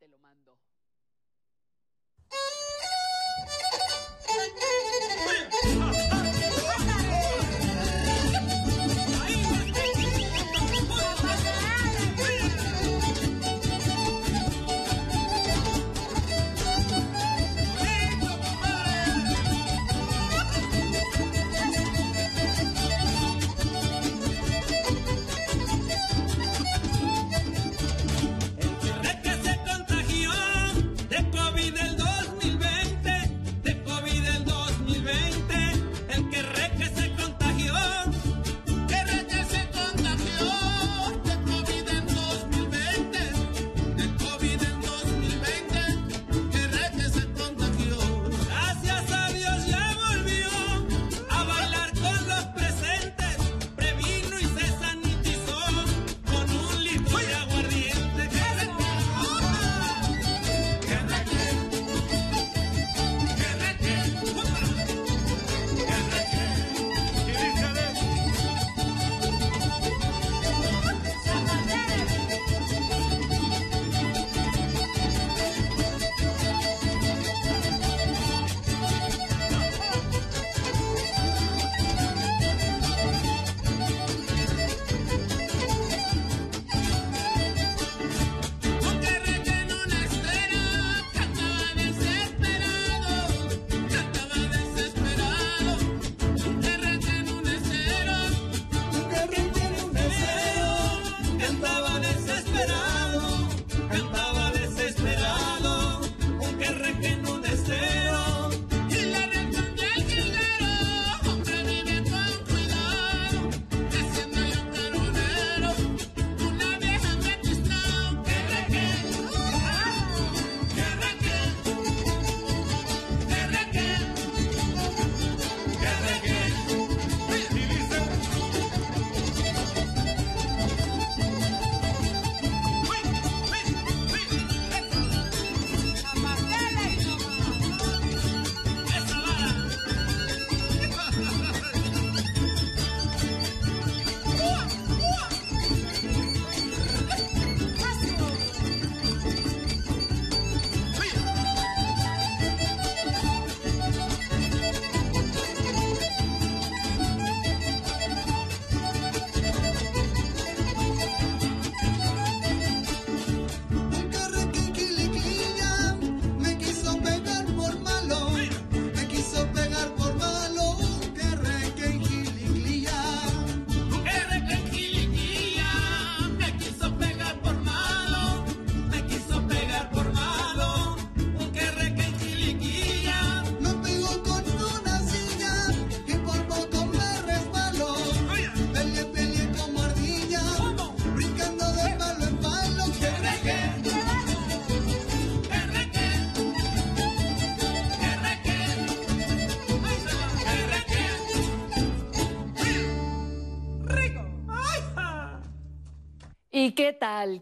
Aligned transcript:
te 0.00 0.08
lo 0.08 0.16
mando. 0.18 0.56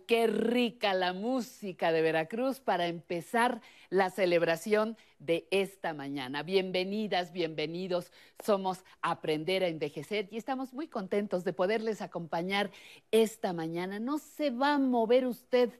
Qué 0.08 0.26
rica 0.26 0.92
la 0.92 1.12
música 1.12 1.92
de 1.92 2.02
Veracruz 2.02 2.58
para 2.58 2.88
empezar 2.88 3.60
la 3.90 4.10
celebración 4.10 4.96
de 5.20 5.46
esta 5.52 5.94
mañana. 5.94 6.42
Bienvenidas, 6.42 7.30
bienvenidos. 7.30 8.10
Somos 8.44 8.84
Aprender 9.02 9.62
a 9.62 9.68
Envejecer 9.68 10.26
y 10.32 10.36
estamos 10.36 10.72
muy 10.72 10.88
contentos 10.88 11.44
de 11.44 11.52
poderles 11.52 12.02
acompañar 12.02 12.72
esta 13.12 13.52
mañana. 13.52 14.00
No 14.00 14.18
se 14.18 14.50
va 14.50 14.74
a 14.74 14.78
mover 14.78 15.28
usted 15.28 15.70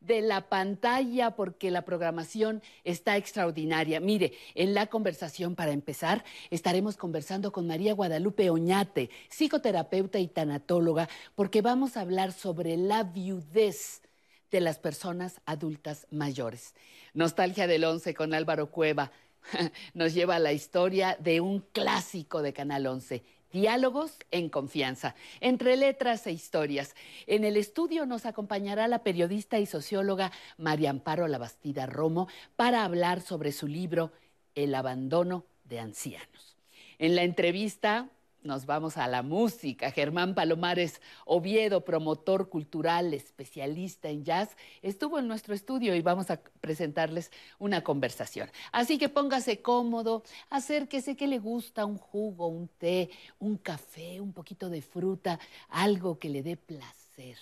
de 0.00 0.20
la 0.20 0.48
pantalla 0.48 1.32
porque 1.32 1.70
la 1.70 1.82
programación 1.82 2.62
está 2.84 3.16
extraordinaria. 3.16 4.00
Mire, 4.00 4.32
en 4.54 4.74
la 4.74 4.86
conversación 4.86 5.54
para 5.54 5.72
empezar 5.72 6.24
estaremos 6.50 6.96
conversando 6.96 7.52
con 7.52 7.66
María 7.66 7.94
Guadalupe 7.94 8.50
Oñate, 8.50 9.10
psicoterapeuta 9.28 10.18
y 10.18 10.28
tanatóloga, 10.28 11.08
porque 11.34 11.62
vamos 11.62 11.96
a 11.96 12.02
hablar 12.02 12.32
sobre 12.32 12.76
la 12.76 13.02
viudez 13.02 14.02
de 14.50 14.60
las 14.60 14.78
personas 14.78 15.40
adultas 15.44 16.06
mayores. 16.10 16.74
Nostalgia 17.14 17.66
del 17.66 17.84
Once 17.84 18.14
con 18.14 18.34
Álvaro 18.34 18.70
Cueva 18.70 19.12
nos 19.94 20.14
lleva 20.14 20.36
a 20.36 20.40
la 20.40 20.52
historia 20.52 21.16
de 21.20 21.40
un 21.40 21.60
clásico 21.60 22.42
de 22.42 22.52
Canal 22.52 22.86
Once, 22.86 23.22
Diálogos 23.52 24.18
en 24.30 24.50
confianza, 24.50 25.14
entre 25.40 25.76
letras 25.76 26.26
e 26.26 26.32
historias. 26.32 26.94
En 27.26 27.44
el 27.44 27.56
estudio 27.56 28.04
nos 28.04 28.26
acompañará 28.26 28.88
la 28.88 29.02
periodista 29.02 29.58
y 29.58 29.64
socióloga 29.64 30.32
María 30.58 30.90
Amparo 30.90 31.26
Labastida 31.28 31.86
Romo 31.86 32.28
para 32.56 32.84
hablar 32.84 33.22
sobre 33.22 33.52
su 33.52 33.66
libro 33.66 34.12
El 34.54 34.74
abandono 34.74 35.46
de 35.64 35.80
ancianos. 35.80 36.56
En 36.98 37.16
la 37.16 37.22
entrevista 37.22 38.10
nos 38.48 38.66
vamos 38.66 38.96
a 38.96 39.06
la 39.06 39.22
música. 39.22 39.92
Germán 39.92 40.34
Palomares 40.34 41.00
Oviedo, 41.26 41.84
promotor 41.84 42.48
cultural, 42.48 43.14
especialista 43.14 44.08
en 44.08 44.24
jazz, 44.24 44.56
estuvo 44.82 45.18
en 45.18 45.28
nuestro 45.28 45.54
estudio 45.54 45.94
y 45.94 46.00
vamos 46.00 46.30
a 46.30 46.40
presentarles 46.60 47.30
una 47.58 47.84
conversación. 47.84 48.50
Así 48.72 48.98
que 48.98 49.10
póngase 49.10 49.60
cómodo, 49.60 50.24
acérquese 50.48 51.14
que 51.14 51.28
le 51.28 51.38
gusta 51.38 51.84
un 51.84 51.98
jugo, 51.98 52.48
un 52.48 52.68
té, 52.68 53.10
un 53.38 53.58
café, 53.58 54.20
un 54.20 54.32
poquito 54.32 54.70
de 54.70 54.82
fruta, 54.82 55.38
algo 55.68 56.18
que 56.18 56.30
le 56.30 56.42
dé 56.42 56.56
placer 56.56 57.36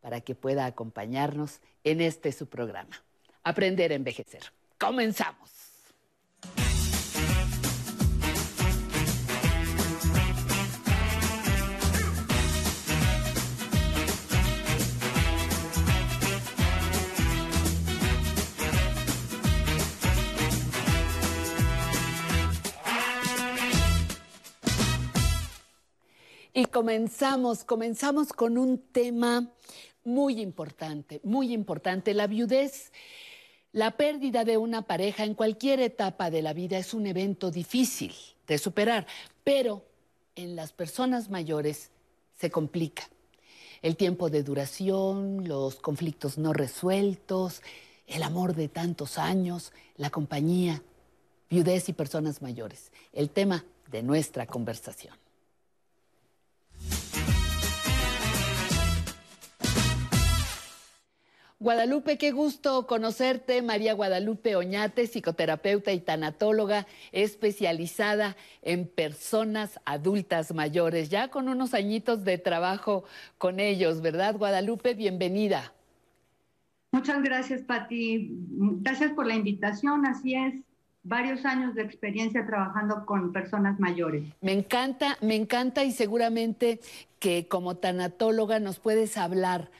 para 0.00 0.22
que 0.22 0.34
pueda 0.34 0.64
acompañarnos 0.64 1.60
en 1.84 2.00
este 2.00 2.32
su 2.32 2.46
programa. 2.46 3.04
Aprender 3.44 3.92
a 3.92 3.94
envejecer. 3.94 4.42
Comenzamos. 4.78 5.59
Y 26.52 26.66
comenzamos, 26.66 27.62
comenzamos 27.62 28.32
con 28.32 28.58
un 28.58 28.78
tema 28.78 29.52
muy 30.04 30.40
importante, 30.40 31.20
muy 31.22 31.52
importante. 31.52 32.12
La 32.12 32.26
viudez, 32.26 32.92
la 33.72 33.92
pérdida 33.92 34.44
de 34.44 34.56
una 34.56 34.82
pareja 34.82 35.24
en 35.24 35.34
cualquier 35.34 35.80
etapa 35.80 36.30
de 36.30 36.42
la 36.42 36.52
vida 36.52 36.78
es 36.78 36.92
un 36.92 37.06
evento 37.06 37.52
difícil 37.52 38.12
de 38.48 38.58
superar, 38.58 39.06
pero 39.44 39.84
en 40.34 40.56
las 40.56 40.72
personas 40.72 41.30
mayores 41.30 41.90
se 42.36 42.50
complica. 42.50 43.08
El 43.80 43.96
tiempo 43.96 44.28
de 44.28 44.42
duración, 44.42 45.46
los 45.46 45.76
conflictos 45.76 46.36
no 46.36 46.52
resueltos, 46.52 47.62
el 48.08 48.24
amor 48.24 48.56
de 48.56 48.68
tantos 48.68 49.18
años, 49.18 49.72
la 49.96 50.10
compañía, 50.10 50.82
viudez 51.48 51.88
y 51.88 51.92
personas 51.92 52.42
mayores. 52.42 52.90
El 53.12 53.30
tema 53.30 53.64
de 53.90 54.02
nuestra 54.02 54.46
conversación. 54.46 55.14
Guadalupe, 61.62 62.16
qué 62.16 62.32
gusto 62.32 62.86
conocerte. 62.86 63.60
María 63.60 63.92
Guadalupe 63.92 64.56
Oñate, 64.56 65.06
psicoterapeuta 65.06 65.92
y 65.92 66.00
tanatóloga 66.00 66.86
especializada 67.12 68.34
en 68.62 68.88
personas 68.88 69.78
adultas 69.84 70.54
mayores, 70.54 71.10
ya 71.10 71.28
con 71.28 71.50
unos 71.50 71.74
añitos 71.74 72.24
de 72.24 72.38
trabajo 72.38 73.04
con 73.36 73.60
ellos, 73.60 74.00
¿verdad? 74.00 74.38
Guadalupe, 74.38 74.94
bienvenida. 74.94 75.74
Muchas 76.92 77.22
gracias, 77.22 77.60
Pati. 77.60 78.30
Gracias 78.80 79.12
por 79.12 79.26
la 79.26 79.34
invitación. 79.34 80.06
Así 80.06 80.34
es, 80.34 80.54
varios 81.02 81.44
años 81.44 81.74
de 81.74 81.82
experiencia 81.82 82.46
trabajando 82.46 83.04
con 83.04 83.34
personas 83.34 83.78
mayores. 83.78 84.24
Me 84.40 84.52
encanta, 84.52 85.18
me 85.20 85.36
encanta 85.36 85.84
y 85.84 85.92
seguramente 85.92 86.80
que 87.18 87.48
como 87.48 87.76
tanatóloga 87.76 88.60
nos 88.60 88.78
puedes 88.78 89.18
hablar, 89.18 89.70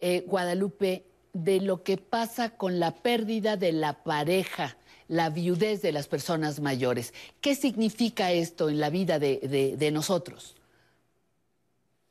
eh, 0.00 0.24
Guadalupe, 0.26 1.04
de 1.32 1.60
lo 1.60 1.82
que 1.82 1.96
pasa 1.96 2.50
con 2.50 2.80
la 2.80 2.92
pérdida 2.92 3.56
de 3.56 3.72
la 3.72 4.02
pareja, 4.02 4.76
la 5.08 5.30
viudez 5.30 5.82
de 5.82 5.92
las 5.92 6.08
personas 6.08 6.60
mayores. 6.60 7.12
¿Qué 7.40 7.54
significa 7.54 8.32
esto 8.32 8.68
en 8.68 8.80
la 8.80 8.90
vida 8.90 9.18
de, 9.18 9.90
nosotros? 9.92 10.56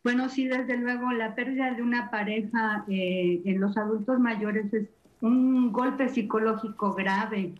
Bueno, 0.03 0.29
sí, 0.29 0.47
desde 0.47 0.77
luego, 0.77 1.11
la 1.11 1.35
pérdida 1.35 1.71
de 1.73 1.81
una 1.81 2.09
pareja 2.09 2.85
eh, 2.87 3.41
en 3.45 3.59
los 3.59 3.77
adultos 3.77 4.19
mayores 4.19 4.73
es 4.73 4.87
un 5.21 5.71
golpe 5.71 6.09
psicológico 6.09 6.93
grave 6.93 7.53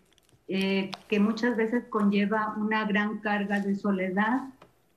eh, 0.48 0.90
que 1.08 1.20
muchas 1.20 1.56
veces 1.56 1.84
conlleva 1.88 2.54
una 2.56 2.84
gran 2.84 3.18
carga 3.18 3.60
de 3.60 3.76
soledad. 3.76 4.42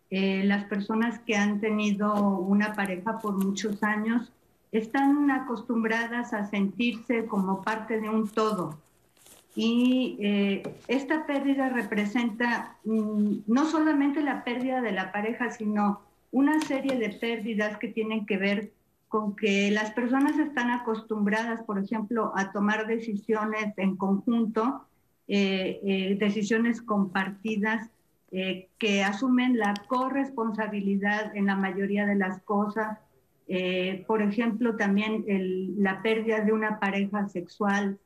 Eh, 0.09 0.43
las 0.45 0.65
personas 0.65 1.19
que 1.19 1.35
han 1.35 1.59
tenido 1.59 2.13
una 2.37 2.73
pareja 2.73 3.19
por 3.19 3.43
muchos 3.43 3.83
años 3.83 4.31
están 4.73 5.29
acostumbradas 5.29 6.33
a 6.33 6.47
sentirse 6.47 7.25
como 7.27 7.61
parte 7.61 8.01
de 8.01 8.09
un 8.09 8.27
todo. 8.27 8.79
Y 9.55 10.17
eh, 10.19 10.63
esta 10.87 11.27
pérdida 11.27 11.69
representa 11.69 12.75
mm, 12.83 13.41
no 13.45 13.65
solamente 13.65 14.21
la 14.21 14.43
pérdida 14.43 14.81
de 14.81 14.91
la 14.91 15.11
pareja, 15.11 15.51
sino 15.51 16.01
una 16.31 16.59
serie 16.61 16.97
de 16.97 17.09
pérdidas 17.09 17.77
que 17.77 17.87
tienen 17.87 18.25
que 18.25 18.37
ver 18.37 18.71
con 19.09 19.35
que 19.35 19.69
las 19.69 19.91
personas 19.91 20.39
están 20.39 20.71
acostumbradas, 20.71 21.61
por 21.65 21.77
ejemplo, 21.77 22.33
a 22.35 22.51
tomar 22.51 22.87
decisiones 22.87 23.77
en 23.77 23.95
conjunto, 23.95 24.87
eh, 25.27 25.79
eh, 25.83 26.17
decisiones 26.19 26.81
compartidas, 26.81 27.89
que 28.79 29.03
asumen 29.03 29.59
la 29.59 29.75
corresponsabilidad 29.85 31.37
en 31.37 31.45
la 31.45 31.55
mayoría 31.55 32.07
de 32.07 32.15
las 32.15 32.41
cosas, 32.41 32.97
eh, 33.47 34.03
por 34.07 34.21
ejemplo, 34.21 34.75
también 34.75 35.25
la 35.77 36.01
pérdida 36.01 36.41
de 36.41 36.51
una 36.51 36.79
pareja 36.79 37.27
sexual, 37.27 37.99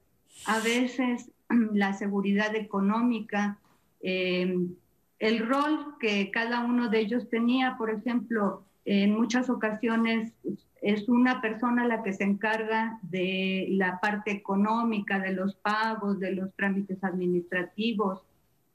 a 0.45 0.59
veces 0.59 1.31
la 1.73 1.93
seguridad 1.93 2.55
económica, 2.55 3.59
eh, 4.01 4.57
el 5.19 5.47
rol 5.47 5.95
que 5.99 6.29
cada 6.31 6.63
uno 6.63 6.89
de 6.89 6.99
ellos 6.99 7.29
tenía, 7.29 7.75
por 7.77 7.89
ejemplo, 7.89 8.63
en 8.85 9.13
muchas 9.15 9.49
ocasiones 9.49 10.31
es 10.81 11.09
una 11.09 11.41
persona 11.41 11.87
la 11.87 12.03
que 12.03 12.13
se 12.13 12.23
encarga 12.23 12.99
de 13.01 13.67
la 13.71 13.99
parte 13.99 14.31
económica, 14.31 15.19
de 15.19 15.33
los 15.33 15.55
pagos, 15.55 16.19
de 16.19 16.35
los 16.35 16.53
trámites 16.55 17.03
administrativos, 17.03 18.23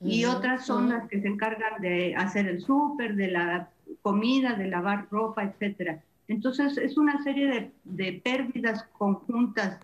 y 0.05 0.25
otras 0.25 0.67
son 0.67 0.88
las 0.88 1.09
que 1.09 1.20
se 1.20 1.29
encargan 1.29 1.81
de 1.81 2.17
hacer 2.17 2.49
el 2.49 2.61
súper, 2.61 3.14
de 3.14 3.31
la 3.31 3.70
comida, 4.03 4.55
de 4.55 4.67
lavar 4.67 5.06
ropa, 5.11 5.44
etcétera. 5.44 6.03
Entonces, 6.28 6.78
es 6.78 6.96
una 6.96 7.22
serie 7.22 7.72
de, 7.84 8.12
pérdidas 8.24 8.84
conjuntas, 8.92 9.80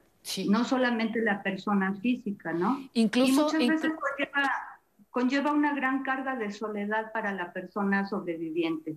no 0.49 0.65
solamente 0.65 1.21
la 1.21 1.43
persona 1.43 1.95
física, 2.01 2.53
¿no? 2.53 2.89
Incluso, 2.95 3.31
y 3.31 3.33
muchas 3.33 3.83
veces 3.83 3.93
conlleva, 5.11 5.53
una 5.53 5.75
gran 5.75 6.03
carga 6.03 6.37
de 6.37 6.51
soledad 6.53 7.13
para 7.13 7.33
la 7.33 7.53
persona 7.53 8.07
sobreviviente. 8.07 8.97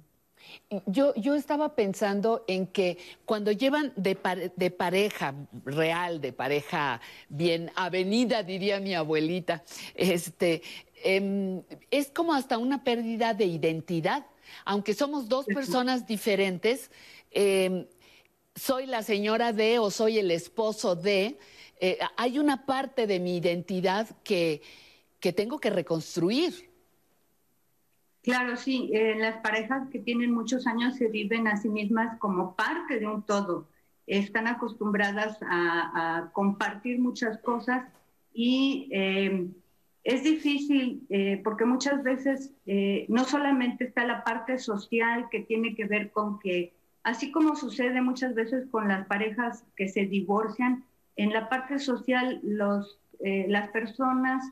Yo, 0.88 1.13
yo 1.15 1.35
estaba 1.35 1.75
pensando 1.75 2.43
en 2.47 2.67
que 2.67 2.97
cuando 3.25 3.51
llevan 3.51 3.94
de, 3.95 4.17
de, 4.55 4.71
pareja 4.71 5.35
real, 5.65 6.19
de 6.19 6.33
pareja 6.33 6.99
bien 7.29 7.71
avenida, 7.75 8.41
diría 8.41 8.79
mi 8.79 8.95
abuelita, 8.95 9.63
este, 9.94 10.63
em, 11.03 11.61
es 11.91 12.09
como 12.09 12.33
hasta 12.33 12.57
una 12.57 12.83
pérdida 12.83 13.33
de 13.33 13.45
identidad. 13.45 14.25
Aunque 14.65 14.94
somos 14.94 15.29
dos 15.29 15.45
personas 15.45 16.05
diferentes, 16.05 16.91
Em, 17.31 17.86
soy 18.56 18.86
la 18.86 19.04
señora 19.04 19.54
de 19.54 19.80
o 19.80 19.89
soy 19.89 20.19
el 20.19 20.31
esposo 20.31 20.95
de, 20.95 21.38
eh, 21.80 21.98
hay 22.18 22.38
una 22.38 22.66
parte 22.66 23.07
de 23.07 23.19
mi 23.19 23.38
identidad 23.38 24.07
que, 24.24 24.62
que 25.19 25.31
tengo 25.31 25.60
que 25.60 25.69
reconstruir. 25.69 26.69
Claro, 28.22 28.56
sí, 28.56 28.92
eh, 28.94 29.16
las 29.18 29.38
parejas 29.38 29.89
que 29.89 30.00
tienen 30.00 30.31
muchos 30.31 30.68
años 30.68 30.95
se 30.95 31.07
viven 31.07 31.48
a 31.48 31.57
sí 31.57 31.69
mismas 31.69 32.19
como 32.19 32.56
parte 32.56 33.00
de 33.00 33.07
un 33.07 33.24
todo. 33.24 33.68
Están 34.06 34.48
acostumbradas 34.48 35.38
a, 35.42 36.30
compartir 36.33 37.00
muchas 37.00 37.39
cosas 37.39 37.88
y 38.33 38.90
em, 38.92 39.54
es 40.04 40.23
difícil 40.23 41.04
eh, 41.09 41.40
porque 41.44 41.66
muchas 41.66 42.04
veces 42.04 42.52
no 43.07 43.23
solamente 43.23 43.85
está 43.85 44.06
la 44.06 44.23
parte 44.23 44.59
social 44.59 45.28
que 45.31 45.40
tiene 45.40 45.76
que 45.76 45.85
ver 45.85 46.11
con 46.11 46.40
que 46.40 46.73
Así 47.03 47.31
como 47.31 47.55
sucede 47.55 48.01
muchas 48.01 48.35
veces 48.35 48.67
con 48.69 48.87
las 48.87 49.07
parejas 49.07 49.63
que 49.75 49.87
se 49.87 50.05
divorcian, 50.05 50.83
en 51.15 51.33
la 51.33 51.49
parte 51.49 51.79
social 51.79 52.39
los, 52.43 52.99
eh, 53.19 53.45
las 53.49 53.69
personas 53.69 54.43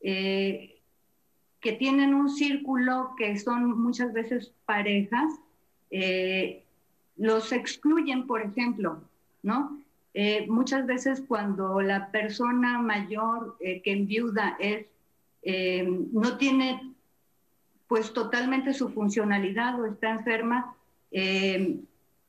eh, 0.00 0.80
que 1.60 1.72
tienen 1.72 2.14
un 2.14 2.28
círculo 2.28 3.14
que 3.16 3.38
son 3.38 3.78
muchas 3.80 4.12
veces 4.12 4.52
parejas, 4.66 5.32
eh, 5.90 6.62
los 7.16 7.52
excluyen, 7.52 8.26
por 8.26 8.42
ejemplo, 8.42 9.02
¿no? 9.42 9.80
muchas 10.46 10.86
veces 10.86 11.24
cuando 11.26 11.80
la 11.80 12.12
persona 12.12 12.78
mayor 12.78 13.58
que 13.58 13.82
enviuda 13.84 14.56
es, 14.60 14.86
no 16.12 16.36
tiene 16.36 16.94
pues 17.88 18.12
totalmente 18.12 18.74
su 18.74 18.90
funcionalidad 18.90 19.80
o 19.80 19.86
está 19.86 20.10
enferma, 20.10 20.76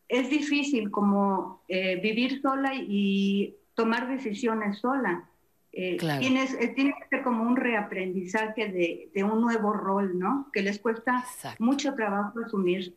es 0.07 0.29
difícil 0.29 0.91
como 0.91 1.61
eh, 1.67 1.99
vivir 2.01 2.41
sola 2.41 2.73
y 2.75 3.55
tomar 3.73 4.07
decisiones 4.07 4.79
sola. 4.79 5.29
Eh, 5.71 5.97
tienes, 5.97 6.53
eh, 6.53 6.69
tiene 6.69 6.93
que 6.93 7.07
ser 7.09 7.23
como 7.23 7.43
un 7.43 7.57
reaprendizaje 7.57 9.09
de, 9.13 9.23
un 9.23 9.41
nuevo 9.41 9.73
rol, 9.73 10.17
¿no? 10.17 10.49
Que 10.53 10.61
les 10.61 10.79
cuesta 10.79 11.25
mucho 11.59 11.93
trabajo 11.95 12.39
asumir. 12.39 12.95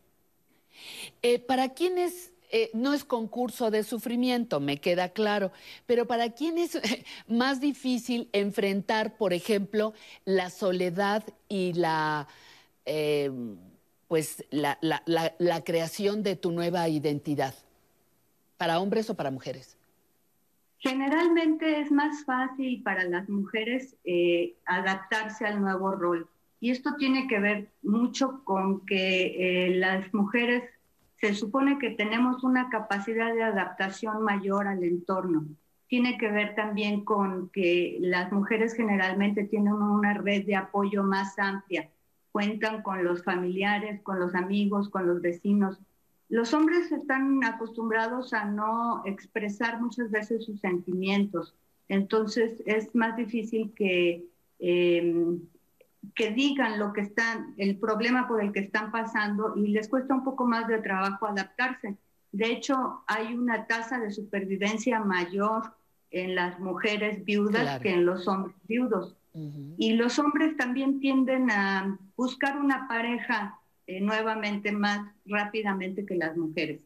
para 1.47 1.69
quienes 1.69 2.31
no 2.73 2.93
es 2.93 3.03
concurso 3.03 3.69
de 3.69 3.83
sufrimiento, 3.83 4.59
me 4.59 4.77
queda 4.77 5.09
claro, 5.09 5.51
pero 5.85 6.07
para 6.07 6.31
quién 6.31 6.57
es 6.57 6.79
más 7.27 7.59
difícil 7.59 8.29
enfrentar, 8.31 9.17
por 9.17 9.33
ejemplo, 9.33 9.93
la 10.23 10.49
soledad 10.49 11.23
y 11.49 11.73
la 11.73 12.27
pues 14.09 14.43
la, 14.49 14.79
la, 14.81 15.63
creación 15.63 16.23
de 16.23 16.35
tu 16.35 16.51
nueva 16.51 16.89
identidad? 16.89 17.53
¿Para 18.57 18.79
hombres 18.79 19.09
o 19.11 19.15
para 19.15 19.29
mujeres? 19.29 19.77
Generalmente 20.79 21.79
es 21.79 21.91
más 21.91 22.25
fácil 22.25 22.81
para 22.81 23.03
las 23.03 23.29
mujeres 23.29 23.95
eh, 24.03 24.55
adaptarse 24.65 25.45
al 25.45 25.61
nuevo 25.61 25.91
rol. 25.91 26.27
Y 26.59 26.71
esto 26.71 26.95
tiene 26.97 27.27
que 27.27 27.39
ver 27.39 27.69
mucho 27.83 28.43
con 28.43 28.83
que 28.85 29.67
eh, 29.67 29.75
las 29.75 30.11
mujeres 30.11 30.63
se 31.21 31.35
supone 31.35 31.77
que 31.77 31.91
tenemos 31.91 32.43
una 32.43 32.69
capacidad 32.69 33.31
de 33.33 33.43
adaptación 33.43 34.23
mayor 34.23 34.67
al 34.67 34.83
entorno. 34.83 35.45
Tiene 35.87 36.17
que 36.17 36.31
ver 36.31 36.55
también 36.55 37.05
con 37.05 37.49
que 37.49 37.97
las 38.01 38.31
mujeres 38.31 38.73
generalmente 38.73 39.43
tienen 39.43 39.73
una 39.73 40.15
red 40.15 40.45
de 40.45 40.55
apoyo 40.55 41.03
más 41.03 41.37
amplia 41.37 41.89
cuentan 42.31 42.81
con 42.81 43.03
los 43.03 43.23
familiares, 43.23 44.01
con 44.01 44.19
los 44.19 44.35
amigos, 44.35 44.89
con 44.89 45.07
los 45.07 45.21
vecinos. 45.21 45.79
Los 46.29 46.53
hombres 46.53 46.91
están 46.91 47.43
acostumbrados 47.43 48.33
a 48.33 48.45
no 48.45 49.01
expresar 49.05 49.81
muchas 49.81 50.11
veces 50.11 50.45
sus 50.45 50.59
sentimientos, 50.59 51.55
entonces 51.87 52.61
es 52.67 52.93
más 52.93 53.17
difícil 53.17 53.73
que, 53.75 54.25
em, 54.59 55.39
que 56.15 56.31
digan 56.31 56.77
lo 56.77 56.93
que 56.93 57.01
están, 57.01 57.55
el 57.57 57.77
problema 57.77 58.27
por 58.27 58.43
el 58.43 58.51
que 58.53 58.59
están 58.59 58.91
pasando 58.91 59.55
y 59.55 59.69
les 59.69 59.89
cuesta 59.89 60.13
un 60.13 60.23
poco 60.23 60.45
más 60.45 60.67
de 60.67 60.77
trabajo 60.77 61.25
adaptarse. 61.25 61.97
De 62.31 62.51
hecho, 62.51 63.03
hay 63.07 63.33
una 63.33 63.65
tasa 63.65 63.99
de 63.99 64.11
supervivencia 64.11 64.99
mayor 64.99 65.73
en 66.11 66.35
las 66.35 66.59
mujeres 66.59 67.25
viudas 67.25 67.79
que 67.81 67.91
en 67.91 68.05
los 68.05 68.27
hombres 68.27 68.55
viudos. 68.67 69.15
Y 69.33 69.93
los 69.93 70.17
hombres 70.19 70.57
también 70.57 70.99
tienden 70.99 71.51
a 71.51 71.97
buscar 72.15 72.57
una 72.57 72.87
pareja 72.87 73.59
eh, 73.87 74.01
nuevamente 74.01 74.71
más 74.71 75.07
rápidamente 75.25 76.05
que 76.05 76.15
las 76.15 76.35
mujeres. 76.35 76.81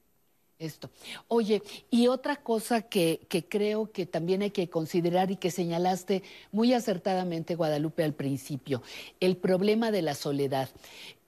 Esto. 0.60 0.92
Oye, 1.28 1.62
y 1.90 2.08
otra 2.08 2.38
cosa 2.38 2.84
que, 2.84 3.26
que, 3.28 3.46
creo 3.46 3.92
que 3.92 4.06
también 4.06 4.44
hay 4.44 4.52
que 4.52 4.70
considerar 4.70 5.32
y 5.32 5.36
que 5.36 5.52
señalaste 5.52 6.24
muy 6.52 6.74
acertadamente, 6.74 7.56
Guadalupe, 7.56 8.04
al 8.04 8.14
principio, 8.14 8.84
el 9.20 9.36
problema 9.36 9.92
de 9.92 10.04
la 10.04 10.14
soledad. 10.14 10.70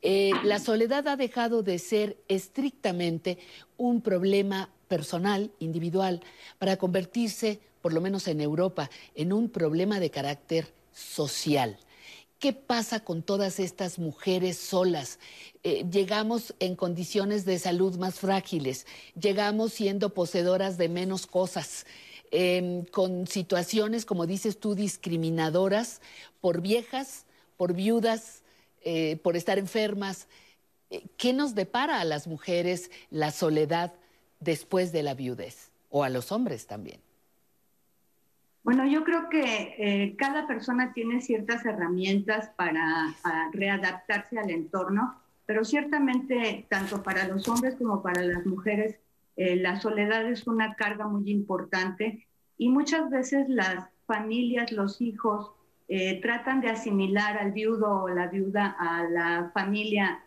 Eh, 0.08 0.32
la 0.44 0.60
soledad 0.60 1.08
ha 1.08 1.18
dejado 1.18 1.64
de 1.64 1.80
ser 1.80 2.18
estrictamente 2.28 3.40
un 3.76 4.02
problema 4.02 4.70
personal, 4.88 5.52
individual, 5.58 6.22
para 6.60 6.78
convertirse, 6.78 7.60
por 7.82 7.92
lo 7.92 8.02
menos 8.02 8.28
en 8.28 8.40
Europa, 8.40 8.92
en 9.16 9.34
un 9.34 9.50
problema 9.50 10.00
de 10.00 10.12
carácter 10.12 10.68
social. 10.96 11.78
¿Qué 12.40 12.54
pasa 12.54 13.00
con 13.00 13.22
todas 13.22 13.60
estas 13.60 14.00
mujeres 14.00 14.58
solas? 14.58 15.20
Eh, 15.64 15.86
llegamos 15.90 16.54
en 16.60 16.76
condiciones 16.76 17.46
de 17.46 17.60
salud 17.60 17.98
más 17.98 18.20
frágiles, 18.20 18.86
llegamos 19.20 19.74
siendo 19.74 20.14
poseedoras 20.14 20.78
de 20.78 20.90
menos 20.90 21.28
cosas, 21.28 21.86
em, 22.32 22.86
con 22.86 23.28
situaciones, 23.28 24.06
como 24.06 24.26
dices 24.26 24.60
tú, 24.60 24.76
discriminadoras 24.76 26.02
por 26.42 26.62
viejas, 26.62 27.26
por 27.58 27.74
viudas, 27.74 28.44
eh, 28.84 29.18
por 29.24 29.36
estar 29.36 29.58
enfermas. 29.58 30.28
Eh, 30.90 31.04
¿Qué 31.18 31.34
nos 31.34 31.56
depara 31.56 32.02
a 32.02 32.06
las 32.06 32.28
mujeres 32.28 32.92
la 33.10 33.32
soledad 33.32 33.94
después 34.40 34.92
de 34.92 35.04
la 35.04 35.14
viudez? 35.14 35.72
O 35.90 36.04
a 36.04 36.10
los 36.10 36.32
hombres 36.32 36.68
también. 36.68 37.05
Bueno, 38.66 38.84
yo 38.88 39.04
creo 39.04 39.30
que 39.30 39.76
eh, 39.78 40.16
cada 40.18 40.48
persona 40.48 40.92
tiene 40.92 41.22
ciertas 41.22 41.64
herramientas 41.68 42.50
para, 42.58 43.14
readaptarse 43.52 44.40
al 44.40 44.50
entorno, 44.50 45.22
pero 45.46 45.64
ciertamente 45.64 46.66
tanto 46.68 47.04
para 47.04 47.28
los 47.28 47.48
hombres 47.48 47.76
como 47.76 48.02
para 48.02 48.24
las 48.24 48.44
mujeres 48.48 48.96
eh, 49.36 49.56
la 49.56 49.80
soledad 49.80 50.26
es 50.26 50.48
una 50.48 50.74
carga 50.74 51.08
muy 51.08 51.30
importante 51.30 52.26
y 52.58 52.70
muchas 52.70 53.08
veces 53.12 53.48
las 53.50 53.88
familias, 54.08 54.72
los 54.72 55.00
hijos, 55.00 55.52
eh, 55.88 56.20
tratan 56.20 56.60
de 56.62 56.70
asimilar 56.70 57.38
al 57.38 57.52
viudo 57.52 58.02
o 58.02 58.10
la 58.10 58.30
viuda 58.30 58.76
a 58.80 59.04
la 59.04 59.52
familia, 59.54 60.24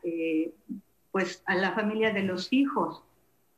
pues 1.10 1.42
a 1.46 1.56
la 1.56 1.72
familia 1.72 2.12
de 2.12 2.22
los 2.22 2.52
hijos. 2.52 3.02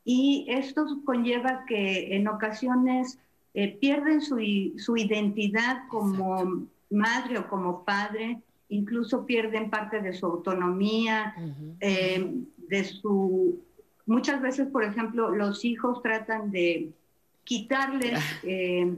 Y 0.05 0.47
esto 0.49 0.87
conlleva 1.05 1.67
que 1.67 2.17
en 2.17 2.29
ocasiones 2.29 3.19
eh, 3.55 3.77
pierden 3.81 4.21
su, 4.21 4.39
su, 4.77 4.97
identidad 4.97 5.89
como 5.89 6.69
madre 6.89 7.39
o 7.39 7.49
como 7.49 7.85
padre, 7.85 8.41
incluso 8.69 9.27
pierden 9.27 9.71
parte 9.71 10.01
de 10.01 10.13
su 10.13 10.27
autonomía, 10.27 11.35
eh, 11.81 12.33
de 12.57 12.85
su... 12.85 13.65
Muchas 14.07 14.41
veces, 14.41 14.69
por 14.69 14.85
ejemplo, 14.85 15.31
los 15.31 15.65
hijos 15.65 16.03
tratan 16.03 16.51
de 16.51 16.91
quitarles, 17.45 18.19
ah. 18.19 18.41
eh, 18.45 18.97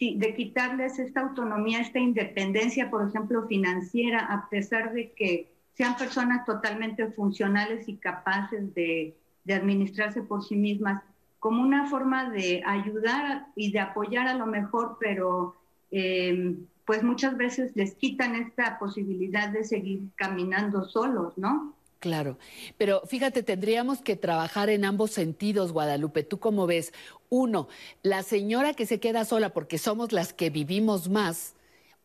de 0.00 0.34
quitarles 0.34 0.98
esta 1.00 1.22
autonomía, 1.22 1.80
esta 1.80 1.98
independencia, 1.98 2.90
por 2.90 3.08
ejemplo, 3.08 3.46
financiera, 3.48 4.20
a 4.20 4.48
pesar 4.48 4.92
de 4.92 5.10
que 5.12 5.50
sean 5.74 5.96
personas 5.96 6.44
totalmente 6.44 7.08
funcionales 7.12 7.88
y 7.88 7.96
capaces 7.96 8.72
de, 8.74 9.16
de 9.44 9.54
administrarse 9.54 10.22
por 10.22 10.44
sí 10.44 10.56
mismas 10.56 11.02
como 11.38 11.62
una 11.62 11.88
forma 11.88 12.30
de 12.30 12.62
ayudar 12.66 13.46
y 13.54 13.72
de 13.72 13.80
apoyar 13.80 14.28
a 14.28 14.34
lo 14.34 14.46
mejor, 14.46 14.96
pero 15.00 15.56
eh, 15.90 16.56
pues 16.84 17.02
muchas 17.02 17.36
veces 17.36 17.72
les 17.74 17.94
quitan 17.94 18.34
esta 18.34 18.78
posibilidad 18.78 19.50
de 19.50 19.64
seguir 19.64 20.08
caminando 20.16 20.84
solos, 20.84 21.34
¿no? 21.36 21.74
Claro, 22.00 22.38
pero 22.76 23.02
fíjate, 23.06 23.42
tendríamos 23.42 24.00
que 24.02 24.14
trabajar 24.14 24.70
en 24.70 24.84
ambos 24.84 25.10
sentidos, 25.10 25.72
Guadalupe. 25.72 26.22
¿Tú 26.22 26.38
cómo 26.38 26.66
ves? 26.66 26.92
Uno, 27.28 27.68
la 28.02 28.22
señora 28.22 28.72
que 28.72 28.86
se 28.86 29.00
queda 29.00 29.24
sola 29.24 29.52
porque 29.52 29.78
somos 29.78 30.12
las 30.12 30.32
que 30.32 30.48
vivimos 30.48 31.08
más, 31.08 31.56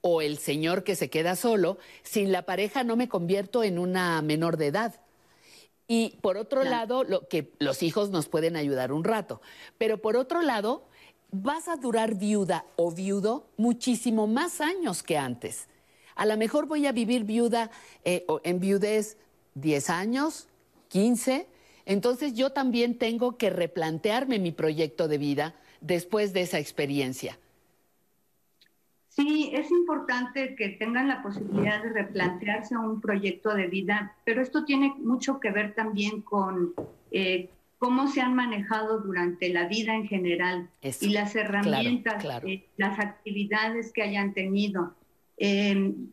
o 0.02 0.22
el 0.22 0.38
señor 0.38 0.84
que 0.84 0.96
se 0.96 1.10
queda 1.10 1.36
solo, 1.38 1.78
sin 2.02 2.32
la 2.34 2.42
pareja 2.42 2.84
no 2.84 2.98
me 2.98 3.08
convierto 3.08 3.64
en 3.64 3.80
una 3.80 4.22
menor 4.22 4.58
de 4.58 4.68
edad. 4.68 5.00
Y 5.96 6.18
por 6.22 6.38
otro 6.38 6.64
lado, 6.64 7.04
lo, 7.04 7.28
que 7.28 7.52
los 7.60 7.84
hijos 7.84 8.10
nos 8.10 8.28
pueden 8.28 8.56
ayudar 8.56 8.92
un 8.92 9.04
rato. 9.04 9.42
Pero 9.78 10.00
por 10.00 10.18
otro 10.18 10.42
lado, 10.42 10.86
vas 11.30 11.68
a 11.68 11.76
durar 11.76 12.16
viuda 12.16 12.66
o 12.78 12.92
viudo 12.92 13.46
muchísimo 13.58 14.26
más 14.26 14.60
años 14.60 15.04
que 15.04 15.20
antes. 15.20 15.68
A 16.16 16.26
lo 16.26 16.36
mejor 16.36 16.66
voy 16.66 16.88
a 16.88 16.92
vivir 16.92 17.26
viuda 17.26 17.70
eh, 18.06 18.26
en 18.44 18.60
viudez 18.60 19.18
10 19.54 19.92
años, 19.92 20.48
15. 20.88 21.46
Entonces 21.86 22.34
yo 22.34 22.50
también 22.50 22.98
tengo 22.98 23.38
que 23.38 23.52
replantearme 23.52 24.40
mi 24.40 24.52
proyecto 24.52 25.08
de 25.08 25.20
vida 25.20 25.54
después 25.80 26.34
de 26.34 26.42
esa 26.42 26.58
experiencia. 26.58 27.38
Sí, 29.16 29.52
es 29.54 29.70
importante 29.70 30.56
que 30.56 30.70
tengan 30.70 31.08
la 31.08 31.22
posibilidad 31.22 31.84
de 31.84 31.90
replantearse 31.90 32.76
un 32.76 33.00
proyecto 33.00 33.54
de 33.54 33.68
vida, 33.68 34.16
pero 34.26 34.42
esto 34.42 34.66
tiene 34.66 34.92
mucho 34.98 35.40
que 35.40 35.52
ver 35.52 35.76
también 35.76 36.22
con 36.22 36.74
eh, 37.12 37.50
cómo 37.78 38.08
se 38.08 38.22
han 38.22 38.34
manejado 38.34 39.02
durante 39.02 39.50
la 39.50 39.68
vida 39.68 39.94
en 39.94 40.08
general 40.08 40.68
y 40.82 41.10
las 41.10 41.36
herramientas, 41.36 42.26
eh, 42.44 42.66
las 42.78 42.98
actividades 42.98 43.94
que 43.94 44.02
hayan 44.02 44.34
tenido. 44.34 44.96
Em, 45.38 46.08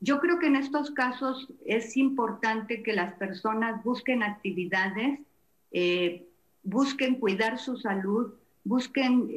yo 0.00 0.20
creo 0.20 0.38
que 0.38 0.48
en 0.48 0.56
estos 0.56 0.90
casos 0.90 1.48
es 1.64 1.96
importante 1.96 2.82
que 2.82 2.92
las 2.92 3.14
personas 3.14 3.82
busquen 3.82 4.22
actividades, 4.22 5.20
eh, 5.72 6.26
busquen 6.64 7.14
cuidar 7.14 7.58
su 7.58 7.78
salud, 7.78 8.34
busquen 8.62 9.30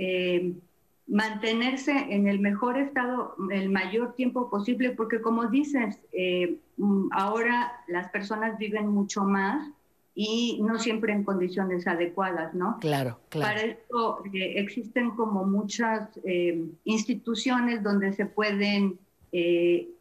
mantenerse 1.10 1.92
en 1.92 2.28
el 2.28 2.39
mejor 2.39 2.78
estado 2.78 3.36
el 3.51 3.70
mayor 3.70 4.13
tiempo 4.13 4.50
posible, 4.50 4.92
porque 4.92 5.22
como 5.22 5.48
dices, 5.48 6.00
eh, 6.12 6.60
mm, 6.78 7.10
ahora 7.12 7.74
las 7.88 8.10
personas 8.12 8.58
viven 8.60 8.88
mucho 8.88 9.24
más 9.24 9.72
y 10.13 10.60
no 10.62 10.78
siempre 10.78 11.13
en 11.13 11.24
condiciones 11.24 11.88
adecuadas, 11.88 12.54
¿no? 12.54 12.78
Claro, 12.80 13.20
claro. 13.30 13.56
Para 13.56 13.68
esto 13.68 14.24
eh, 14.34 14.54
existen 14.58 15.12
como 15.12 15.46
muchas 15.46 16.10
eh, 16.24 16.63
instituciones 16.84 17.84
donde 17.84 18.13
se 18.13 18.25
pueden 18.25 19.00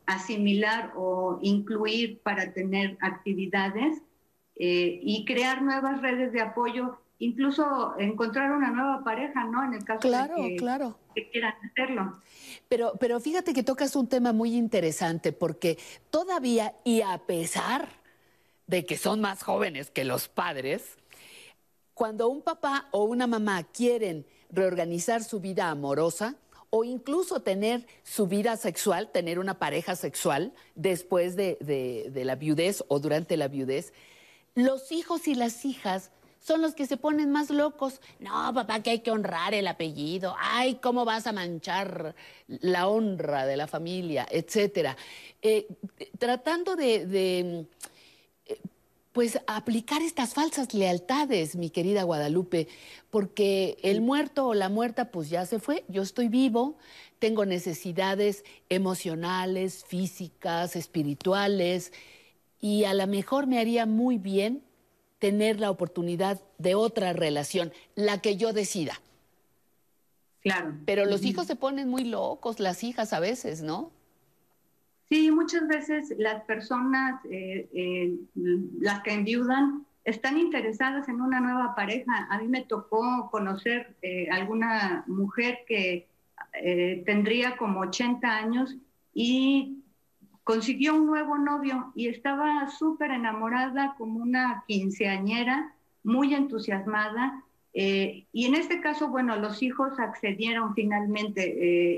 asimilar 0.07 0.95
o 0.97 1.39
incluir 1.43 2.21
para 2.23 2.55
tener 2.55 2.97
actividades 3.03 4.01
y 4.57 5.23
crear 5.27 5.61
nuevas 5.61 6.01
redes 6.01 6.33
de 6.33 6.41
apoyo 6.41 6.99
incluso 7.19 7.95
encontrar 7.99 8.53
una 8.53 8.71
nueva 8.71 9.03
pareja, 9.03 9.45
¿no? 9.45 9.65
En 9.65 9.75
el 9.75 9.85
caso 9.85 10.09
de 10.09 10.51
que, 10.51 10.57
claro. 10.57 10.99
quieran 11.33 11.55
hacerlo. 11.71 12.21
Pero, 12.69 12.93
pero 13.01 13.21
fíjate 13.21 13.53
que 13.53 13.63
tocas 13.63 13.97
un 13.97 14.09
tema 14.09 14.33
muy 14.33 14.55
interesante 14.55 15.33
porque 15.33 15.79
todavía 16.11 16.75
y 16.85 17.03
a 17.03 17.19
pesar 17.19 17.89
de 18.67 18.85
que 18.85 18.97
son 18.97 19.21
más 19.21 19.43
jóvenes 19.43 19.91
que 19.91 20.05
los 20.05 20.29
padres, 20.29 20.97
cuando 21.95 22.29
un 22.29 22.43
papá 22.43 22.89
o 22.93 23.05
una 23.05 23.27
mamá 23.27 23.65
quieren 23.65 24.25
reorganizar 24.51 25.25
su 25.25 25.41
vida 25.41 25.71
amorosa 25.71 26.37
o 26.71 26.85
incluso 26.85 27.41
tener 27.41 27.87
su 28.05 28.27
vida 28.29 28.57
sexual, 28.57 29.11
tener 29.11 29.39
una 29.39 29.59
pareja 29.59 29.97
sexual 29.97 30.53
después 30.75 31.35
de, 31.35 31.57
de 31.61 32.25
la 32.25 32.37
viudez 32.37 32.85
o 32.89 33.01
durante 33.01 33.37
la 33.37 33.49
viudez, 33.49 33.93
los 34.55 34.93
hijos 34.93 35.27
y 35.29 35.35
las 35.35 35.65
hijas 35.65 36.13
son 36.41 36.63
los 36.63 36.75
que 36.75 36.87
se 36.87 36.97
ponen 36.97 37.31
más 37.31 37.51
locos. 37.51 38.01
No, 38.21 38.53
papá, 38.55 38.83
que 38.83 38.91
hay 38.91 39.01
que 39.01 39.11
honrar 39.11 39.55
el 39.55 39.67
apellido. 39.67 40.35
Ay, 40.39 40.77
¿cómo 40.77 41.05
vas 41.05 41.27
a 41.27 41.33
manchar 41.33 42.15
la 42.47 42.89
honra 42.89 43.47
de 43.47 43.57
la 43.57 43.67
familia? 43.67 44.27
Etcétera. 44.31 44.97
Eh, 45.43 45.67
tratando 46.19 46.77
de, 46.77 47.67
eh, 48.47 48.59
pues 49.13 49.41
aplicar 49.47 50.03
estas 50.03 50.35
falsas 50.35 50.75
lealtades, 50.75 51.57
mi 51.57 51.71
querida 51.71 52.05
Guadalupe, 52.05 52.69
porque 53.11 53.77
el 53.83 54.01
muerto 54.01 54.47
o 54.47 54.55
la 54.55 54.69
muerta 54.69 55.11
pues 55.11 55.29
ya 55.29 55.45
se 55.45 55.59
fue, 55.59 55.85
yo 55.89 56.03
estoy 56.03 56.29
vivo, 56.29 56.77
tengo 57.19 57.45
necesidades 57.45 58.45
emocionales, 58.69 59.85
físicas, 59.85 60.77
espirituales, 60.77 61.93
y 62.61 62.85
a 62.85 62.95
lo 62.95 63.07
mejor 63.07 63.47
me 63.47 63.59
haría 63.59 63.87
muy 63.87 64.19
bien 64.19 64.63
tener 65.19 65.61
la 65.61 65.71
oportunidad 65.71 66.41
de 66.59 66.75
otra 66.75 67.13
relación, 67.13 67.73
la 67.95 68.21
que 68.21 68.37
yo 68.37 68.53
decida. 68.53 69.01
Claro. 70.43 70.75
Pero 70.87 71.05
los 71.05 71.25
hijos 71.25 71.47
se 71.47 71.57
ponen 71.57 71.89
muy 71.89 72.05
locos, 72.05 72.61
las 72.61 72.85
hijas 72.85 73.13
a 73.13 73.21
veces, 73.21 73.63
¿no? 73.63 73.91
Sí, 75.09 75.31
muchas 75.31 75.67
veces 75.67 76.15
las 76.19 76.45
personas, 76.45 77.25
eh, 77.31 77.69
eh, 77.73 78.15
las 78.81 79.03
que 79.03 79.13
enviudan, 79.13 79.87
están 80.05 80.39
interesadas 80.39 81.09
en 81.09 81.21
una 81.21 81.41
nueva 81.41 81.75
pareja. 81.75 82.27
A 82.31 82.39
mí 82.39 82.49
me 82.49 82.63
tocó 82.63 83.29
conocer 83.31 83.97
eh, 84.03 84.29
alguna 84.31 85.05
mujer 85.07 85.61
que 85.67 86.07
tendría 87.05 87.57
como 87.57 87.81
80 87.81 88.27
años 88.27 88.75
y 89.15 89.79
consiguió 90.49 90.95
un 90.95 91.05
nuevo 91.05 91.37
novio 91.37 91.93
y 91.95 92.09
estaba 92.09 92.71
súper 92.71 93.11
enamorada 93.11 93.95
como 93.99 94.21
una 94.21 94.65
quinceañera, 94.67 95.75
muy 96.03 96.33
entusiasmada. 96.33 97.45
Eh, 97.75 98.25
y 98.33 98.47
en 98.47 98.55
este 98.55 98.81
caso, 98.81 99.09
bueno, 99.09 99.37
los 99.37 99.63
hijos 99.63 100.01
accedieron 100.01 100.75
finalmente 100.75 101.43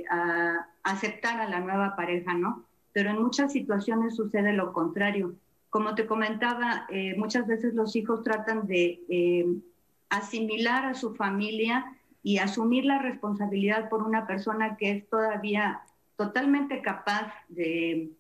eh, 0.00 0.04
a 0.11 0.66
aceptar 0.83 1.40
a 1.40 1.49
la 1.49 1.61
nueva 1.61 1.95
pareja, 1.95 2.35
¿no? 2.35 2.64
Pero 2.92 3.11
en 3.11 3.23
muchas 3.23 3.52
situaciones 3.52 4.16
sucede 4.16 4.52
lo 4.52 4.73
contrario. 4.73 5.37
Como 5.69 5.95
te 5.95 6.07
comentaba, 6.07 6.87
eh, 6.88 7.14
muchas 7.16 7.47
veces 7.47 7.75
los 7.75 7.95
hijos 7.95 8.25
tratan 8.25 8.66
de 8.66 9.62
asimilar 10.09 10.87
a 10.87 10.95
su 10.95 11.14
familia 11.14 11.97
y 12.25 12.38
asumir 12.38 12.85
la 12.85 12.99
responsabilidad 12.99 13.88
por 13.88 14.02
una 14.02 14.26
persona 14.26 14.76
que 14.76 14.90
es 14.90 15.09
todavía 15.09 15.83
totalmente 16.16 16.83
capaz 16.83 17.33
de 17.49 18.11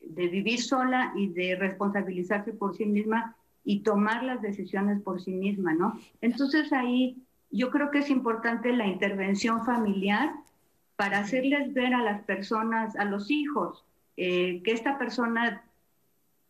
de 0.00 0.28
vivir 0.28 0.60
sola 0.60 1.12
y 1.16 1.28
de 1.28 1.56
responsabilizarse 1.56 2.52
por 2.52 2.76
sí 2.76 2.86
misma 2.86 3.36
y 3.64 3.80
tomar 3.80 4.22
las 4.24 4.42
decisiones 4.42 5.00
por 5.02 5.20
sí 5.20 5.32
misma, 5.32 5.74
¿no? 5.74 5.98
Entonces 6.20 6.72
ahí 6.72 7.16
yo 7.50 7.70
creo 7.70 7.90
que 7.90 7.98
es 7.98 8.10
importante 8.10 8.72
la 8.72 8.86
intervención 8.86 9.64
familiar 9.64 10.32
para 10.96 11.20
hacerles 11.20 11.72
ver 11.74 11.94
a 11.94 12.02
las 12.02 12.22
personas, 12.22 12.96
a 12.96 13.04
los 13.04 13.30
hijos, 13.30 13.84
eh, 14.16 14.62
que 14.62 14.72
esta 14.72 14.98
persona, 14.98 15.64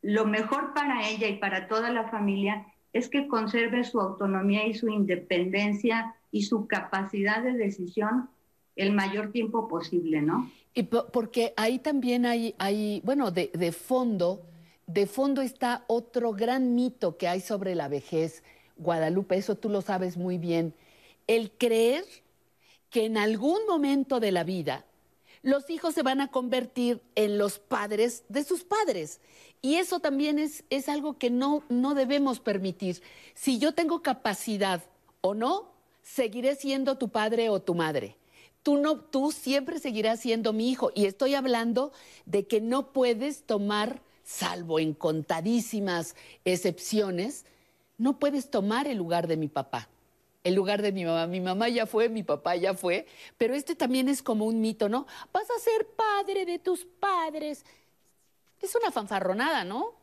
lo 0.03 0.27
mejor 0.27 0.75
para 0.75 1.09
ella 1.09 1.29
y 1.29 1.39
para 1.39 1.69
toda 1.69 1.91
la 1.91 2.09
familia 2.09 2.67
es 2.93 3.09
que 3.09 3.29
conserve 3.29 3.85
su 3.85 4.01
autonomía 4.01 4.67
y 4.67 4.75
su 4.75 4.89
independencia 4.89 6.15
y 6.33 6.43
su 6.43 6.67
capacidad 6.67 7.43
de 7.43 7.53
decisión 7.53 8.29
el 8.77 8.93
mayor 8.93 9.33
tiempo 9.33 9.69
posible, 9.69 10.23
¿no? 10.23 10.51
Y 10.75 10.85
porque 10.85 11.53
ahí 11.57 11.79
también 11.79 12.27
hay, 12.27 12.55
hay 12.59 13.01
bueno, 13.05 13.31
de, 13.31 13.51
de, 13.53 13.73
fondo, 13.73 14.43
de 14.87 15.07
fondo 15.07 15.43
está 15.43 15.85
otro 15.89 16.33
gran 16.33 16.75
mito 16.75 17.17
que 17.17 17.27
hay 17.29 17.41
sobre 17.41 17.75
la 17.75 17.89
vejez, 17.89 18.45
Guadalupe, 18.77 19.37
eso 19.37 19.57
tú 19.57 19.69
lo 19.69 19.83
sabes 19.83 20.17
muy 20.17 20.39
bien, 20.39 20.75
el 21.27 21.51
creer 21.51 22.05
que 22.89 23.05
en 23.05 23.19
algún 23.19 23.59
momento 23.69 24.21
de 24.21 24.33
la 24.33 24.45
vida 24.45 24.85
los 25.43 25.71
hijos 25.71 25.95
se 25.95 26.03
van 26.03 26.21
a 26.21 26.31
convertir 26.31 27.03
en 27.15 27.39
los 27.39 27.59
padres 27.59 28.25
de 28.29 28.45
sus 28.45 28.63
padres. 28.63 29.21
Y 29.63 29.77
eso 29.77 30.01
también 30.01 30.39
es, 30.39 30.65
es 30.71 30.89
algo 30.89 31.19
que 31.19 31.31
no, 31.31 31.65
no 31.69 31.95
debemos 31.95 32.41
permitir. 32.41 33.03
Si 33.35 33.59
yo 33.59 33.73
tengo 33.73 34.03
capacidad 34.03 34.83
o 35.21 35.35
no, 35.35 35.73
seguiré 36.03 36.57
siendo 36.57 36.99
tu 36.99 37.09
padre 37.09 37.49
o 37.49 37.61
tu 37.61 37.75
madre 37.75 38.17
tú 38.63 38.77
no, 38.77 38.97
tú 38.97 39.33
siempre 39.33 39.79
seguirás 39.79 40.21
siendo 40.21 40.53
mi 40.53 40.71
hijo. 40.71 40.91
Y 40.95 41.07
estoy 41.07 41.35
hablando 41.35 41.93
de 42.27 42.47
que 42.47 42.61
no 42.61 42.93
puedes 42.93 43.45
tomar, 43.45 44.03
salvo 44.23 44.79
en 44.79 44.95
contadísimas 44.95 46.17
excepciones, 46.45 47.47
no 47.99 48.19
puedes 48.19 48.51
tomar 48.51 48.87
el 48.87 48.99
lugar 48.99 49.27
de 49.27 49.37
mi 49.37 49.49
papá, 49.49 49.89
el 50.45 50.55
lugar 50.55 50.83
de 50.83 50.93
mi 50.93 51.05
mamá. 51.05 51.27
Mi 51.27 51.41
mamá 51.41 51.69
ya 51.69 51.87
fue, 51.87 52.09
mi 52.09 52.23
papá 52.23 52.57
ya 52.57 52.75
fue, 52.75 53.07
pero 53.37 53.55
este 53.55 53.75
también 53.75 54.09
es 54.09 54.23
como 54.23 54.47
un 54.47 54.61
mito, 54.61 54.89
¿no? 54.89 55.07
Vas 55.33 55.51
a 55.51 55.61
ser 55.61 55.87
padre 55.87 56.47
de 56.47 56.59
tus 56.59 56.85
padres. 56.85 57.65
Es 58.61 58.75
una 58.75 58.91
fanfarronada, 58.91 59.65
¿no? 59.65 60.01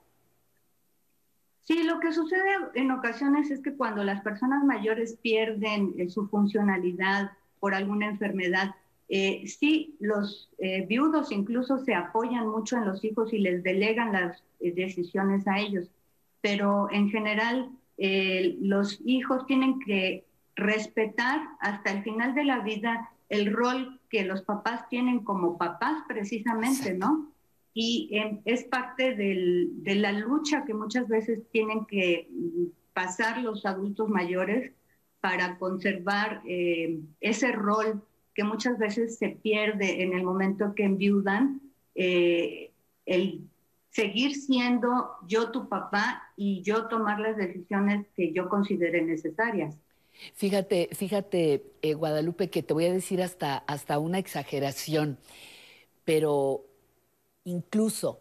Sí, 1.63 1.83
lo 1.83 1.99
que 1.99 2.13
sucede 2.13 2.55
en 2.75 2.91
ocasiones 2.91 3.51
es 3.51 3.61
que 3.61 3.75
cuando 3.75 4.03
las 4.03 4.21
personas 4.21 4.63
mayores 4.63 5.17
pierden 5.21 5.93
eh, 5.97 6.09
su 6.09 6.27
funcionalidad, 6.27 7.31
por 7.59 7.73
alguna 7.73 8.07
enfermedad. 8.07 8.75
Eh, 9.09 9.47
sí, 9.47 9.95
los 9.99 10.49
eh, 10.57 10.85
viudos 10.85 11.31
incluso 11.31 11.79
se 11.79 11.93
apoyan 11.93 12.47
mucho 12.47 12.75
en 12.75 12.85
los 12.85 13.03
hijos 13.05 13.31
y 13.33 13.39
les 13.39 13.63
delegan 13.63 14.11
las 14.11 14.43
eh, 14.59 14.73
decisiones 14.73 15.47
a 15.47 15.59
ellos, 15.59 15.89
pero 16.41 16.89
en 16.91 17.09
general 17.09 17.71
los 17.99 19.01
hijos 19.05 19.47
tienen 19.47 19.79
que 19.79 20.23
respetar 20.55 21.41
hasta 21.59 21.91
el 21.91 22.03
final 22.03 22.35
de 22.35 22.43
la 22.43 22.59
vida 22.59 23.09
el 23.27 23.51
rol 23.51 23.99
que 24.11 24.23
los 24.23 24.43
papás 24.43 24.87
tienen 24.87 25.23
como 25.23 25.57
papás 25.57 26.03
precisamente, 26.07 26.93
¿no? 26.93 27.31
Y 27.73 28.11
es 28.45 28.65
parte 28.65 29.15
de 29.15 29.95
la 29.95 30.11
lucha 30.11 30.63
que 30.63 30.75
muchas 30.75 31.07
veces 31.07 31.39
tienen 31.51 31.85
que 31.87 32.27
mm, 32.29 32.65
pasar 32.93 33.41
los 33.41 33.65
adultos 33.65 34.09
mayores 34.09 34.73
para 35.21 35.57
conservar 35.57 36.41
eh, 36.47 36.99
ese 37.21 37.51
rol 37.51 38.03
que 38.33 38.43
muchas 38.43 38.77
veces 38.77 39.17
se 39.17 39.29
pierde 39.29 40.03
en 40.03 40.13
el 40.13 40.23
momento 40.23 40.73
que 40.75 40.83
enviudan, 40.83 41.59
eh, 41.95 42.71
el 43.05 43.41
seguir 43.89 44.35
siendo 44.35 45.09
yo 45.27 45.51
tu 45.51 45.67
papá 45.67 46.21
y 46.35 46.61
yo 46.61 46.87
tomar 46.87 47.19
las 47.19 47.35
decisiones 47.35 48.05
que 48.15 48.31
yo 48.31 48.47
considere 48.47 49.01
necesarias. 49.01 49.75
Fíjate, 50.33 50.89
fíjate, 50.93 51.63
eh, 51.81 51.93
Guadalupe, 51.93 52.49
que 52.49 52.63
te 52.63 52.73
voy 52.73 52.85
a 52.85 52.93
decir 52.93 53.21
hasta, 53.21 53.57
hasta 53.57 53.97
una 53.97 54.19
exageración, 54.19 55.17
pero 56.05 56.63
incluso 57.43 58.19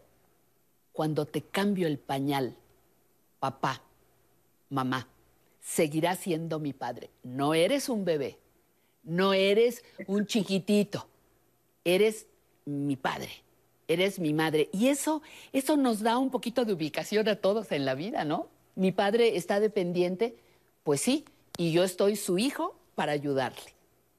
cuando 0.93 1.25
te 1.25 1.43
cambio 1.43 1.87
el 1.87 1.99
pañal, 1.99 2.55
papá, 3.39 3.83
mamá, 4.69 5.07
seguirá 5.67 6.15
siendo 6.15 6.59
mi 6.59 6.71
padre. 6.71 7.09
No 7.23 7.53
eres 7.53 7.89
un 7.89 8.05
bebé, 8.05 8.39
no 9.03 9.33
eres 9.33 9.83
un 10.07 10.25
chiquitito, 10.25 11.09
eres 11.83 12.25
mi 12.63 12.95
padre, 12.95 13.29
eres 13.89 14.17
mi 14.17 14.33
madre. 14.33 14.69
Y 14.71 14.87
eso, 14.87 15.21
eso 15.51 15.75
nos 15.75 15.99
da 15.99 16.17
un 16.19 16.31
poquito 16.31 16.63
de 16.63 16.71
ubicación 16.71 17.27
a 17.27 17.35
todos 17.35 17.73
en 17.73 17.83
la 17.83 17.95
vida, 17.95 18.23
¿no? 18.23 18.47
Mi 18.75 18.93
padre 18.93 19.35
está 19.35 19.59
dependiente, 19.59 20.37
pues 20.83 21.01
sí, 21.01 21.25
y 21.57 21.73
yo 21.73 21.83
estoy 21.83 22.15
su 22.15 22.37
hijo 22.37 22.79
para 22.95 23.11
ayudarle. 23.11 23.73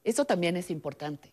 Eso 0.04 0.26
también 0.26 0.54
es 0.56 0.70
importante. 0.70 1.32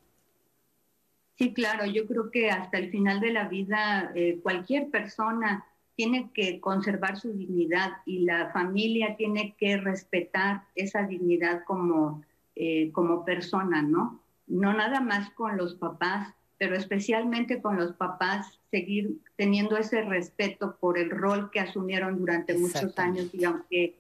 Sí, 1.38 1.54
claro, 1.54 1.86
yo 1.86 2.08
creo 2.08 2.32
que 2.32 2.50
hasta 2.52 2.78
el 2.78 2.90
final 2.90 3.20
de 3.20 3.34
la 3.34 3.50
vida 3.50 4.14
eh, 4.16 4.40
cualquier 4.42 4.90
persona 4.90 5.66
tiene 5.96 6.30
que 6.34 6.60
conservar 6.60 7.18
su 7.18 7.32
dignidad 7.32 7.94
y 8.06 8.20
la 8.20 8.52
familia 8.52 9.16
tiene 9.16 9.56
que 9.58 9.78
respetar 9.78 10.64
esa 10.76 11.04
dignidad 11.04 11.64
como, 11.66 12.24
eh, 12.56 12.92
como 12.92 13.24
persona, 13.24 13.82
¿no? 13.82 14.20
No 14.48 14.74
nada 14.74 15.00
más 15.00 15.30
con 15.32 15.58
los 15.58 15.76
papás, 15.76 16.34
pero 16.58 16.76
especialmente 16.76 17.62
con 17.62 17.78
los 17.78 17.94
papás, 17.94 18.60
seguir 18.72 19.20
teniendo 19.36 19.78
ese 19.78 20.02
respeto 20.02 20.78
por 20.80 20.98
el 20.98 21.10
rol 21.10 21.50
que 21.52 21.60
asumieron 21.60 22.20
durante 22.20 22.58
muchos 22.58 22.98
años 23.00 23.34
y 23.34 23.44
aunque 23.46 23.98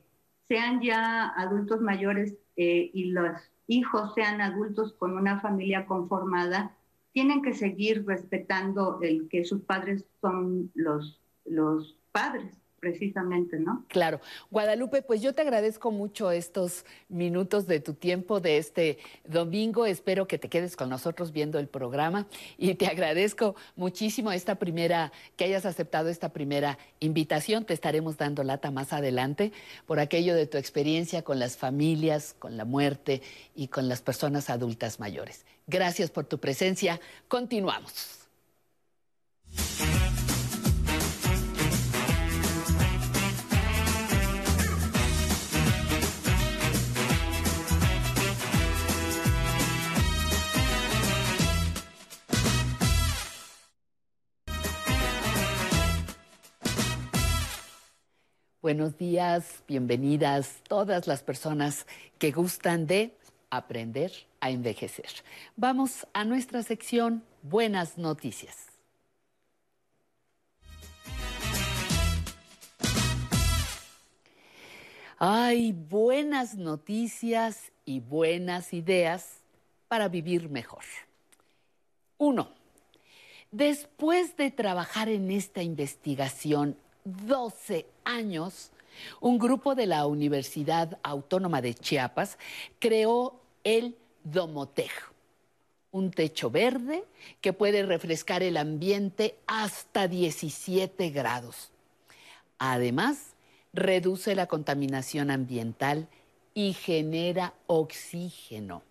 sean 0.47 0.81
ya 0.81 1.29
adultos 1.29 1.81
mayores 1.81 2.35
eh, 2.55 2.91
y 2.93 3.05
los 3.05 3.31
hijos 3.67 4.13
sean 4.13 4.41
adultos 4.41 4.93
con 4.93 5.17
una 5.17 5.39
familia 5.39 5.85
conformada, 5.85 6.75
tienen 7.13 7.41
que 7.41 7.53
seguir 7.53 8.05
respetando 8.05 8.99
el 9.01 9.27
que 9.29 9.45
sus 9.45 9.61
padres 9.61 10.05
son 10.21 10.71
los 10.75 11.19
los 11.45 11.95
padres 12.11 12.53
precisamente, 12.85 13.57
¿no? 13.57 13.83
Claro. 13.87 14.21
Guadalupe, 14.51 15.01
pues 15.01 15.19
yo 15.19 15.33
te 15.33 15.41
agradezco 15.41 15.89
mucho 15.89 16.29
estos 16.29 16.85
minutos 17.09 17.65
de 17.65 17.79
tu 17.79 17.95
tiempo 17.95 18.39
de 18.39 18.59
este 18.59 18.99
domingo. 19.27 19.87
Espero 19.87 20.27
que 20.27 20.37
te 20.37 20.49
quedes 20.49 20.75
con 20.75 20.89
nosotros 20.89 21.31
viendo 21.31 21.57
el 21.57 21.67
programa 21.67 22.27
y 22.59 22.75
te 22.75 22.85
agradezco 22.85 23.55
muchísimo 23.75 24.31
esta 24.31 24.55
primera, 24.55 25.11
que 25.35 25.45
hayas 25.45 25.65
aceptado 25.65 26.09
esta 26.09 26.29
primera 26.29 26.77
invitación. 26.99 27.65
Te 27.65 27.73
estaremos 27.73 28.17
dando 28.17 28.43
lata 28.43 28.69
más 28.69 28.93
adelante 28.93 29.51
por 29.87 29.99
aquello 29.99 30.35
de 30.35 30.45
tu 30.45 30.59
experiencia 30.59 31.23
con 31.23 31.39
las 31.39 31.57
familias, 31.57 32.35
con 32.37 32.55
la 32.55 32.65
muerte 32.65 33.23
y 33.55 33.69
con 33.69 33.89
las 33.89 34.03
personas 34.03 34.51
adultas 34.51 34.99
mayores. 34.99 35.43
Gracias 35.65 36.11
por 36.11 36.25
tu 36.25 36.37
presencia. 36.37 36.99
Continuamos. 37.27 38.27
Buenos 58.65 58.97
días, 58.97 59.61
bienvenidas 59.67 60.63
todas 60.67 61.05
las 61.05 61.21
personas 61.21 61.85
que 62.17 62.31
gustan 62.31 62.87
de 62.87 63.15
aprender 63.51 64.11
a 64.39 64.49
envejecer. 64.49 65.05
Vamos 65.55 66.07
a 66.13 66.25
nuestra 66.25 66.63
sección 66.63 67.23
Buenas 67.43 67.99
Noticias. 67.99 68.69
Hay 75.19 75.71
buenas 75.71 76.55
noticias 76.55 77.71
y 77.85 77.99
buenas 77.99 78.73
ideas 78.73 79.41
para 79.87 80.07
vivir 80.07 80.49
mejor. 80.49 80.85
Uno, 82.17 82.49
después 83.51 84.35
de 84.37 84.49
trabajar 84.49 85.07
en 85.07 85.29
esta 85.29 85.61
investigación 85.61 86.79
12 87.05 87.85
años, 88.03 88.71
un 89.21 89.37
grupo 89.37 89.75
de 89.75 89.85
la 89.85 90.07
Universidad 90.07 90.97
Autónoma 91.03 91.61
de 91.61 91.75
Chiapas 91.75 92.39
creó 92.79 93.39
el 93.63 93.95
Domotej, 94.23 94.91
un 95.91 96.09
techo 96.09 96.49
verde 96.49 97.03
que 97.41 97.53
puede 97.53 97.83
refrescar 97.83 98.41
el 98.41 98.57
ambiente 98.57 99.35
hasta 99.45 100.07
17 100.07 101.11
grados. 101.11 101.71
Además, 102.57 103.35
reduce 103.71 104.33
la 104.33 104.47
contaminación 104.47 105.29
ambiental 105.29 106.07
y 106.55 106.73
genera 106.73 107.53
oxígeno. 107.67 108.81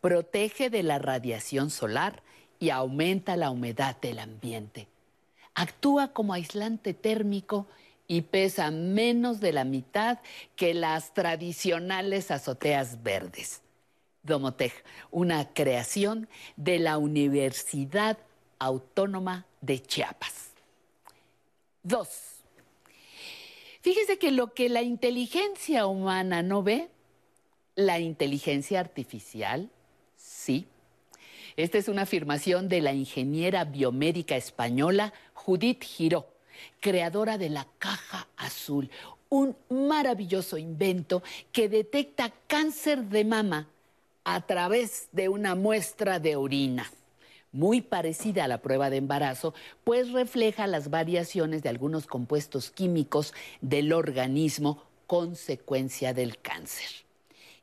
Protege 0.00 0.68
de 0.68 0.82
la 0.82 0.98
radiación 0.98 1.70
solar 1.70 2.22
y 2.58 2.70
aumenta 2.70 3.36
la 3.36 3.50
humedad 3.50 3.96
del 4.00 4.18
ambiente. 4.18 4.88
Actúa 5.56 6.12
como 6.12 6.34
aislante 6.34 6.92
térmico 6.92 7.66
y 8.06 8.20
pesa 8.20 8.70
menos 8.70 9.40
de 9.40 9.54
la 9.54 9.64
mitad 9.64 10.18
que 10.54 10.74
las 10.74 11.14
tradicionales 11.14 12.30
azoteas 12.30 13.02
verdes. 13.02 13.62
Domotech, 14.22 14.84
una 15.10 15.54
creación 15.54 16.28
de 16.56 16.78
la 16.78 16.98
Universidad 16.98 18.18
Autónoma 18.58 19.46
de 19.62 19.80
Chiapas. 19.80 20.50
Dos. 21.82 22.42
Fíjese 23.80 24.18
que 24.18 24.32
lo 24.32 24.52
que 24.52 24.68
la 24.68 24.82
inteligencia 24.82 25.86
humana 25.86 26.42
no 26.42 26.62
ve, 26.62 26.90
la 27.76 27.98
inteligencia 27.98 28.78
artificial 28.78 29.70
sí. 30.16 30.66
Esta 31.56 31.78
es 31.78 31.88
una 31.88 32.02
afirmación 32.02 32.68
de 32.68 32.82
la 32.82 32.92
ingeniera 32.92 33.64
biomédica 33.64 34.36
española 34.36 35.14
Judith 35.36 35.84
Giró 35.84 36.26
creadora 36.80 37.38
de 37.38 37.48
la 37.48 37.66
caja 37.78 38.28
azul, 38.36 38.90
un 39.28 39.56
maravilloso 39.68 40.58
invento 40.58 41.22
que 41.52 41.68
detecta 41.68 42.32
cáncer 42.46 43.04
de 43.04 43.24
mama 43.24 43.68
a 44.24 44.40
través 44.46 45.08
de 45.12 45.28
una 45.28 45.54
muestra 45.54 46.18
de 46.18 46.36
orina. 46.36 46.90
Muy 47.52 47.80
parecida 47.80 48.44
a 48.44 48.48
la 48.48 48.58
prueba 48.58 48.90
de 48.90 48.98
embarazo, 48.98 49.54
pues 49.84 50.12
refleja 50.12 50.66
las 50.66 50.90
variaciones 50.90 51.62
de 51.62 51.68
algunos 51.68 52.06
compuestos 52.06 52.70
químicos 52.70 53.32
del 53.60 53.92
organismo 53.92 54.82
consecuencia 55.06 56.12
del 56.12 56.38
cáncer. 56.38 56.88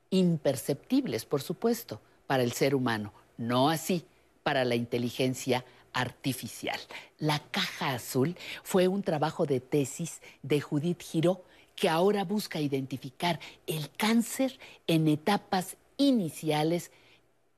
Imperceptibles, 0.09 1.25
por 1.25 1.41
supuesto, 1.41 1.99
para 2.27 2.43
el 2.43 2.53
ser 2.53 2.75
humano, 2.75 3.13
no 3.37 3.69
así 3.69 4.05
para 4.41 4.65
la 4.65 4.75
inteligencia 4.75 5.65
artificial. 5.93 6.79
La 7.19 7.39
caja 7.51 7.93
azul 7.93 8.35
fue 8.63 8.87
un 8.87 9.03
trabajo 9.03 9.45
de 9.45 9.59
tesis 9.59 10.21
de 10.41 10.61
Judith 10.61 11.01
Giró 11.01 11.43
que 11.75 11.89
ahora 11.89 12.23
busca 12.23 12.59
identificar 12.59 13.39
el 13.67 13.89
cáncer 13.91 14.59
en 14.87 15.07
etapas 15.07 15.77
iniciales 15.97 16.91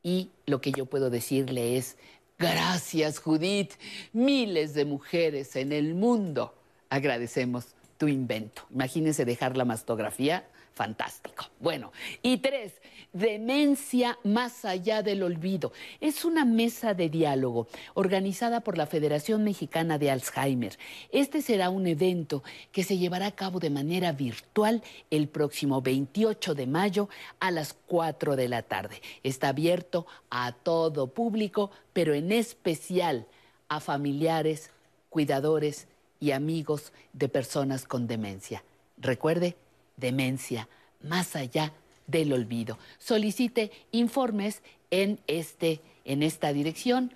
y 0.03 0.29
lo 0.45 0.61
que 0.61 0.71
yo 0.71 0.85
puedo 0.85 1.09
decirle 1.09 1.77
es, 1.77 1.97
gracias 2.37 3.19
Judith, 3.19 3.73
miles 4.13 4.73
de 4.73 4.85
mujeres 4.85 5.55
en 5.55 5.71
el 5.71 5.95
mundo 5.95 6.53
agradecemos 6.89 7.75
tu 7.97 8.07
invento. 8.07 8.63
Imagínense 8.71 9.25
dejar 9.25 9.57
la 9.57 9.65
mastografía 9.65 10.47
fantástico. 10.75 11.45
Bueno, 11.59 11.91
y 12.21 12.37
tres, 12.37 12.73
Demencia 13.15 14.19
más 14.25 14.65
allá 14.65 15.01
del 15.01 15.23
olvido. 15.23 15.71
Es 16.01 16.25
una 16.25 16.43
mesa 16.43 16.93
de 16.93 17.07
diálogo 17.07 17.69
organizada 17.93 18.59
por 18.59 18.77
la 18.77 18.87
Federación 18.87 19.45
Mexicana 19.45 19.97
de 19.97 20.11
Alzheimer. 20.11 20.77
Este 21.13 21.41
será 21.41 21.69
un 21.69 21.87
evento 21.87 22.43
que 22.73 22.83
se 22.83 22.97
llevará 22.97 23.27
a 23.27 23.31
cabo 23.31 23.61
de 23.61 23.69
manera 23.69 24.11
virtual 24.11 24.83
el 25.11 25.29
próximo 25.29 25.81
28 25.81 26.55
de 26.55 26.67
mayo 26.67 27.07
a 27.39 27.51
las 27.51 27.71
4 27.71 28.35
de 28.35 28.49
la 28.49 28.63
tarde. 28.63 29.01
Está 29.23 29.47
abierto 29.47 30.05
a 30.29 30.51
todo 30.51 31.07
público, 31.07 31.71
pero 31.93 32.13
en 32.13 32.33
especial 32.33 33.27
a 33.69 33.79
familiares, 33.79 34.71
cuidadores 35.09 35.87
y 36.19 36.31
amigos 36.31 36.91
de 37.13 37.29
personas 37.29 37.85
con 37.85 38.07
demencia. 38.07 38.61
Recuerde, 38.97 39.55
demencia, 39.97 40.69
más 41.01 41.35
allá 41.35 41.73
del 42.07 42.33
olvido. 42.33 42.79
Solicite 42.97 43.69
informes 43.91 44.63
en, 44.91 45.19
este, 45.27 45.81
en 46.03 46.21
esta 46.23 46.51
dirección. 46.53 47.13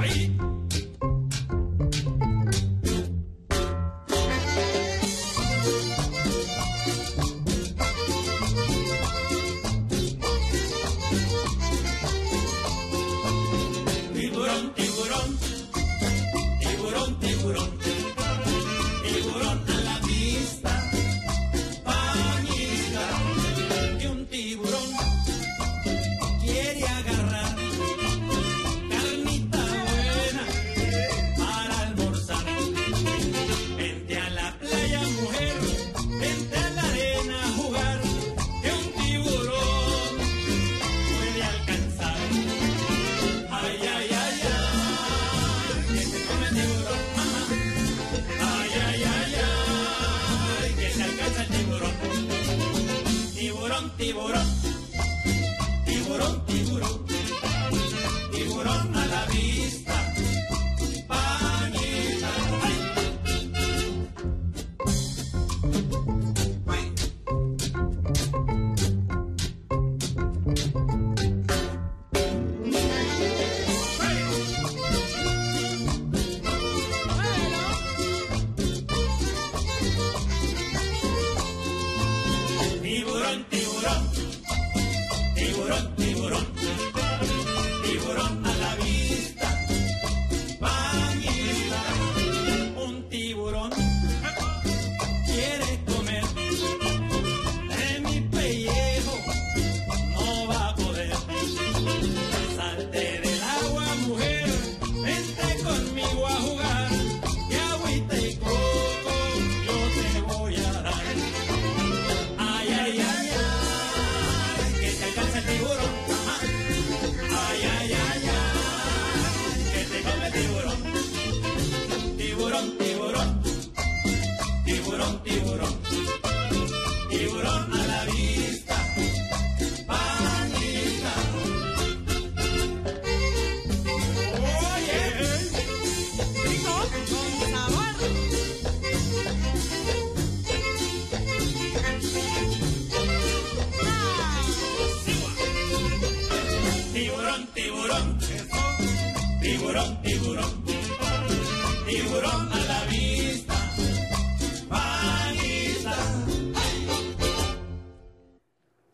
Salte 0.00 0.59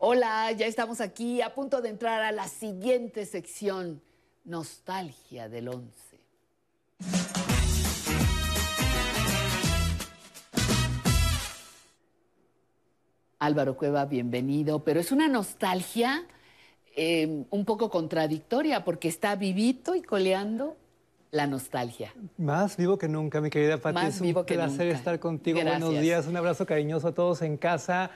Hola, 0.09 0.53
ya 0.53 0.67
estamos 0.67 1.01
aquí 1.01 1.41
a 1.41 1.53
punto 1.53 1.81
de 1.81 1.89
entrar 1.89 2.23
a 2.23 2.31
la 2.31 2.47
siguiente 2.47 3.25
sección, 3.25 4.01
Nostalgia 4.45 5.49
del 5.49 5.67
Once. 5.67 6.17
Álvaro 13.37 13.75
Cueva, 13.75 14.05
bienvenido, 14.05 14.81
pero 14.85 15.01
es 15.01 15.11
una 15.11 15.27
nostalgia 15.27 16.23
eh, 16.95 17.43
un 17.49 17.65
poco 17.65 17.89
contradictoria 17.89 18.85
porque 18.85 19.09
está 19.09 19.35
vivito 19.35 19.93
y 19.93 20.01
coleando 20.03 20.77
la 21.31 21.47
nostalgia. 21.47 22.13
Más 22.37 22.77
vivo 22.77 22.97
que 22.97 23.09
nunca, 23.09 23.41
mi 23.41 23.49
querida 23.49 23.77
Pati. 23.77 24.05
es 24.05 24.21
un 24.21 24.45
placer 24.45 24.87
estar 24.87 25.19
contigo. 25.19 25.61
Buenos 25.61 25.99
días, 25.99 26.27
un 26.27 26.37
abrazo 26.37 26.65
cariñoso 26.65 27.09
a 27.09 27.13
todos 27.13 27.41
en 27.41 27.57
casa. 27.57 28.09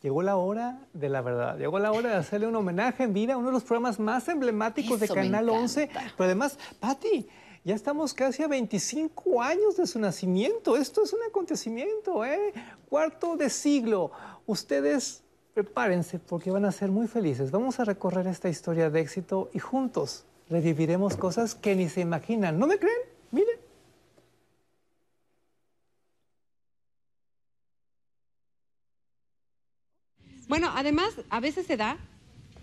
Llegó 0.00 0.22
la 0.22 0.36
hora 0.36 0.86
de 0.92 1.08
la 1.08 1.22
verdad, 1.22 1.58
llegó 1.58 1.80
la 1.80 1.90
hora 1.90 2.10
de 2.10 2.16
hacerle 2.16 2.46
un 2.46 2.54
homenaje 2.54 3.02
en 3.02 3.12
vida 3.12 3.34
a 3.34 3.36
uno 3.36 3.48
de 3.48 3.52
los 3.54 3.64
programas 3.64 3.98
más 3.98 4.28
emblemáticos 4.28 5.00
de 5.00 5.08
Canal 5.08 5.48
11. 5.48 5.90
Pero 5.92 6.24
además, 6.24 6.56
Pati, 6.78 7.26
ya 7.64 7.74
estamos 7.74 8.14
casi 8.14 8.44
a 8.44 8.48
25 8.48 9.42
años 9.42 9.76
de 9.76 9.88
su 9.88 9.98
nacimiento. 9.98 10.76
Esto 10.76 11.02
es 11.02 11.12
un 11.12 11.20
acontecimiento, 11.28 12.24
¿eh? 12.24 12.52
Cuarto 12.88 13.36
de 13.36 13.50
siglo. 13.50 14.12
Ustedes 14.46 15.24
prepárense 15.52 16.20
porque 16.20 16.52
van 16.52 16.64
a 16.64 16.70
ser 16.70 16.90
muy 16.90 17.08
felices. 17.08 17.50
Vamos 17.50 17.80
a 17.80 17.84
recorrer 17.84 18.28
esta 18.28 18.48
historia 18.48 18.90
de 18.90 19.00
éxito 19.00 19.50
y 19.52 19.58
juntos 19.58 20.24
reviviremos 20.48 21.16
cosas 21.16 21.56
que 21.56 21.74
ni 21.74 21.88
se 21.88 22.00
imaginan. 22.00 22.58
¿No 22.58 22.68
me 22.68 22.78
creen? 22.78 23.17
Bueno, 30.48 30.70
además, 30.74 31.14
a 31.28 31.40
veces 31.40 31.66
se 31.66 31.76
da 31.76 31.98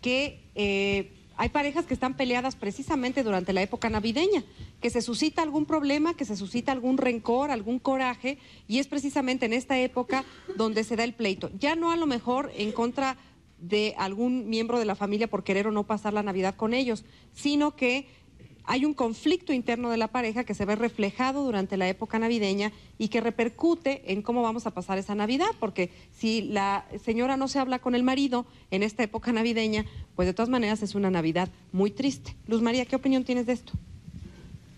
que 0.02 0.41
eh, 0.56 1.12
hay 1.38 1.50
parejas 1.50 1.86
que 1.86 1.93
están 1.93 2.15
peleadas 2.15 2.56
precisamente 2.56 3.24
durante 3.24 3.54
la 3.54 3.62
época 3.62 3.89
navideña, 3.89 4.43
que 4.82 4.89
se 4.89 5.02
suscita 5.02 5.41
algún 5.41 5.65
problema, 5.65 6.15
que 6.15 6.26
se 6.26 6.36
suscita 6.36 6.71
algún 6.71 6.98
rencor, 6.98 7.52
algún 7.52 7.80
coraje, 7.80 8.39
y 8.67 8.80
es 8.80 8.88
precisamente 8.88 9.45
en 9.45 9.54
esta 9.54 9.78
época 9.80 10.24
donde 10.58 10.84
se 10.84 10.95
da 10.95 11.04
el 11.04 11.13
pleito. 11.13 11.52
Ya 11.60 11.76
no 11.76 11.91
a 11.91 11.98
lo 11.98 12.08
mejor 12.08 12.52
en 12.56 12.71
contra 12.71 13.17
de 13.60 13.93
algún 13.98 14.50
miembro 14.50 14.80
de 14.80 14.86
la 14.86 14.95
familia 14.95 15.28
por 15.28 15.43
querer 15.43 15.67
o 15.67 15.71
no 15.71 15.84
pasar 15.84 16.13
la 16.13 16.24
Navidad 16.24 16.56
con 16.56 16.74
ellos, 16.74 17.06
sino 17.34 17.76
que 17.76 18.08
hay 18.67 18.86
un 18.86 18.93
conflicto 18.93 19.54
interno 19.54 19.89
de 19.89 19.97
la 19.97 20.08
pareja 20.08 20.43
que 20.43 20.54
se 20.54 20.65
ve 20.65 20.75
reflejado 20.75 21.43
durante 21.43 21.78
la 21.78 21.88
época 21.88 22.19
navideña 22.19 22.71
y 22.97 23.10
que 23.10 23.21
repercute 23.21 24.12
en 24.12 24.21
cómo 24.21 24.41
vamos 24.41 24.65
a 24.67 24.71
pasar 24.71 24.97
esa 24.97 25.15
Navidad, 25.15 25.49
porque 25.60 25.91
si 26.17 26.41
la 26.41 26.86
señora 27.04 27.38
no 27.38 27.47
se 27.47 27.60
habla 27.60 27.80
con 27.80 27.95
el 27.95 28.04
marido 28.04 28.45
en 28.71 28.84
esta 28.84 29.04
época 29.04 29.32
navideña, 29.32 29.86
pues 30.15 30.28
de 30.28 30.34
todas 30.34 30.49
maneras 30.49 30.82
es 30.84 30.95
una 30.95 31.12
Navidad 31.12 31.49
muy 31.71 31.91
triste. 31.91 32.36
Luz 32.47 32.62
María, 32.62 32.86
¿qué 32.86 32.95
opinión 32.95 33.23
tienes 33.23 33.45
de 33.45 33.54
esto? 33.54 33.73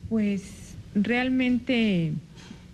Pues 0.09 0.75
realmente 0.95 2.13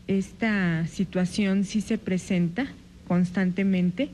esta 0.07 0.87
situación 0.87 1.63
sí 1.63 1.81
se 1.81 1.97
presenta 1.97 2.67
constantemente 3.07 4.09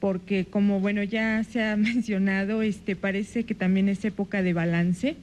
porque 0.00 0.46
como 0.46 0.80
bueno 0.80 1.04
ya 1.04 1.44
se 1.44 1.62
ha 1.62 1.76
mencionado, 1.76 2.62
este 2.62 2.96
parece 2.96 3.44
que 3.44 3.54
también 3.54 3.88
es 3.88 4.04
época 4.04 4.42
de 4.42 4.52
balance 4.52 5.16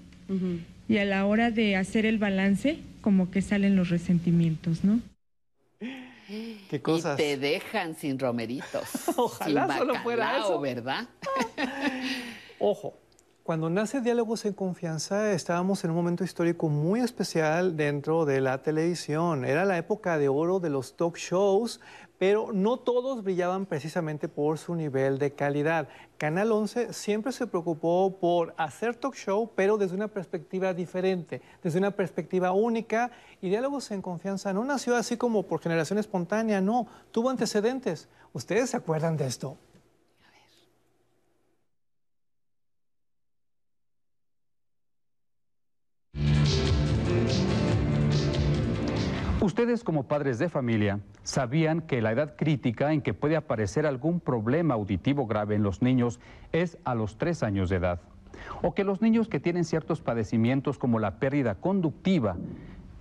y 0.87 0.97
a 0.97 1.05
la 1.05 1.25
hora 1.25 1.51
de 1.51 1.75
hacer 1.75 2.05
el 2.05 2.17
balance, 2.17 2.79
como 3.01 3.31
que 3.31 3.41
salen 3.41 3.75
los 3.75 3.89
resentimientos, 3.89 4.83
¿no? 4.83 4.99
¿Qué 6.69 6.81
cosas? 6.81 7.19
Y 7.19 7.23
te 7.23 7.37
dejan 7.37 7.95
sin 7.95 8.19
romeritos. 8.19 8.83
Ojalá 9.17 9.77
solo 9.77 9.95
fuera 9.95 10.37
eso. 10.37 10.59
¿verdad? 10.59 11.07
Ojo, 12.59 12.93
cuando 13.49 13.69
nace 13.71 14.01
Diálogos 14.01 14.45
en 14.45 14.53
Confianza 14.53 15.33
estábamos 15.33 15.83
en 15.83 15.89
un 15.89 15.95
momento 15.95 16.23
histórico 16.23 16.69
muy 16.69 16.99
especial 16.99 17.75
dentro 17.75 18.25
de 18.25 18.41
la 18.41 18.61
televisión. 18.61 19.43
Era 19.43 19.65
la 19.65 19.77
época 19.77 20.19
de 20.19 20.29
oro 20.29 20.59
de 20.59 20.69
los 20.69 20.95
talk 20.95 21.17
shows, 21.17 21.79
pero 22.19 22.51
no 22.53 22.77
todos 22.77 23.23
brillaban 23.23 23.65
precisamente 23.65 24.27
por 24.27 24.59
su 24.59 24.75
nivel 24.75 25.17
de 25.17 25.31
calidad. 25.31 25.87
Canal 26.19 26.51
11 26.51 26.91
siempre 26.91 27.31
se 27.31 27.47
preocupó 27.47 28.17
por 28.19 28.53
hacer 28.57 28.93
talk 28.93 29.15
show, 29.15 29.49
pero 29.55 29.77
desde 29.77 29.95
una 29.95 30.09
perspectiva 30.09 30.73
diferente, 30.73 31.41
desde 31.63 31.79
una 31.79 31.91
perspectiva 31.91 32.51
única. 32.51 33.09
Y 33.39 33.47
Diálogos 33.47 33.89
en 33.91 34.01
Confianza 34.01 34.51
no 34.51 34.65
nació 34.65 34.97
así 34.97 35.15
como 35.15 35.43
por 35.43 35.61
generación 35.61 35.97
espontánea, 35.97 36.59
no, 36.59 36.87
tuvo 37.11 37.29
antecedentes. 37.29 38.09
¿Ustedes 38.33 38.71
se 38.71 38.75
acuerdan 38.75 39.15
de 39.15 39.27
esto? 39.27 39.57
Ustedes 49.49 49.83
como 49.83 50.03
padres 50.03 50.37
de 50.37 50.47
familia 50.47 50.99
sabían 51.23 51.81
que 51.81 52.03
la 52.03 52.11
edad 52.11 52.35
crítica 52.37 52.93
en 52.93 53.01
que 53.01 53.15
puede 53.15 53.35
aparecer 53.35 53.87
algún 53.87 54.19
problema 54.19 54.75
auditivo 54.75 55.25
grave 55.25 55.55
en 55.55 55.63
los 55.63 55.81
niños 55.81 56.19
es 56.51 56.77
a 56.83 56.93
los 56.93 57.17
tres 57.17 57.41
años 57.41 57.71
de 57.71 57.77
edad. 57.77 57.99
O 58.61 58.75
que 58.75 58.83
los 58.83 59.01
niños 59.01 59.27
que 59.27 59.39
tienen 59.39 59.65
ciertos 59.65 60.01
padecimientos 60.01 60.77
como 60.77 60.99
la 60.99 61.15
pérdida 61.15 61.55
conductiva 61.55 62.37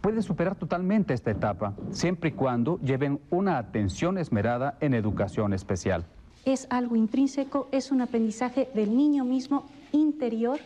pueden 0.00 0.22
superar 0.22 0.54
totalmente 0.54 1.12
esta 1.12 1.30
etapa, 1.30 1.74
siempre 1.90 2.30
y 2.30 2.32
cuando 2.32 2.80
lleven 2.80 3.20
una 3.28 3.58
atención 3.58 4.16
esmerada 4.16 4.78
en 4.80 4.94
educación 4.94 5.52
especial. 5.52 6.06
Es 6.46 6.66
algo 6.70 6.96
intrínseco, 6.96 7.68
es 7.72 7.92
un 7.92 8.00
aprendizaje 8.00 8.70
del 8.74 8.96
niño 8.96 9.26
mismo 9.26 9.66
interior 9.92 10.58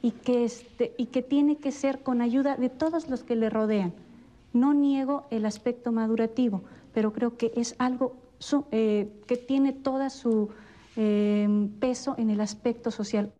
y 0.00 0.12
que, 0.12 0.46
este, 0.46 0.94
tiene 1.28 1.56
que 1.58 1.72
ser 1.72 1.98
con 2.02 2.22
ayuda 2.22 2.56
de 2.56 2.70
todos 2.70 3.10
los 3.10 3.22
que 3.22 3.36
le 3.36 3.50
rodean. 3.50 3.92
No 4.56 4.72
niego 4.72 5.26
el 5.30 5.44
aspecto 5.44 5.92
madurativo, 5.92 6.62
pero 6.94 7.12
creo 7.12 7.36
que 7.36 7.52
es 7.56 7.74
algo 7.78 8.16
eh, 8.70 9.06
que 9.26 9.36
tiene 9.36 9.74
todo 9.74 10.08
su 10.08 10.48
eh, 10.96 11.68
peso 11.78 12.14
en 12.16 12.30
el 12.30 12.40
aspecto 12.40 12.90
social. 12.90 13.34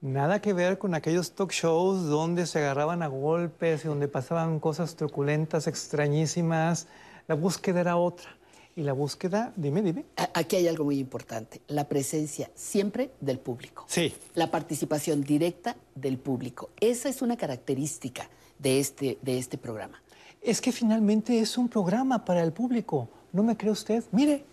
Nada 0.00 0.40
que 0.40 0.52
ver 0.52 0.76
con 0.76 0.94
aquellos 0.94 1.36
talk 1.36 1.52
shows 1.52 2.08
donde 2.08 2.46
se 2.46 2.58
agarraban 2.58 3.04
a 3.04 3.06
golpes 3.06 3.84
y 3.84 3.88
donde 3.88 4.08
pasaban 4.08 4.58
cosas 4.58 4.96
truculentas, 4.96 5.68
extrañísimas. 5.68 6.88
La 7.28 7.36
búsqueda 7.36 7.80
era 7.80 7.96
otra. 7.96 8.36
Y 8.74 8.82
la 8.82 8.94
búsqueda, 8.94 9.52
dime, 9.54 9.82
dime. 9.82 10.04
Aquí 10.34 10.56
hay 10.56 10.66
algo 10.66 10.84
muy 10.84 10.98
importante, 10.98 11.60
la 11.68 11.88
presencia 11.88 12.50
siempre 12.56 13.12
del 13.20 13.38
público. 13.38 13.84
Sí. 13.86 14.12
La 14.34 14.50
participación 14.50 15.22
directa 15.22 15.76
del 15.94 16.18
público. 16.18 16.70
Esa 16.80 17.08
es 17.08 17.22
una 17.22 17.36
característica 17.36 18.28
de 18.58 18.80
este, 18.80 19.18
de 19.22 19.38
este 19.38 19.58
programa 19.58 20.00
es 20.42 20.60
que 20.60 20.72
finalmente 20.72 21.40
es 21.40 21.58
un 21.58 21.68
programa 21.68 22.24
para 22.24 22.42
el 22.42 22.52
público. 22.52 23.08
¿No 23.32 23.42
me 23.42 23.56
cree 23.56 23.72
usted? 23.72 24.04
Mire. 24.12 24.44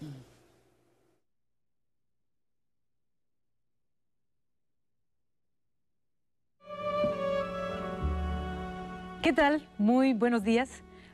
¿Qué 9.22 9.34
tal? 9.34 9.68
Muy 9.78 10.14
buenos 10.14 10.44
días. 10.44 10.70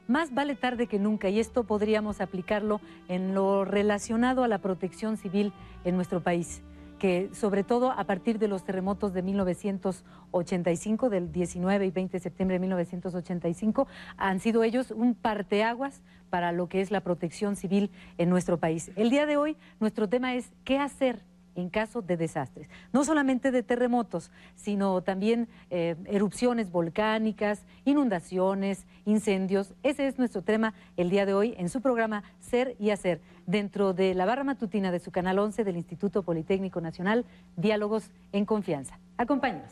Más 0.07 0.33
vale 0.33 0.55
tarde 0.55 0.87
que 0.87 0.99
nunca 0.99 1.29
y 1.29 1.39
esto 1.39 1.63
podríamos 1.63 2.19
aplicarlo 2.19 2.81
en 3.07 3.33
lo 3.33 3.63
relacionado 3.63 4.43
a 4.43 4.47
la 4.49 4.57
protección 4.57 5.15
civil 5.15 5.53
en 5.85 5.95
nuestro 5.95 6.21
país 6.21 6.61
que 7.01 7.31
sobre 7.33 7.63
todo 7.63 7.89
a 7.89 8.03
partir 8.03 8.37
de 8.37 8.47
los 8.47 8.63
terremotos 8.63 9.11
de 9.11 9.23
1985, 9.23 11.09
del 11.09 11.31
19 11.31 11.87
y 11.87 11.89
20 11.89 12.11
de 12.11 12.19
septiembre 12.19 12.53
de 12.57 12.59
1985, 12.59 13.87
han 14.17 14.39
sido 14.39 14.63
ellos 14.63 14.91
un 14.91 15.15
parteaguas 15.15 16.03
para 16.29 16.51
lo 16.51 16.69
que 16.69 16.79
es 16.79 16.91
la 16.91 17.01
protección 17.01 17.55
civil 17.55 17.89
en 18.19 18.29
nuestro 18.29 18.59
país. 18.59 18.91
El 18.95 19.09
día 19.09 19.25
de 19.25 19.35
hoy 19.35 19.57
nuestro 19.79 20.09
tema 20.09 20.35
es 20.35 20.51
qué 20.63 20.77
hacer 20.77 21.23
en 21.55 21.69
caso 21.69 22.01
de 22.01 22.17
desastres, 22.17 22.69
no 22.93 23.03
solamente 23.03 23.51
de 23.51 23.63
terremotos, 23.63 24.31
sino 24.55 25.01
también 25.01 25.47
eh, 25.69 25.95
erupciones 26.05 26.71
volcánicas, 26.71 27.65
inundaciones, 27.85 28.85
incendios. 29.05 29.73
Ese 29.83 30.07
es 30.07 30.17
nuestro 30.17 30.41
tema 30.41 30.73
el 30.97 31.09
día 31.09 31.25
de 31.25 31.33
hoy 31.33 31.55
en 31.57 31.69
su 31.69 31.81
programa 31.81 32.23
Ser 32.39 32.75
y 32.79 32.91
Hacer, 32.91 33.21
dentro 33.45 33.93
de 33.93 34.13
la 34.13 34.25
barra 34.25 34.43
matutina 34.43 34.91
de 34.91 34.99
su 34.99 35.11
canal 35.11 35.39
11 35.39 35.63
del 35.63 35.77
Instituto 35.77 36.23
Politécnico 36.23 36.81
Nacional, 36.81 37.25
Diálogos 37.55 38.11
en 38.31 38.45
Confianza. 38.45 38.99
Acompáñenos. 39.17 39.71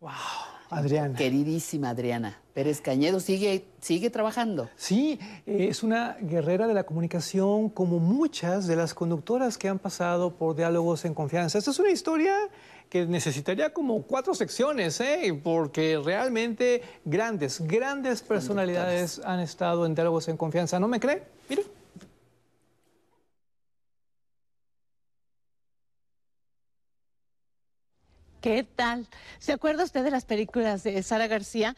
Wow. 0.00 0.10
Adriana. 0.70 1.16
Queridísima 1.16 1.90
Adriana 1.90 2.40
Pérez 2.54 2.80
Cañedo, 2.80 3.20
sigue, 3.20 3.64
sigue 3.80 4.10
trabajando. 4.10 4.68
Sí, 4.76 5.18
es 5.46 5.82
una 5.82 6.16
guerrera 6.20 6.66
de 6.66 6.74
la 6.74 6.84
comunicación 6.84 7.70
como 7.70 7.98
muchas 8.00 8.66
de 8.66 8.76
las 8.76 8.92
conductoras 8.92 9.56
que 9.56 9.68
han 9.68 9.78
pasado 9.78 10.34
por 10.34 10.56
diálogos 10.56 11.04
en 11.04 11.14
confianza. 11.14 11.58
Esta 11.58 11.70
es 11.70 11.78
una 11.78 11.90
historia 11.90 12.34
que 12.88 13.06
necesitaría 13.06 13.72
como 13.72 14.02
cuatro 14.02 14.34
secciones, 14.34 15.00
¿eh? 15.00 15.40
porque 15.42 16.00
realmente 16.04 16.82
grandes, 17.04 17.60
grandes 17.60 18.20
personalidades 18.20 19.20
han 19.24 19.40
estado 19.40 19.86
en 19.86 19.94
diálogos 19.94 20.28
en 20.28 20.36
confianza. 20.36 20.80
¿No 20.80 20.88
me 20.88 20.98
cree? 20.98 21.22
¿Qué 28.40 28.64
tal? 28.64 29.06
¿Se 29.38 29.52
acuerda 29.52 29.84
usted 29.84 30.02
de 30.02 30.10
las 30.10 30.24
películas 30.24 30.82
de 30.82 31.02
Sara 31.02 31.26
García? 31.26 31.76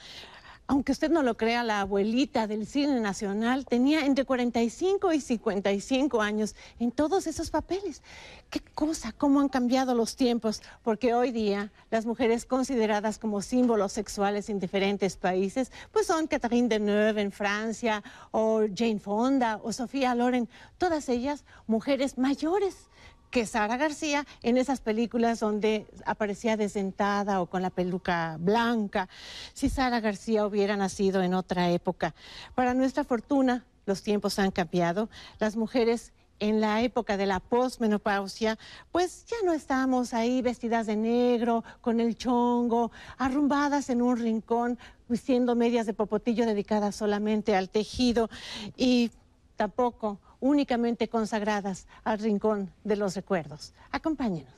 Aunque 0.68 0.92
usted 0.92 1.10
no 1.10 1.24
lo 1.24 1.36
crea, 1.36 1.64
la 1.64 1.80
abuelita 1.80 2.46
del 2.46 2.68
cine 2.68 3.00
nacional 3.00 3.66
tenía 3.66 4.06
entre 4.06 4.24
45 4.24 5.12
y 5.12 5.20
55 5.20 6.22
años 6.22 6.54
en 6.78 6.92
todos 6.92 7.26
esos 7.26 7.50
papeles. 7.50 8.00
Qué 8.48 8.60
cosa, 8.60 9.10
cómo 9.10 9.40
han 9.40 9.48
cambiado 9.48 9.96
los 9.96 10.14
tiempos, 10.14 10.62
porque 10.84 11.14
hoy 11.14 11.32
día 11.32 11.72
las 11.90 12.06
mujeres 12.06 12.46
consideradas 12.46 13.18
como 13.18 13.42
símbolos 13.42 13.92
sexuales 13.92 14.48
en 14.48 14.60
diferentes 14.60 15.16
países, 15.16 15.72
pues 15.90 16.06
son 16.06 16.28
Catherine 16.28 16.68
Deneuve 16.68 17.22
en 17.22 17.32
Francia, 17.32 18.04
o 18.30 18.60
Jane 18.72 19.00
Fonda, 19.00 19.58
o 19.64 19.72
Sofía 19.72 20.14
Loren, 20.14 20.48
todas 20.78 21.08
ellas 21.08 21.44
mujeres 21.66 22.18
mayores 22.18 22.88
que 23.32 23.46
Sara 23.46 23.78
García 23.78 24.26
en 24.42 24.58
esas 24.58 24.80
películas 24.80 25.40
donde 25.40 25.86
aparecía 26.04 26.56
desentada 26.56 27.40
o 27.40 27.46
con 27.46 27.62
la 27.62 27.70
peluca 27.70 28.36
blanca. 28.38 29.08
Si 29.54 29.70
Sara 29.70 30.00
García 30.00 30.46
hubiera 30.46 30.76
nacido 30.76 31.22
en 31.22 31.32
otra 31.34 31.70
época. 31.70 32.14
Para 32.54 32.74
nuestra 32.74 33.04
fortuna, 33.04 33.64
los 33.86 34.02
tiempos 34.02 34.38
han 34.38 34.50
cambiado. 34.50 35.08
Las 35.40 35.56
mujeres 35.56 36.12
en 36.40 36.60
la 36.60 36.82
época 36.82 37.16
de 37.16 37.24
la 37.24 37.40
posmenopausia, 37.40 38.58
pues 38.90 39.24
ya 39.26 39.36
no 39.44 39.52
estamos 39.52 40.12
ahí 40.12 40.42
vestidas 40.42 40.86
de 40.86 40.96
negro, 40.96 41.64
con 41.80 42.00
el 42.00 42.16
chongo, 42.16 42.90
arrumbadas 43.16 43.88
en 43.88 44.02
un 44.02 44.18
rincón, 44.18 44.78
vistiendo 45.08 45.54
medias 45.54 45.86
de 45.86 45.94
popotillo 45.94 46.44
dedicadas 46.44 46.96
solamente 46.96 47.56
al 47.56 47.70
tejido 47.70 48.28
y 48.76 49.10
tampoco 49.56 50.18
únicamente 50.42 51.08
consagradas 51.08 51.86
al 52.04 52.18
rincón 52.18 52.70
de 52.84 52.96
los 52.96 53.14
recuerdos. 53.14 53.72
Acompáñenos. 53.90 54.52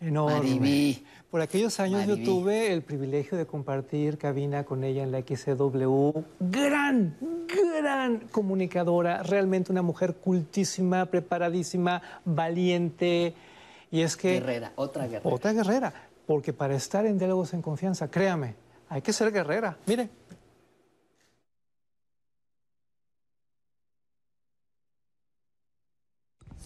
Enorme. 0.00 1.02
Por 1.30 1.40
aquellos 1.40 1.78
años 1.80 2.06
yo 2.06 2.16
tuve 2.22 2.72
el 2.72 2.82
privilegio 2.82 3.36
de 3.36 3.46
compartir 3.46 4.18
cabina 4.18 4.64
con 4.64 4.84
ella 4.84 5.02
en 5.02 5.12
la 5.12 5.20
XCW. 5.20 6.10
Gran, 6.40 7.16
gran 7.46 8.20
comunicadora, 8.28 9.22
realmente 9.22 9.72
una 9.72 9.82
mujer 9.82 10.14
cultísima, 10.16 11.06
preparadísima, 11.06 12.02
valiente. 12.24 13.34
Y 13.90 14.00
es 14.00 14.16
que... 14.16 14.40
Guerrera, 14.40 14.72
otra 14.76 15.06
guerrera. 15.06 15.34
Otra 15.34 15.52
guerrera, 15.52 15.92
porque 16.26 16.52
para 16.52 16.74
estar 16.74 17.06
en 17.06 17.18
diálogos 17.18 17.54
en 17.54 17.62
confianza, 17.62 18.10
créame, 18.10 18.54
hay 18.88 19.02
que 19.02 19.12
ser 19.12 19.32
guerrera. 19.32 19.76
Mire, 19.86 20.08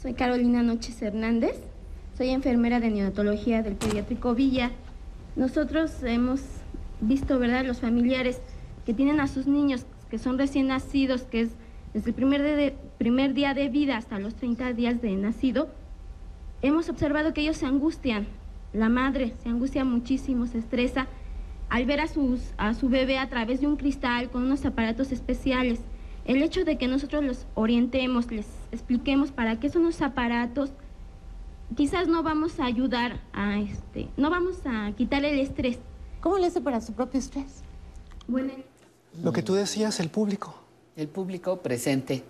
Soy 0.00 0.14
Carolina 0.14 0.62
Noches 0.62 1.02
Hernández, 1.02 1.60
soy 2.16 2.30
enfermera 2.30 2.80
de 2.80 2.88
neonatología 2.88 3.62
del 3.62 3.74
pediátrico 3.74 4.34
Villa. 4.34 4.70
Nosotros 5.36 6.02
hemos 6.02 6.40
visto, 7.02 7.38
¿verdad?, 7.38 7.66
los 7.66 7.80
familiares 7.80 8.40
que 8.86 8.94
tienen 8.94 9.20
a 9.20 9.28
sus 9.28 9.46
niños 9.46 9.84
que 10.10 10.18
son 10.18 10.38
recién 10.38 10.68
nacidos, 10.68 11.24
que 11.24 11.42
es 11.42 11.50
desde 11.92 12.08
el 12.10 12.14
primer, 12.14 12.76
primer 12.96 13.34
día 13.34 13.52
de 13.52 13.68
vida 13.68 13.98
hasta 13.98 14.18
los 14.18 14.34
30 14.36 14.72
días 14.72 15.02
de 15.02 15.14
nacido, 15.16 15.68
hemos 16.62 16.88
observado 16.88 17.34
que 17.34 17.42
ellos 17.42 17.58
se 17.58 17.66
angustian. 17.66 18.26
La 18.72 18.88
madre 18.88 19.34
se 19.42 19.50
angustia 19.50 19.84
muchísimo, 19.84 20.46
se 20.46 20.60
estresa 20.60 21.08
al 21.68 21.84
ver 21.84 22.00
a, 22.00 22.06
a 22.56 22.72
su 22.72 22.88
bebé 22.88 23.18
a 23.18 23.28
través 23.28 23.60
de 23.60 23.66
un 23.66 23.76
cristal 23.76 24.30
con 24.30 24.44
unos 24.44 24.64
aparatos 24.64 25.12
especiales. 25.12 25.78
El 26.30 26.44
hecho 26.44 26.64
de 26.64 26.78
que 26.78 26.86
nosotros 26.86 27.24
los 27.24 27.44
orientemos, 27.56 28.30
les 28.30 28.46
expliquemos 28.70 29.32
para 29.32 29.58
qué 29.58 29.68
son 29.68 29.82
los 29.82 30.00
aparatos, 30.00 30.70
quizás 31.76 32.06
no 32.06 32.22
vamos 32.22 32.60
a 32.60 32.66
ayudar 32.66 33.20
a 33.32 33.58
este, 33.58 34.06
no 34.16 34.30
vamos 34.30 34.58
a 34.64 34.92
quitar 34.96 35.24
el 35.24 35.40
estrés. 35.40 35.80
¿Cómo 36.20 36.38
le 36.38 36.46
hace 36.46 36.60
para 36.60 36.80
su 36.80 36.92
propio 36.92 37.18
estrés? 37.18 37.64
Bueno, 38.28 38.52
lo 39.24 39.32
que 39.32 39.42
tú 39.42 39.54
decías, 39.54 39.98
el 39.98 40.08
público. 40.08 40.54
El 40.94 41.08
público 41.08 41.56
presente 41.56 42.22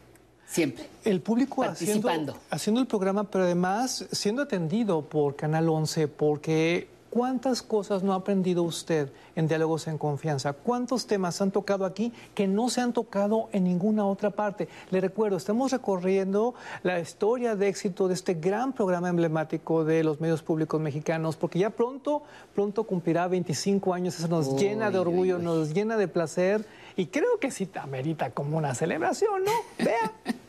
siempre. 0.46 0.88
El 1.04 1.20
público 1.20 1.62
haciendo, 1.62 2.38
haciendo 2.48 2.80
el 2.80 2.86
programa, 2.86 3.24
pero 3.24 3.44
además 3.44 4.06
siendo 4.12 4.40
atendido 4.40 5.02
por 5.02 5.36
Canal 5.36 5.68
11, 5.68 6.08
porque 6.08 6.88
¿Cuántas 7.11 7.62
cosas 7.62 8.05
no 8.05 8.12
ha 8.12 8.16
aprendido 8.16 8.62
usted 8.62 9.11
en 9.35 9.49
Diálogos 9.49 9.88
en 9.88 9.99
Confianza? 9.99 10.53
¿Cuántos 10.53 11.09
temas 11.09 11.40
han 11.42 11.51
tocado 11.51 11.85
aquí 11.85 12.12
que 12.37 12.46
no 12.46 12.70
se 12.70 12.83
han 12.83 12.92
tocado 12.92 13.49
en 13.51 13.64
ninguna 13.64 14.07
otra 14.07 14.31
parte? 14.31 14.68
Le 14.92 15.01
recuerdo, 15.01 15.37
estamos 15.37 15.73
recorriendo 15.73 16.55
la 16.85 17.01
historia 17.01 17.57
de 17.57 17.66
éxito 17.66 18.07
de 18.07 18.14
este 18.14 18.35
gran 18.35 18.73
programa 18.73 19.09
emblemático 19.09 19.85
de 19.85 20.05
los 20.05 20.20
medios 20.20 20.42
públicos 20.42 20.81
mexicanos, 20.81 21.37
porque 21.37 21.59
ya 21.59 21.70
pronto, 21.70 22.23
pronto 22.55 22.85
cumplirá 22.85 23.27
25 23.27 23.92
años, 23.92 24.16
eso 24.16 24.29
nos 24.29 24.55
llena 24.57 24.92
de 24.92 24.99
orgullo, 25.01 25.40
nos 25.40 25.75
llena 25.75 25.96
de 25.96 26.07
placer 26.07 26.64
y 26.94 27.07
creo 27.07 27.40
que 27.40 27.51
sí 27.51 27.68
amerita 27.75 28.31
como 28.31 28.57
una 28.57 28.73
celebración, 28.77 29.42
¿no? 29.42 29.85
Vea. 29.85 30.12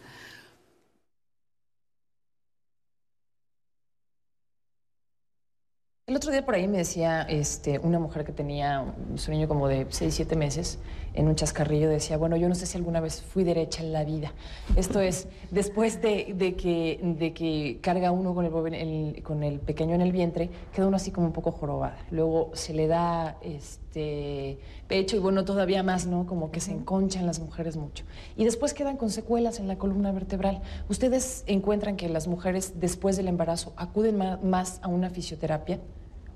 El 6.11 6.17
otro 6.17 6.29
día 6.29 6.43
por 6.43 6.55
ahí 6.55 6.67
me 6.67 6.79
decía 6.79 7.21
este, 7.21 7.79
una 7.79 7.97
mujer 7.97 8.25
que 8.25 8.33
tenía 8.33 8.83
un 9.09 9.17
sueño 9.17 9.47
como 9.47 9.69
de 9.69 9.87
6, 9.89 10.13
7 10.13 10.35
meses 10.35 10.77
en 11.13 11.29
un 11.29 11.35
chascarrillo, 11.35 11.87
decía, 11.87 12.17
bueno, 12.17 12.35
yo 12.35 12.49
no 12.49 12.55
sé 12.55 12.65
si 12.65 12.77
alguna 12.77 12.99
vez 12.99 13.21
fui 13.21 13.45
derecha 13.45 13.81
en 13.81 13.93
la 13.93 14.03
vida. 14.03 14.33
Esto 14.75 14.99
es, 14.99 15.29
después 15.51 16.01
de, 16.01 16.35
que, 16.57 16.99
de 17.01 17.33
que 17.33 17.79
carga 17.79 18.11
uno 18.11 18.35
con 18.35 18.73
el, 18.73 19.23
con 19.23 19.41
el 19.41 19.61
pequeño 19.61 19.95
en 19.95 20.01
el 20.01 20.11
vientre, 20.11 20.49
queda 20.75 20.85
uno 20.85 20.97
así 20.97 21.11
como 21.11 21.27
un 21.27 21.33
poco 21.33 21.53
jorobada. 21.53 21.97
Luego 22.11 22.51
se 22.55 22.73
le 22.73 22.87
da 22.87 23.37
este, 23.41 24.59
pecho 24.89 25.15
y 25.15 25.19
bueno, 25.19 25.45
todavía 25.45 25.81
más, 25.81 26.07
¿no? 26.07 26.25
Como 26.25 26.51
que 26.51 26.59
se 26.59 26.73
enconchan 26.73 27.25
las 27.25 27.39
mujeres 27.39 27.77
mucho. 27.77 28.03
Y 28.35 28.43
después 28.43 28.73
quedan 28.73 28.97
con 28.97 29.11
secuelas 29.11 29.61
en 29.61 29.69
la 29.69 29.77
columna 29.77 30.11
vertebral. 30.11 30.61
¿Ustedes 30.89 31.45
encuentran 31.47 31.95
que 31.95 32.09
las 32.09 32.27
mujeres 32.27 32.81
después 32.81 33.15
del 33.15 33.29
embarazo 33.29 33.71
acuden 33.77 34.17
más 34.43 34.81
a 34.83 34.89
una 34.89 35.09
fisioterapia? 35.09 35.79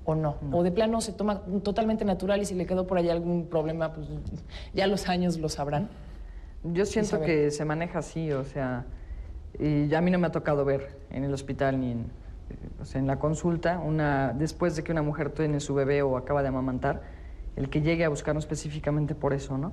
O 0.06 0.14
no. 0.14 0.36
O 0.52 0.62
de 0.62 0.70
plano 0.72 1.00
se 1.00 1.12
toma 1.12 1.42
totalmente 1.62 2.04
natural 2.04 2.40
y 2.40 2.44
si 2.44 2.54
le 2.54 2.66
quedó 2.66 2.86
por 2.86 2.98
ahí 2.98 3.08
algún 3.08 3.48
problema, 3.48 3.92
pues 3.92 4.08
ya 4.72 4.86
los 4.86 5.08
años 5.08 5.38
lo 5.38 5.48
sabrán. 5.48 5.88
Yo 6.64 6.86
siento 6.86 7.20
que 7.20 7.50
se 7.50 7.64
maneja 7.64 8.00
así, 8.00 8.32
o 8.32 8.44
sea, 8.44 8.86
y 9.58 9.92
a 9.94 10.00
mí 10.00 10.10
no 10.10 10.18
me 10.18 10.26
ha 10.26 10.32
tocado 10.32 10.64
ver 10.64 10.98
en 11.10 11.24
el 11.24 11.32
hospital 11.32 11.80
ni 11.80 11.92
en, 11.92 12.06
en 12.94 13.06
la 13.06 13.18
consulta, 13.18 13.78
una, 13.78 14.32
después 14.32 14.76
de 14.76 14.82
que 14.82 14.92
una 14.92 15.02
mujer 15.02 15.30
tiene 15.30 15.60
su 15.60 15.74
bebé 15.74 16.02
o 16.02 16.16
acaba 16.16 16.42
de 16.42 16.48
amamantar, 16.48 17.02
el 17.56 17.70
que 17.70 17.82
llegue 17.82 18.04
a 18.04 18.08
buscarnos 18.08 18.44
específicamente 18.44 19.14
por 19.14 19.32
eso, 19.32 19.58
¿no? 19.58 19.72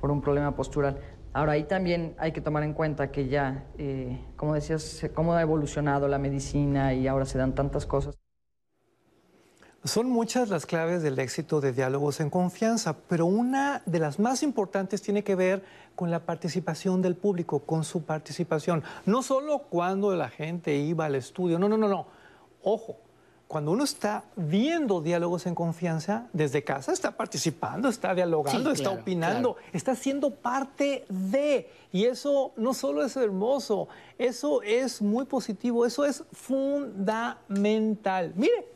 Por 0.00 0.10
un 0.10 0.20
problema 0.20 0.54
postural. 0.56 0.98
Ahora, 1.32 1.52
ahí 1.52 1.64
también 1.64 2.14
hay 2.18 2.32
que 2.32 2.40
tomar 2.40 2.62
en 2.62 2.74
cuenta 2.74 3.10
que 3.10 3.28
ya, 3.28 3.64
eh, 3.78 4.20
como 4.36 4.54
decías, 4.54 5.06
cómo 5.14 5.34
ha 5.34 5.42
evolucionado 5.42 6.08
la 6.08 6.18
medicina 6.18 6.92
y 6.94 7.06
ahora 7.08 7.24
se 7.24 7.38
dan 7.38 7.54
tantas 7.54 7.86
cosas. 7.86 8.21
Son 9.84 10.08
muchas 10.08 10.48
las 10.48 10.64
claves 10.64 11.02
del 11.02 11.18
éxito 11.18 11.60
de 11.60 11.72
diálogos 11.72 12.20
en 12.20 12.30
confianza, 12.30 12.94
pero 13.08 13.26
una 13.26 13.82
de 13.84 13.98
las 13.98 14.20
más 14.20 14.44
importantes 14.44 15.02
tiene 15.02 15.24
que 15.24 15.34
ver 15.34 15.64
con 15.96 16.08
la 16.08 16.20
participación 16.20 17.02
del 17.02 17.16
público, 17.16 17.58
con 17.58 17.82
su 17.82 18.04
participación. 18.04 18.84
No 19.06 19.24
solo 19.24 19.58
cuando 19.58 20.14
la 20.14 20.28
gente 20.28 20.76
iba 20.76 21.06
al 21.06 21.16
estudio, 21.16 21.58
no, 21.58 21.68
no, 21.68 21.76
no, 21.76 21.88
no. 21.88 22.06
Ojo, 22.62 22.96
cuando 23.48 23.72
uno 23.72 23.82
está 23.82 24.22
viendo 24.36 25.00
diálogos 25.00 25.46
en 25.46 25.56
confianza 25.56 26.28
desde 26.32 26.62
casa, 26.62 26.92
está 26.92 27.16
participando, 27.16 27.88
está 27.88 28.14
dialogando, 28.14 28.70
está 28.70 28.90
opinando, 28.90 29.56
está 29.72 29.96
siendo 29.96 30.30
parte 30.30 31.04
de. 31.08 31.68
Y 31.90 32.04
eso 32.04 32.52
no 32.56 32.72
solo 32.72 33.04
es 33.04 33.16
hermoso, 33.16 33.88
eso 34.16 34.62
es 34.62 35.02
muy 35.02 35.24
positivo, 35.24 35.84
eso 35.84 36.04
es 36.04 36.22
fundamental. 36.32 38.32
Mire, 38.36 38.71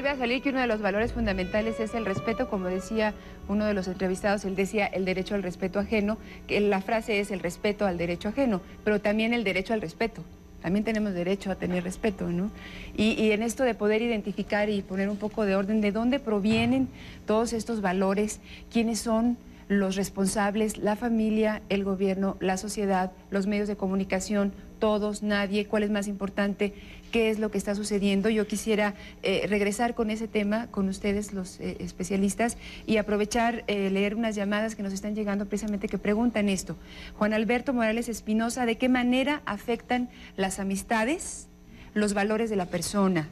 vuelve 0.00 0.16
a 0.16 0.18
salir 0.18 0.40
que 0.40 0.48
uno 0.48 0.60
de 0.60 0.66
los 0.66 0.80
valores 0.80 1.12
fundamentales 1.12 1.78
es 1.78 1.92
el 1.94 2.06
respeto, 2.06 2.48
como 2.48 2.68
decía 2.68 3.12
uno 3.48 3.66
de 3.66 3.74
los 3.74 3.86
entrevistados, 3.86 4.46
él 4.46 4.56
decía 4.56 4.86
el 4.86 5.04
derecho 5.04 5.34
al 5.34 5.42
respeto 5.42 5.78
ajeno, 5.78 6.16
que 6.46 6.58
la 6.58 6.80
frase 6.80 7.20
es 7.20 7.30
el 7.30 7.40
respeto 7.40 7.84
al 7.84 7.98
derecho 7.98 8.30
ajeno, 8.30 8.62
pero 8.82 9.02
también 9.02 9.34
el 9.34 9.44
derecho 9.44 9.74
al 9.74 9.82
respeto. 9.82 10.22
También 10.62 10.86
tenemos 10.86 11.12
derecho 11.12 11.50
a 11.50 11.56
tener 11.56 11.84
respeto, 11.84 12.28
¿no? 12.30 12.50
Y, 12.96 13.30
en 13.32 13.42
esto 13.42 13.62
de 13.62 13.74
poder 13.74 14.00
identificar 14.00 14.70
y 14.70 14.80
poner 14.80 15.10
un 15.10 15.18
poco 15.18 15.44
de 15.44 15.54
orden 15.54 15.82
de 15.82 15.92
dónde 15.92 16.18
provienen 16.18 16.88
todos 17.26 17.52
estos 17.52 17.82
valores, 17.82 18.40
quiénes 18.72 19.00
son 19.00 19.36
los 19.68 19.96
responsables, 19.96 20.78
la 20.78 20.96
familia, 20.96 21.60
el 21.68 21.84
gobierno, 21.84 22.38
la 22.40 22.56
sociedad, 22.56 23.12
los 23.30 23.46
medios 23.46 23.68
de 23.68 23.76
comunicación, 23.76 24.52
todos, 24.78 25.22
nadie, 25.22 25.66
cuál 25.66 25.82
es 25.82 25.90
más 25.90 26.08
importante, 26.08 26.72
qué 27.10 27.30
es 27.30 27.38
lo 27.38 27.50
que 27.50 27.58
está 27.58 27.74
sucediendo. 27.74 28.30
Yo 28.30 28.46
quisiera 28.46 28.94
eh, 29.22 29.46
regresar 29.48 29.94
con 29.94 30.10
ese 30.10 30.28
tema 30.28 30.68
con 30.68 30.88
ustedes, 30.88 31.32
los 31.32 31.60
eh, 31.60 31.76
especialistas, 31.80 32.56
y 32.86 32.96
aprovechar, 32.96 33.64
eh, 33.66 33.90
leer 33.90 34.14
unas 34.14 34.34
llamadas 34.34 34.74
que 34.74 34.82
nos 34.82 34.92
están 34.92 35.14
llegando 35.14 35.46
precisamente 35.46 35.88
que 35.88 35.98
preguntan 35.98 36.48
esto. 36.48 36.76
Juan 37.18 37.32
Alberto 37.32 37.72
Morales 37.72 38.08
Espinosa, 38.08 38.66
¿de 38.66 38.78
qué 38.78 38.88
manera 38.88 39.42
afectan 39.44 40.08
las 40.36 40.58
amistades 40.58 41.48
los 41.94 42.14
valores 42.14 42.50
de 42.50 42.56
la 42.56 42.66
persona? 42.66 43.28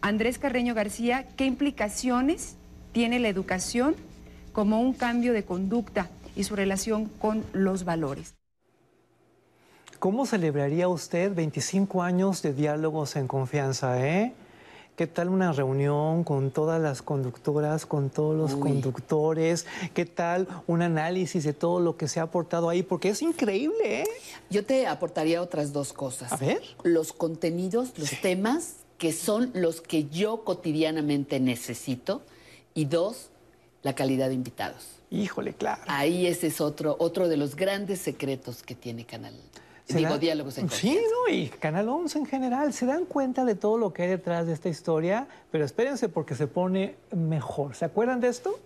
Andrés 0.00 0.38
Carreño 0.38 0.74
García, 0.74 1.26
¿qué 1.36 1.46
implicaciones 1.46 2.56
tiene 2.92 3.20
la 3.20 3.28
educación 3.28 3.94
como 4.52 4.80
un 4.80 4.92
cambio 4.92 5.32
de 5.32 5.44
conducta 5.44 6.10
y 6.34 6.44
su 6.44 6.56
relación 6.56 7.06
con 7.06 7.44
los 7.52 7.84
valores? 7.84 8.34
¿Cómo 10.02 10.26
celebraría 10.26 10.88
usted 10.88 11.32
25 11.32 12.02
años 12.02 12.42
de 12.42 12.52
diálogos 12.52 13.14
en 13.14 13.28
confianza, 13.28 14.04
eh? 14.04 14.32
¿Qué 14.96 15.06
tal 15.06 15.28
una 15.28 15.52
reunión 15.52 16.24
con 16.24 16.50
todas 16.50 16.82
las 16.82 17.02
conductoras, 17.02 17.86
con 17.86 18.10
todos 18.10 18.36
los 18.36 18.56
conductores? 18.60 19.64
¿Qué 19.94 20.04
tal 20.04 20.48
un 20.66 20.82
análisis 20.82 21.44
de 21.44 21.52
todo 21.52 21.78
lo 21.78 21.96
que 21.96 22.08
se 22.08 22.18
ha 22.18 22.24
aportado 22.24 22.68
ahí? 22.68 22.82
Porque 22.82 23.10
es 23.10 23.22
increíble, 23.22 24.00
¿eh? 24.00 24.06
Yo 24.50 24.64
te 24.64 24.88
aportaría 24.88 25.40
otras 25.40 25.72
dos 25.72 25.92
cosas. 25.92 26.32
A 26.32 26.36
ver. 26.36 26.60
Los 26.82 27.12
contenidos, 27.12 27.96
los 27.96 28.10
temas 28.20 28.78
que 28.98 29.12
son 29.12 29.52
los 29.54 29.80
que 29.80 30.08
yo 30.08 30.42
cotidianamente 30.42 31.38
necesito. 31.38 32.22
Y 32.74 32.86
dos, 32.86 33.30
la 33.84 33.94
calidad 33.94 34.30
de 34.30 34.34
invitados. 34.34 34.84
Híjole, 35.12 35.54
claro. 35.54 35.82
Ahí 35.86 36.26
ese 36.26 36.48
es 36.48 36.60
otro, 36.60 36.96
otro 36.98 37.28
de 37.28 37.36
los 37.36 37.54
grandes 37.54 38.00
secretos 38.00 38.64
que 38.64 38.74
tiene 38.74 39.06
Canal 39.06 39.34
Digo, 39.88 40.18
diálogos 40.18 40.58
en 40.58 40.70
Sí, 40.70 40.98
no, 41.10 41.34
y 41.34 41.48
Canal 41.48 41.88
11 41.88 42.18
en 42.18 42.26
general. 42.26 42.72
Se 42.72 42.86
dan 42.86 43.04
cuenta 43.04 43.44
de 43.44 43.54
todo 43.54 43.78
lo 43.78 43.92
que 43.92 44.02
hay 44.02 44.08
detrás 44.08 44.46
de 44.46 44.52
esta 44.52 44.68
historia, 44.68 45.26
pero 45.50 45.64
espérense 45.64 46.08
porque 46.08 46.34
se 46.34 46.46
pone 46.46 46.96
mejor. 47.14 47.74
¿Se 47.74 47.84
acuerdan 47.84 48.20
de 48.20 48.28
esto? 48.28 48.58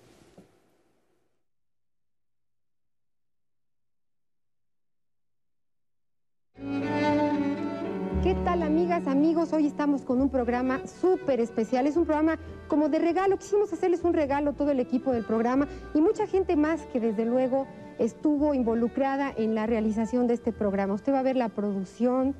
¿Qué 8.22 8.34
tal 8.44 8.62
amigas, 8.62 9.06
amigos? 9.06 9.52
Hoy 9.52 9.66
estamos 9.66 10.02
con 10.02 10.20
un 10.20 10.28
programa 10.28 10.80
súper 11.00 11.40
especial. 11.40 11.86
Es 11.86 11.96
un 11.96 12.04
programa 12.04 12.38
como 12.68 12.88
de 12.88 12.98
regalo. 12.98 13.38
Quisimos 13.38 13.72
hacerles 13.72 14.02
un 14.02 14.14
regalo 14.14 14.52
todo 14.52 14.70
el 14.70 14.80
equipo 14.80 15.12
del 15.12 15.24
programa 15.24 15.68
y 15.94 16.00
mucha 16.00 16.26
gente 16.26 16.56
más 16.56 16.80
que 16.92 16.98
desde 16.98 17.24
luego 17.24 17.66
estuvo 17.98 18.54
involucrada 18.54 19.32
en 19.36 19.54
la 19.54 19.66
realización 19.66 20.26
de 20.26 20.34
este 20.34 20.52
programa. 20.52 20.94
Usted 20.94 21.12
va 21.12 21.20
a 21.20 21.22
ver 21.22 21.36
la 21.36 21.48
producción, 21.48 22.34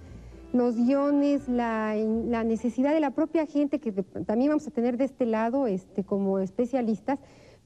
los 0.52 0.76
guiones, 0.76 1.48
la, 1.48 1.94
necesidad 2.44 2.92
de 2.92 3.00
la 3.00 3.10
propia 3.10 3.46
gente 3.46 3.80
que 3.80 3.92
también 3.92 4.50
vamos 4.50 4.66
a 4.66 4.70
tener 4.70 4.96
de 4.96 5.04
este 5.04 5.26
lado 5.26 5.66
este, 5.66 6.04
como 6.04 6.38
especialistas, 6.38 7.18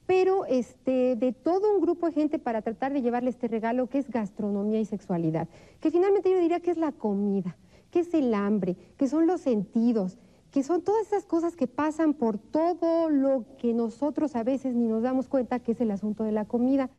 pero 0.05 0.45
este, 0.45 1.15
de 1.15 1.31
todo 1.31 1.73
un 1.73 1.81
grupo 1.81 2.07
de 2.07 2.13
gente 2.13 2.39
para 2.39 2.61
tratar 2.61 2.91
de 2.93 3.01
llevarle 3.01 3.29
este 3.29 3.47
regalo 3.47 3.87
que 3.87 3.99
es 3.99 4.09
gastronomía 4.09 4.79
y 4.79 4.85
sexualidad, 4.85 5.47
que 5.79 5.91
finalmente 5.91 6.31
yo 6.31 6.39
diría 6.39 6.59
que 6.59 6.71
es 6.71 6.77
la 6.77 6.91
comida, 6.91 7.55
que 7.91 7.99
es 7.99 8.13
el 8.13 8.33
hambre, 8.33 8.75
que 8.97 9.07
son 9.07 9.27
los 9.27 9.41
sentidos, 9.41 10.17
que 10.51 10.63
son 10.63 10.81
todas 10.81 11.07
esas 11.07 11.25
cosas 11.25 11.55
que 11.55 11.67
pasan 11.67 12.13
por 12.13 12.37
todo 12.37 13.09
lo 13.09 13.45
que 13.57 13.73
nosotros 13.73 14.35
a 14.35 14.43
veces 14.43 14.75
ni 14.75 14.87
nos 14.87 15.01
damos 15.01 15.29
cuenta 15.29 15.59
que 15.59 15.71
es 15.71 15.79
el 15.79 15.91
asunto 15.91 16.25
de 16.25 16.33
la 16.33 16.45
comida 16.45 16.89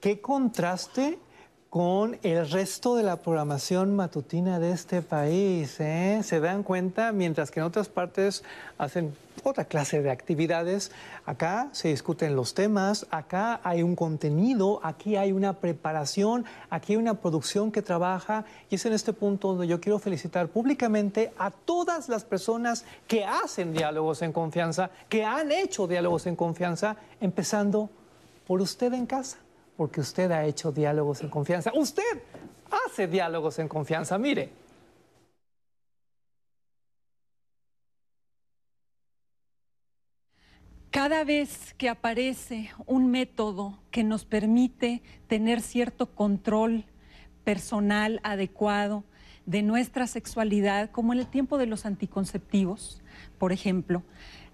qué 0.00 0.20
contraste 0.20 1.18
con 1.76 2.18
el 2.22 2.48
resto 2.48 2.96
de 2.96 3.02
la 3.02 3.16
programación 3.16 3.94
matutina 3.96 4.58
de 4.58 4.70
este 4.72 5.02
país. 5.02 5.78
¿eh? 5.78 6.20
Se 6.22 6.40
dan 6.40 6.62
cuenta, 6.62 7.12
mientras 7.12 7.50
que 7.50 7.60
en 7.60 7.66
otras 7.66 7.88
partes 7.90 8.44
hacen 8.78 9.14
otra 9.42 9.66
clase 9.66 10.00
de 10.00 10.10
actividades, 10.10 10.90
acá 11.26 11.68
se 11.72 11.88
discuten 11.88 12.34
los 12.34 12.54
temas, 12.54 13.06
acá 13.10 13.60
hay 13.62 13.82
un 13.82 13.94
contenido, 13.94 14.80
aquí 14.82 15.16
hay 15.16 15.32
una 15.32 15.52
preparación, 15.54 16.46
aquí 16.70 16.94
hay 16.94 16.96
una 16.96 17.20
producción 17.20 17.70
que 17.70 17.82
trabaja 17.82 18.46
y 18.70 18.76
es 18.76 18.86
en 18.86 18.94
este 18.94 19.12
punto 19.12 19.48
donde 19.48 19.66
yo 19.66 19.78
quiero 19.78 19.98
felicitar 19.98 20.48
públicamente 20.48 21.32
a 21.36 21.50
todas 21.50 22.08
las 22.08 22.24
personas 22.24 22.86
que 23.06 23.24
hacen 23.24 23.74
diálogos 23.74 24.22
en 24.22 24.32
confianza, 24.32 24.90
que 25.10 25.24
han 25.24 25.52
hecho 25.52 25.86
diálogos 25.86 26.26
en 26.26 26.36
confianza, 26.36 26.96
empezando 27.20 27.90
por 28.46 28.62
usted 28.62 28.94
en 28.94 29.04
casa 29.04 29.36
porque 29.76 30.00
usted 30.00 30.30
ha 30.30 30.44
hecho 30.44 30.72
diálogos 30.72 31.22
en 31.22 31.28
confianza. 31.28 31.72
Usted 31.74 32.22
hace 32.86 33.06
diálogos 33.06 33.58
en 33.58 33.68
confianza, 33.68 34.18
mire. 34.18 34.50
Cada 40.90 41.24
vez 41.24 41.74
que 41.74 41.90
aparece 41.90 42.70
un 42.86 43.10
método 43.10 43.78
que 43.90 44.02
nos 44.02 44.24
permite 44.24 45.02
tener 45.28 45.60
cierto 45.60 46.06
control 46.06 46.86
personal 47.44 48.18
adecuado 48.24 49.04
de 49.44 49.62
nuestra 49.62 50.06
sexualidad, 50.06 50.90
como 50.90 51.12
en 51.12 51.18
el 51.18 51.26
tiempo 51.26 51.58
de 51.58 51.66
los 51.66 51.84
anticonceptivos, 51.84 53.02
por 53.38 53.52
ejemplo, 53.52 54.02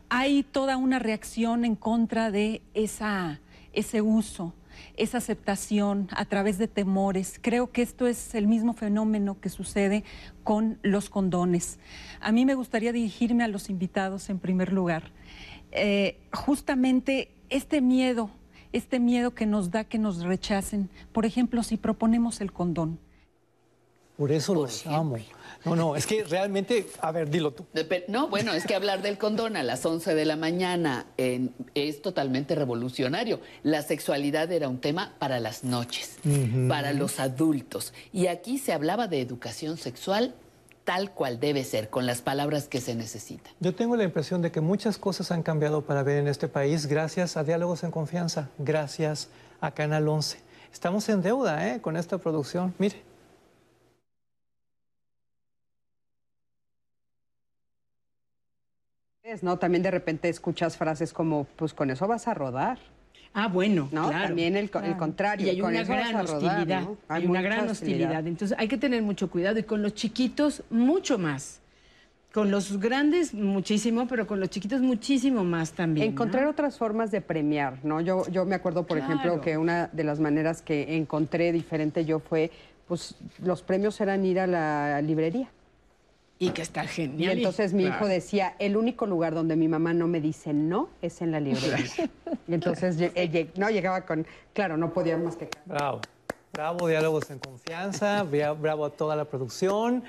hay 0.09 0.43
toda 0.43 0.77
una 0.77 0.99
reacción 0.99 1.65
en 1.65 1.77
contra 1.77 2.31
de 2.33 2.61
esa, 2.75 3.41
ese 3.73 4.03
uso 4.03 4.53
esa 4.97 5.19
aceptación 5.19 6.09
a 6.13 6.25
través 6.25 6.59
de 6.59 6.69
temores. 6.69 7.39
Creo 7.41 7.71
que 7.71 7.83
esto 7.83 8.07
es 8.07 8.35
el 8.35 8.47
mismo 8.47 8.75
fenómeno 8.75 9.41
que 9.41 9.49
sucede 9.49 10.05
con 10.45 10.79
los 10.83 11.11
condones. 11.11 11.79
A 12.21 12.33
mí 12.33 12.45
me 12.45 12.55
gustaría 12.55 12.93
dirigirme 12.93 13.45
a 13.45 13.49
los 13.49 13.71
invitados 13.71 14.29
en 14.31 14.39
primer 14.39 14.73
lugar. 14.73 15.11
Eh, 15.73 16.19
justamente 16.33 17.31
este 17.49 17.81
miedo, 17.81 18.31
este 18.73 19.01
miedo 19.01 19.35
que 19.35 19.47
nos 19.47 19.71
da 19.71 19.85
que 19.85 19.99
nos 19.99 20.23
rechacen, 20.23 20.91
por 21.13 21.27
ejemplo, 21.27 21.63
si 21.63 21.77
proponemos 21.77 22.41
el 22.41 22.53
condón. 22.53 22.99
Por 24.17 24.31
eso 24.31 24.55
los 24.55 24.87
amo. 24.87 25.17
No, 25.65 25.77
no, 25.77 25.97
es 25.97 26.07
que 26.07 26.25
realmente, 26.25 26.87
a 27.01 27.13
ver, 27.13 27.31
dilo 27.31 27.53
tú. 27.53 27.65
No, 28.09 28.29
bueno, 28.29 28.53
es 28.53 28.67
que 28.67 28.75
hablar 28.75 29.03
del 29.03 29.19
condón 29.19 29.57
a 29.57 29.63
las 29.63 29.85
11 29.85 30.15
de 30.15 30.25
la 30.25 30.37
mañana 30.37 31.07
es 31.75 32.03
totalmente 32.03 32.55
revolucionario. 32.55 33.41
La 33.63 33.83
sexualidad 33.83 34.51
era 34.51 34.69
un 34.69 34.81
tema 34.81 35.15
para 35.19 35.41
las 35.41 35.65
noches, 35.65 36.17
para 36.69 36.93
los 36.93 37.21
adultos. 37.21 37.93
Y 38.13 38.27
aquí 38.27 38.59
se 38.59 38.73
hablaba 38.73 39.09
de 39.09 39.21
educación 39.21 39.77
sexual 39.77 40.35
tal 40.85 41.13
cual 41.13 41.39
debe 41.39 41.63
ser, 41.63 41.91
con 41.91 42.07
las 42.07 42.23
palabras 42.23 42.67
que 42.67 42.81
se 42.81 42.95
necesitan. 42.95 43.53
Yo 43.61 43.75
tengo 43.75 43.97
la 43.97 44.05
impresión 44.05 44.43
de 44.43 44.51
que 44.51 44.61
muchas 44.61 44.99
cosas 44.99 45.31
han 45.31 45.45
cambiado 45.45 45.83
para 45.83 46.03
ver 46.03 46.19
en 46.19 46.27
este 46.27 46.49
país 46.49 46.87
gracias 46.87 47.37
a 47.37 47.45
Diálogos 47.45 47.85
en 47.85 47.93
Confianza, 47.93 48.49
gracias 48.59 49.29
a 49.61 49.71
Canal 49.71 50.09
11. 50.09 50.39
Estamos 50.73 51.09
en 51.09 51.23
deuda 51.23 51.69
¿eh? 51.69 51.81
con 51.81 51.97
esta 51.97 52.19
producción. 52.19 52.75
Mire. 52.79 53.12
¿No? 59.41 59.59
También 59.59 59.83
de 59.83 59.91
repente 59.91 60.29
escuchas 60.29 60.77
frases 60.77 61.13
como, 61.13 61.45
pues 61.57 61.73
con 61.73 61.91
eso 61.91 62.07
vas 62.07 62.29
a 62.29 62.35
rodar. 62.35 62.79
Ah, 63.35 63.49
bueno, 63.49 63.89
¿no? 63.93 64.11
También 64.11 64.57
el, 64.57 64.71
contrario. 64.71 65.47
Y 65.47 65.51
hay 65.51 65.63
una 65.63 65.83
gran 65.85 66.17
hostilidad. 66.17 66.89
Hay, 67.09 67.27
una 67.27 67.41
gran 67.41 67.69
hostilidad. 67.69 68.27
Entonces 68.27 68.57
hay 68.59 68.69
que 68.69 68.77
tener 68.77 69.03
mucho 69.03 69.31
cuidado 69.31 69.59
y 69.59 69.63
con 69.63 69.83
los 69.83 69.95
chiquitos 69.95 70.63
mucho 70.71 71.19
más. 71.19 71.61
Con 72.35 72.51
los 72.51 72.79
grandes 72.79 73.35
muchísimo, 73.35 74.07
pero 74.07 74.27
con 74.27 74.41
los 74.41 74.49
chiquitos 74.49 74.81
muchísimo 74.81 75.45
más 75.45 75.73
también. 75.73 76.09
Encontrar 76.09 76.47
otras 76.47 76.79
formas 76.79 77.11
de 77.11 77.21
premiar, 77.21 77.79
¿no? 77.85 78.01
Yo, 78.01 78.27
yo 78.31 78.47
me 78.47 78.55
acuerdo, 78.55 78.87
por 78.87 78.97
ejemplo, 78.97 79.41
que 79.41 79.59
una 79.59 79.89
de 79.93 80.05
las 80.05 80.19
maneras 80.19 80.63
que 80.63 80.97
encontré 80.97 81.53
diferente 81.53 82.07
yo 82.07 82.21
fue, 82.21 82.51
pues 82.89 83.17
los 83.43 83.63
premios 83.63 84.01
eran 84.01 84.25
ir 84.25 84.41
a 84.41 84.47
la 84.47 85.03
librería. 85.03 85.51
Y 86.43 86.51
que 86.51 86.63
está 86.63 86.85
genial. 86.85 87.39
Y 87.39 87.43
entonces 87.43 87.73
mi 87.73 87.85
hijo 87.85 88.09
decía, 88.09 88.57
el 88.59 88.77
único 88.77 89.07
lugar 89.07 89.33
donde 89.33 89.55
mi 89.55 89.69
mamá 89.69 89.95
no 89.95 90.09
me 90.09 90.21
dice 90.21 90.53
no 90.53 90.89
es 91.01 91.23
en 91.23 91.31
la 91.31 91.39
librería. 91.39 92.11
y 92.49 92.55
entonces 92.55 92.97
no 93.57 93.71
llegaba 93.71 94.01
con, 94.01 94.27
claro, 94.53 94.77
no 94.77 94.93
podía 94.93 95.17
más 95.17 95.37
que... 95.37 95.49
Bravo, 95.67 96.01
bravo, 96.53 96.89
diálogos 96.89 97.31
en 97.31 97.39
confianza, 97.39 98.25
bravo 98.25 98.85
a 98.87 98.91
toda 98.91 99.15
la 99.15 99.25
producción 99.25 100.03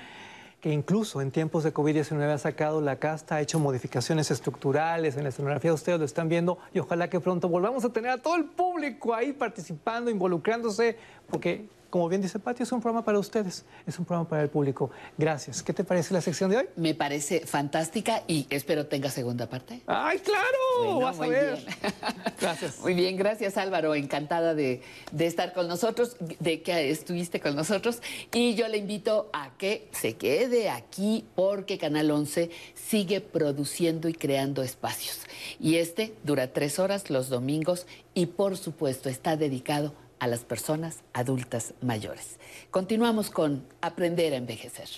que 0.60 0.72
incluso 0.72 1.20
en 1.20 1.30
tiempos 1.30 1.62
de 1.62 1.72
COVID-19 1.72 2.22
ha 2.32 2.38
sacado 2.38 2.80
la 2.80 2.96
casta, 2.96 3.36
ha 3.36 3.40
hecho 3.40 3.60
modificaciones 3.60 4.30
estructurales 4.30 5.14
en 5.16 5.22
la 5.22 5.28
escenografía, 5.28 5.74
ustedes 5.74 5.98
lo 5.98 6.06
están 6.06 6.30
viendo 6.30 6.58
y 6.72 6.78
ojalá 6.78 7.10
que 7.10 7.20
pronto 7.20 7.50
volvamos 7.50 7.84
a 7.84 7.90
tener 7.90 8.10
a 8.10 8.16
todo 8.16 8.34
el 8.36 8.46
público 8.46 9.14
ahí 9.14 9.34
participando, 9.34 10.10
involucrándose, 10.10 10.96
porque 11.28 11.68
como 11.94 12.08
bien 12.08 12.20
dice 12.20 12.40
Pati, 12.40 12.64
es 12.64 12.72
un 12.72 12.80
programa 12.80 13.04
para 13.04 13.20
ustedes, 13.20 13.64
es 13.86 13.96
un 14.00 14.04
programa 14.04 14.28
para 14.28 14.42
el 14.42 14.48
público. 14.48 14.90
Gracias. 15.16 15.62
¿Qué 15.62 15.72
te 15.72 15.84
parece 15.84 16.12
la 16.12 16.20
sección 16.20 16.50
de 16.50 16.56
hoy? 16.56 16.66
Me 16.74 16.92
parece 16.92 17.46
fantástica 17.46 18.24
y 18.26 18.48
espero 18.50 18.86
tenga 18.86 19.10
segunda 19.10 19.48
parte. 19.48 19.80
¡Ay, 19.86 20.18
claro! 20.18 20.98
Vas 20.98 21.20
a 21.20 21.28
ver. 21.28 21.64
gracias. 22.40 22.80
Muy 22.80 22.94
bien, 22.94 23.16
gracias 23.16 23.56
Álvaro. 23.56 23.94
Encantada 23.94 24.56
de, 24.56 24.82
de 25.12 25.26
estar 25.26 25.52
con 25.52 25.68
nosotros, 25.68 26.16
de 26.40 26.62
que 26.62 26.90
estuviste 26.90 27.38
con 27.38 27.54
nosotros. 27.54 28.02
Y 28.32 28.56
yo 28.56 28.66
le 28.66 28.78
invito 28.78 29.30
a 29.32 29.56
que 29.56 29.86
se 29.92 30.16
quede 30.16 30.70
aquí 30.70 31.24
porque 31.36 31.78
Canal 31.78 32.10
11 32.10 32.50
sigue 32.74 33.20
produciendo 33.20 34.08
y 34.08 34.14
creando 34.14 34.64
espacios. 34.64 35.20
Y 35.60 35.76
este 35.76 36.12
dura 36.24 36.52
tres 36.52 36.80
horas 36.80 37.08
los 37.08 37.28
domingos 37.28 37.86
y 38.14 38.26
por 38.26 38.56
supuesto 38.56 39.08
está 39.08 39.36
dedicado 39.36 39.94
a 40.24 40.26
las 40.26 40.42
personas 40.42 41.02
adultas 41.12 41.74
mayores. 41.82 42.38
Continuamos 42.70 43.30
con 43.30 43.68
Aprender 43.82 44.32
a 44.32 44.36
envejecer. 44.36 44.88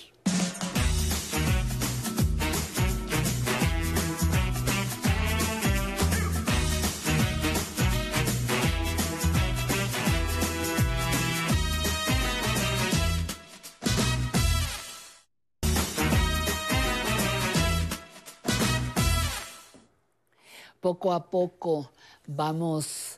poco 20.79 21.11
a 21.11 21.29
poco 21.29 21.91
vamos 22.27 23.16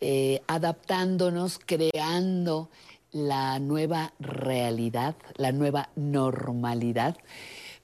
eh, 0.00 0.40
adaptándonos, 0.46 1.58
creando 1.64 2.70
la 3.12 3.58
nueva 3.58 4.12
realidad, 4.18 5.16
la 5.36 5.52
nueva 5.52 5.90
normalidad. 5.96 7.16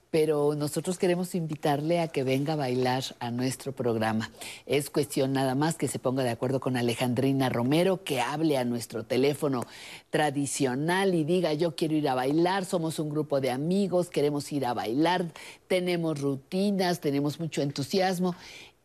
Pero 0.09 0.55
nosotros 0.55 0.97
queremos 0.97 1.35
invitarle 1.35 1.99
a 1.99 2.07
que 2.07 2.23
venga 2.23 2.53
a 2.53 2.55
bailar 2.55 3.03
a 3.19 3.29
nuestro 3.29 3.73
programa. 3.73 4.31
Es 4.65 4.89
cuestión 4.89 5.33
nada 5.33 5.53
más 5.53 5.75
que 5.75 5.89
se 5.89 5.99
ponga 5.99 6.23
de 6.23 6.29
acuerdo 6.29 6.61
con 6.61 6.77
Alejandrina 6.77 7.49
Romero, 7.49 8.03
que 8.03 8.21
hable 8.21 8.57
a 8.57 8.63
nuestro 8.63 9.03
teléfono 9.03 9.65
tradicional 10.09 11.13
y 11.13 11.25
diga 11.25 11.53
yo 11.53 11.75
quiero 11.75 11.95
ir 11.95 12.07
a 12.07 12.15
bailar, 12.15 12.63
somos 12.63 12.99
un 12.99 13.09
grupo 13.09 13.41
de 13.41 13.51
amigos, 13.51 14.09
queremos 14.09 14.49
ir 14.53 14.65
a 14.65 14.73
bailar, 14.73 15.25
tenemos 15.67 16.21
rutinas, 16.21 17.01
tenemos 17.01 17.39
mucho 17.41 17.61
entusiasmo 17.61 18.33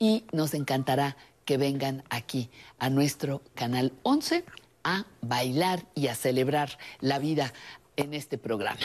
y 0.01 0.25
nos 0.33 0.53
encantará 0.55 1.17
que 1.45 1.57
vengan 1.57 2.05
aquí 2.11 2.51
a 2.79 2.91
nuestro 2.91 3.43
canal 3.55 3.93
11 4.03 4.45
a 4.85 5.07
bailar 5.21 5.85
y 5.95 6.09
a 6.09 6.15
celebrar 6.15 6.79
la 7.01 7.19
vida 7.19 7.53
en 7.97 8.15
este 8.15 8.39
programa. 8.39 8.81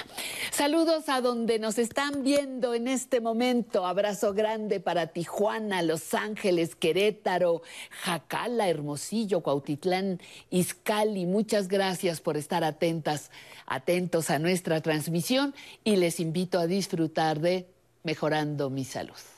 Saludos 0.51 1.07
a 1.07 1.21
donde 1.21 1.59
nos 1.59 1.77
están 1.77 2.23
viendo 2.23 2.73
en 2.73 2.87
este 2.87 3.21
momento. 3.21 3.85
Abrazo 3.85 4.33
grande 4.33 4.79
para 4.79 5.07
Tijuana, 5.07 5.81
Los 5.81 6.13
Ángeles, 6.13 6.75
Querétaro, 6.75 7.61
Jacala, 8.03 8.67
Hermosillo, 8.67 9.41
Cuautitlán, 9.41 10.19
Izcali. 10.49 11.25
Muchas 11.25 11.67
gracias 11.67 12.19
por 12.19 12.37
estar 12.37 12.63
atentas, 12.63 13.31
atentos 13.65 14.29
a 14.29 14.39
nuestra 14.39 14.81
transmisión 14.81 15.55
y 15.83 15.95
les 15.95 16.19
invito 16.19 16.59
a 16.59 16.67
disfrutar 16.67 17.39
de 17.39 17.67
Mejorando 18.03 18.69
mi 18.69 18.83
Salud. 18.83 19.36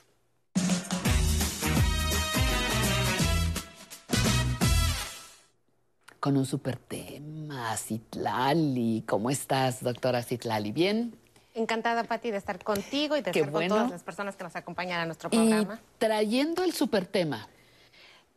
Con 6.19 6.37
un 6.37 6.45
super 6.45 6.77
tema, 6.77 7.75
Citlali. 7.77 9.03
¿Cómo 9.07 9.29
estás, 9.29 9.81
doctora 9.83 10.21
Citlali? 10.21 10.71
¿Bien? 10.71 11.15
Encantada, 11.55 12.03
Patti, 12.03 12.31
de 12.31 12.37
estar 12.37 12.63
contigo 12.63 13.17
y 13.17 13.21
de 13.21 13.31
estar 13.31 13.51
con 13.51 13.67
todas 13.67 13.89
las 13.89 14.03
personas 14.03 14.35
que 14.35 14.43
nos 14.43 14.55
acompañan 14.55 14.99
a 15.01 15.05
nuestro 15.05 15.29
programa. 15.29 15.79
Y 15.81 15.97
trayendo 15.97 16.63
el 16.63 16.73
super 16.73 17.05
tema. 17.05 17.47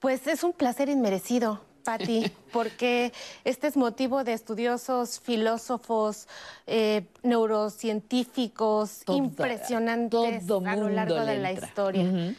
Pues 0.01 0.27
es 0.27 0.43
un 0.43 0.53
placer 0.53 0.89
inmerecido, 0.89 1.61
Patti, 1.85 2.31
porque 2.53 3.13
este 3.45 3.67
es 3.67 3.77
motivo 3.77 4.25
de 4.25 4.33
estudiosos, 4.33 5.21
filósofos, 5.21 6.27
eh, 6.67 7.07
neurocientíficos 7.23 9.03
impresionantes 9.09 10.51
a 10.51 10.77
lo 10.77 10.89
largo 10.89 11.25
de 11.25 11.39
la 11.39 11.53
historia. 11.53 12.35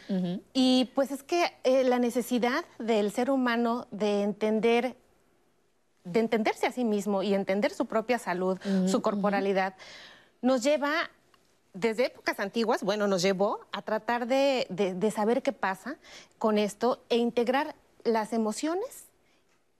Y 0.53 0.89
pues 0.95 1.11
es 1.11 1.23
que 1.23 1.51
eh, 1.63 1.83
la 1.83 1.99
necesidad 1.99 2.65
del 2.79 3.11
ser 3.11 3.29
humano 3.29 3.87
de 3.91 4.23
entender 4.23 4.97
de 6.03 6.19
entenderse 6.19 6.67
a 6.67 6.71
sí 6.71 6.83
mismo 6.83 7.23
y 7.23 7.33
entender 7.33 7.71
su 7.71 7.85
propia 7.85 8.19
salud, 8.19 8.59
su 8.87 9.01
corporalidad, 9.01 9.75
nos 10.41 10.63
lleva 10.63 11.09
desde 11.73 12.05
épocas 12.05 12.39
antiguas, 12.39 12.83
bueno, 12.83 13.07
nos 13.07 13.21
llevó 13.21 13.59
a 13.71 13.81
tratar 13.81 14.27
de, 14.27 15.13
saber 15.13 15.41
qué 15.41 15.51
pasa 15.51 15.97
con 16.37 16.57
esto 16.57 17.03
e 17.09 17.17
integrar 17.17 17.75
las 18.03 18.33
emociones 18.33 19.05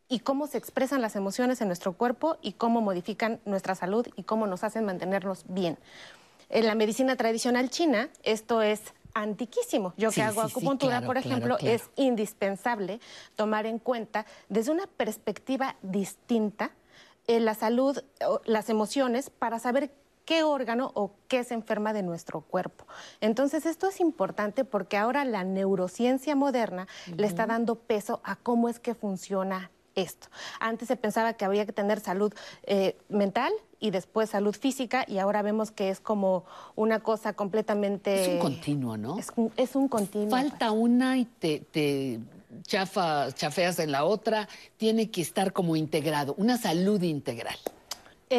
y 0.10 0.20
cómo 0.20 0.48
se 0.48 0.58
expresan 0.58 1.02
las 1.02 1.16
emociones 1.16 1.62
en 1.62 1.68
nuestro 1.68 1.94
cuerpo 1.94 2.38
y 2.42 2.54
cómo 2.54 2.82
modifican 2.82 3.40
nuestra 3.46 3.76
salud 3.76 4.08
y 4.16 4.24
cómo 4.24 4.48
nos 4.48 4.64
hacen 4.64 4.86
mantenernos 4.86 5.46
bien. 5.48 5.78
En 6.50 6.66
la 6.66 6.76
medicina 6.76 7.16
tradicional 7.16 7.70
china, 7.70 8.10
esto 8.24 8.62
es 8.62 8.82
antiquísimo. 9.14 9.94
Yo 9.98 10.12
que 10.12 10.22
hago 10.22 10.42
acupuntura, 10.42 11.02
por 11.02 11.18
ejemplo, 11.18 11.58
es 11.60 11.90
indispensable 11.96 13.00
tomar 13.36 13.66
en 13.66 13.80
cuenta 13.80 14.26
desde 14.50 14.72
una 14.72 14.88
perspectiva 14.88 15.76
distinta 15.82 16.72
eh, 17.28 17.40
la 17.40 17.54
salud, 17.54 18.04
las 18.46 18.70
emociones, 18.70 19.30
para 19.30 19.60
saber 19.60 19.92
qué 20.26 20.44
órgano 20.44 20.92
o 20.94 21.12
qué 21.28 21.44
se 21.44 21.54
enferma 21.54 21.94
de 21.94 22.04
nuestro 22.04 22.42
cuerpo. 22.42 22.86
Entonces, 23.22 23.66
esto 23.66 23.88
es 23.88 24.00
importante 24.00 24.66
porque 24.66 24.98
ahora 24.98 25.26
la 25.26 25.44
neurociencia 25.44 26.36
moderna 26.36 26.88
le 27.16 27.28
está 27.28 27.46
dando 27.46 27.76
peso 27.76 28.22
a 28.24 28.36
cómo 28.36 28.70
es 28.70 28.80
que 28.80 28.94
funciona 28.94 29.72
esto. 29.96 30.28
Antes 30.60 30.88
se 30.88 30.96
pensaba 30.96 31.34
que 31.34 31.46
había 31.46 31.66
que 31.66 31.74
tener 31.74 32.00
salud 32.00 32.34
eh, 32.64 32.98
mental 33.10 33.52
y 33.80 33.92
después 33.92 34.30
salud 34.30 34.56
física 34.56 35.06
y 35.08 35.18
ahora 35.18 35.42
vemos 35.42 35.72
que 35.72 35.90
es 35.90 36.00
como 36.00 36.46
una 36.76 37.02
cosa 37.02 37.34
completamente... 37.34 38.22
Es 38.22 38.28
un 38.30 38.40
continuo, 38.40 38.98
¿no? 38.98 39.18
Es 39.20 39.76
un, 39.76 39.88
continuo. 39.88 40.30
Falta 40.30 40.72
una 40.72 41.18
y 41.18 41.26
te, 41.26 41.60
te 41.60 42.20
chafa, 42.64 43.32
chafeas 43.34 43.80
en 43.80 43.92
la 43.92 44.06
otra, 44.06 44.48
tiene 44.78 45.12
que 45.12 45.22
estar 45.22 45.54
como 45.54 45.76
integrado, 45.76 46.34
una 46.38 46.58
salud 46.58 47.02
integral 47.02 47.58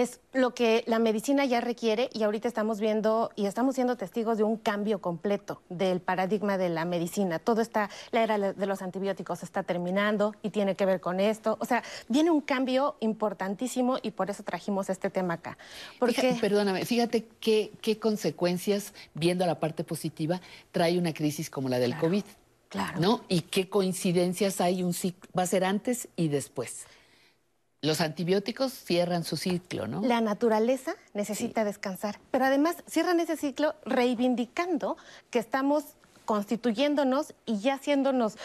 es 0.03 0.21
lo 0.33 0.55
que 0.55 0.83
la 0.87 0.99
medicina 0.99 1.45
ya 1.45 1.61
requiere 1.61 2.11
y 2.13 2.23
ahorita 2.23 2.49
estamos 2.49 2.81
viendo 2.81 3.31
y 3.37 3.47
estamos 3.47 3.77
siendo 3.77 3.97
testigos 3.97 4.39
de 4.39 4.45
un 4.45 4.57
cambio 4.57 5.01
completo 5.01 5.63
del 5.69 6.01
paradigma 6.01 6.59
de 6.59 6.69
la 6.69 6.85
medicina. 6.85 7.39
Todo 7.39 7.61
está, 7.61 7.91
la 8.11 8.23
era 8.23 8.39
de 8.53 8.67
los 8.67 8.83
antibióticos 8.83 9.43
está 9.43 9.63
terminando 9.63 10.35
y 10.43 10.51
tiene 10.51 10.75
que 10.75 10.87
ver 10.87 11.01
con 11.01 11.21
esto. 11.21 11.57
O 11.61 11.65
sea, 11.65 11.83
viene 12.09 12.31
un 12.31 12.41
cambio 12.41 12.97
importantísimo 13.01 13.99
y 14.03 14.11
por 14.11 14.31
eso 14.31 14.43
trajimos 14.43 14.91
este 14.91 15.11
tema 15.11 15.35
acá. 15.35 15.57
Porque... 15.99 16.37
perdóname, 16.41 16.85
fíjate 16.85 17.27
qué, 17.41 17.71
qué 17.81 17.99
consecuencias, 17.99 18.95
viendo 19.15 19.47
la 19.47 19.61
parte 19.61 19.85
positiva, 19.85 20.41
trae 20.73 20.99
una 20.99 21.13
crisis 21.13 21.51
como 21.51 21.69
la 21.69 21.79
del 21.79 21.97
COVID. 21.97 22.25
Claro. 22.69 23.01
¿No? 23.01 23.25
Y 23.29 23.43
qué 23.43 23.69
coincidencias 23.69 24.61
hay, 24.61 24.83
un 24.83 24.93
va 25.39 25.45
a 25.45 25.47
ser 25.47 25.65
antes 25.65 26.09
y 26.17 26.27
después. 26.27 26.87
Los 27.85 28.01
antibióticos 28.01 28.73
cierran 28.73 29.25
su 29.25 29.37
ciclo, 29.37 29.87
¿no? 29.87 30.01
La 30.01 30.23
naturaleza 30.23 30.95
necesita 31.13 31.65
descansar, 31.65 32.19
pero 32.31 32.47
además 32.47 32.77
cierran 32.89 33.21
ese 33.21 33.37
ciclo 33.37 33.75
reivindicando 33.85 34.97
que 35.31 35.39
estamos 35.39 35.85
constituyéndonos 36.25 37.35
y 37.45 37.59
ya 37.59 37.75
haciéndonos 37.75 38.39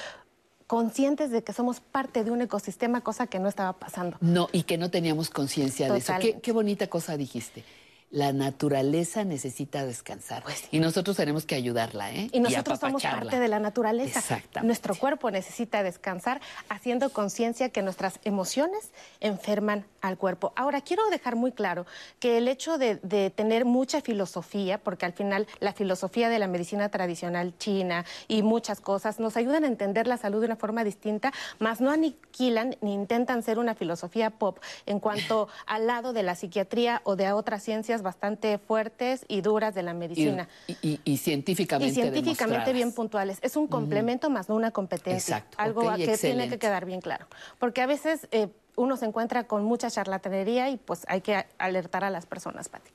conscientes 0.68 1.32
de 1.32 1.42
que 1.42 1.54
somos 1.54 1.80
parte 1.80 2.26
de 2.26 2.32
un 2.32 2.42
ecosistema, 2.42 3.00
cosa 3.00 3.28
que 3.28 3.40
no 3.40 3.48
estaba 3.48 3.72
pasando. 3.74 4.18
No, 4.20 4.50
y 4.52 4.64
que 4.64 4.78
no 4.78 4.92
teníamos 4.92 5.30
conciencia 5.30 5.90
de 5.90 6.00
eso. 6.00 6.14
Qué, 6.20 6.42
qué 6.42 6.52
bonita 6.52 6.88
cosa 6.88 7.16
dijiste 7.16 7.64
la 8.12 8.34
naturaleza 8.34 9.24
necesita 9.24 9.86
descansar. 9.86 10.44
Pues 10.44 10.64
y 10.72 10.80
nosotros 10.80 11.16
tenemos 11.16 11.46
que 11.46 11.56
ayudarla, 11.56 12.12
¿eh? 12.12 12.30
Y 12.32 12.40
nosotros 12.40 12.80
somos 12.80 13.04
parte 13.04 13.40
de 13.40 13.48
la 13.48 13.60
naturaleza. 13.60 14.20
Exactamente. 14.20 14.66
Nuestro 14.66 14.96
cuerpo 14.96 15.30
necesita 15.30 15.84
descansar, 15.84 16.42
haciendo 16.70 17.12
conciencia 17.12 17.70
que 17.70 17.84
nuestras 17.84 18.20
emociones 18.24 18.92
enferman 19.20 19.86
al 20.02 20.18
cuerpo. 20.18 20.54
Ahora, 20.56 20.82
quiero 20.82 21.08
dejar 21.10 21.36
muy 21.36 21.52
claro 21.52 21.86
que 22.20 22.38
el 22.38 22.48
hecho 22.48 22.78
de, 22.78 22.96
tener 23.36 23.66
mucha 23.66 24.02
filosofía, 24.02 24.80
porque 24.80 25.06
al 25.06 25.14
final 25.14 25.48
la 25.60 25.74
filosofía 25.74 26.30
de 26.30 26.40
la 26.40 26.48
medicina 26.48 26.90
tradicional 26.90 27.54
china 27.58 28.06
y 28.28 28.42
muchas 28.42 28.82
cosas 28.82 29.20
nos 29.20 29.38
ayudan 29.38 29.66
a 29.66 29.68
entender 29.68 30.08
la 30.08 30.18
salud 30.18 30.40
de 30.40 30.48
una 30.48 30.56
forma 30.56 30.84
distinta, 30.84 31.32
más 31.60 31.80
no 31.80 31.92
aniquilan 31.92 32.76
ni 32.82 32.94
intentan 32.94 33.44
ser 33.44 33.60
una 33.60 33.76
filosofía 33.76 34.32
pop 34.32 34.58
en 34.86 35.00
cuanto 35.00 35.48
al 35.68 35.86
lado 35.86 36.14
de 36.14 36.24
la 36.24 36.36
psiquiatría 36.36 37.02
o 37.04 37.16
de 37.16 37.32
otras 37.32 37.62
ciencias 37.64 37.99
bastante 38.02 38.58
fuertes 38.58 39.26
y 39.28 39.42
duras 39.42 39.76
de 39.76 39.84
la 39.84 39.94
medicina. 39.94 40.48
Y, 40.68 41.18
científicamente 41.18 41.92
Y 41.92 41.94
científicamente 41.94 42.74
bien 42.74 42.94
puntuales. 42.94 43.40
Es 43.42 43.56
un 43.56 43.68
complemento 43.68 44.30
más 44.30 44.50
no 44.50 44.56
una 44.56 44.72
competencia. 44.72 45.38
Exacto. 45.38 45.58
Algo 45.60 45.94
que 45.96 46.18
tiene 46.18 46.50
que 46.50 46.60
quedar 46.60 46.86
bien 46.86 47.02
claro. 47.02 47.28
Porque 47.60 47.82
a 47.82 47.88
veces... 47.88 48.28
Eh, 48.32 48.50
uno 48.76 48.96
se 48.96 49.06
encuentra 49.06 49.44
con 49.46 49.66
mucha 49.66 49.92
charlatanería 49.92 50.70
y 50.70 50.78
pues 50.78 51.04
hay 51.10 51.20
que 51.20 51.46
alertar 51.58 52.06
a 52.06 52.10
las 52.10 52.26
personas, 52.26 52.70
Pati. 52.70 52.90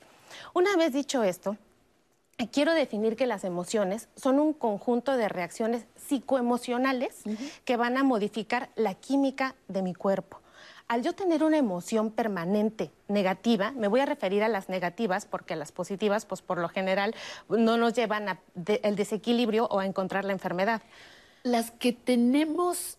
Una 0.55 0.75
vez 0.77 0.93
dicho 0.93 1.21
esto, 1.23 1.57
quiero 2.51 2.73
definir 2.73 3.15
que 3.15 3.27
las 3.27 3.43
emociones 3.43 4.09
son 4.15 4.39
un 4.39 4.53
conjunto 4.53 5.15
de 5.15 5.29
reacciones 5.29 5.85
psicoemocionales 5.95 7.21
que 7.63 7.77
van 7.77 7.97
a 7.97 8.03
modificar 8.03 8.69
la 8.75 8.95
química 8.95 9.55
de 9.67 9.81
mi 9.81 9.93
cuerpo. 9.93 10.41
Al 10.87 11.01
yo 11.01 11.13
tener 11.13 11.43
una 11.43 11.57
emoción 11.57 12.11
permanente 12.11 12.91
negativa, 13.07 13.71
me 13.71 13.87
voy 13.87 14.01
a 14.01 14.05
referir 14.05 14.43
a 14.43 14.49
las 14.49 14.69
negativas 14.69 15.25
porque 15.25 15.55
las 15.55 15.71
positivas, 15.71 16.25
pues 16.25 16.43
por 16.43 16.59
lo 16.59 16.69
general, 16.69 17.15
no 17.49 17.77
nos 17.77 17.93
llevan 17.93 18.29
al 18.29 18.95
desequilibrio 18.95 19.65
o 19.65 19.79
a 19.79 19.85
encontrar 19.85 20.25
la 20.25 20.33
enfermedad. 20.33 20.83
Las 21.41 21.71
que 21.71 21.91
tenemos 21.91 22.97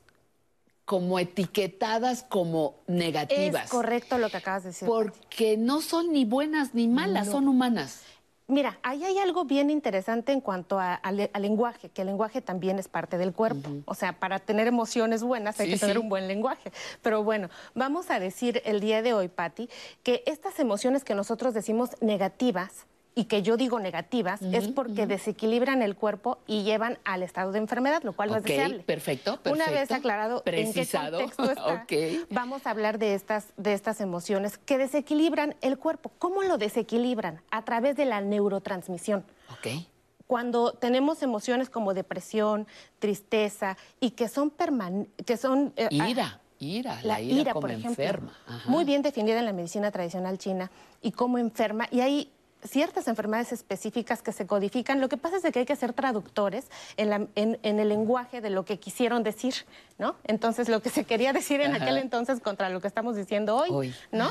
como 0.84 1.18
etiquetadas 1.18 2.24
como 2.24 2.76
negativas. 2.87 3.64
Es 3.64 3.70
correcto 3.70 4.18
lo 4.18 4.30
que 4.30 4.37
acabas 4.39 4.62
de 4.64 4.70
decir. 4.70 4.89
Porque 4.89 5.57
no 5.57 5.80
son 5.80 6.12
ni 6.12 6.24
buenas 6.24 6.74
ni 6.74 6.89
malas, 6.89 7.28
son 7.28 7.47
humanas. 7.49 8.03
Mira, 8.49 8.79
ahí 8.85 9.05
hay 9.05 9.19
algo 9.19 9.45
bien 9.45 9.71
interesante 9.71 10.31
en 10.31 10.41
cuanto 10.41 10.79
al 10.79 11.31
lenguaje, 11.41 11.89
que 11.89 12.03
el 12.03 12.07
lenguaje 12.07 12.41
también 12.41 12.79
es 12.79 12.87
parte 12.87 13.19
del 13.19 13.33
cuerpo. 13.33 13.71
O 13.87 13.95
sea, 13.95 14.13
para 14.13 14.39
tener 14.39 14.69
emociones 14.69 15.25
buenas 15.25 15.59
hay 15.59 15.71
que 15.71 15.79
tener 15.79 15.99
un 15.99 16.09
buen 16.09 16.29
lenguaje. 16.29 16.73
Pero 17.03 17.25
bueno, 17.25 17.51
vamos 17.75 18.11
a 18.11 18.21
decir 18.21 18.63
el 18.65 18.79
día 18.81 19.03
de 19.03 19.15
hoy, 19.15 19.27
Patti, 19.29 19.69
que 20.05 20.23
estas 20.27 20.61
emociones 20.61 21.03
que 21.03 21.17
nosotros 21.17 21.55
decimos 21.55 21.91
negativas, 22.01 22.87
y 23.19 23.25
que 23.25 23.43
yo 23.43 23.57
digo 23.57 23.81
negativas 23.81 24.43
es 24.43 24.69
porque 24.69 25.07
desequilibran 25.07 25.81
el 25.81 25.97
cuerpo 25.97 26.39
y 26.47 26.64
llevan 26.64 26.99
al 27.05 27.23
estado 27.23 27.51
de 27.51 27.59
enfermedad, 27.59 28.03
lo 28.03 28.12
cual 28.12 28.29
no 28.29 28.37
es 28.37 28.43
deseable. 28.43 28.81
Perfecto, 28.81 29.39
perfecto. 29.39 29.53
Una 29.53 29.71
vez 29.71 29.91
aclarado 29.91 30.43
en 30.45 30.73
qué 30.75 30.87
contexto 30.87 31.51
está, 31.51 31.87
vamos 32.29 32.67
a 32.67 32.71
hablar 32.71 32.99
de 32.99 33.14
estas, 33.14 33.47
de 33.57 33.73
estas 33.73 34.03
emociones 34.03 34.59
que 34.59 34.77
desequilibran 34.77 35.57
el 35.62 35.79
cuerpo. 35.79 36.12
¿Cómo 36.19 36.43
lo 36.43 36.59
desequilibran? 36.59 37.41
A 37.51 37.64
través 37.64 37.97
de 37.97 38.05
la 38.05 38.21
neurotransmisión. 38.21 39.25
Okay. 39.59 39.89
Cuando 40.27 40.73
tenemos 40.73 41.23
emociones 41.23 41.71
como 41.71 41.95
depresión, 41.95 42.67
tristeza 42.99 43.79
y 43.99 44.11
que 44.11 44.29
son 44.29 44.51
permanentes, 44.51 45.25
que 45.25 45.39
son... 45.39 45.73
Eh, 45.77 45.89
ira. 45.91 46.43
Ira, 46.59 47.03
la, 47.03 47.21
ira, 47.21 47.53
como 47.53 47.61
por 47.62 47.71
ejemplo, 47.71 47.91
enferma. 47.91 48.33
Muy 48.67 48.87
bien 48.87 49.03
definida 49.03 49.39
en 49.39 49.45
la 49.45 49.53
medicina 49.53 49.91
tradicional 49.91 50.39
china 50.39 50.71
y 51.03 51.12
como 51.12 51.37
enferma. 51.37 51.87
Y 51.91 52.01
hay 52.01 52.33
ciertas 52.67 53.09
enfermedades 53.09 53.53
específicas 53.53 54.23
que 54.23 54.33
se 54.33 54.47
codifican. 54.47 55.01
Lo 55.01 55.09
que 55.09 55.17
pasa 55.17 55.37
es 55.37 55.53
que 55.53 55.59
hay 55.61 55.67
que 55.67 55.77
ser 55.77 55.93
traductores 55.93 56.69
en, 56.97 57.29
el 57.35 57.89
lenguaje 57.89 58.41
de 58.41 58.51
lo 58.51 58.64
que 58.64 58.79
quisieron 58.79 59.23
decir, 59.23 59.55
¿no? 59.99 60.17
Entonces, 60.25 60.69
lo 60.69 60.81
que 60.81 60.91
se 60.91 61.05
quería 61.05 61.33
decir 61.33 61.61
en 61.61 61.75
aquel 61.75 61.99
entonces 61.99 62.41
contra 62.41 62.69
lo 62.69 62.81
que 62.81 62.89
estamos 62.89 63.17
diciendo 63.17 63.57
hoy, 63.57 63.95
¿no? 64.12 64.31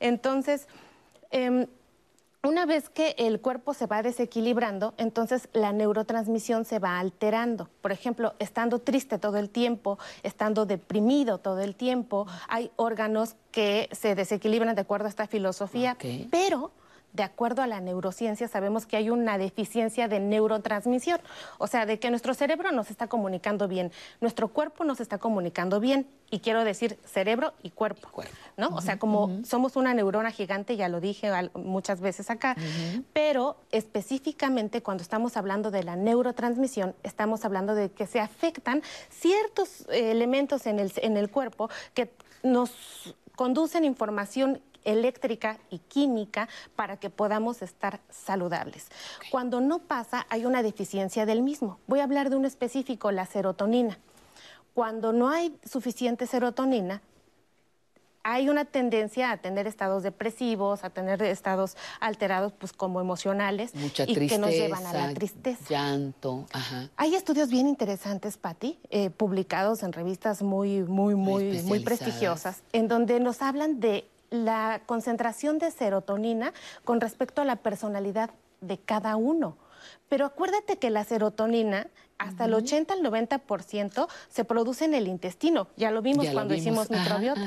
Entonces, 0.00 0.66
em, 1.30 1.66
una 2.44 2.66
vez 2.66 2.90
que 2.90 3.14
el 3.16 3.40
cuerpo 3.40 3.72
se 3.72 3.86
va 3.86 4.02
desequilibrando, 4.02 4.92
entonces 4.98 5.48
la 5.54 5.72
neurotransmisión 5.72 6.66
se 6.66 6.78
va 6.78 6.98
alterando. 6.98 7.70
Por 7.80 7.90
ejemplo, 7.90 8.34
estando 8.38 8.80
triste 8.80 9.18
todo 9.18 9.38
el 9.38 9.48
tiempo, 9.48 9.98
estando 10.22 10.66
deprimido 10.66 11.38
todo 11.38 11.60
el 11.60 11.74
tiempo, 11.74 12.26
hay 12.48 12.70
órganos 12.76 13.34
que 13.50 13.88
se 13.92 14.14
desequilibran 14.14 14.74
de 14.74 14.82
acuerdo 14.82 15.06
a 15.06 15.08
esta 15.08 15.26
filosofía, 15.26 15.96
pero 16.30 16.70
de 17.14 17.22
acuerdo 17.22 17.62
a 17.62 17.66
la 17.66 17.80
neurociencia, 17.80 18.48
sabemos 18.48 18.86
que 18.86 18.96
hay 18.96 19.08
una 19.08 19.38
deficiencia 19.38 20.08
de 20.08 20.20
neurotransmisión, 20.20 21.20
o 21.58 21.66
sea, 21.66 21.86
de 21.86 21.98
que 21.98 22.10
nuestro 22.10 22.34
cerebro 22.34 22.72
nos 22.72 22.90
está 22.90 23.06
comunicando 23.06 23.68
bien, 23.68 23.92
nuestro 24.20 24.48
cuerpo 24.48 24.84
nos 24.84 25.00
está 25.00 25.18
comunicando 25.18 25.80
bien, 25.80 26.06
y 26.30 26.40
quiero 26.40 26.64
decir 26.64 26.98
cerebro 27.04 27.52
y 27.62 27.70
cuerpo, 27.70 28.08
¿no? 28.56 28.68
O 28.74 28.80
sea, 28.80 28.98
como 28.98 29.44
somos 29.44 29.76
una 29.76 29.94
neurona 29.94 30.32
gigante, 30.32 30.76
ya 30.76 30.88
lo 30.88 31.00
dije 31.00 31.30
muchas 31.54 32.00
veces 32.00 32.28
acá, 32.28 32.56
pero 33.12 33.56
específicamente 33.70 34.82
cuando 34.82 35.02
estamos 35.02 35.36
hablando 35.36 35.70
de 35.70 35.84
la 35.84 35.94
neurotransmisión, 35.94 36.96
estamos 37.04 37.44
hablando 37.44 37.76
de 37.76 37.90
que 37.90 38.08
se 38.08 38.18
afectan 38.18 38.82
ciertos 39.10 39.82
eh, 39.90 40.10
elementos 40.10 40.66
en 40.66 40.80
el, 40.80 40.92
en 40.96 41.16
el 41.16 41.30
cuerpo 41.30 41.70
que 41.94 42.10
nos 42.42 43.14
conducen 43.36 43.84
información 43.84 44.60
eléctrica 44.84 45.58
y 45.70 45.78
química 45.78 46.48
para 46.76 46.96
que 46.96 47.10
podamos 47.10 47.62
estar 47.62 48.00
saludables. 48.10 48.88
Cuando 49.30 49.60
no 49.60 49.80
pasa, 49.80 50.26
hay 50.30 50.46
una 50.46 50.62
deficiencia 50.62 51.26
del 51.26 51.42
mismo. 51.42 51.78
Voy 51.86 52.00
a 52.00 52.04
hablar 52.04 52.30
de 52.30 52.36
un 52.36 52.44
específico, 52.44 53.10
la 53.10 53.26
serotonina. 53.26 53.98
Cuando 54.74 55.12
no 55.12 55.28
hay 55.28 55.56
suficiente 55.64 56.26
serotonina, 56.26 57.00
hay 58.24 58.48
una 58.48 58.64
tendencia 58.64 59.30
a 59.30 59.36
tener 59.36 59.66
estados 59.66 60.02
depresivos, 60.02 60.82
a 60.82 60.90
tener 60.90 61.22
estados 61.22 61.76
alterados, 62.00 62.52
pues 62.52 62.72
como 62.72 63.00
emocionales, 63.00 63.72
y 63.74 63.90
que 63.90 64.38
nos 64.38 64.50
llevan 64.50 64.84
a 64.86 64.92
la 64.94 65.14
tristeza. 65.14 65.62
Llanto, 65.68 66.46
ajá. 66.52 66.88
Hay 66.96 67.14
estudios 67.14 67.50
bien 67.50 67.68
interesantes, 67.68 68.38
Patti, 68.38 68.78
eh, 68.88 69.10
publicados 69.10 69.82
en 69.82 69.92
revistas 69.92 70.42
muy, 70.42 70.80
muy, 70.80 71.14
muy, 71.14 71.62
muy 71.62 71.80
prestigiosas, 71.80 72.62
en 72.72 72.88
donde 72.88 73.20
nos 73.20 73.42
hablan 73.42 73.78
de 73.78 74.08
la 74.34 74.82
concentración 74.86 75.58
de 75.58 75.70
serotonina 75.70 76.52
con 76.84 77.00
respecto 77.00 77.42
a 77.42 77.44
la 77.44 77.56
personalidad 77.56 78.30
de 78.60 78.78
cada 78.78 79.16
uno. 79.16 79.56
Pero 80.08 80.26
acuérdate 80.26 80.76
que 80.76 80.90
la 80.90 81.04
serotonina, 81.04 81.88
hasta 82.18 82.46
el 82.46 82.54
80 82.54 82.94
al 82.94 83.00
90% 83.02 84.08
se 84.28 84.44
produce 84.44 84.84
en 84.84 84.94
el 84.94 85.08
intestino. 85.08 85.68
Ya 85.76 85.90
lo 85.90 86.02
vimos 86.02 86.26
cuando 86.28 86.54
hicimos 86.54 86.90
microbiota. 86.90 87.40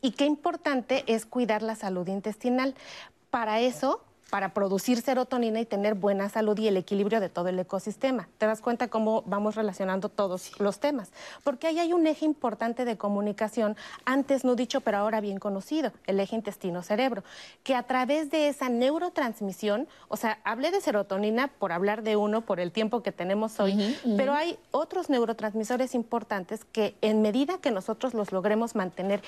Y 0.00 0.12
qué 0.12 0.24
importante 0.24 1.04
es 1.06 1.26
cuidar 1.26 1.62
la 1.62 1.76
salud 1.76 2.06
intestinal. 2.08 2.74
Para 3.30 3.60
eso 3.60 4.02
para 4.30 4.52
producir 4.52 5.00
serotonina 5.00 5.60
y 5.60 5.64
tener 5.64 5.94
buena 5.94 6.28
salud 6.28 6.58
y 6.58 6.68
el 6.68 6.76
equilibrio 6.76 7.20
de 7.20 7.28
todo 7.28 7.48
el 7.48 7.58
ecosistema. 7.58 8.28
¿Te 8.38 8.46
das 8.46 8.60
cuenta 8.60 8.88
cómo 8.88 9.22
vamos 9.22 9.54
relacionando 9.54 10.08
todos 10.08 10.60
los 10.60 10.80
temas? 10.80 11.10
Porque 11.44 11.66
ahí 11.66 11.78
hay 11.78 11.92
un 11.92 12.06
eje 12.06 12.26
importante 12.26 12.84
de 12.84 12.98
comunicación, 12.98 13.76
antes 14.04 14.44
no 14.44 14.54
dicho, 14.54 14.80
pero 14.82 14.98
ahora 14.98 15.20
bien 15.20 15.38
conocido, 15.38 15.92
el 16.06 16.20
eje 16.20 16.36
intestino-cerebro, 16.36 17.24
que 17.62 17.74
a 17.74 17.84
través 17.84 18.30
de 18.30 18.48
esa 18.48 18.68
neurotransmisión, 18.68 19.88
o 20.08 20.16
sea, 20.16 20.40
hablé 20.44 20.70
de 20.70 20.80
serotonina 20.80 21.48
por 21.48 21.72
hablar 21.72 22.02
de 22.02 22.16
uno, 22.16 22.42
por 22.42 22.60
el 22.60 22.70
tiempo 22.70 23.02
que 23.02 23.12
tenemos 23.12 23.58
hoy, 23.60 23.96
pero 24.16 24.34
hay 24.34 24.58
otros 24.72 25.08
neurotransmisores 25.08 25.94
importantes 25.94 26.64
que 26.66 26.96
en 27.00 27.22
medida 27.22 27.58
que 27.58 27.70
nosotros 27.70 28.12
los 28.12 28.32
logremos 28.32 28.74
mantener, 28.74 29.22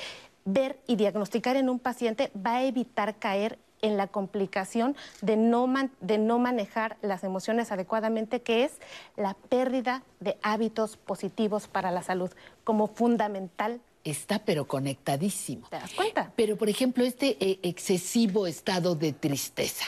ver 0.44 0.78
y 0.86 0.96
diagnosticar 0.96 1.56
en 1.56 1.70
un 1.70 1.78
paciente, 1.78 2.30
va 2.34 2.56
a 2.56 2.64
evitar 2.64 3.16
caer 3.16 3.58
en 3.82 3.96
la 3.96 4.06
complicación 4.06 4.96
de 5.22 5.36
no, 5.36 5.66
de 6.00 6.18
no 6.18 6.38
manejar 6.38 6.96
las 7.02 7.24
emociones 7.24 7.72
adecuadamente, 7.72 8.42
que 8.42 8.64
es 8.64 8.72
la 9.16 9.34
pérdida 9.34 10.02
de 10.20 10.38
hábitos 10.42 10.96
positivos 10.96 11.68
para 11.68 11.90
la 11.90 12.02
salud, 12.02 12.30
como 12.64 12.86
fundamental 12.86 13.80
está 14.04 14.38
pero 14.38 14.66
conectadísimo. 14.66 15.68
¿Te 15.68 15.76
das 15.76 15.92
cuenta? 15.92 16.32
Pero, 16.36 16.56
por 16.56 16.68
ejemplo, 16.68 17.04
este 17.04 17.36
eh, 17.40 17.58
excesivo 17.62 18.46
estado 18.46 18.94
de 18.94 19.12
tristeza, 19.12 19.84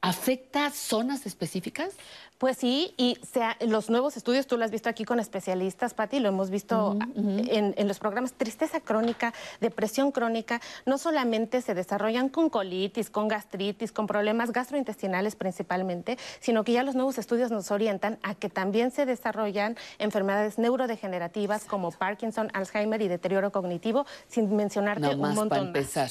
¿afecta 0.00 0.70
zonas 0.70 1.26
específicas? 1.26 1.94
Pues 2.38 2.56
sí, 2.56 2.94
y 2.96 3.18
sea, 3.32 3.56
los 3.60 3.90
nuevos 3.90 4.16
estudios, 4.16 4.46
tú 4.46 4.56
lo 4.56 4.64
has 4.64 4.70
visto 4.70 4.88
aquí 4.88 5.04
con 5.04 5.18
especialistas, 5.18 5.92
Pati, 5.92 6.20
lo 6.20 6.28
hemos 6.28 6.50
visto 6.50 6.96
En, 7.16 7.88
los 7.88 7.98
programas, 7.98 8.32
tristeza 8.32 8.80
crónica, 8.80 9.34
depresión 9.60 10.12
crónica, 10.12 10.60
no 10.86 10.98
solamente 10.98 11.60
se 11.62 11.74
desarrollan 11.74 12.28
con 12.28 12.48
colitis, 12.48 13.10
con 13.10 13.26
gastritis, 13.26 13.90
con 13.90 14.06
problemas 14.06 14.52
gastrointestinales 14.52 15.34
principalmente, 15.34 16.16
sino 16.38 16.62
que 16.62 16.72
ya 16.72 16.84
los 16.84 16.94
nuevos 16.94 17.18
estudios 17.18 17.50
nos 17.50 17.72
orientan 17.72 18.18
a 18.22 18.36
que 18.36 18.48
también 18.48 18.92
se 18.92 19.04
desarrollan 19.04 19.76
enfermedades 19.98 20.58
neurodegenerativas 20.58 21.64
como 21.64 21.90
Parkinson, 21.90 22.50
Alzheimer 22.54 23.02
y 23.02 23.08
deterioro 23.08 23.50
cognitivo, 23.50 24.06
sin 24.28 24.54
mencionarte 24.54 25.08
un 25.16 25.34
montón 25.34 25.66
empezar. 25.68 26.10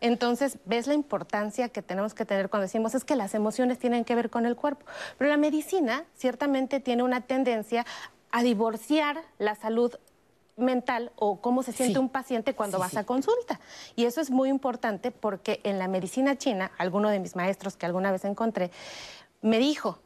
Entonces, 0.00 0.58
ves 0.64 0.88
la 0.88 0.94
importancia 0.94 1.68
que 1.68 1.80
tenemos 1.80 2.12
que 2.12 2.24
tener 2.24 2.48
cuando 2.48 2.64
decimos 2.64 2.96
es 2.96 3.04
que 3.04 3.14
las 3.14 3.34
emociones 3.34 3.78
tienen 3.78 4.04
que 4.04 4.16
ver 4.16 4.30
con 4.30 4.46
el 4.46 4.56
cuerpo, 4.56 4.84
pero 5.16 5.30
la 5.30 5.36
medicina 5.36 5.59
medicina 5.60 6.06
ciertamente 6.16 6.80
tiene 6.80 7.02
una 7.02 7.20
tendencia 7.20 7.84
a 8.30 8.42
divorciar 8.42 9.20
la 9.38 9.54
salud 9.54 9.94
mental 10.56 11.12
o 11.16 11.42
cómo 11.42 11.62
se 11.62 11.72
siente 11.72 11.98
un 11.98 12.08
paciente 12.08 12.54
cuando 12.54 12.78
vas 12.78 12.96
a 12.96 13.04
consulta. 13.04 13.60
Y 13.94 14.06
eso 14.06 14.22
es 14.22 14.30
muy 14.30 14.48
importante 14.48 15.10
porque 15.10 15.60
en 15.64 15.78
la 15.78 15.86
medicina 15.86 16.36
china, 16.36 16.70
alguno 16.78 17.10
de 17.10 17.18
mis 17.18 17.36
maestros 17.36 17.76
que 17.76 17.84
alguna 17.84 18.10
vez 18.10 18.24
encontré, 18.24 18.70
me 19.42 19.58
dijo, 19.58 19.98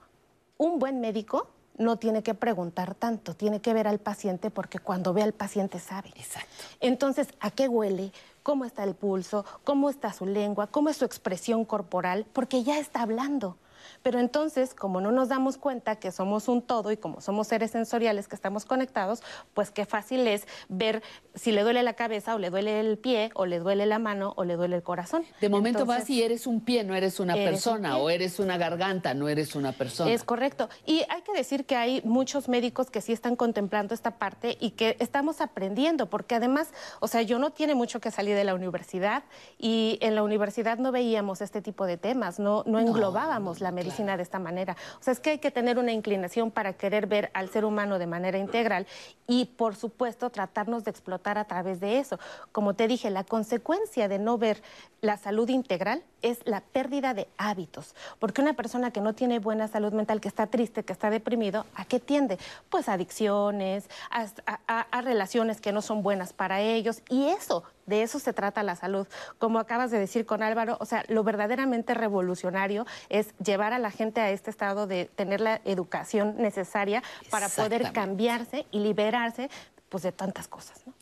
un 0.58 0.80
buen 0.80 1.00
médico 1.00 1.46
no 1.78 1.98
tiene 1.98 2.24
que 2.24 2.34
preguntar 2.34 2.96
tanto, 2.96 3.34
tiene 3.34 3.60
que 3.60 3.74
ver 3.74 3.86
al 3.86 4.00
paciente 4.00 4.50
porque 4.50 4.80
cuando 4.80 5.12
ve 5.12 5.22
al 5.22 5.34
paciente 5.34 5.78
sabe. 5.78 6.08
Exacto. 6.16 6.64
Entonces, 6.80 7.28
¿a 7.38 7.52
qué 7.52 7.68
huele? 7.68 8.10
¿Cómo 8.42 8.64
está 8.64 8.82
el 8.82 8.96
pulso? 8.96 9.44
¿Cómo 9.62 9.88
está 9.88 10.12
su 10.12 10.26
lengua? 10.26 10.66
¿Cómo 10.66 10.88
es 10.88 10.96
su 10.96 11.04
expresión 11.04 11.64
corporal? 11.64 12.26
Porque 12.32 12.64
ya 12.64 12.80
está 12.80 13.02
hablando. 13.02 13.56
Pero 14.04 14.20
entonces, 14.20 14.74
como 14.74 15.00
no 15.00 15.12
nos 15.12 15.30
damos 15.30 15.56
cuenta 15.56 15.96
que 15.96 16.12
somos 16.12 16.46
un 16.48 16.60
todo 16.60 16.92
y 16.92 16.98
como 16.98 17.22
somos 17.22 17.46
seres 17.46 17.70
sensoriales 17.70 18.28
que 18.28 18.36
estamos 18.36 18.66
conectados, 18.66 19.22
pues 19.54 19.70
qué 19.70 19.86
fácil 19.86 20.28
es 20.28 20.46
ver 20.68 21.02
si 21.34 21.52
le 21.52 21.62
duele 21.62 21.82
la 21.82 21.94
cabeza 21.94 22.34
o 22.34 22.38
le 22.38 22.50
duele 22.50 22.80
el 22.80 22.98
pie 22.98 23.30
o 23.32 23.46
le 23.46 23.60
duele 23.60 23.86
la 23.86 23.98
mano 23.98 24.34
o 24.36 24.44
le 24.44 24.56
duele 24.56 24.76
el 24.76 24.82
corazón. 24.82 25.24
De 25.40 25.48
momento 25.48 25.86
vas 25.86 26.10
y 26.10 26.22
eres 26.22 26.46
un 26.46 26.60
pie, 26.60 26.84
no 26.84 26.94
eres 26.94 27.18
una 27.18 27.32
persona, 27.32 27.96
o 27.96 28.10
eres 28.10 28.38
una 28.38 28.58
garganta, 28.58 29.14
no 29.14 29.30
eres 29.30 29.54
una 29.54 29.72
persona. 29.72 30.10
Es 30.10 30.22
correcto. 30.22 30.68
Y 30.84 31.02
hay 31.08 31.22
que 31.22 31.32
decir 31.32 31.64
que 31.64 31.76
hay 31.76 32.02
muchos 32.04 32.46
médicos 32.46 32.90
que 32.90 33.00
sí 33.00 33.14
están 33.14 33.36
contemplando 33.36 33.94
esta 33.94 34.18
parte 34.18 34.58
y 34.60 34.72
que 34.72 34.98
estamos 35.00 35.40
aprendiendo, 35.40 36.10
porque 36.10 36.34
además, 36.34 36.68
o 37.00 37.08
sea, 37.08 37.22
yo 37.22 37.38
no 37.38 37.52
tiene 37.52 37.74
mucho 37.74 38.02
que 38.02 38.10
salir 38.10 38.36
de 38.36 38.44
la 38.44 38.54
universidad 38.54 39.24
y 39.58 39.96
en 40.02 40.14
la 40.14 40.22
universidad 40.22 40.76
no 40.76 40.92
veíamos 40.92 41.40
este 41.40 41.62
tipo 41.62 41.86
de 41.86 41.96
temas, 41.96 42.38
no, 42.38 42.64
no 42.66 42.78
englobábamos 42.78 43.62
la 43.62 43.70
medicina 43.70 43.93
de 44.02 44.22
esta 44.22 44.38
manera. 44.38 44.76
O 44.98 45.02
sea, 45.02 45.12
es 45.12 45.20
que 45.20 45.30
hay 45.30 45.38
que 45.38 45.50
tener 45.50 45.78
una 45.78 45.92
inclinación 45.92 46.50
para 46.50 46.72
querer 46.72 47.06
ver 47.06 47.30
al 47.32 47.48
ser 47.48 47.64
humano 47.64 47.98
de 47.98 48.06
manera 48.06 48.38
integral 48.38 48.86
y, 49.28 49.44
por 49.44 49.76
supuesto, 49.76 50.30
tratarnos 50.30 50.84
de 50.84 50.90
explotar 50.90 51.38
a 51.38 51.44
través 51.44 51.78
de 51.78 51.98
eso. 51.98 52.18
Como 52.50 52.74
te 52.74 52.88
dije, 52.88 53.10
la 53.10 53.22
consecuencia 53.22 54.08
de 54.08 54.18
no 54.18 54.36
ver 54.36 54.62
la 55.00 55.16
salud 55.16 55.48
integral 55.48 56.02
es 56.24 56.40
la 56.46 56.62
pérdida 56.62 57.12
de 57.12 57.28
hábitos, 57.36 57.94
porque 58.18 58.40
una 58.40 58.54
persona 58.54 58.90
que 58.90 59.02
no 59.02 59.12
tiene 59.12 59.38
buena 59.38 59.68
salud 59.68 59.92
mental, 59.92 60.20
que 60.20 60.28
está 60.28 60.46
triste, 60.46 60.82
que 60.82 60.92
está 60.92 61.10
deprimido, 61.10 61.66
¿a 61.74 61.84
qué 61.84 62.00
tiende? 62.00 62.38
Pues 62.70 62.88
a 62.88 62.94
adicciones, 62.94 63.88
a, 64.10 65.00
relaciones 65.02 65.60
que 65.60 65.70
no 65.70 65.82
son 65.82 66.02
buenas 66.02 66.32
para 66.32 66.60
ellos, 66.60 67.02
y 67.10 67.28
eso, 67.28 67.62
de 67.84 68.02
eso 68.02 68.18
se 68.18 68.32
trata 68.32 68.62
la 68.62 68.74
salud. 68.74 69.06
Como 69.38 69.58
acabas 69.58 69.90
de 69.90 69.98
decir 69.98 70.24
con 70.24 70.42
Álvaro, 70.42 70.78
o 70.80 70.86
sea, 70.86 71.04
lo 71.08 71.22
verdaderamente 71.24 71.92
revolucionario 71.92 72.86
es 73.10 73.36
llevar 73.36 73.74
a 73.74 73.78
la 73.78 73.90
gente 73.90 74.22
a 74.22 74.30
este 74.30 74.48
estado 74.48 74.86
de 74.86 75.04
tener 75.04 75.42
la 75.42 75.60
educación 75.66 76.36
necesaria 76.38 77.02
para 77.30 77.50
poder 77.50 77.92
cambiarse 77.92 78.64
y 78.70 78.78
liberarse 78.78 79.50
pues, 79.90 80.02
de 80.02 80.12
tantas 80.12 80.48
cosas. 80.48 80.82
¿no? 80.86 80.94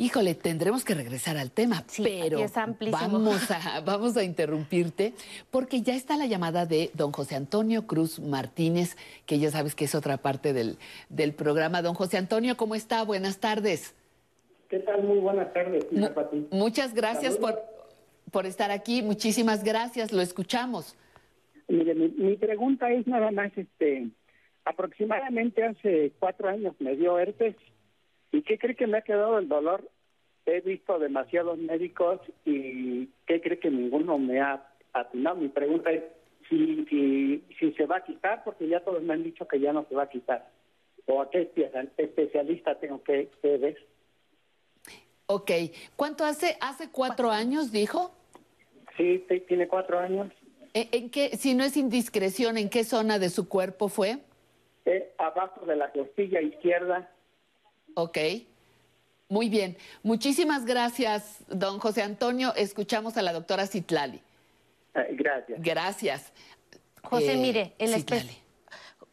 Híjole, 0.00 0.34
tendremos 0.34 0.82
que 0.82 0.94
regresar 0.94 1.36
al 1.36 1.50
tema, 1.50 1.84
pero 2.02 2.38
vamos 2.90 3.50
a, 3.50 3.82
vamos 3.82 4.16
a 4.16 4.24
interrumpirte 4.24 5.12
porque 5.50 5.82
ya 5.82 5.94
está 5.94 6.16
la 6.16 6.24
llamada 6.24 6.64
de 6.64 6.90
don 6.94 7.12
José 7.12 7.36
Antonio 7.36 7.86
Cruz 7.86 8.18
Martínez, 8.18 8.96
que 9.26 9.38
ya 9.38 9.50
sabes 9.50 9.74
que 9.74 9.84
es 9.84 9.94
otra 9.94 10.16
parte 10.16 10.54
del, 10.54 10.78
del 11.10 11.34
programa. 11.34 11.82
Don 11.82 11.92
José 11.92 12.16
Antonio, 12.16 12.56
¿cómo 12.56 12.74
está? 12.76 13.04
Buenas 13.04 13.40
tardes. 13.40 13.94
¿Qué 14.70 14.78
tal? 14.78 15.02
Muy 15.04 15.18
buenas 15.18 15.52
tardes. 15.52 15.84
Muchas 16.50 16.94
gracias 16.94 17.36
por, 17.36 17.60
por 18.32 18.46
estar 18.46 18.70
aquí. 18.70 19.02
Muchísimas 19.02 19.62
gracias. 19.62 20.14
Lo 20.14 20.22
escuchamos. 20.22 20.96
Mire, 21.68 21.94
mi, 21.94 22.08
mi, 22.08 22.36
pregunta 22.38 22.90
es 22.90 23.06
nada 23.06 23.30
más, 23.32 23.52
este, 23.54 24.08
aproximadamente 24.64 25.62
hace 25.62 26.12
cuatro 26.18 26.48
años 26.48 26.74
me 26.78 26.96
dio 26.96 27.18
herpes 27.18 27.54
¿Y 28.32 28.42
qué 28.42 28.58
cree 28.58 28.76
que 28.76 28.86
me 28.86 28.98
ha 28.98 29.02
quedado 29.02 29.38
el 29.38 29.48
dolor? 29.48 29.88
He 30.46 30.60
visto 30.60 30.98
demasiados 30.98 31.58
médicos 31.58 32.20
y 32.44 33.06
¿qué 33.26 33.40
cree 33.40 33.58
que 33.58 33.70
ninguno 33.70 34.18
me 34.18 34.40
ha 34.40 34.66
atinado? 34.92 35.36
Mi 35.36 35.48
pregunta 35.48 35.90
es 35.90 36.02
si, 36.48 36.84
si, 36.86 37.44
si 37.58 37.72
se 37.72 37.86
va 37.86 37.98
a 37.98 38.04
quitar, 38.04 38.42
porque 38.44 38.68
ya 38.68 38.80
todos 38.80 39.02
me 39.02 39.14
han 39.14 39.22
dicho 39.22 39.46
que 39.46 39.60
ya 39.60 39.72
no 39.72 39.86
se 39.88 39.94
va 39.94 40.04
a 40.04 40.10
quitar. 40.10 40.48
¿O 41.06 41.20
a 41.20 41.30
qué 41.30 41.50
especialista 41.96 42.78
tengo 42.78 43.02
que, 43.02 43.28
ver? 43.42 43.76
Ok. 45.26 45.50
¿Cuánto 45.96 46.24
hace? 46.24 46.56
¿Hace 46.60 46.90
cuatro 46.90 47.30
años, 47.30 47.72
dijo? 47.72 48.12
Sí, 48.96 49.24
tiene 49.48 49.66
cuatro 49.66 49.98
años. 49.98 50.32
¿En, 50.72 51.10
qué, 51.10 51.36
si 51.36 51.54
no 51.54 51.64
es 51.64 51.76
indiscreción, 51.76 52.56
en 52.58 52.68
qué 52.68 52.84
zona 52.84 53.18
de 53.18 53.30
su 53.30 53.48
cuerpo 53.48 53.88
fue? 53.88 54.18
Eh, 54.84 55.12
abajo 55.18 55.66
de 55.66 55.76
la 55.76 55.90
costilla 55.90 56.40
izquierda. 56.40 57.10
Ok. 57.94 58.18
Muy 59.28 59.48
bien. 59.48 59.76
Muchísimas 60.02 60.64
gracias, 60.64 61.38
don 61.48 61.78
José 61.78 62.02
Antonio. 62.02 62.52
Escuchamos 62.56 63.16
a 63.16 63.22
la 63.22 63.32
doctora 63.32 63.66
Citlali. 63.66 64.20
Eh, 64.94 65.06
gracias. 65.12 65.62
Gracias. 65.62 66.32
José, 67.02 67.34
eh, 67.34 67.36
mire, 67.36 67.74
el 67.78 67.94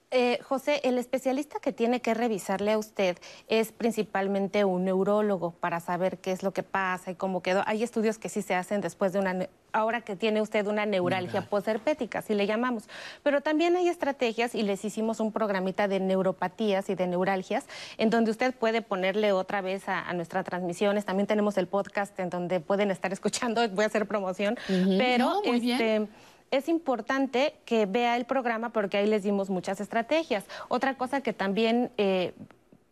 eh, 0.10 0.39
José, 0.41 0.80
el 0.86 0.97
especialista 0.97 1.60
que 1.60 1.74
tiene 1.74 2.01
que 2.01 2.14
revisarle 2.14 2.72
a 2.72 2.78
usted 2.78 3.18
es 3.49 3.74
principalmente 3.74 4.64
un 4.64 4.86
neurólogo 4.86 5.51
para 5.51 5.82
saber 5.82 6.20
qué 6.20 6.32
es 6.32 6.43
lo 6.43 6.53
que 6.53 6.64
pasa 6.64 7.12
y 7.12 7.16
cómo 7.16 7.41
quedó. 7.41 7.62
Hay 7.66 7.84
estudios 7.84 8.18
que 8.18 8.30
sí 8.30 8.41
se 8.41 8.55
hacen 8.55 8.80
después 8.80 9.12
de 9.12 9.20
una, 9.20 9.49
ahora 9.74 9.99
que 10.01 10.16
tiene 10.16 10.41
usted 10.41 10.66
una 10.68 10.86
neuralgia 10.86 11.41
posherpética, 11.49 12.20
así 12.20 12.36
le 12.36 12.47
llamamos. 12.47 12.88
Pero 13.22 13.41
también 13.41 13.76
hay 13.76 13.89
estrategias 13.89 14.55
y 14.55 14.64
les 14.64 14.86
hicimos 14.86 15.20
un 15.20 15.34
programita 15.34 15.89
de 15.89 15.99
neuropatías 15.99 16.89
y 16.89 16.95
de 16.95 17.05
neuralgias 17.05 17.66
en 17.97 18.10
donde 18.10 18.32
usted 18.32 18.55
puede 18.55 18.82
ponerle 18.82 19.34
otra 19.34 19.60
vez 19.60 19.89
a, 19.89 20.14
nuestras 20.14 20.45
transmisiones. 20.45 21.03
También 21.03 21.28
tenemos 21.28 21.58
el 21.58 21.68
podcast 21.68 22.18
en 22.20 22.30
donde 22.30 22.62
pueden 22.62 22.91
estar 22.91 23.12
escuchando, 23.18 23.68
voy 23.70 23.84
a 23.84 23.88
hacer 23.88 24.08
promoción, 24.08 24.58
pero 24.97 25.41
este 25.43 26.08
es 26.51 26.69
importante 26.69 27.55
que 27.65 27.85
vea 27.85 28.17
el 28.17 28.25
programa 28.25 28.69
porque 28.69 28.97
ahí 28.97 29.07
les 29.07 29.23
dimos 29.23 29.49
muchas 29.49 29.79
estrategias. 29.81 30.45
Otra 30.67 30.95
cosa 30.95 31.21
que 31.21 31.33
también 31.33 31.91
eh, 31.97 32.33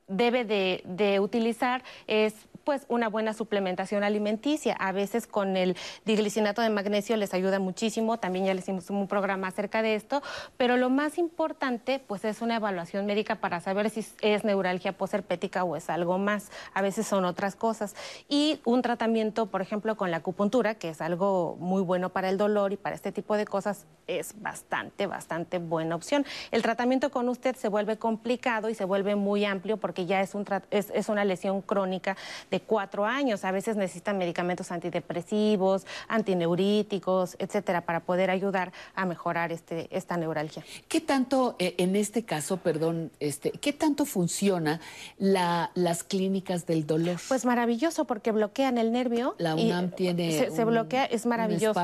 debe 0.08 0.46
de, 0.46 1.20
utilizar 1.20 1.84
es 2.08 2.34
pues 2.66 2.86
una 2.90 3.08
buena 3.08 3.34
suplementación 3.34 4.04
alimenticia. 4.04 4.76
A 4.80 4.92
veces 4.92 5.28
con 5.28 5.56
el 5.56 5.78
diglicinato 6.04 6.62
de 6.62 6.70
magnesio 6.70 7.16
les 7.16 7.34
ayuda 7.34 7.60
muchísimo, 7.60 8.18
también 8.18 8.46
ya 8.46 8.54
les 8.54 8.66
hicimos 8.66 8.90
un 8.90 9.08
programa 9.08 9.48
acerca 9.48 9.82
de 9.82 9.96
esto, 9.96 10.22
pero 10.58 10.76
lo 10.76 10.90
más 10.90 11.18
importante 11.18 12.00
pues 12.00 12.26
es 12.26 12.42
una 12.42 12.56
evaluación 12.56 13.06
médica 13.06 13.36
para 13.36 13.62
saber 13.62 13.90
si 13.90 14.06
es 14.22 14.44
neuralgia 14.44 14.92
posherpética 14.94 15.64
o 15.64 15.76
es 15.76 15.90
algo 15.90 16.18
más. 16.18 16.50
A 16.74 16.82
veces 16.82 17.06
son 17.08 17.24
otras 17.24 17.56
cosas. 17.56 17.96
Y 18.28 18.60
un 18.66 18.82
tratamiento, 18.82 19.46
por 19.46 19.62
ejemplo, 19.62 19.96
con 19.96 20.10
la 20.10 20.18
acupuntura, 20.18 20.76
que 20.76 20.90
es 20.90 21.02
algo 21.02 21.56
muy 21.60 21.84
bueno 21.84 22.10
para 22.10 22.30
el 22.30 22.38
dolor 22.38 22.74
y 22.74 22.78
para 22.78 22.96
este 22.96 23.12
tipo 23.12 23.38
de 23.38 23.46
cosas, 23.46 23.86
es 24.08 24.42
bastante, 24.42 25.08
bastante 25.08 25.60
buena 25.60 25.96
opción. 25.96 26.26
El 26.52 26.64
tratamiento 26.64 27.12
con 27.12 27.30
usted 27.30 27.56
se 27.56 27.70
vuelve 27.70 27.98
complicado 27.98 28.70
y 28.70 28.76
se 28.76 28.86
vuelve 28.86 29.16
muy 29.16 29.46
amplio 29.46 29.78
porque 29.78 30.06
ya 30.06 30.22
es, 30.22 30.34
un 30.34 30.46
es, 30.72 30.92
es 30.94 31.10
una 31.10 31.26
lesión 31.26 31.62
crónica 31.62 32.18
cuatro 32.62 33.06
años. 33.06 33.46
A 33.46 33.52
veces 33.52 33.76
necesitan 33.76 34.18
medicamentos 34.18 34.72
antidepresivos, 34.72 35.86
antineuríticos, 36.08 37.36
etcétera, 37.40 37.82
para 37.82 38.02
poder 38.02 38.30
ayudar 38.30 38.72
a 38.96 39.06
mejorar 39.06 39.52
este, 39.52 39.88
esta 39.96 40.18
neuralgia. 40.18 40.64
¿Qué 40.88 41.02
tanto, 41.02 41.56
eh, 41.60 41.76
en 41.78 41.96
este 41.96 42.24
caso, 42.24 42.58
perdón, 42.58 43.12
este, 43.20 43.52
qué 43.52 43.74
tanto 43.74 44.06
funciona 44.06 44.80
la, 45.18 45.72
las 45.76 46.04
clínicas 46.04 46.66
del 46.66 46.86
dolor? 46.86 47.20
Pues 47.28 47.46
maravilloso, 47.46 48.06
porque 48.06 48.32
bloquean 48.32 48.78
el 48.78 48.92
nervio. 48.92 49.36
La 49.38 49.56
UNAM 49.56 49.92
tiene. 49.92 50.50
Se, 50.50 50.64
bloquea, 50.66 51.06
es 51.06 51.26
maravilloso. 51.26 51.82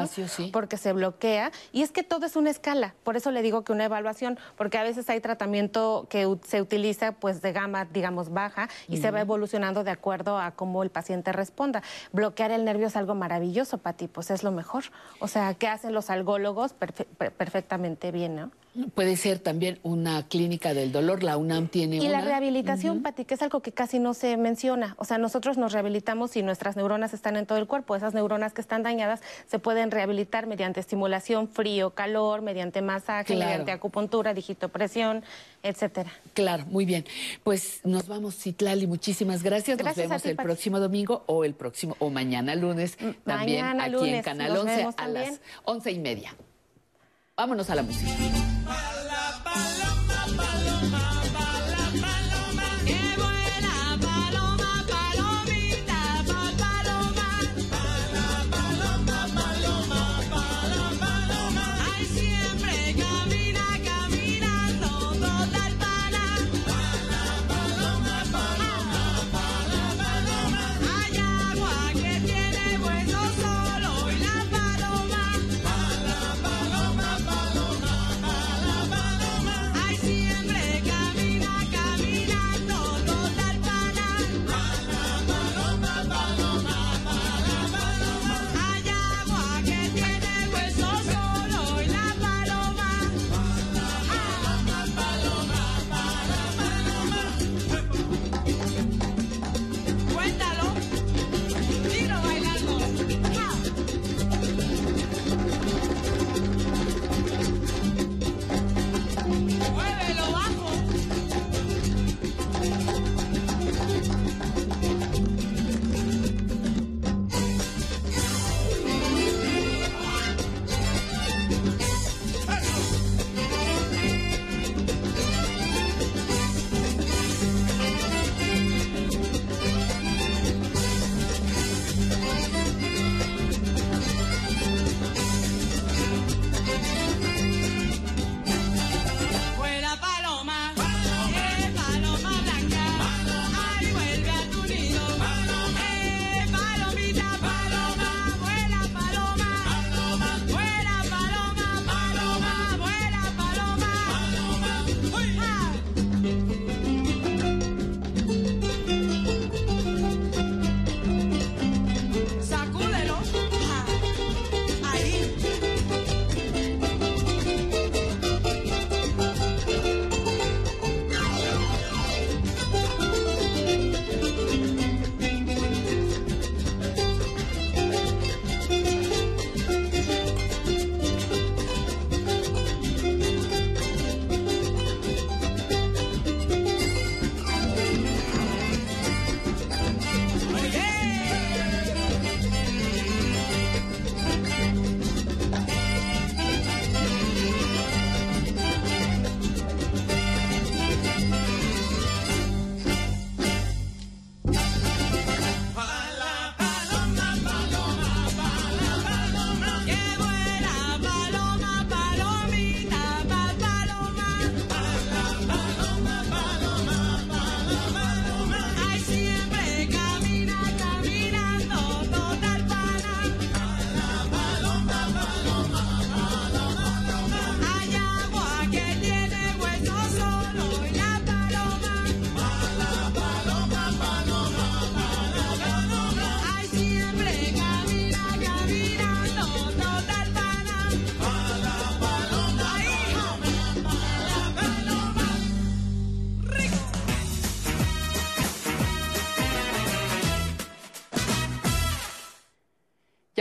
Porque 0.51 0.77
se 0.77 0.93
bloquea. 0.93 1.51
Y 1.71 1.81
es 1.81 1.91
que 1.91 2.03
todo 2.03 2.25
es 2.25 2.35
una 2.35 2.49
escala. 2.49 2.95
Por 3.03 3.17
eso 3.17 3.31
le 3.31 3.41
digo 3.41 3.63
que 3.63 3.71
una 3.71 3.85
evaluación, 3.85 4.37
porque 4.57 4.77
a 4.77 4.83
veces 4.83 5.09
hay 5.09 5.19
tratamiento 5.19 6.07
que 6.09 6.37
se 6.45 6.61
utiliza 6.61 7.11
pues 7.13 7.41
de 7.41 7.51
gama, 7.51 7.85
digamos, 7.85 8.31
baja 8.31 8.69
y 8.87 8.97
se 8.97 9.11
va 9.11 9.21
evolucionando 9.21 9.83
de 9.83 9.91
acuerdo 9.91 10.37
a 10.37 10.51
cómo 10.61 10.83
el 10.83 10.91
paciente 10.91 11.31
responda. 11.31 11.81
Bloquear 12.11 12.51
el 12.51 12.65
nervio 12.65 12.85
es 12.85 12.95
algo 12.95 13.15
maravilloso, 13.15 13.79
Pati, 13.79 14.07
pues 14.07 14.29
es 14.29 14.43
lo 14.43 14.51
mejor. 14.51 14.83
O 15.19 15.27
sea, 15.27 15.55
¿qué 15.55 15.67
hacen 15.67 15.91
los 15.91 16.11
algólogos? 16.11 16.73
perfectamente 16.73 18.11
bien, 18.11 18.35
¿no? 18.35 18.51
Puede 18.93 19.17
ser 19.17 19.39
también 19.39 19.79
una 19.83 20.27
clínica 20.29 20.73
del 20.73 20.93
dolor, 20.93 21.23
la 21.23 21.35
UNAM 21.35 21.67
tiene 21.67 21.97
y 21.97 21.99
una. 21.99 22.07
Y 22.07 22.11
la 22.11 22.21
rehabilitación, 22.21 23.01
Pati, 23.01 23.25
que 23.25 23.33
es 23.33 23.41
algo 23.41 23.61
que 23.61 23.73
casi 23.73 23.99
no 23.99 24.13
se 24.13 24.37
menciona. 24.37 24.95
O 24.97 25.03
sea, 25.03 25.17
nosotros 25.17 25.57
nos 25.57 25.73
rehabilitamos 25.73 26.37
y 26.37 26.41
nuestras 26.41 26.77
neuronas 26.77 27.13
están 27.13 27.35
en 27.35 27.45
todo 27.45 27.57
el 27.57 27.67
cuerpo. 27.67 27.97
Esas 27.97 28.13
neuronas 28.13 28.53
que 28.53 28.61
están 28.61 28.81
dañadas 28.81 29.19
se 29.45 29.59
pueden 29.59 29.91
rehabilitar 29.91 30.47
mediante 30.47 30.79
estimulación 30.79 31.49
frío, 31.49 31.89
calor, 31.89 32.41
mediante 32.41 32.81
masaje, 32.81 33.35
mediante 33.35 33.73
acupuntura, 33.73 34.33
digitopresión, 34.33 35.23
etcétera. 35.63 36.11
Claro, 36.33 36.65
muy 36.67 36.85
bien. 36.85 37.05
Pues 37.43 37.81
nos 37.83 38.07
vamos, 38.07 38.35
Citlali, 38.37 38.87
muchísimas 38.87 39.43
gracias. 39.43 39.77
gracias 39.77 40.07
nos 40.09 40.09
vemos 40.09 40.25
el 40.25 40.37
próximo 40.37 40.79
domingo 40.79 41.23
o 41.25 41.43
el 41.43 41.55
próximo, 41.55 41.97
o 41.99 42.09
mañana 42.09 42.55
lunes, 42.55 42.97
también 43.25 43.81
aquí 43.81 44.09
en 44.09 44.23
Canal 44.23 44.55
11 44.55 44.87
a 44.95 45.07
las 45.07 45.41
once 45.65 45.91
y 45.91 45.99
media. 45.99 46.33
Vámonos 47.41 47.71
a 47.71 47.75
la 47.75 47.81
música. 47.81 48.11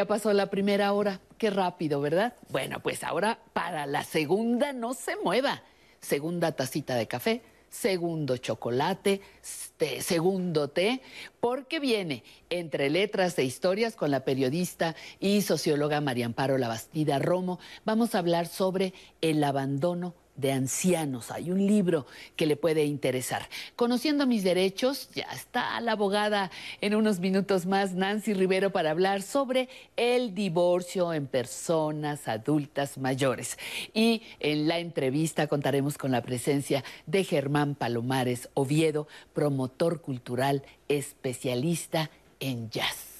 Ya 0.01 0.07
pasó 0.07 0.33
la 0.33 0.49
primera 0.49 0.95
hora. 0.95 1.21
Qué 1.37 1.51
rápido, 1.51 2.01
¿verdad? 2.01 2.33
Bueno, 2.49 2.81
pues 2.81 3.05
ahora 3.05 3.39
para 3.53 3.85
la 3.85 4.03
segunda 4.03 4.73
no 4.73 4.95
se 4.95 5.15
mueva. 5.17 5.63
Segunda 6.01 6.53
tacita 6.53 6.95
de 6.95 7.07
café, 7.07 7.43
segundo 7.69 8.39
chocolate, 8.39 9.21
este, 9.43 10.01
segundo 10.01 10.69
té, 10.69 11.03
porque 11.39 11.81
viene 11.81 12.25
entre 12.49 12.89
letras 12.89 13.39
e 13.39 13.45
historias 13.45 13.95
con 13.95 14.11
la 14.11 14.25
periodista 14.25 14.97
y 15.19 15.43
socióloga 15.43 16.01
María 16.01 16.25
Amparo 16.25 16.57
Labastida 16.57 17.19
Romo. 17.19 17.59
Vamos 17.85 18.15
a 18.15 18.21
hablar 18.21 18.47
sobre 18.47 18.95
el 19.21 19.45
abandono 19.45 20.15
de 20.41 20.53
ancianos. 20.53 21.31
Hay 21.31 21.51
un 21.51 21.67
libro 21.67 22.07
que 22.37 22.47
le 22.47 22.57
puede 22.57 22.85
interesar. 22.85 23.49
Conociendo 23.77 24.27
mis 24.27 24.43
derechos, 24.43 25.11
ya 25.15 25.29
está 25.33 25.81
la 25.81 25.93
abogada 25.93 26.51
en 26.81 26.95
unos 26.95 27.21
minutos 27.21 27.67
más, 27.67 27.93
Nancy 27.95 28.35
Rivero, 28.35 28.71
para 28.71 28.91
hablar 28.91 29.23
sobre 29.23 29.69
el 29.97 30.35
divorcio 30.35 31.13
en 31.13 31.27
personas 31.27 32.29
adultas 32.29 32.99
mayores. 32.99 33.59
Y 33.95 34.23
en 34.41 34.69
la 34.69 34.79
entrevista 34.79 35.47
contaremos 35.47 35.99
con 35.99 36.11
la 36.11 36.23
presencia 36.23 36.85
de 37.07 37.25
Germán 37.25 37.75
Palomares 37.75 38.49
Oviedo, 38.55 39.09
promotor 39.33 40.01
cultural, 40.01 40.63
especialista 40.89 42.11
en 42.41 42.71
jazz 42.71 43.11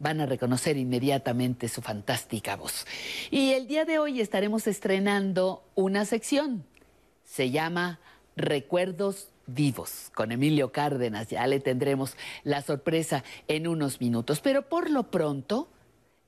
van 0.00 0.20
a 0.20 0.26
reconocer 0.26 0.76
inmediatamente 0.76 1.68
su 1.68 1.82
fantástica 1.82 2.56
voz. 2.56 2.86
Y 3.30 3.52
el 3.52 3.68
día 3.68 3.84
de 3.84 3.98
hoy 3.98 4.20
estaremos 4.20 4.66
estrenando 4.66 5.62
una 5.74 6.04
sección 6.06 6.64
se 7.30 7.50
llama 7.50 8.00
Recuerdos 8.34 9.28
vivos 9.46 10.10
con 10.14 10.32
Emilio 10.32 10.72
Cárdenas. 10.72 11.28
Ya 11.28 11.46
le 11.46 11.60
tendremos 11.60 12.16
la 12.42 12.60
sorpresa 12.60 13.22
en 13.46 13.68
unos 13.68 14.00
minutos. 14.00 14.40
Pero 14.40 14.68
por 14.68 14.90
lo 14.90 15.12
pronto, 15.12 15.68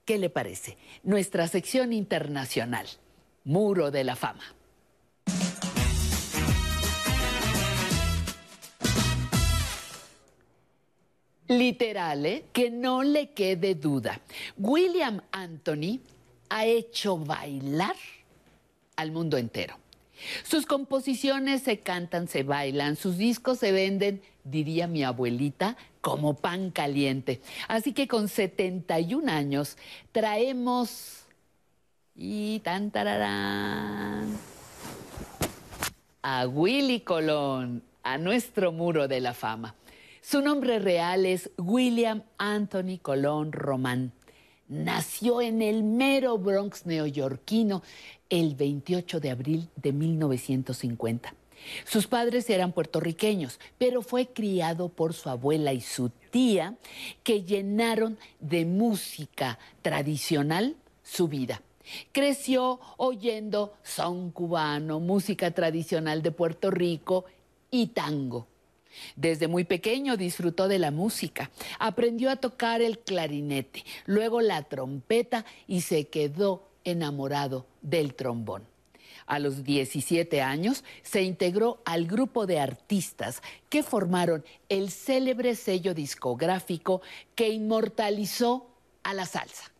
¿qué 0.04 0.18
le 0.18 0.30
parece? 0.30 0.78
Nuestra 1.02 1.48
sección 1.48 1.92
internacional, 1.92 2.86
Muro 3.42 3.90
de 3.90 4.04
la 4.04 4.14
Fama. 4.14 4.44
Literal, 11.48 12.24
¿eh? 12.24 12.44
que 12.52 12.70
no 12.70 13.02
le 13.02 13.30
quede 13.30 13.74
duda. 13.74 14.20
William 14.56 15.20
Anthony 15.32 16.00
ha 16.48 16.64
hecho 16.64 17.18
bailar 17.18 17.96
al 18.96 19.10
mundo 19.10 19.36
entero. 19.36 19.81
Sus 20.44 20.66
composiciones 20.66 21.62
se 21.62 21.80
cantan, 21.80 22.28
se 22.28 22.42
bailan, 22.42 22.96
sus 22.96 23.18
discos 23.18 23.58
se 23.58 23.72
venden, 23.72 24.22
diría 24.44 24.86
mi 24.86 25.04
abuelita, 25.04 25.76
como 26.00 26.34
pan 26.34 26.70
caliente. 26.70 27.40
Así 27.68 27.92
que 27.92 28.08
con 28.08 28.28
71 28.28 29.30
años 29.30 29.76
traemos 30.12 31.22
y 32.14 32.60
tan 32.60 32.90
tararán 32.90 34.36
a 36.22 36.46
Willy 36.46 37.00
Colón, 37.00 37.82
a 38.02 38.18
nuestro 38.18 38.72
muro 38.72 39.08
de 39.08 39.20
la 39.20 39.34
fama. 39.34 39.74
Su 40.20 40.40
nombre 40.40 40.78
real 40.78 41.26
es 41.26 41.50
William 41.56 42.22
Anthony 42.38 42.98
Colón 43.00 43.52
Román. 43.52 44.12
Nació 44.68 45.40
en 45.40 45.60
el 45.62 45.82
mero 45.82 46.38
Bronx 46.38 46.86
neoyorquino 46.86 47.82
el 48.32 48.54
28 48.54 49.20
de 49.20 49.30
abril 49.30 49.68
de 49.76 49.92
1950. 49.92 51.34
Sus 51.84 52.06
padres 52.06 52.48
eran 52.48 52.72
puertorriqueños, 52.72 53.60
pero 53.76 54.00
fue 54.00 54.28
criado 54.28 54.88
por 54.88 55.12
su 55.12 55.28
abuela 55.28 55.74
y 55.74 55.82
su 55.82 56.08
tía, 56.30 56.76
que 57.24 57.42
llenaron 57.42 58.16
de 58.40 58.64
música 58.64 59.58
tradicional 59.82 60.76
su 61.02 61.28
vida. 61.28 61.60
Creció 62.12 62.80
oyendo 62.96 63.74
son 63.82 64.30
cubano, 64.30 64.98
música 64.98 65.50
tradicional 65.50 66.22
de 66.22 66.30
Puerto 66.30 66.70
Rico 66.70 67.26
y 67.70 67.88
tango. 67.88 68.46
Desde 69.14 69.46
muy 69.46 69.64
pequeño 69.64 70.16
disfrutó 70.16 70.68
de 70.68 70.78
la 70.78 70.90
música, 70.90 71.50
aprendió 71.78 72.30
a 72.30 72.36
tocar 72.36 72.80
el 72.80 72.98
clarinete, 72.98 73.84
luego 74.06 74.40
la 74.40 74.62
trompeta 74.62 75.44
y 75.68 75.82
se 75.82 76.08
quedó 76.08 76.66
enamorado 76.84 77.66
del 77.82 78.14
trombón. 78.14 78.66
A 79.26 79.38
los 79.38 79.64
17 79.64 80.42
años 80.42 80.84
se 81.02 81.22
integró 81.22 81.80
al 81.84 82.06
grupo 82.06 82.46
de 82.46 82.60
artistas 82.60 83.42
que 83.68 83.82
formaron 83.82 84.44
el 84.68 84.90
célebre 84.90 85.54
sello 85.54 85.94
discográfico 85.94 87.02
que 87.34 87.48
inmortalizó 87.48 88.66
a 89.02 89.14
la 89.14 89.26
salsa. 89.26 89.70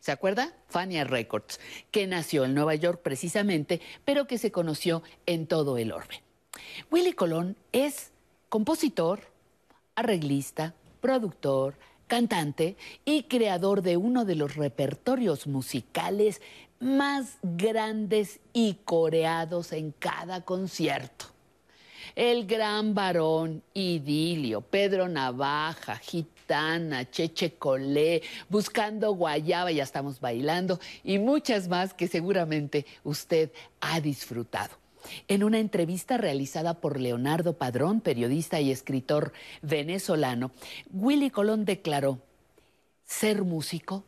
¿Se 0.00 0.10
acuerda? 0.10 0.52
Fania 0.68 1.04
Records, 1.04 1.60
que 1.92 2.08
nació 2.08 2.44
en 2.44 2.54
Nueva 2.54 2.74
York 2.74 3.00
precisamente, 3.02 3.80
pero 4.04 4.26
que 4.26 4.36
se 4.36 4.50
conoció 4.50 5.02
en 5.26 5.46
todo 5.46 5.78
el 5.78 5.92
orbe. 5.92 6.22
Willy 6.90 7.12
Colón 7.12 7.56
es 7.70 8.10
compositor, 8.48 9.20
arreglista, 9.94 10.74
productor, 11.00 11.76
cantante 12.08 12.76
y 13.04 13.22
creador 13.22 13.80
de 13.82 13.96
uno 13.96 14.24
de 14.24 14.34
los 14.34 14.56
repertorios 14.56 15.46
musicales 15.46 16.42
más 16.82 17.38
grandes 17.42 18.40
y 18.52 18.74
coreados 18.84 19.72
en 19.72 19.92
cada 19.92 20.42
concierto. 20.42 21.26
El 22.14 22.46
gran 22.46 22.94
varón, 22.94 23.62
Idilio, 23.72 24.60
Pedro 24.60 25.08
Navaja, 25.08 25.96
Gitana, 25.96 27.08
Cheche 27.10 27.54
Colé, 27.54 28.22
Buscando 28.48 29.14
Guayaba, 29.14 29.70
ya 29.70 29.84
estamos 29.84 30.20
bailando, 30.20 30.78
y 31.04 31.18
muchas 31.18 31.68
más 31.68 31.94
que 31.94 32.08
seguramente 32.08 32.84
usted 33.04 33.52
ha 33.80 34.00
disfrutado. 34.00 34.76
En 35.28 35.42
una 35.42 35.58
entrevista 35.58 36.16
realizada 36.16 36.74
por 36.74 37.00
Leonardo 37.00 37.56
Padrón, 37.56 38.00
periodista 38.00 38.60
y 38.60 38.70
escritor 38.70 39.32
venezolano, 39.62 40.50
Willy 40.92 41.30
Colón 41.30 41.64
declaró, 41.64 42.18
ser 43.04 43.42
músico 43.42 44.04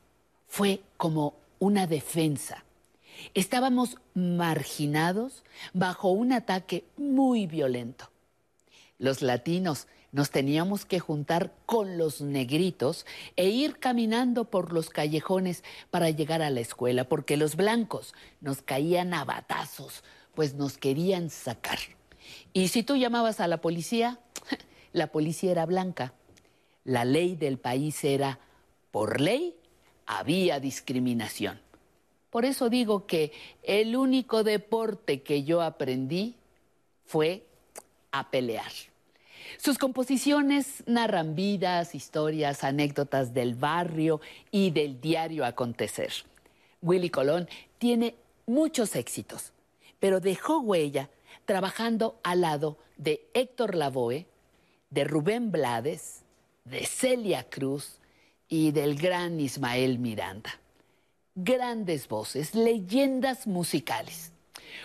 fue 0.46 0.82
como 0.96 1.34
una 1.58 1.86
defensa. 1.86 2.63
Estábamos 3.34 3.98
marginados 4.14 5.44
bajo 5.72 6.10
un 6.10 6.32
ataque 6.32 6.84
muy 6.96 7.46
violento. 7.46 8.10
Los 8.98 9.22
latinos 9.22 9.86
nos 10.12 10.30
teníamos 10.30 10.84
que 10.84 11.00
juntar 11.00 11.52
con 11.66 11.98
los 11.98 12.20
negritos 12.20 13.04
e 13.34 13.48
ir 13.48 13.80
caminando 13.80 14.44
por 14.44 14.72
los 14.72 14.88
callejones 14.88 15.64
para 15.90 16.08
llegar 16.10 16.40
a 16.40 16.50
la 16.50 16.60
escuela, 16.60 17.08
porque 17.08 17.36
los 17.36 17.56
blancos 17.56 18.14
nos 18.40 18.62
caían 18.62 19.12
a 19.12 19.24
batazos, 19.24 20.04
pues 20.34 20.54
nos 20.54 20.78
querían 20.78 21.30
sacar. 21.30 21.78
Y 22.52 22.68
si 22.68 22.84
tú 22.84 22.94
llamabas 22.96 23.40
a 23.40 23.48
la 23.48 23.60
policía, 23.60 24.20
la 24.92 25.08
policía 25.08 25.50
era 25.50 25.66
blanca. 25.66 26.14
La 26.84 27.04
ley 27.04 27.34
del 27.34 27.58
país 27.58 28.04
era, 28.04 28.38
por 28.92 29.20
ley, 29.20 29.56
había 30.06 30.60
discriminación. 30.60 31.60
Por 32.34 32.44
eso 32.44 32.68
digo 32.68 33.06
que 33.06 33.30
el 33.62 33.94
único 33.94 34.42
deporte 34.42 35.22
que 35.22 35.44
yo 35.44 35.62
aprendí 35.62 36.34
fue 37.04 37.46
a 38.10 38.28
pelear. 38.28 38.72
Sus 39.56 39.78
composiciones 39.78 40.82
narran 40.86 41.36
vidas, 41.36 41.94
historias, 41.94 42.64
anécdotas 42.64 43.34
del 43.34 43.54
barrio 43.54 44.20
y 44.50 44.72
del 44.72 45.00
diario 45.00 45.44
acontecer. 45.44 46.12
Willy 46.82 47.08
Colón 47.08 47.48
tiene 47.78 48.16
muchos 48.46 48.96
éxitos 48.96 49.52
pero 50.00 50.18
dejó 50.18 50.58
huella 50.58 51.10
trabajando 51.44 52.18
al 52.24 52.40
lado 52.40 52.78
de 52.96 53.26
Héctor 53.32 53.76
Lavoe, 53.76 54.26
de 54.90 55.04
Rubén 55.04 55.52
Blades, 55.52 56.24
de 56.64 56.84
Celia 56.84 57.48
Cruz 57.48 58.00
y 58.48 58.72
del 58.72 58.96
gran 58.96 59.38
Ismael 59.38 60.00
Miranda. 60.00 60.60
Grandes 61.36 62.06
voces, 62.06 62.54
leyendas 62.54 63.48
musicales. 63.48 64.30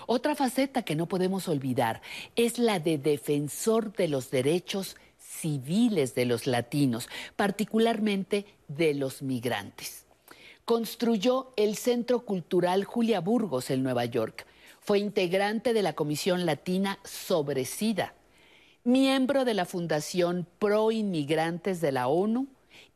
Otra 0.08 0.34
faceta 0.34 0.82
que 0.82 0.96
no 0.96 1.08
podemos 1.08 1.48
olvidar 1.48 2.02
es 2.36 2.58
la 2.58 2.80
de 2.80 2.98
defensor 2.98 3.94
de 3.94 4.08
los 4.08 4.32
derechos 4.32 4.96
civiles 5.20 6.16
de 6.16 6.26
los 6.26 6.48
latinos, 6.48 7.08
particularmente 7.36 8.48
de 8.68 8.96
los 8.96 9.22
migrantes. 9.22 10.08
Construyó 10.66 11.54
el 11.56 11.76
Centro 11.76 12.26
Cultural 12.26 12.84
Julia 12.84 13.20
Burgos 13.20 13.70
en 13.70 13.84
Nueva 13.84 14.06
York, 14.06 14.48
fue 14.80 14.98
integrante 14.98 15.74
de 15.74 15.84
la 15.84 15.94
Comisión 15.94 16.48
Latina 16.48 16.98
sobre 17.04 17.66
SIDA, 17.66 18.16
miembro 18.84 19.46
de 19.46 19.54
la 19.54 19.66
Fundación 19.66 20.48
Pro 20.58 20.92
Inmigrantes 20.92 21.80
de 21.80 21.92
la 21.92 22.08
ONU 22.08 22.48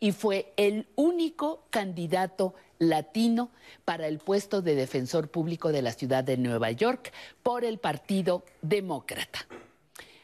y 0.03 0.11
fue 0.11 0.51
el 0.57 0.85
único 0.97 1.63
candidato 1.69 2.55
latino 2.77 3.51
para 3.85 4.05
el 4.07 4.19
puesto 4.19 4.61
de 4.61 4.75
defensor 4.75 5.29
público 5.29 5.71
de 5.71 5.81
la 5.81 5.93
ciudad 5.93 6.25
de 6.25 6.35
Nueva 6.35 6.71
York 6.71 7.13
por 7.41 7.63
el 7.63 7.77
Partido 7.77 8.43
Demócrata. 8.61 9.47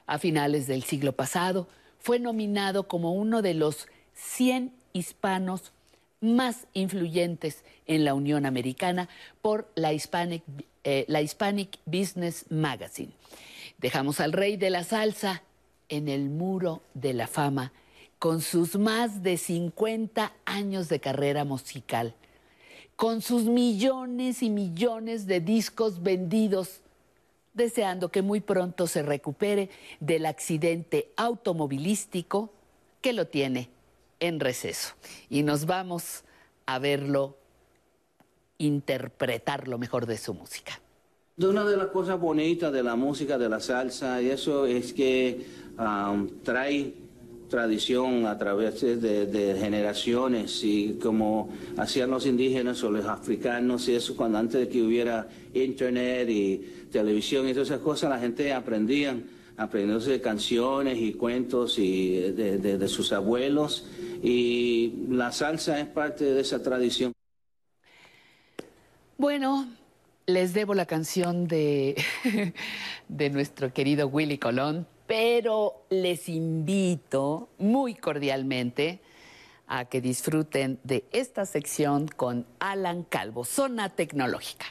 A 0.05 0.19
finales 0.19 0.67
del 0.67 0.83
siglo 0.83 1.13
pasado 1.13 1.69
fue 1.97 2.19
nominado 2.19 2.89
como 2.89 3.13
uno 3.13 3.41
de 3.41 3.53
los 3.53 3.87
100 4.15 4.73
hispanos 4.91 5.71
más 6.19 6.67
influyentes 6.73 7.63
en 7.87 8.03
la 8.03 8.15
Unión 8.15 8.45
Americana 8.45 9.07
por 9.41 9.71
la 9.75 9.93
Hispanic, 9.93 10.43
eh, 10.83 11.05
la 11.07 11.21
Hispanic 11.21 11.79
Business 11.85 12.47
Magazine. 12.49 13.13
Dejamos 13.77 14.19
al 14.19 14.33
rey 14.33 14.57
de 14.57 14.71
la 14.71 14.83
salsa 14.83 15.41
en 15.87 16.09
el 16.09 16.29
muro 16.29 16.81
de 16.95 17.13
la 17.13 17.27
fama 17.27 17.71
con 18.19 18.41
sus 18.41 18.77
más 18.77 19.23
de 19.23 19.37
50 19.37 20.33
años 20.45 20.89
de 20.89 20.99
carrera 20.99 21.45
musical, 21.45 22.13
con 22.97 23.21
sus 23.21 23.45
millones 23.45 24.43
y 24.43 24.49
millones 24.49 25.25
de 25.25 25.39
discos 25.39 26.03
vendidos, 26.03 26.81
deseando 27.53 28.09
que 28.09 28.21
muy 28.21 28.41
pronto 28.41 28.87
se 28.87 29.01
recupere 29.01 29.69
del 30.01 30.25
accidente 30.25 31.11
automovilístico 31.15 32.51
que 33.01 33.13
lo 33.13 33.25
tiene 33.27 33.69
en 34.19 34.41
receso. 34.41 34.95
Y 35.29 35.43
nos 35.43 35.65
vamos 35.65 36.25
a 36.65 36.77
verlo 36.77 37.37
interpretar 38.57 39.69
lo 39.69 39.77
mejor 39.77 40.05
de 40.05 40.17
su 40.17 40.33
música. 40.33 40.81
Una 41.37 41.63
de 41.63 41.77
las 41.77 41.87
cosas 41.87 42.19
bonitas 42.19 42.73
de 42.73 42.83
la 42.83 42.97
música, 42.97 43.37
de 43.37 43.47
la 43.47 43.61
salsa, 43.61 44.21
y 44.21 44.29
eso 44.29 44.65
es 44.65 44.91
que 44.91 45.45
um, 45.77 46.27
trae 46.43 46.93
tradición 47.49 48.25
a 48.25 48.37
través 48.37 48.81
de, 48.81 49.57
generaciones 49.59 50.63
y 50.63 50.99
como 51.01 51.49
hacían 51.77 52.09
los 52.11 52.25
indígenas 52.25 52.83
o 52.83 52.91
los 52.91 53.05
africanos 53.05 53.89
y 53.89 53.95
eso 53.95 54.15
cuando 54.15 54.37
antes 54.37 54.61
de 54.61 54.69
que 54.69 54.81
hubiera 54.81 55.27
internet 55.53 56.29
y 56.29 56.57
televisión 56.91 57.47
y 57.47 57.53
todas 57.53 57.69
esas 57.69 57.81
cosas 57.81 58.09
la 58.09 58.19
gente 58.19 58.53
aprendían 58.53 59.23
aprendiéndose 59.57 60.21
canciones 60.21 60.97
y 60.99 61.13
cuentos 61.13 61.77
y 61.79 62.19
de 62.19 62.87
sus 62.87 63.11
abuelos 63.11 63.85
y 64.23 65.05
la 65.09 65.31
salsa 65.31 65.79
es 65.79 65.87
parte 65.87 66.25
de 66.25 66.41
esa 66.41 66.61
tradición. 66.61 67.13
Bueno, 69.17 69.67
les 70.27 70.53
debo 70.53 70.73
la 70.73 70.85
canción 70.85 71.47
de, 71.47 72.01
de 73.09 73.29
nuestro 73.29 73.73
querido 73.73 74.07
Willy 74.07 74.37
Colón, 74.37 74.87
pero 75.09 75.87
les 75.89 76.29
invito 76.29 77.49
muy 77.57 77.95
cordialmente 77.95 79.01
a 79.65 79.85
que 79.85 80.01
disfruten 80.01 80.79
de 80.83 81.09
esta 81.11 81.47
sección 81.47 82.07
con 82.07 82.45
Alan 82.59 83.05
Calvo, 83.05 83.43
Zona 83.43 83.89
Tecnológica. 83.89 84.67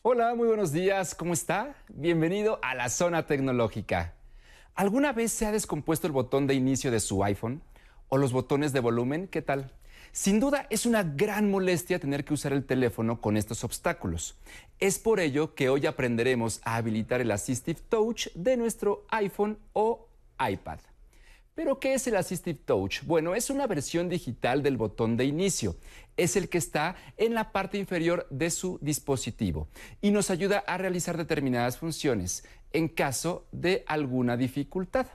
Hola, 0.00 0.34
muy 0.34 0.48
buenos 0.48 0.72
días, 0.72 1.14
¿cómo 1.14 1.34
está? 1.34 1.76
Bienvenido 1.90 2.58
a 2.62 2.74
la 2.74 2.88
Zona 2.88 3.26
Tecnológica. 3.26 4.14
¿Alguna 4.74 5.12
vez 5.12 5.32
se 5.32 5.44
ha 5.44 5.52
descompuesto 5.52 6.06
el 6.06 6.14
botón 6.14 6.46
de 6.46 6.54
inicio 6.54 6.90
de 6.90 7.00
su 7.00 7.22
iPhone? 7.22 7.60
¿O 8.08 8.16
los 8.16 8.32
botones 8.32 8.72
de 8.72 8.80
volumen? 8.80 9.28
¿Qué 9.28 9.42
tal? 9.42 9.70
Sin 10.18 10.40
duda 10.40 10.66
es 10.68 10.84
una 10.84 11.04
gran 11.04 11.48
molestia 11.48 12.00
tener 12.00 12.24
que 12.24 12.34
usar 12.34 12.52
el 12.52 12.64
teléfono 12.66 13.20
con 13.20 13.36
estos 13.36 13.62
obstáculos. 13.62 14.36
Es 14.80 14.98
por 14.98 15.20
ello 15.20 15.54
que 15.54 15.68
hoy 15.68 15.86
aprenderemos 15.86 16.60
a 16.64 16.74
habilitar 16.74 17.20
el 17.20 17.30
Assistive 17.30 17.78
Touch 17.88 18.26
de 18.34 18.56
nuestro 18.56 19.06
iPhone 19.10 19.60
o 19.74 20.08
iPad. 20.40 20.80
Pero, 21.54 21.78
¿qué 21.78 21.94
es 21.94 22.08
el 22.08 22.16
Assistive 22.16 22.58
Touch? 22.64 23.04
Bueno, 23.04 23.36
es 23.36 23.48
una 23.48 23.68
versión 23.68 24.08
digital 24.08 24.60
del 24.64 24.76
botón 24.76 25.16
de 25.16 25.24
inicio. 25.24 25.76
Es 26.16 26.34
el 26.34 26.48
que 26.48 26.58
está 26.58 26.96
en 27.16 27.34
la 27.34 27.52
parte 27.52 27.78
inferior 27.78 28.26
de 28.28 28.50
su 28.50 28.80
dispositivo 28.82 29.68
y 30.00 30.10
nos 30.10 30.30
ayuda 30.30 30.64
a 30.66 30.78
realizar 30.78 31.16
determinadas 31.16 31.78
funciones 31.78 32.42
en 32.72 32.88
caso 32.88 33.46
de 33.52 33.84
alguna 33.86 34.36
dificultad 34.36 35.06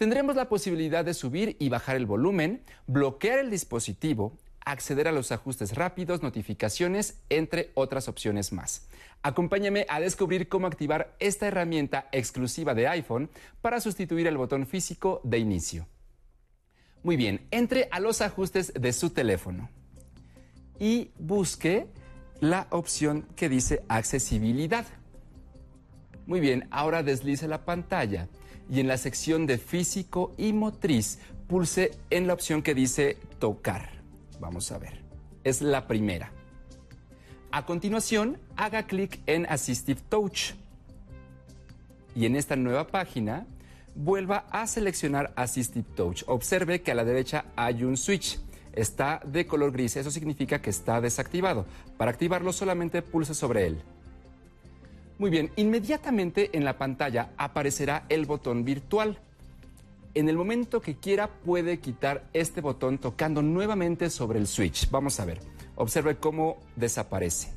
tendremos 0.00 0.34
la 0.34 0.48
posibilidad 0.48 1.04
de 1.04 1.12
subir 1.12 1.56
y 1.58 1.68
bajar 1.68 1.94
el 1.94 2.06
volumen, 2.06 2.62
bloquear 2.86 3.38
el 3.38 3.50
dispositivo, 3.50 4.32
acceder 4.64 5.06
a 5.06 5.12
los 5.12 5.30
ajustes 5.30 5.74
rápidos, 5.74 6.22
notificaciones, 6.22 7.18
entre 7.28 7.70
otras 7.74 8.08
opciones 8.08 8.50
más. 8.50 8.88
Acompáñame 9.22 9.84
a 9.90 10.00
descubrir 10.00 10.48
cómo 10.48 10.66
activar 10.66 11.14
esta 11.18 11.48
herramienta 11.48 12.08
exclusiva 12.12 12.72
de 12.72 12.88
iPhone 12.88 13.28
para 13.60 13.78
sustituir 13.78 14.26
el 14.26 14.38
botón 14.38 14.66
físico 14.66 15.20
de 15.22 15.36
inicio. 15.36 15.86
Muy 17.02 17.18
bien, 17.18 17.46
entre 17.50 17.86
a 17.90 18.00
los 18.00 18.22
ajustes 18.22 18.72
de 18.72 18.94
su 18.94 19.10
teléfono 19.10 19.68
y 20.78 21.10
busque 21.18 21.88
la 22.40 22.68
opción 22.70 23.26
que 23.36 23.50
dice 23.50 23.84
accesibilidad. 23.88 24.86
Muy 26.24 26.40
bien, 26.40 26.68
ahora 26.70 27.02
deslice 27.02 27.46
la 27.48 27.66
pantalla 27.66 28.28
y 28.70 28.80
en 28.80 28.88
la 28.88 28.96
sección 28.96 29.46
de 29.46 29.58
físico 29.58 30.32
y 30.38 30.52
motriz 30.52 31.18
pulse 31.48 31.90
en 32.10 32.26
la 32.26 32.34
opción 32.34 32.62
que 32.62 32.74
dice 32.74 33.18
tocar. 33.38 33.90
Vamos 34.38 34.70
a 34.70 34.78
ver. 34.78 35.00
Es 35.42 35.60
la 35.60 35.86
primera. 35.86 36.30
A 37.50 37.66
continuación, 37.66 38.38
haga 38.56 38.86
clic 38.86 39.20
en 39.26 39.46
Assistive 39.46 40.00
Touch. 40.08 40.52
Y 42.14 42.26
en 42.26 42.36
esta 42.36 42.54
nueva 42.54 42.86
página, 42.86 43.46
vuelva 43.96 44.46
a 44.50 44.66
seleccionar 44.66 45.32
Assistive 45.34 45.86
Touch. 45.96 46.22
Observe 46.26 46.82
que 46.82 46.92
a 46.92 46.94
la 46.94 47.04
derecha 47.04 47.46
hay 47.56 47.82
un 47.82 47.96
switch. 47.96 48.38
Está 48.72 49.20
de 49.26 49.46
color 49.46 49.72
gris, 49.72 49.96
eso 49.96 50.12
significa 50.12 50.62
que 50.62 50.70
está 50.70 51.00
desactivado. 51.00 51.66
Para 51.96 52.12
activarlo 52.12 52.52
solamente 52.52 53.02
pulse 53.02 53.34
sobre 53.34 53.66
él. 53.66 53.82
Muy 55.20 55.28
bien, 55.28 55.50
inmediatamente 55.56 56.56
en 56.56 56.64
la 56.64 56.78
pantalla 56.78 57.28
aparecerá 57.36 58.06
el 58.08 58.24
botón 58.24 58.64
virtual. 58.64 59.18
En 60.14 60.30
el 60.30 60.36
momento 60.38 60.80
que 60.80 60.96
quiera 60.96 61.28
puede 61.28 61.78
quitar 61.78 62.24
este 62.32 62.62
botón 62.62 62.96
tocando 62.96 63.42
nuevamente 63.42 64.08
sobre 64.08 64.38
el 64.38 64.46
switch. 64.46 64.90
Vamos 64.90 65.20
a 65.20 65.26
ver. 65.26 65.38
Observe 65.76 66.16
cómo 66.16 66.56
desaparece. 66.74 67.52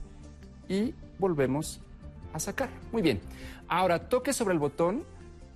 Y 0.68 0.94
volvemos 1.20 1.80
a 2.34 2.40
sacar. 2.42 2.70
Muy 2.92 3.02
bien. 3.02 3.22
Ahora 3.70 4.10
toque 4.10 4.34
sobre 4.34 4.56
el 4.56 4.60
botón 4.60 5.06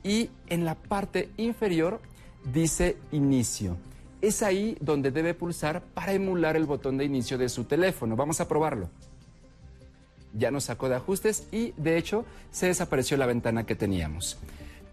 y 0.02 0.30
en 0.48 0.64
la 0.64 0.76
parte 0.76 1.30
inferior 1.36 2.00
dice 2.54 2.96
inicio. 3.12 3.76
Es 4.22 4.44
ahí 4.44 4.78
donde 4.80 5.12
debe 5.12 5.34
pulsar 5.34 5.84
para 5.94 6.14
emular 6.14 6.56
el 6.56 6.68
botón 6.68 6.98
de 6.98 7.04
inicio 7.04 7.38
de 7.38 7.50
su 7.50 7.66
teléfono. 7.66 8.16
Vamos 8.16 8.40
a 8.40 8.48
probarlo 8.48 8.90
ya 10.34 10.52
nos 10.52 10.66
sacó 10.66 10.90
de 10.90 10.96
ajustes 10.96 11.48
y 11.52 11.74
de 11.78 11.98
hecho 11.98 12.26
se 12.52 12.68
desapareció 12.68 13.18
la 13.18 13.26
ventana 13.26 13.66
que 13.66 13.76
teníamos. 13.76 14.38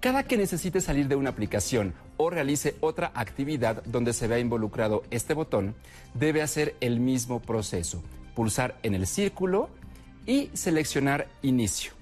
Cada 0.01 0.24
que 0.24 0.37
necesite 0.37 0.80
salir 0.80 1.09
de 1.09 1.16
una 1.16 1.30
aplicación 1.30 1.95
o 2.18 2.28
realice 2.28 2.76
otra 2.80 3.11
actividad 3.14 3.82
donde 3.85 4.12
se 4.12 4.28
vea 4.28 4.39
involucrado 4.39 5.03
este 5.11 5.32
botón, 5.32 5.74
debe 6.12 6.43
hacer 6.43 6.76
el 6.80 7.01
mismo 7.01 7.41
proceso. 7.41 8.03
Pulsar 8.35 8.76
en 8.82 8.95
el 8.95 9.07
círculo 9.07 9.70
y 10.26 10.51
seleccionar 10.53 11.28
inicio. 11.43 11.93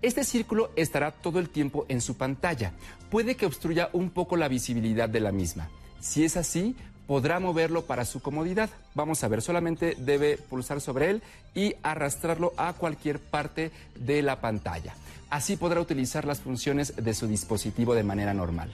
Este 0.00 0.24
círculo 0.24 0.70
estará 0.76 1.12
todo 1.12 1.38
el 1.38 1.48
tiempo 1.48 1.86
en 1.88 2.00
su 2.00 2.16
pantalla. 2.16 2.72
Puede 3.10 3.36
que 3.36 3.46
obstruya 3.46 3.90
un 3.92 4.10
poco 4.10 4.36
la 4.36 4.48
visibilidad 4.48 5.08
de 5.08 5.20
la 5.20 5.32
misma. 5.32 5.68
Si 6.00 6.24
es 6.24 6.36
así, 6.36 6.76
podrá 7.06 7.40
moverlo 7.40 7.82
para 7.82 8.04
su 8.04 8.20
comodidad. 8.20 8.70
Vamos 8.94 9.24
a 9.24 9.28
ver, 9.28 9.42
solamente 9.42 9.96
debe 9.98 10.36
pulsar 10.36 10.80
sobre 10.80 11.10
él 11.10 11.22
y 11.54 11.74
arrastrarlo 11.82 12.52
a 12.56 12.72
cualquier 12.72 13.18
parte 13.18 13.70
de 13.98 14.22
la 14.22 14.40
pantalla. 14.40 14.94
Así 15.30 15.56
podrá 15.56 15.80
utilizar 15.80 16.24
las 16.24 16.40
funciones 16.40 16.94
de 16.96 17.14
su 17.14 17.26
dispositivo 17.26 17.94
de 17.94 18.04
manera 18.04 18.34
normal. 18.34 18.70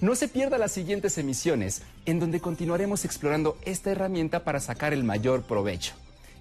No 0.00 0.14
se 0.14 0.28
pierda 0.28 0.58
las 0.58 0.70
siguientes 0.70 1.18
emisiones, 1.18 1.82
en 2.06 2.20
donde 2.20 2.40
continuaremos 2.40 3.04
explorando 3.04 3.58
esta 3.64 3.90
herramienta 3.90 4.44
para 4.44 4.60
sacar 4.60 4.92
el 4.92 5.02
mayor 5.02 5.42
provecho. 5.42 5.94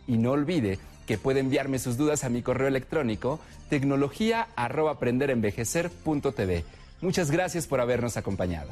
Y 0.05 0.17
no 0.17 0.32
olvide 0.32 0.78
que 1.07 1.17
puede 1.17 1.39
enviarme 1.39 1.80
sus 1.80 1.97
dudas 1.97 2.23
a 2.23 2.30
mi 2.30 2.43
correo 2.43 2.67
electrónico 2.67 3.39
tecnología@aprenderenvejecer.tv. 3.69 6.63
Muchas 7.01 7.32
gracias 7.32 7.65
por 7.65 7.82
habernos 7.82 8.15
acompañado. 8.15 8.69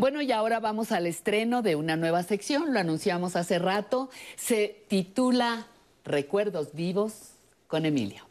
Bueno, 0.00 0.22
y 0.22 0.32
ahora 0.32 0.60
vamos 0.60 0.92
al 0.92 1.06
estreno 1.06 1.60
de 1.60 1.76
una 1.76 1.94
nueva 1.94 2.22
sección, 2.22 2.72
lo 2.72 2.80
anunciamos 2.80 3.36
hace 3.36 3.58
rato, 3.58 4.08
se 4.34 4.82
titula 4.88 5.66
Recuerdos 6.06 6.72
vivos 6.72 7.32
con 7.66 7.84
Emilio. 7.84 8.29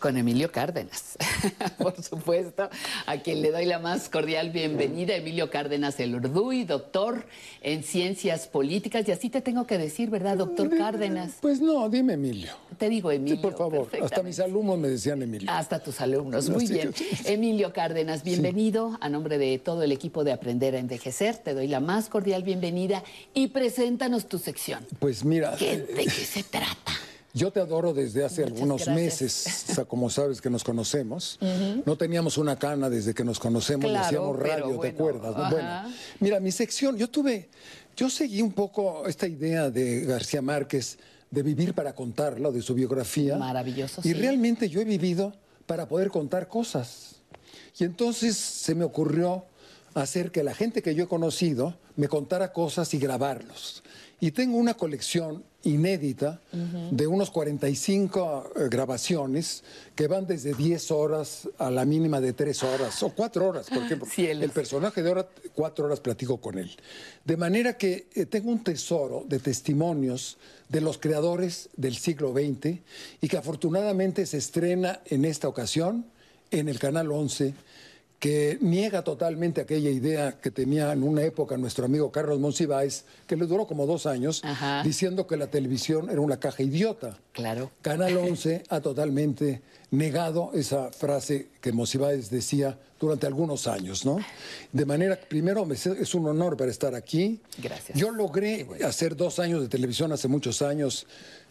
Con 0.00 0.16
Emilio 0.16 0.50
Cárdenas, 0.50 1.16
por 1.78 2.02
supuesto, 2.02 2.68
a 3.06 3.18
quien 3.18 3.42
le 3.42 3.52
doy 3.52 3.66
la 3.66 3.78
más 3.78 4.08
cordial 4.08 4.50
bienvenida. 4.50 5.14
Emilio 5.14 5.50
Cárdenas, 5.50 6.00
el 6.00 6.14
Urduy, 6.14 6.64
doctor 6.64 7.26
en 7.60 7.84
ciencias 7.84 8.48
políticas. 8.48 9.06
Y 9.06 9.12
así 9.12 9.28
te 9.28 9.42
tengo 9.42 9.66
que 9.66 9.76
decir, 9.78 10.08
¿verdad, 10.10 10.38
doctor 10.38 10.76
Cárdenas? 10.76 11.34
Pues 11.40 11.60
no, 11.60 11.88
dime 11.88 12.14
Emilio. 12.14 12.50
Te 12.78 12.88
digo 12.88 13.12
Emilio. 13.12 13.36
Sí, 13.36 13.42
por 13.42 13.56
favor. 13.56 13.88
Hasta 14.02 14.22
mis 14.22 14.40
alumnos 14.40 14.78
me 14.78 14.88
decían 14.88 15.22
Emilio. 15.22 15.50
Hasta 15.50 15.78
tus 15.78 16.00
alumnos. 16.00 16.48
Muy 16.48 16.66
bien. 16.66 16.94
Emilio 17.26 17.72
Cárdenas, 17.72 18.24
bienvenido. 18.24 18.98
A 19.02 19.10
nombre 19.10 19.36
de 19.36 19.58
todo 19.58 19.82
el 19.82 19.92
equipo 19.92 20.24
de 20.24 20.32
Aprender 20.32 20.74
a 20.74 20.78
Envejecer, 20.78 21.36
te 21.36 21.52
doy 21.52 21.68
la 21.68 21.80
más 21.80 22.08
cordial 22.08 22.42
bienvenida 22.42 23.04
y 23.34 23.48
preséntanos 23.48 24.26
tu 24.26 24.38
sección. 24.38 24.86
Pues 24.98 25.24
mira. 25.24 25.54
¿De 25.56 26.04
qué 26.04 26.10
se 26.10 26.42
trata? 26.42 26.92
Yo 27.32 27.52
te 27.52 27.60
adoro 27.60 27.94
desde 27.94 28.24
hace 28.24 28.42
algunos 28.42 28.88
meses, 28.88 29.66
o 29.70 29.74
sea, 29.74 29.84
como 29.84 30.10
sabes 30.10 30.40
que 30.40 30.50
nos 30.50 30.64
conocemos. 30.64 31.38
No 31.86 31.96
teníamos 31.96 32.38
una 32.38 32.56
cana 32.56 32.90
desde 32.90 33.14
que 33.14 33.24
nos 33.24 33.38
conocemos 33.38 33.90
y 33.90 33.94
hacíamos 33.94 34.38
radio, 34.38 34.78
¿te 34.78 34.88
acuerdas? 34.88 35.50
Bueno, 35.50 35.94
mira, 36.20 36.40
mi 36.40 36.52
sección, 36.52 36.96
yo 36.96 37.08
tuve, 37.08 37.48
yo 37.96 38.10
seguí 38.10 38.42
un 38.42 38.52
poco 38.52 39.06
esta 39.06 39.26
idea 39.26 39.70
de 39.70 40.02
García 40.02 40.42
Márquez 40.42 40.98
de 41.30 41.42
vivir 41.42 41.74
para 41.74 41.94
contarlo, 41.94 42.52
de 42.52 42.62
su 42.62 42.74
biografía. 42.74 43.36
Maravilloso. 43.36 44.02
Y 44.04 44.12
realmente 44.12 44.68
yo 44.68 44.80
he 44.80 44.84
vivido 44.84 45.32
para 45.66 45.88
poder 45.88 46.10
contar 46.10 46.48
cosas. 46.48 47.16
Y 47.78 47.84
entonces 47.84 48.36
se 48.36 48.74
me 48.74 48.84
ocurrió 48.84 49.44
hacer 49.94 50.30
que 50.30 50.42
la 50.42 50.54
gente 50.54 50.82
que 50.82 50.94
yo 50.94 51.04
he 51.04 51.08
conocido 51.08 51.76
me 51.96 52.08
contara 52.08 52.52
cosas 52.52 52.92
y 52.94 52.98
grabarlos. 52.98 53.82
Y 54.20 54.32
tengo 54.32 54.58
una 54.58 54.74
colección 54.74 55.42
inédita 55.62 56.40
de 56.90 57.06
unos 57.06 57.30
45 57.30 58.52
eh, 58.56 58.68
grabaciones 58.70 59.62
que 59.94 60.06
van 60.06 60.26
desde 60.26 60.54
10 60.54 60.90
horas 60.90 61.48
a 61.58 61.70
la 61.70 61.84
mínima 61.84 62.20
de 62.20 62.32
3 62.32 62.62
horas 62.62 63.02
o 63.02 63.10
4 63.10 63.46
horas, 63.46 63.68
por 63.68 63.82
ejemplo. 63.82 64.08
el 64.16 64.50
personaje 64.50 65.02
de 65.02 65.08
ahora, 65.08 65.28
4 65.54 65.84
horas 65.84 66.00
platico 66.00 66.38
con 66.38 66.58
él. 66.58 66.70
De 67.24 67.36
manera 67.36 67.76
que 67.76 68.08
eh, 68.14 68.26
tengo 68.26 68.50
un 68.50 68.64
tesoro 68.64 69.24
de 69.28 69.38
testimonios 69.38 70.38
de 70.68 70.80
los 70.80 70.98
creadores 70.98 71.68
del 71.76 71.96
siglo 71.96 72.32
XX 72.32 72.78
y 73.20 73.28
que 73.28 73.36
afortunadamente 73.36 74.24
se 74.24 74.38
estrena 74.38 75.00
en 75.06 75.24
esta 75.24 75.48
ocasión 75.48 76.06
en 76.50 76.68
el 76.68 76.78
Canal 76.78 77.10
11 77.12 77.54
que 78.20 78.58
niega 78.60 79.02
totalmente 79.02 79.62
aquella 79.62 79.88
idea 79.88 80.38
que 80.38 80.50
tenía 80.50 80.92
en 80.92 81.02
una 81.02 81.22
época 81.22 81.56
nuestro 81.56 81.86
amigo 81.86 82.12
Carlos 82.12 82.38
Monsiváis, 82.38 83.06
que 83.26 83.34
le 83.34 83.46
duró 83.46 83.66
como 83.66 83.86
dos 83.86 84.04
años, 84.04 84.42
diciendo 84.84 85.26
que 85.26 85.38
la 85.38 85.46
televisión 85.46 86.10
era 86.10 86.20
una 86.20 86.38
caja 86.38 86.62
idiota. 86.62 87.18
Claro. 87.32 87.70
Canal 87.80 88.14
11 88.18 88.64
ha 88.68 88.80
totalmente 88.82 89.62
negado 89.90 90.50
esa 90.52 90.92
frase 90.92 91.48
que 91.62 91.72
Monsiváis 91.72 92.30
decía 92.30 92.78
durante 93.00 93.26
algunos 93.26 93.66
años, 93.66 94.04
¿no? 94.04 94.18
De 94.70 94.84
manera, 94.84 95.18
primero, 95.18 95.66
es 95.72 96.14
un 96.14 96.28
honor 96.28 96.58
para 96.58 96.70
estar 96.70 96.94
aquí. 96.94 97.40
Gracias. 97.56 97.98
Yo 97.98 98.10
logré 98.10 98.68
hacer 98.84 99.16
dos 99.16 99.38
años 99.38 99.62
de 99.62 99.68
televisión 99.68 100.12
hace 100.12 100.28
muchos 100.28 100.60
años 100.60 101.06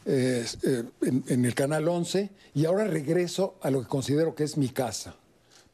eh, 0.05 0.45
eh, 0.61 0.83
en 1.01 1.45
el 1.45 1.55
Canal 1.55 1.87
11 1.87 2.29
y 2.53 2.65
ahora 2.65 2.85
regreso 2.85 3.55
a 3.61 3.71
lo 3.71 3.81
que 3.81 3.87
considero 3.87 4.35
que 4.35 4.43
es 4.43 4.55
mi 4.55 4.69
casa 4.69 5.15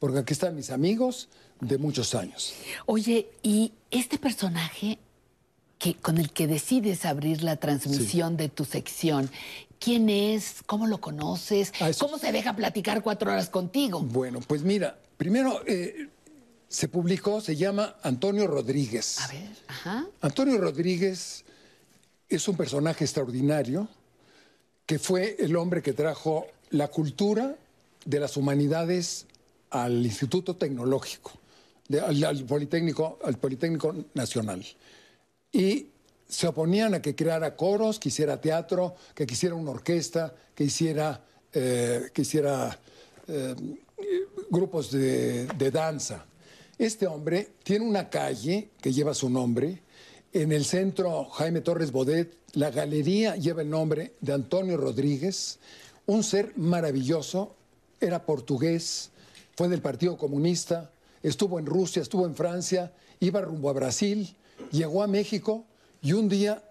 porque 0.06 0.20
aquí 0.20 0.34
están 0.34 0.56
mis 0.56 0.70
amigos 0.70 1.30
de 1.60 1.80
muchos 1.80 2.14
años. 2.14 2.54
Oye, 2.86 3.28
y 3.42 3.72
este 3.90 4.20
personaje 4.20 5.00
que, 5.80 5.96
con 5.96 6.20
el 6.20 6.30
que 6.30 6.46
decides 6.46 7.06
abrir 7.06 7.42
la 7.42 7.56
transmisión 7.56 8.38
de 8.38 8.48
tu 8.48 8.66
sección, 8.66 9.32
¿quién 9.80 10.08
es? 10.10 10.58
¿Cómo 10.68 10.86
lo 10.86 11.02
conoces? 11.02 11.74
¿Cómo 11.98 12.20
se 12.20 12.32
deja 12.32 12.56
platicar 12.56 13.02
cuatro 13.02 13.32
horas 13.32 13.50
contigo? 13.50 14.02
Bueno, 14.02 14.42
pues 14.46 14.62
mira, 14.62 14.96
primero 15.18 15.64
eh, 15.66 16.08
se 16.68 16.88
publicó, 16.88 17.42
se 17.42 17.56
llama 17.56 17.96
Antonio 18.04 18.46
Rodríguez. 18.46 19.22
A 19.22 19.28
ver, 19.30 19.50
ajá. 19.68 20.06
Antonio 20.22 20.60
Rodríguez 20.60 21.44
es 22.30 22.48
un 22.48 22.56
personaje 22.56 23.06
extraordinario 23.06 23.88
que 24.86 25.00
fue 25.00 25.36
el 25.40 25.56
hombre 25.56 25.82
que 25.82 25.94
trajo 25.94 26.46
la 26.70 26.90
cultura 26.90 27.56
de 28.06 28.20
las 28.20 28.38
humanidades 28.38 29.26
al 29.84 30.06
Instituto 30.06 30.56
Tecnológico, 30.56 31.32
al, 32.06 32.46
Politécnico, 32.46 33.20
al 33.24 33.38
Politécnico 33.38 33.94
Nacional. 34.14 34.66
Y 35.52 35.88
se 36.28 36.48
oponían 36.48 36.94
a 36.94 37.02
que 37.02 37.16
creara 37.16 37.56
coros, 37.56 38.00
que 38.00 38.10
hiciera 38.10 38.42
teatro, 38.42 38.96
que 39.14 39.26
quisiera 39.26 39.56
una 39.56 39.72
orquesta, 39.72 40.34
que 40.54 40.64
hiciera, 40.64 41.24
eh, 41.54 42.10
que 42.14 42.22
hiciera 42.22 42.80
eh, 43.28 43.56
grupos 44.50 44.92
de, 44.92 45.46
de, 45.48 45.72
danza. 45.72 46.26
Este 46.78 47.08
hombre 47.08 47.50
tiene 47.64 47.86
una 47.86 48.10
calle 48.10 48.70
que 48.82 48.92
lleva 48.92 49.14
su 49.14 49.30
nombre. 49.30 49.82
En 50.34 50.52
el 50.52 50.66
centro 50.66 51.26
Jaime 51.26 51.62
Torres 51.62 51.92
Bodet, 51.92 52.38
la 52.54 52.72
galería 52.72 53.36
lleva 53.36 53.62
el 53.62 53.70
nombre 53.70 54.14
de 54.20 54.34
Antonio 54.34 54.78
Rodríguez, 54.78 55.60
un 56.06 56.24
ser 56.24 56.54
maravilloso, 56.58 57.56
era 58.00 58.26
portugués, 58.26 59.12
fue 59.56 59.70
del 59.70 59.82
Partido 59.82 60.18
Comunista, 60.18 60.92
estuvo 61.24 61.60
en 61.60 61.66
Rusia, 61.66 62.02
estuvo 62.02 62.26
en 62.26 62.36
Francia, 62.36 62.94
iba 63.20 63.42
rumbo 63.42 63.70
a 63.70 63.74
Brasil, 63.74 64.36
llegó 64.72 65.02
a 65.02 65.08
México 65.08 65.66
y 66.02 66.14
un 66.14 66.30
día 66.30 66.64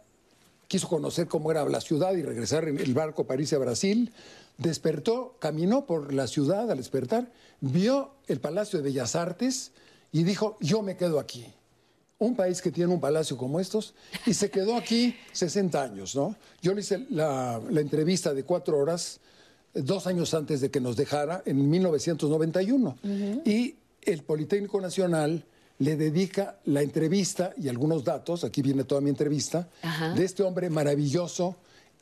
quiso 0.68 0.88
conocer 0.88 1.26
cómo 1.26 1.50
era 1.50 1.64
la 1.64 1.80
ciudad 1.80 2.14
y 2.14 2.22
regresar 2.22 2.68
en 2.68 2.78
el 2.78 2.94
barco 2.94 3.26
París 3.26 3.52
a 3.52 3.58
Brasil. 3.58 4.12
Despertó, 4.58 5.36
caminó 5.40 5.86
por 5.86 6.12
la 6.12 6.26
ciudad 6.26 6.70
al 6.70 6.76
despertar, 6.76 7.32
vio 7.60 8.12
el 8.26 8.40
Palacio 8.40 8.78
de 8.78 8.84
Bellas 8.84 9.16
Artes 9.16 9.72
y 10.12 10.22
dijo, 10.22 10.56
yo 10.60 10.82
me 10.82 10.96
quedo 10.96 11.18
aquí. 11.18 11.46
Un 12.18 12.36
país 12.36 12.62
que 12.62 12.70
tiene 12.70 12.92
un 12.92 13.00
palacio 13.00 13.36
como 13.36 13.58
estos 13.58 13.94
y 14.24 14.34
se 14.34 14.50
quedó 14.50 14.76
aquí 14.76 15.16
60 15.32 15.82
años, 15.82 16.14
¿no? 16.14 16.36
Yo 16.62 16.72
le 16.72 16.80
hice 16.80 17.04
la, 17.10 17.60
la 17.68 17.80
entrevista 17.80 18.32
de 18.32 18.44
cuatro 18.44 18.78
horas 18.78 19.20
dos 19.74 20.06
años 20.06 20.34
antes 20.34 20.60
de 20.60 20.70
que 20.70 20.80
nos 20.80 20.96
dejara, 20.96 21.42
en 21.46 21.68
1991. 21.68 22.96
Y 23.44 23.76
el 24.02 24.22
Politécnico 24.22 24.80
Nacional 24.80 25.44
le 25.78 25.96
dedica 25.96 26.58
la 26.64 26.82
entrevista 26.82 27.52
y 27.56 27.68
algunos 27.68 28.04
datos, 28.04 28.44
aquí 28.44 28.62
viene 28.62 28.84
toda 28.84 29.00
mi 29.00 29.10
entrevista, 29.10 29.68
de 30.14 30.24
este 30.24 30.42
hombre 30.42 30.70
maravilloso, 30.70 31.56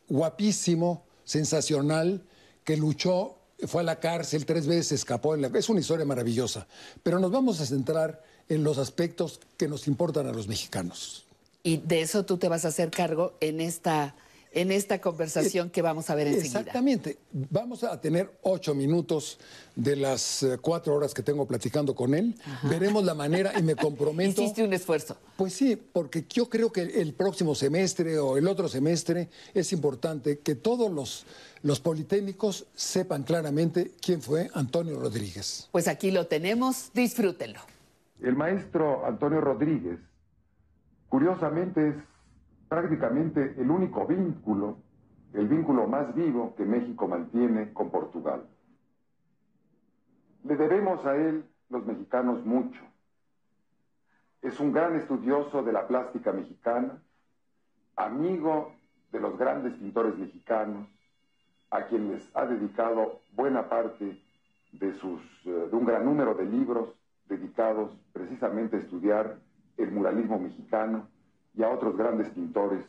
guapísimo, 0.08 1.04
sensacional, 1.24 2.22
que 2.64 2.76
luchó, 2.76 3.36
fue 3.66 3.82
a 3.82 3.84
la 3.84 4.00
cárcel 4.00 4.44
tres 4.44 4.66
veces, 4.66 4.92
escapó. 4.92 5.34
En 5.34 5.42
la... 5.42 5.48
Es 5.48 5.68
una 5.68 5.80
historia 5.80 6.04
maravillosa. 6.04 6.66
Pero 7.02 7.18
nos 7.18 7.30
vamos 7.30 7.60
a 7.60 7.66
centrar 7.66 8.22
en 8.48 8.64
los 8.64 8.78
aspectos 8.78 9.40
que 9.56 9.68
nos 9.68 9.86
importan 9.86 10.26
a 10.26 10.32
los 10.32 10.48
mexicanos. 10.48 11.24
Y 11.62 11.76
de 11.78 12.02
eso 12.02 12.24
tú 12.24 12.38
te 12.38 12.48
vas 12.48 12.64
a 12.64 12.68
hacer 12.68 12.90
cargo 12.90 13.34
en 13.40 13.60
esta 13.60 14.16
en 14.54 14.70
esta 14.70 15.00
conversación 15.00 15.70
que 15.70 15.82
vamos 15.82 16.10
a 16.10 16.14
ver 16.14 16.26
enseguida. 16.26 16.60
Exactamente. 16.60 17.18
Vamos 17.32 17.84
a 17.84 18.00
tener 18.00 18.30
ocho 18.42 18.74
minutos 18.74 19.38
de 19.74 19.96
las 19.96 20.42
eh, 20.42 20.58
cuatro 20.60 20.94
horas 20.94 21.14
que 21.14 21.22
tengo 21.22 21.46
platicando 21.46 21.94
con 21.94 22.14
él. 22.14 22.34
Veremos 22.64 23.04
la 23.04 23.14
manera 23.14 23.52
y 23.58 23.62
me 23.62 23.74
comprometo. 23.76 24.42
Hiciste 24.42 24.62
un 24.62 24.72
esfuerzo. 24.72 25.16
Pues 25.36 25.54
sí, 25.54 25.76
porque 25.76 26.26
yo 26.28 26.48
creo 26.48 26.70
que 26.70 26.82
el 26.82 27.14
próximo 27.14 27.54
semestre 27.54 28.18
o 28.18 28.36
el 28.36 28.46
otro 28.46 28.68
semestre 28.68 29.28
es 29.54 29.72
importante 29.72 30.40
que 30.40 30.54
todos 30.54 30.90
los, 30.90 31.24
los 31.62 31.80
politécnicos 31.80 32.66
sepan 32.74 33.22
claramente 33.22 33.92
quién 34.00 34.20
fue 34.20 34.50
Antonio 34.54 34.98
Rodríguez. 34.98 35.68
Pues 35.72 35.88
aquí 35.88 36.10
lo 36.10 36.26
tenemos, 36.26 36.90
disfrútenlo. 36.92 37.60
El 38.20 38.36
maestro 38.36 39.04
Antonio 39.06 39.40
Rodríguez, 39.40 39.98
curiosamente, 41.08 41.88
es 41.88 41.94
prácticamente 42.72 43.54
el 43.58 43.70
único 43.70 44.06
vínculo, 44.06 44.78
el 45.34 45.46
vínculo 45.46 45.86
más 45.86 46.14
vivo 46.14 46.54
que 46.56 46.64
México 46.64 47.06
mantiene 47.06 47.70
con 47.74 47.90
Portugal. 47.90 48.48
Le 50.44 50.56
debemos 50.56 51.04
a 51.04 51.14
él, 51.14 51.44
los 51.68 51.84
mexicanos, 51.84 52.42
mucho. 52.46 52.80
Es 54.40 54.58
un 54.58 54.72
gran 54.72 54.96
estudioso 54.96 55.62
de 55.62 55.70
la 55.70 55.86
plástica 55.86 56.32
mexicana, 56.32 57.02
amigo 57.94 58.72
de 59.12 59.20
los 59.20 59.36
grandes 59.36 59.74
pintores 59.74 60.16
mexicanos, 60.16 60.88
a 61.68 61.84
quienes 61.88 62.26
ha 62.32 62.46
dedicado 62.46 63.20
buena 63.34 63.68
parte 63.68 64.18
de, 64.72 64.94
sus, 64.94 65.20
eh, 65.44 65.68
de 65.70 65.76
un 65.76 65.84
gran 65.84 66.06
número 66.06 66.32
de 66.32 66.46
libros 66.46 66.88
dedicados 67.28 67.94
precisamente 68.14 68.76
a 68.76 68.80
estudiar 68.80 69.36
el 69.76 69.92
muralismo 69.92 70.38
mexicano 70.38 71.11
y 71.54 71.62
a 71.62 71.68
otros 71.68 71.96
grandes 71.96 72.30
pintores 72.30 72.84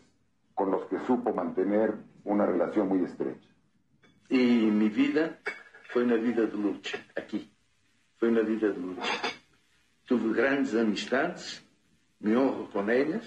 con 0.54 0.72
los 0.72 0.86
que 0.88 1.00
supo 1.06 1.34
mantener 1.34 1.96
una 2.24 2.46
relación 2.46 2.88
muy 2.88 3.04
estrecha. 3.04 3.50
Y 4.30 4.38
mi 4.38 4.90
vida 4.90 5.40
fue 5.90 6.04
una 6.04 6.16
vida 6.16 6.46
de 6.46 6.58
lucha, 6.58 6.98
aquí. 7.16 7.52
Fue 8.18 8.30
una 8.30 8.42
vida 8.42 8.70
de 8.70 8.80
lucha. 8.80 9.04
Tuve 10.06 10.34
grandes 10.34 10.76
amistades, 10.76 11.64
me 12.20 12.36
honro 12.36 12.70
con 12.72 12.90
ellas. 12.90 13.26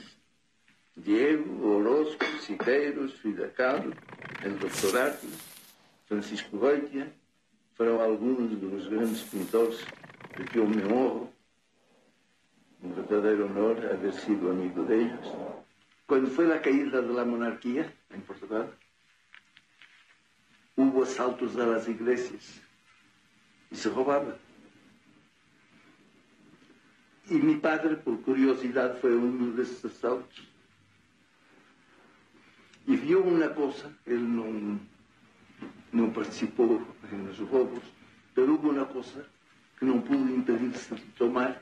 Diego, 0.95 1.77
Orozco, 1.77 2.25
Siqueiros, 2.41 3.15
Frida 3.21 3.53
Kahlo, 3.53 3.93
el 4.43 4.59
doctor 4.59 4.99
Atlas, 4.99 5.55
Francisco 6.07 6.57
Goitia, 6.57 7.13
fueron 7.75 8.01
algunos 8.01 8.59
de 8.59 8.67
los 8.67 8.89
grandes 8.89 9.23
pintores 9.25 9.85
de 10.39 10.45
que 10.47 10.59
yo 10.59 10.67
me 10.67 10.83
honro 10.85 11.36
un 12.87 12.95
verdadero 12.95 13.47
honor 13.47 13.85
haber 13.87 14.13
sido 14.13 14.51
amigo 14.51 14.85
de 14.85 15.03
ellos. 15.03 15.35
Cuando 16.07 16.31
fue 16.31 16.47
la 16.47 16.63
caída 16.63 17.03
de 17.03 17.13
la 17.13 17.25
monarquía 17.25 17.93
en 18.11 18.23
Portugal, 18.23 18.73
hubo 20.77 21.03
asaltos 21.03 21.57
a 21.57 21.67
las 21.67 21.89
iglesias 21.89 22.61
y 23.71 23.77
se 23.77 23.91
robaba. 23.91 24.37
Y 27.29 27.35
mi 27.35 27.57
padre, 27.57 27.97
por 27.97 28.21
curiosidad, 28.23 28.97
fue 29.01 29.17
uno 29.17 29.57
de 29.57 29.65
esos 29.65 29.85
asaltos. 29.85 30.49
Y 32.87 32.95
vio 32.97 33.21
una 33.21 33.53
cosa, 33.53 33.91
él 34.07 34.23
no, 34.23 34.79
não 35.93 36.13
participou 36.13 36.87
nos 37.11 37.39
roubos, 37.39 37.83
mas 38.37 38.49
houve 38.49 38.69
uma 38.69 38.85
coisa 38.85 39.27
que 39.77 39.85
não 39.85 40.01
pude 40.01 40.33
impedir-se 40.33 40.95
de 40.95 41.03
tomar 41.19 41.61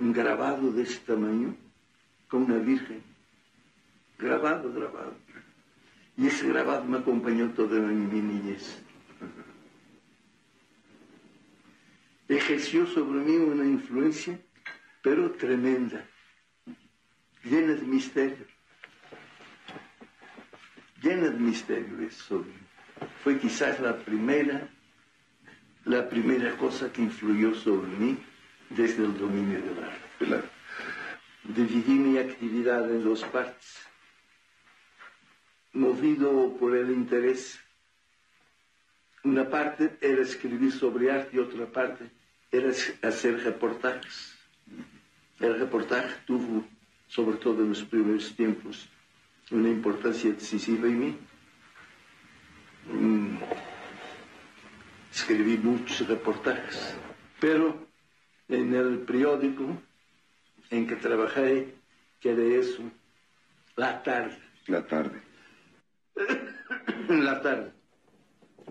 um 0.00 0.12
gravado 0.12 0.72
deste 0.72 1.00
tamanho 1.00 1.56
com 2.28 2.38
uma 2.38 2.58
virgem. 2.58 3.02
Gravado, 4.18 4.70
gravado. 4.70 5.16
E 6.16 6.26
esse 6.26 6.46
gravado 6.46 6.86
me 6.86 6.96
acompanhou 6.96 7.50
toda 7.50 7.80
minha 7.80 8.22
niñez. 8.22 8.80
Ejerció 12.28 12.86
sobre 12.86 13.18
mim 13.18 13.38
uma 13.38 13.64
influência, 13.64 14.40
pero 15.02 15.30
tremenda, 15.30 16.06
llena 17.44 17.74
de 17.74 17.84
mistério. 17.84 18.46
Llena 21.02 21.30
de 21.30 21.38
mistério 21.38 22.02
isso 22.02 22.24
sobre 22.24 22.48
mim. 22.48 22.62
Foi 23.22 23.38
quizás 23.38 23.84
a 23.84 23.92
primeira, 23.92 24.68
a 25.86 26.02
primeira 26.02 26.56
coisa 26.56 26.88
que 26.88 27.02
influiu 27.02 27.54
sobre 27.54 27.90
mim 27.90 28.31
desde 28.74 29.02
o 29.02 29.12
domínio 29.12 29.60
do 29.62 29.80
arte. 29.80 30.50
Dividí 31.44 31.92
minha 31.92 32.22
atividade 32.22 32.92
em 32.92 33.00
duas 33.00 33.22
partes 33.24 33.92
movido 35.72 36.56
por 36.58 36.76
el 36.76 36.90
interés. 36.90 37.58
Una 39.24 39.48
parte 39.48 39.96
era 40.00 40.22
escribir 40.22 40.72
sobre 40.72 41.10
arte 41.10 41.36
y 41.36 41.38
otra 41.38 41.66
parte 41.66 42.10
era 42.50 42.70
hacer 43.02 43.42
reportajes. 43.42 44.36
El 45.40 45.58
reportaje 45.58 46.14
tuvo, 46.26 46.64
sobre 47.08 47.36
todo 47.38 47.62
en 47.62 47.70
los 47.70 47.82
primeros 47.82 48.34
tiempos, 48.36 48.88
una 49.50 49.68
importancia 49.68 50.30
decisiva 50.30 50.86
en 50.86 50.98
mí. 50.98 51.18
Mm, 52.86 53.36
escribí 55.12 55.56
muchos 55.58 56.06
reportajes, 56.08 56.96
pero 57.40 57.91
en 58.48 58.74
el 58.74 58.98
periódico 59.00 59.80
en 60.70 60.86
que 60.86 60.96
trabajé, 60.96 61.74
que 62.20 62.30
era 62.32 62.42
eso, 62.42 62.82
la 63.76 64.02
tarde. 64.02 64.38
La 64.66 64.86
tarde 64.86 65.32
la 67.08 67.40
tarde. 67.40 67.72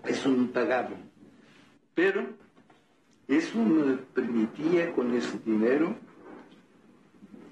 Eso 0.04 0.28
no 0.28 0.50
pagaba. 0.50 0.96
Pero 1.94 2.26
eso 3.28 3.58
me 3.58 3.96
permitía 3.96 4.92
con 4.92 5.14
ese 5.14 5.38
dinero 5.44 5.96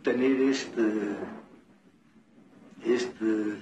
tener 0.02 0.40
este, 0.40 1.16
este 2.84 3.56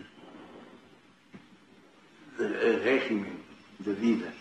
eh, 2.39 2.81
régimen 2.85 3.43
de 3.81 3.95
vida. 3.95 4.33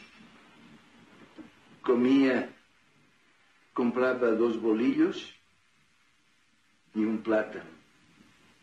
Comía, 1.82 2.50
compraba 3.78 4.32
dos 4.32 4.60
bolillos 4.60 5.18
y 6.96 7.02
un 7.06 7.20
plátano 7.20 7.70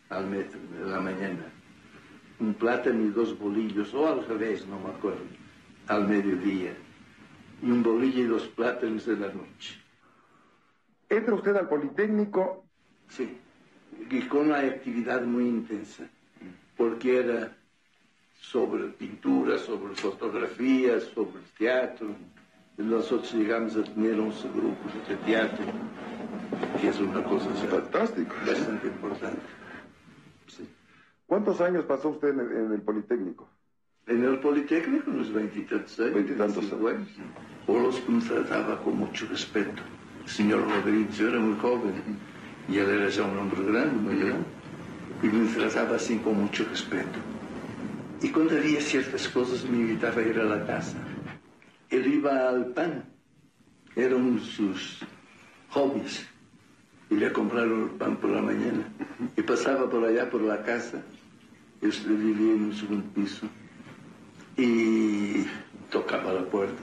al 0.09 0.27
metro 0.27 0.59
de 0.73 0.91
la 0.91 1.01
mañana 1.01 1.47
um 2.41 2.53
plátano 2.53 3.01
e 3.07 3.11
dois 3.11 3.31
bolilhos, 3.31 3.95
ou 3.95 4.07
ao 4.07 4.20
revés, 4.20 4.66
não 4.66 4.81
me 4.81 4.91
acordo, 4.91 5.24
ao 5.86 6.03
meio-dia. 6.03 6.77
E 7.62 7.70
um 7.70 7.81
bolillo 7.81 8.24
e 8.24 8.27
dois 8.27 8.47
plátanos 8.47 9.07
na 9.07 9.28
noite. 9.28 9.81
Entra 11.09 11.35
usted 11.36 11.57
al 11.57 11.69
Politécnico? 11.69 12.65
Sí, 13.09 13.39
y 14.11 14.20
con 14.23 14.47
una 14.49 14.59
actividad 14.59 15.23
muy 15.23 15.47
intensa, 15.47 16.09
porque 16.77 17.19
era 17.19 17.57
sobre 18.41 18.89
pintura, 18.89 19.59
sobre 19.59 19.95
fotografía, 19.95 21.01
sobre 21.01 21.41
teatro. 21.57 22.16
Nosotros 22.77 23.33
llegamos 23.35 23.77
a 23.77 23.85
tener 23.85 24.19
11 24.19 24.49
grupos 24.49 25.09
de 25.09 25.17
teatro, 25.25 25.65
que 26.81 26.89
es 26.89 27.01
una 27.01 27.23
cosa 27.23 27.49
fantástica, 27.71 28.35
bastante 28.47 28.89
importante. 28.89 29.41
¿Cuántos 31.27 31.61
años 31.61 31.85
pasó 31.85 32.11
usted 32.11 32.31
en 32.31 32.73
el, 32.73 32.83
Politécnico? 32.83 33.49
En 34.07 34.25
el 34.25 34.39
Politécnico, 34.41 35.11
unos 35.11 35.33
veintitantos 35.33 35.99
años. 36.01 36.15
Veintitantos 36.15 36.65
años. 36.73 37.09
O 37.67 37.79
los 37.79 38.09
me 38.09 38.21
trataba 38.21 38.83
con 38.83 38.99
mucho 38.99 39.27
respeto. 39.27 39.83
El 40.25 40.29
señor 40.29 40.69
Rodríguez, 40.69 41.21
era 41.21 41.39
muy 41.39 41.59
joven 41.61 41.95
y 42.69 42.79
él 42.79 42.89
era 42.89 43.09
ya 43.09 43.23
un 43.25 43.39
hombre 43.39 43.63
grande, 43.63 44.01
muy 44.01 44.19
grande, 44.19 44.47
y 45.23 45.27
me 45.27 45.55
trataba 45.55 45.97
así 45.97 46.19
con 46.19 46.41
mucho 46.41 46.65
respeto. 46.69 47.19
Y 48.21 48.31
cuando 48.31 48.57
había 48.57 48.81
ciertas 48.81 49.29
cosas 49.29 49.65
me 49.65 49.79
invitaba 49.79 50.21
a 50.21 50.23
ir 50.23 50.39
a 50.39 50.45
la 50.45 50.67
casa. 50.67 50.97
Él 51.90 52.06
iba 52.06 52.48
al 52.48 52.66
pan, 52.66 53.05
era 53.97 54.16
uno 54.16 54.40
de 54.40 54.47
sus 54.47 55.01
hobbies. 55.70 56.27
Y 57.11 57.16
le 57.16 57.32
compraron 57.32 57.82
el 57.85 57.90
pan 57.90 58.16
por 58.16 58.31
la 58.31 58.43
mañana. 58.43 58.89
Y 59.36 59.43
pasaba 59.43 59.89
por 59.89 60.05
allá, 60.05 60.28
por 60.31 60.40
la 60.43 60.62
casa, 60.62 61.02
eu 61.85 61.90
vivia 61.90 62.56
no 62.56 62.73
segundo 62.73 63.05
piso 63.12 63.47
e 64.56 65.47
tocava 65.90 66.40
a 66.40 66.43
porta 66.44 66.74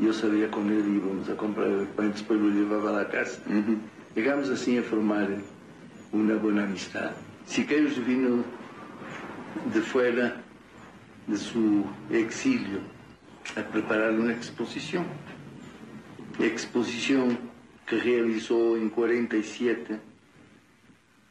e 0.00 0.06
eu 0.06 0.14
sabia 0.14 0.48
com 0.48 0.62
ele 0.62 0.96
íamos 0.96 1.28
a 1.28 1.34
comprar 1.34 1.68
o 1.68 1.86
pão 1.88 2.08
depois 2.08 2.40
o 2.40 2.44
levava 2.44 3.02
à 3.02 3.04
casa. 3.04 3.42
Uhum. 3.46 3.78
Chegamos 4.14 4.48
assim 4.48 4.78
a 4.78 4.82
formar 4.82 5.28
uma 6.12 6.34
boa 6.36 6.62
amistade. 6.62 7.14
Siqueiros 7.44 7.98
vindo 7.98 8.42
de 9.70 9.82
fora 9.82 10.42
de 11.26 11.36
seu 11.36 11.86
exílio 12.10 12.80
a 13.56 13.62
preparar 13.62 14.12
uma 14.12 14.32
exposição. 14.32 15.06
Exposição 16.38 17.36
que 17.86 17.96
realizou 17.96 18.78
em 18.78 18.88
47 18.88 19.98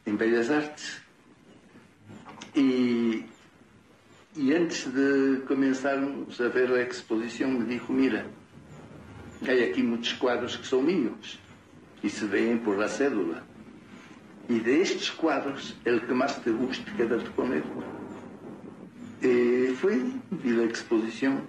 em 0.06 0.16
Bellas 0.16 0.50
Artes 0.50 1.00
e, 2.54 3.24
e 4.36 4.54
antes 4.54 4.86
de 4.86 5.42
começarmos 5.46 6.40
a 6.40 6.48
ver 6.48 6.70
a 6.72 6.82
exposição, 6.82 7.50
me 7.50 7.64
dijo: 7.64 7.92
Mira, 7.92 8.26
há 9.46 9.64
aqui 9.64 9.82
muitos 9.82 10.12
quadros 10.14 10.56
que 10.56 10.66
são 10.66 10.82
meus 10.82 11.38
e 12.02 12.08
se 12.08 12.24
veem 12.24 12.58
por 12.58 12.76
la 12.76 12.88
cédula. 12.88 13.46
E 14.48 14.58
destes 14.58 15.10
quadros, 15.10 15.74
o 15.84 16.00
que 16.00 16.12
mais 16.14 16.36
te 16.36 16.50
gusta, 16.50 16.90
queda-te 16.92 17.28
com 17.30 17.52
ele. 17.52 17.64
E 19.22 19.74
foi, 19.76 20.14
vi 20.32 20.60
a 20.60 20.64
exposição, 20.64 21.42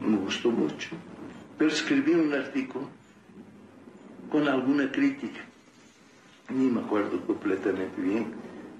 me 0.00 0.16
gostou 0.18 0.52
muito. 0.52 0.90
Pero 1.58 1.70
escrevi 1.70 2.14
um 2.14 2.32
artículo 2.34 2.90
com 4.30 4.46
alguma 4.48 4.86
crítica. 4.88 5.40
Nem 6.50 6.70
me 6.70 6.80
acordo 6.80 7.18
completamente 7.18 8.00
bem 8.00 8.32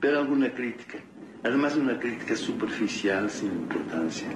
pero 0.04 0.18
alguna 0.18 0.50
crítica. 0.50 0.98
Además, 1.42 1.76
una 1.76 1.98
crítica 1.98 2.36
superficial, 2.36 3.30
sin 3.30 3.52
importancia. 3.52 4.28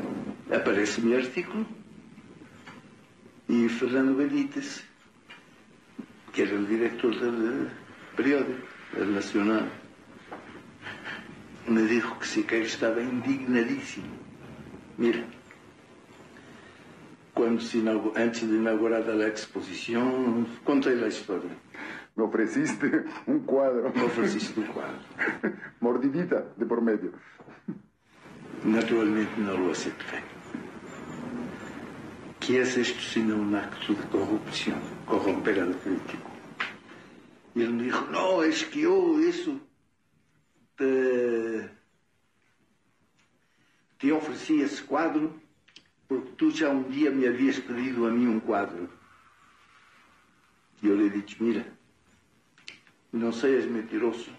Aparece 0.51 1.03
mi 1.03 1.15
artículo 1.15 1.67
y 3.47 3.69
Fernando 3.69 4.17
Benítez, 4.17 4.83
que 6.33 6.45
era 6.45 6.53
el 6.53 6.67
director 6.67 7.15
del 7.21 7.69
periódico, 8.17 8.67
del 8.97 9.15
Nacional, 9.15 9.69
me 11.67 11.83
dijo 11.83 12.19
que 12.19 12.25
sí 12.25 12.45
que 12.45 12.63
estaba 12.63 13.03
indignadísimo. 13.03 14.07
Mira, 14.97 15.23
cuando 17.39 17.61
se 17.61 17.79
antes 17.79 18.51
de 18.51 18.57
inaugurar 18.57 19.07
la 19.07 19.29
exposición, 19.29 20.45
conté 20.65 20.97
la 20.97 21.07
historia. 21.07 21.53
Me 22.17 22.25
ofreciste 22.25 23.05
un 23.27 23.41
cuadro. 23.45 23.93
Me 23.95 24.03
ofreciste 24.03 24.59
un 24.59 24.67
cuadro. 24.67 24.99
Mordidita 25.81 26.45
de 26.57 26.67
por 26.67 26.83
medio. 26.83 27.13
Naturalmente 28.65 29.41
no 29.41 29.57
lo 29.57 29.71
acepté. 29.71 30.21
¿Qué 32.41 32.63
es 32.63 32.77
esto 32.77 33.01
sino 33.01 33.37
un 33.37 33.55
acto 33.55 33.95
de 33.95 34.03
corrupción? 34.09 34.81
Corromper 35.07 35.61
al 35.61 35.77
crítico. 35.77 36.29
Y 37.55 37.63
él 37.63 37.73
me 37.73 37.85
dijo, 37.85 38.05
no, 38.11 38.43
es 38.43 38.65
que 38.65 38.81
yo 38.81 39.21
eso 39.21 39.61
te, 40.75 41.71
te 43.97 44.11
ofrecí 44.11 44.61
ese 44.61 44.85
cuadro 44.85 45.48
porque 46.09 46.31
tú 46.33 46.51
ya 46.51 46.71
un 46.71 46.91
día 46.91 47.11
me 47.11 47.29
habías 47.29 47.61
pedido 47.61 48.07
a 48.07 48.11
mí 48.11 48.27
un 48.27 48.41
cuadro. 48.41 48.89
Yo 50.81 50.95
le 50.95 51.07
he 51.07 51.11
dicho, 51.11 51.37
mira, 51.41 51.67
não 53.13 53.33
seas 53.33 53.67
mentiroso, 53.67 54.31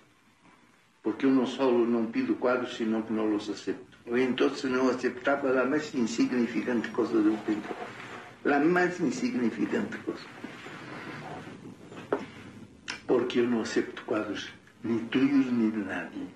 porque 1.03 1.25
eu 1.25 1.31
não 1.31 1.45
só 1.45 1.71
não 1.71 2.07
pido 2.07 2.35
quadros, 2.35 2.75
senão 2.75 3.03
que 3.03 3.13
não 3.13 3.35
os 3.35 3.49
acepto. 3.49 3.97
Ou 4.07 4.17
então 4.17 4.49
não 4.63 4.89
aceptava 4.89 5.61
a 5.61 5.65
mais 5.65 5.93
insignificante 5.93 6.89
coisa 6.89 7.21
de 7.21 7.29
um 7.29 7.37
pintor. 7.37 7.75
A 8.45 8.59
mais 8.59 8.99
insignificante 8.99 9.97
coisa. 9.99 10.25
Porque 13.05 13.39
eu 13.39 13.47
não 13.47 13.61
acepto 13.61 14.03
quadros 14.05 14.49
nem 14.83 14.99
tuyos 15.07 15.51
nem 15.51 15.69
de 15.69 15.77
nadie. 15.77 16.27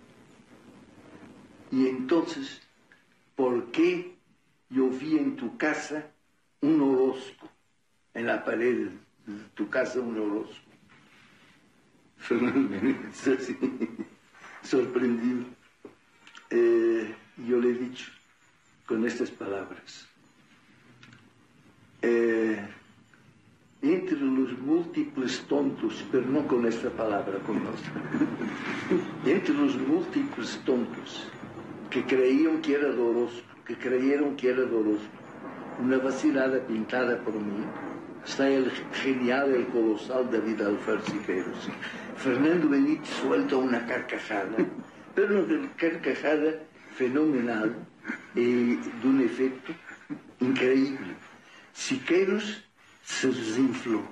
E 1.71 1.87
então, 1.87 2.23
¿por 3.35 3.63
que 3.67 4.12
yo 4.73 4.89
vi 4.89 5.17
en 5.17 5.35
tu 5.35 5.55
casa 5.57 6.11
un 6.61 6.81
horóscopo, 6.81 7.49
en 8.13 8.25
la 8.25 8.43
pared 8.43 8.89
de 9.25 9.33
tu 9.53 9.69
casa 9.69 9.99
un 9.99 10.17
horóscopo. 10.17 10.71
Fernando 12.17 12.69
Benítez, 12.69 13.27
así, 13.27 13.57
sorprendido. 14.63 15.45
Eh, 16.49 17.13
yo 17.47 17.59
le 17.59 17.69
he 17.69 17.73
dicho 17.73 18.11
con 18.85 19.05
estas 19.05 19.29
palabras, 19.31 20.07
eh, 22.01 22.67
entre 23.81 24.17
los 24.17 24.57
múltiples 24.59 25.41
tontos, 25.47 26.05
pero 26.11 26.25
no 26.25 26.47
con 26.47 26.65
esta 26.65 26.89
palabra, 26.89 27.39
con 27.39 27.57
otra, 27.57 27.91
entre 29.25 29.53
los 29.53 29.75
múltiples 29.77 30.59
tontos 30.65 31.27
que 31.89 32.03
creían 32.05 32.61
que 32.61 32.75
era 32.75 32.89
doloroso, 32.89 33.41
que 33.65 33.75
creyeron 33.75 34.35
que 34.35 34.49
era 34.49 34.63
doloroso, 34.63 35.07
una 35.79 35.97
vacilada 35.97 36.59
pintada 36.67 37.17
por 37.23 37.33
mí, 37.33 37.65
está 38.25 38.47
el 38.49 38.71
genial, 38.93 39.53
el 39.53 39.67
colosal 39.67 40.29
David 40.31 40.61
Alfaro 40.61 41.01
Siqueiros. 41.05 41.69
Fernando 42.17 42.69
Benítez 42.69 43.09
suelta 43.21 43.57
una 43.57 43.85
carcajada, 43.85 44.57
pero 45.15 45.43
una 45.43 45.69
carcajada 45.75 46.59
fenomenal 46.95 47.75
y 48.35 48.75
de 48.75 49.07
un 49.07 49.21
efecto 49.21 49.73
increíble. 50.39 51.15
Siqueiros 51.73 52.63
se 53.03 53.27
desinflou, 53.27 54.03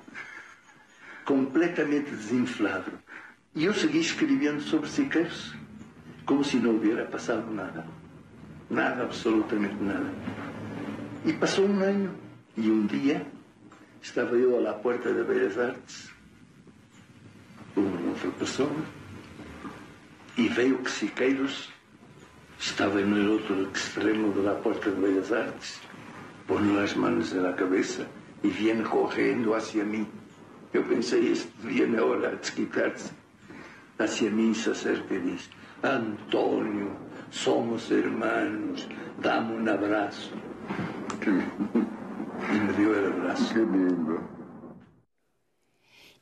completamente 1.25 2.11
desinflado. 2.11 2.91
E 3.53 3.65
eu 3.65 3.73
segui 3.73 3.99
escrevendo 3.99 4.61
sobre 4.61 4.89
Siqueiros, 4.89 5.53
como 6.25 6.43
se 6.43 6.57
não 6.57 6.71
houvera 6.71 7.05
passado 7.05 7.51
nada. 7.51 7.85
Nada, 8.71 9.03
absolutamente 9.03 9.75
nada. 9.83 10.09
E 11.25 11.33
passou 11.33 11.67
um 11.67 11.83
ano, 11.83 12.15
e 12.55 12.71
um 12.71 12.85
dia 12.85 13.27
estava 14.01 14.37
eu 14.37 14.65
à 14.65 14.73
porta 14.73 15.13
da 15.13 15.25
Belas 15.25 15.57
Artes, 15.57 16.09
uma 17.75 18.09
outra 18.11 18.31
pessoa, 18.39 18.71
e 20.37 20.47
veio 20.47 20.77
que 20.77 20.89
Siqueiros 20.89 21.69
estava 22.57 23.01
no 23.01 23.33
outro 23.33 23.69
extremo 23.73 24.31
da 24.41 24.55
porta 24.55 24.89
da 24.89 25.01
Belas 25.01 25.33
Artes, 25.33 25.81
pondo 26.47 26.79
as 26.79 26.93
mãos 26.93 27.33
na 27.33 27.51
cabeça 27.51 28.07
e 28.41 28.47
viene 28.47 28.83
correndo 28.83 29.53
hacia 29.53 29.83
mim. 29.83 30.07
Eu 30.71 30.85
pensei, 30.85 31.29
este 31.29 31.51
viene 31.59 31.97
agora 31.97 32.29
a 32.29 32.35
desquitar-se. 32.35 33.11
Hacia 33.99 34.31
mim 34.31 34.53
se 34.53 34.69
acerca 34.69 35.13
e 35.13 35.19
diz, 35.19 35.49
Antônio, 35.83 37.10
somos 37.31 37.89
hermanos, 37.89 38.87
dame 39.21 39.55
um 39.55 39.67
abraço. 39.67 40.31
Y 41.23 42.59
me 42.59 42.73
dio 42.73 42.97
el 42.97 43.13
abrazo. 43.13 43.53
Qué 43.53 43.59
lindo. 43.59 44.19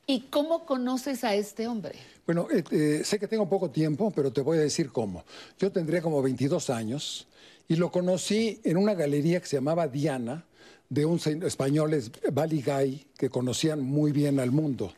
¿Y 0.06 0.22
cómo 0.30 0.64
conoces 0.66 1.22
a 1.24 1.34
este 1.34 1.68
hombre? 1.68 1.94
Bueno, 2.26 2.48
eh, 2.50 2.64
eh, 2.70 3.02
sé 3.04 3.18
que 3.18 3.28
tengo 3.28 3.48
poco 3.48 3.70
tiempo, 3.70 4.10
pero 4.14 4.32
te 4.32 4.40
voy 4.40 4.58
a 4.58 4.60
decir 4.60 4.90
cómo. 4.90 5.24
Yo 5.58 5.70
tendría 5.70 6.00
como 6.00 6.22
22 6.22 6.70
años 6.70 7.28
y 7.68 7.76
lo 7.76 7.90
conocí 7.90 8.60
en 8.64 8.76
una 8.76 8.94
galería 8.94 9.40
que 9.40 9.46
se 9.46 9.56
llamaba 9.56 9.86
Diana, 9.88 10.46
de 10.88 11.04
un 11.04 11.20
españoles, 11.44 12.10
Baligay, 12.32 13.06
que 13.16 13.30
conocían 13.30 13.80
muy 13.80 14.10
bien 14.10 14.40
al 14.40 14.50
mundo. 14.50 14.92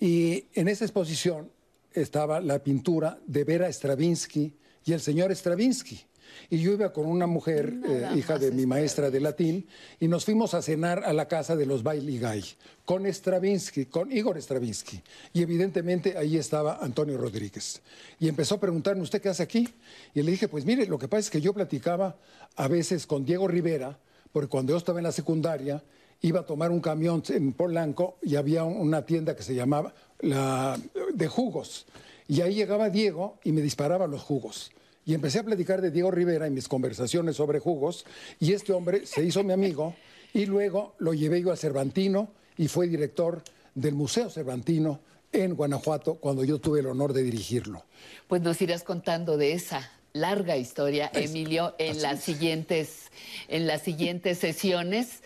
Y 0.00 0.46
en 0.54 0.66
esa 0.66 0.84
exposición 0.84 1.48
estaba 1.92 2.40
la 2.40 2.58
pintura 2.58 3.20
de 3.26 3.44
Vera 3.44 3.68
Stravinsky 3.68 4.52
y 4.84 4.92
el 4.92 5.00
señor 5.00 5.34
Stravinsky. 5.34 6.00
Y 6.48 6.58
yo 6.58 6.72
iba 6.72 6.92
con 6.92 7.06
una 7.06 7.26
mujer, 7.26 7.74
eh, 7.86 8.08
hija 8.16 8.38
de 8.38 8.50
mi 8.50 8.66
maestra 8.66 9.10
de 9.10 9.20
latín, 9.20 9.66
y 9.98 10.08
nos 10.08 10.24
fuimos 10.24 10.54
a 10.54 10.62
cenar 10.62 11.04
a 11.04 11.12
la 11.12 11.28
casa 11.28 11.56
de 11.56 11.66
los 11.66 11.82
Bailigay, 11.82 12.44
con 12.84 13.06
Stravinsky, 13.06 13.86
con 13.86 14.10
Igor 14.10 14.36
Stravinsky. 14.40 15.00
Y 15.32 15.42
evidentemente 15.42 16.16
ahí 16.16 16.36
estaba 16.36 16.78
Antonio 16.80 17.18
Rodríguez. 17.18 17.80
Y 18.18 18.28
empezó 18.28 18.56
a 18.56 18.60
preguntarme, 18.60 19.02
¿usted 19.02 19.20
qué 19.20 19.28
hace 19.28 19.42
aquí? 19.42 19.68
Y 20.14 20.22
le 20.22 20.30
dije, 20.32 20.48
pues 20.48 20.64
mire, 20.64 20.86
lo 20.86 20.98
que 20.98 21.08
pasa 21.08 21.20
es 21.20 21.30
que 21.30 21.40
yo 21.40 21.52
platicaba 21.52 22.16
a 22.56 22.68
veces 22.68 23.06
con 23.06 23.24
Diego 23.24 23.46
Rivera, 23.46 23.98
porque 24.32 24.48
cuando 24.48 24.72
yo 24.72 24.78
estaba 24.78 24.98
en 24.98 25.04
la 25.04 25.12
secundaria, 25.12 25.82
iba 26.22 26.40
a 26.40 26.46
tomar 26.46 26.70
un 26.70 26.80
camión 26.80 27.22
en 27.28 27.52
Polanco 27.52 28.18
y 28.22 28.36
había 28.36 28.64
una 28.64 29.06
tienda 29.06 29.34
que 29.34 29.42
se 29.42 29.54
llamaba 29.54 29.94
la, 30.20 30.78
de 31.14 31.28
jugos. 31.28 31.86
Y 32.30 32.42
ahí 32.42 32.54
llegaba 32.54 32.90
Diego 32.90 33.40
y 33.42 33.50
me 33.50 33.60
disparaba 33.60 34.06
los 34.06 34.22
jugos. 34.22 34.70
Y 35.04 35.14
empecé 35.14 35.40
a 35.40 35.42
platicar 35.42 35.80
de 35.80 35.90
Diego 35.90 36.12
Rivera 36.12 36.46
en 36.46 36.54
mis 36.54 36.68
conversaciones 36.68 37.34
sobre 37.34 37.58
jugos. 37.58 38.06
Y 38.38 38.52
este 38.52 38.72
hombre 38.72 39.04
se 39.04 39.24
hizo 39.24 39.42
mi 39.42 39.52
amigo 39.52 39.96
y 40.32 40.46
luego 40.46 40.94
lo 40.98 41.12
llevé 41.12 41.42
yo 41.42 41.50
al 41.50 41.58
Cervantino 41.58 42.30
y 42.56 42.68
fue 42.68 42.86
director 42.86 43.42
del 43.74 43.94
Museo 43.96 44.30
Cervantino 44.30 45.00
en 45.32 45.56
Guanajuato 45.56 46.14
cuando 46.20 46.44
yo 46.44 46.60
tuve 46.60 46.78
el 46.78 46.86
honor 46.86 47.14
de 47.14 47.24
dirigirlo. 47.24 47.84
Pues 48.28 48.42
nos 48.42 48.62
irás 48.62 48.84
contando 48.84 49.36
de 49.36 49.54
esa 49.54 49.90
larga 50.12 50.56
historia, 50.56 51.10
Emilio, 51.12 51.74
en 51.78 52.00
las, 52.00 52.22
siguientes, 52.22 53.10
en 53.48 53.66
las 53.66 53.82
siguientes 53.82 54.38
sesiones. 54.38 55.24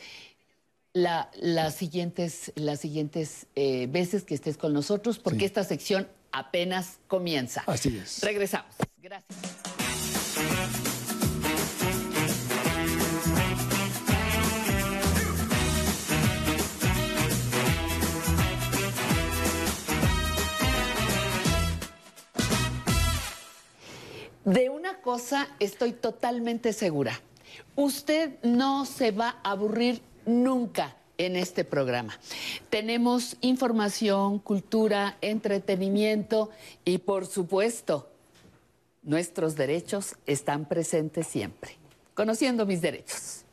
las 0.95 1.75
siguientes, 1.75 2.51
las 2.55 2.81
siguientes 2.81 3.47
eh, 3.57 3.89
veces 3.91 4.25
que 4.25 4.35
estés 4.35 4.57
con 4.57 4.73
nosotros, 4.73 5.19
porque 5.19 5.45
esta 5.45 5.65
sección 5.65 6.09
apenas 6.35 6.99
comienza. 7.07 7.63
Así 7.67 7.97
es. 7.97 8.21
Regresamos. 8.23 8.75
Gracias. 9.01 9.39
De 24.45 24.69
una 24.69 25.01
cosa 25.01 25.49
estoy 25.59 25.93
totalmente 25.93 26.75
segura. 26.75 27.19
Usted 27.77 28.43
no 28.43 28.85
se 28.85 29.11
va 29.11 29.41
a 29.43 29.53
aburrir 29.53 30.03
nunca 30.27 30.97
en 31.19 31.37
este 31.37 31.65
programa. 31.65 32.19
Tenemos 32.71 33.37
información, 33.41 34.39
cultura, 34.39 35.17
entretenimiento 35.21 36.51
y, 36.85 36.99
por 36.99 37.27
supuesto, 37.27 38.11
nuestros 39.03 39.57
derechos 39.57 40.17
están 40.27 40.65
presentes 40.65 41.27
siempre. 41.27 41.77
Conociendo 42.15 42.67
mis 42.67 42.81
derechos. 42.81 43.44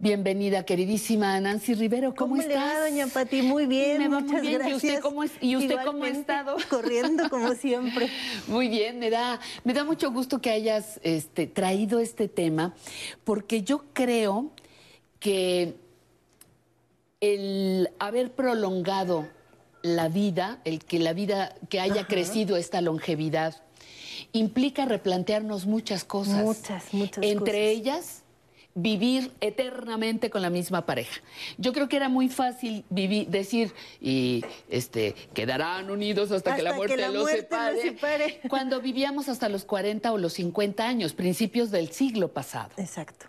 Bienvenida, 0.00 0.64
queridísima 0.64 1.40
Nancy 1.40 1.74
Rivero. 1.74 2.14
¿Cómo, 2.14 2.36
¿Cómo 2.36 2.42
estás? 2.42 2.56
Le 2.56 2.74
va, 2.74 2.88
doña 2.88 3.06
Pati? 3.08 3.42
Muy 3.42 3.66
bien, 3.66 3.98
me 3.98 4.06
va 4.06 4.20
muchas 4.20 4.32
muy 4.34 4.40
bien. 4.42 4.58
gracias. 4.60 4.84
¿Y 4.84 4.86
usted 4.86 5.00
cómo, 5.00 5.24
es, 5.24 5.32
y 5.40 5.56
usted 5.56 5.76
cómo 5.84 6.04
ha 6.04 6.08
estado? 6.08 6.56
Corriendo 6.70 7.28
como 7.28 7.54
siempre. 7.54 8.08
Muy 8.46 8.68
bien, 8.68 9.00
me 9.00 9.10
da, 9.10 9.40
me 9.64 9.74
da 9.74 9.82
mucho 9.82 10.12
gusto 10.12 10.40
que 10.40 10.50
hayas 10.50 11.00
este, 11.02 11.48
traído 11.48 11.98
este 11.98 12.28
tema, 12.28 12.74
porque 13.24 13.62
yo 13.62 13.86
creo 13.92 14.52
que 15.18 15.74
el 17.20 17.90
haber 17.98 18.30
prolongado 18.30 19.26
la 19.82 20.08
vida, 20.08 20.60
el 20.64 20.84
que 20.84 21.00
la 21.00 21.12
vida, 21.12 21.56
que 21.68 21.80
haya 21.80 22.02
Ajá. 22.02 22.06
crecido 22.06 22.56
esta 22.56 22.80
longevidad, 22.82 23.64
implica 24.32 24.84
replantearnos 24.84 25.66
muchas 25.66 26.04
cosas. 26.04 26.44
Muchas, 26.44 26.94
muchas 26.94 27.24
Entre 27.24 27.34
cosas. 27.40 27.54
ellas, 27.56 28.22
vivir 28.80 29.32
eternamente 29.40 30.30
con 30.30 30.40
la 30.40 30.50
misma 30.50 30.86
pareja. 30.86 31.20
Yo 31.56 31.72
creo 31.72 31.88
que 31.88 31.96
era 31.96 32.08
muy 32.08 32.28
fácil 32.28 32.84
vivir, 32.90 33.26
decir, 33.28 33.74
y 34.00 34.44
este, 34.70 35.14
quedarán 35.34 35.90
unidos 35.90 36.30
hasta, 36.30 36.54
que 36.54 36.62
la 36.62 36.74
muerte, 36.74 36.94
que 36.94 37.00
la 37.02 37.08
los, 37.08 37.22
muerte 37.22 37.40
separe, 37.40 37.74
los 37.74 37.82
separe. 37.82 38.40
Cuando 38.48 38.80
vivíamos 38.80 39.28
hasta 39.28 39.48
los 39.48 39.64
40 39.64 40.12
o 40.12 40.18
los 40.18 40.34
50 40.34 40.86
años, 40.86 41.12
principios 41.12 41.70
del 41.72 41.90
siglo 41.90 42.28
pasado. 42.28 42.70
Exacto. 42.76 43.26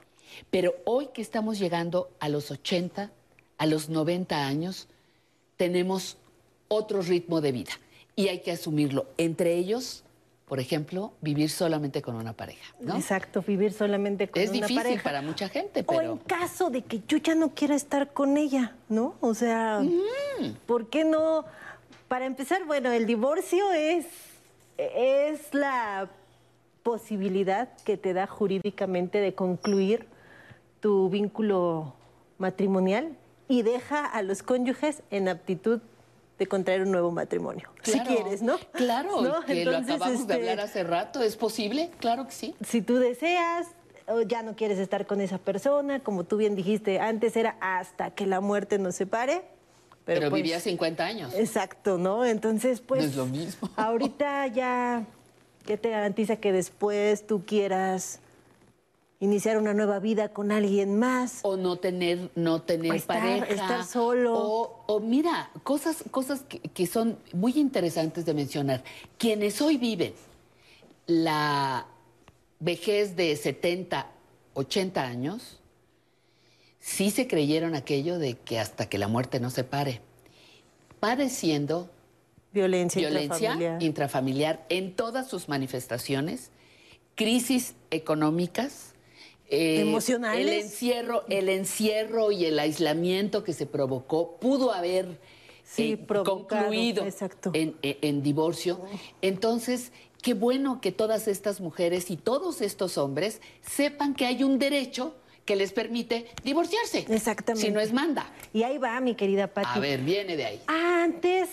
Pero 0.51 0.76
hoy 0.85 1.07
que 1.13 1.21
estamos 1.21 1.57
llegando 1.57 2.11
a 2.19 2.30
los 2.30 2.51
80, 2.51 3.11
a 3.57 3.65
los 3.65 3.89
90 3.89 4.45
años, 4.45 4.88
tenemos 5.57 6.17
otro 6.67 7.01
ritmo 7.01 7.41
de 7.41 7.51
vida 7.51 7.71
y 8.15 8.27
hay 8.27 8.41
que 8.41 8.51
asumirlo. 8.51 9.07
Entre 9.17 9.55
ellos, 9.55 10.03
por 10.49 10.59
ejemplo, 10.59 11.13
vivir 11.21 11.51
solamente 11.51 12.01
con 12.01 12.15
una 12.15 12.34
pareja. 12.34 12.73
¿no? 12.81 12.95
Exacto, 12.95 13.43
vivir 13.43 13.71
solamente 13.71 14.27
con 14.27 14.41
Es 14.41 14.49
una 14.49 14.57
difícil 14.61 14.76
pareja. 14.77 15.03
para 15.03 15.21
mucha 15.21 15.47
gente, 15.47 15.85
O 15.85 15.93
en 15.93 15.99
pero 15.99 16.19
caso 16.26 16.71
de 16.71 16.81
que 16.81 17.01
yo 17.07 17.17
ya 17.17 17.35
no 17.35 17.53
quiera 17.53 17.76
estar 17.76 18.11
con 18.13 18.35
ella, 18.35 18.76
¿no? 18.89 19.13
O 19.21 19.35
sea, 19.35 19.80
¿por 20.65 20.88
qué 20.89 21.05
no? 21.05 21.45
Para 22.07 22.26
empezar, 22.26 22.65
bueno, 22.65 22.91
el 22.91 23.05
divorcio 23.05 23.71
es, 23.73 24.07
es 24.80 25.53
la 25.53 26.09
posibilidad 26.81 27.69
que 27.85 27.95
te 27.95 28.13
da 28.13 28.26
jurídicamente 28.26 29.19
de 29.19 29.35
concluir 29.35 30.07
tu 30.80 31.09
vínculo 31.11 31.93
matrimonial 32.39 33.15
y 33.47 33.61
deja 33.61 34.03
a 34.03 34.23
los 34.23 34.41
cónyuges 34.41 35.03
en 35.11 35.27
aptitud 35.27 35.80
de 36.40 36.48
contraer 36.48 36.82
un 36.82 36.91
nuevo 36.91 37.11
matrimonio, 37.11 37.70
si 37.84 37.99
quieres, 37.99 38.41
¿no? 38.41 38.57
Claro, 38.72 39.44
que 39.45 39.66
lo 39.66 39.78
acabamos 39.78 40.26
de 40.26 40.34
hablar 40.34 40.60
este, 40.60 40.61
hace 40.61 40.84
rato, 40.86 41.22
¿es 41.22 41.36
posible? 41.36 41.91
Claro 41.99 42.26
que 42.26 42.32
sí. 42.32 42.56
Si 42.66 42.82
tú 42.82 42.95
deseas, 42.95 43.68
o 44.07 44.22
ya 44.22 44.41
no 44.41 44.56
quieres 44.56 44.80
estar 44.80 45.06
con 45.06 45.20
esa 45.20 45.38
persona, 45.38 45.99
como 45.99 46.24
tú 46.24 46.38
bien 46.38 46.56
dijiste, 46.56 46.99
antes 46.99 47.36
era 47.36 47.57
hasta 47.60 48.11
que 48.11 48.26
la 48.26 48.40
muerte 48.40 48.80
nos 48.80 48.95
separe. 48.95 49.44
Pero, 50.06 50.22
pero 50.22 50.30
pues, 50.30 50.41
vivía 50.41 50.61
50 50.61 51.06
años. 51.06 51.34
Exacto, 51.36 51.98
¿no? 51.98 52.26
Entonces, 52.26 52.80
pues... 52.80 53.03
No 53.03 53.10
es 53.10 53.16
lo 53.18 53.26
mismo. 53.26 53.70
Ahorita 53.76 54.48
ya, 54.48 55.06
¿qué 55.66 55.78
te 55.78 55.90
garantiza 55.90 56.38
que 56.38 56.53
después 56.53 57.28
tú 57.28 57.44
quieras 57.45 58.22
iniciar 59.20 59.58
una 59.58 59.74
nueva 59.74 60.00
vida 60.00 60.30
con 60.30 60.52
alguien 60.52 60.98
más. 60.98 61.40
O 61.44 61.58
no 61.58 61.78
tener, 61.78 62.32
no 62.36 62.62
tener 62.62 62.96
estar, 62.96 63.20
pareja. 63.20 63.46
Estar 63.46 63.86
solo. 63.86 64.34
O, 64.88 65.00
mira, 65.00 65.52
cosas, 65.64 66.04
cosas 66.12 66.44
que, 66.74 66.88
son 66.88 67.18
muy 67.34 67.54
interesantes 67.58 68.26
de 68.26 68.34
mencionar. 68.34 68.84
Quienes 69.18 69.62
hoy 69.62 69.78
viven 69.78 70.14
la 71.06 71.86
vejez 72.60 73.16
de 73.16 73.36
70, 73.36 74.08
80 74.54 75.04
años, 75.04 75.60
sí 76.80 77.12
se 77.12 77.28
creyeron 77.28 77.76
aquello 77.76 78.20
de 78.20 78.38
que 78.38 78.60
hasta 78.60 78.88
que 78.88 78.98
la 78.98 79.08
muerte 79.08 79.40
no 79.40 79.50
se 79.50 79.64
pare. 79.64 80.02
Padeciendo 81.00 81.90
violencia, 82.52 83.02
violencia 83.02 83.78
intrafamiliar 83.80 84.66
en 84.70 84.96
todas 84.96 85.30
sus 85.30 85.50
manifestaciones, 85.50 86.52
crisis 87.16 87.76
económicas, 87.91 88.94
eh, 89.49 89.81
emocionales. 89.81 90.47
El 90.47 90.53
encierro, 90.53 91.23
el 91.30 91.49
encierro 91.49 92.31
y 92.31 92.45
el 92.45 92.59
aislamiento 92.59 93.43
que 93.43 93.53
se 93.53 93.65
provocó 93.65 94.38
pudo 94.38 94.71
haber 94.71 95.19
eh, 95.77 96.05
concluido 96.26 97.05
En, 97.53 98.23
divorcio. 98.23 98.81
Entonces, 99.21 99.91
qué 100.21 100.34
bueno 100.34 100.81
que 100.81 100.91
todas 100.91 101.27
estas 101.27 101.61
mujeres 101.61 102.11
y 102.11 102.17
todos 102.17 102.61
estos 102.61 102.97
hombres 102.97 103.41
sepan 103.61 104.13
que 104.13 104.26
hay 104.26 104.43
un 104.43 104.59
derecho 104.59 105.15
que 105.45 105.55
les 105.55 105.71
permite 105.71 106.27
divorciarse. 106.43 107.05
Exactamente. 107.09 107.65
Si 107.65 107.73
no 107.73 107.80
es 107.80 107.91
manda. 107.91 108.31
Y 108.53 108.63
ahí 108.63 108.77
va, 108.77 108.99
mi 109.01 109.15
querida 109.15 109.47
Pati. 109.47 109.67
A 109.71 109.80
ver, 109.80 110.01
viene 110.01 110.38
de 110.38 110.45
ahí. 110.45 110.61
Antes 110.67 111.49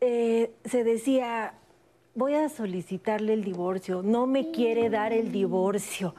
eh, 0.00 0.50
se 0.64 0.82
decía, 0.82 1.54
voy 2.18 2.34
a 2.34 2.48
solicitarle 2.48 3.32
el 3.32 3.44
divorcio, 3.44 4.02
no 4.02 4.26
me 4.26 4.50
quiere 4.50 4.90
dar 4.90 5.12
el 5.12 5.30
divorcio. 5.30 6.16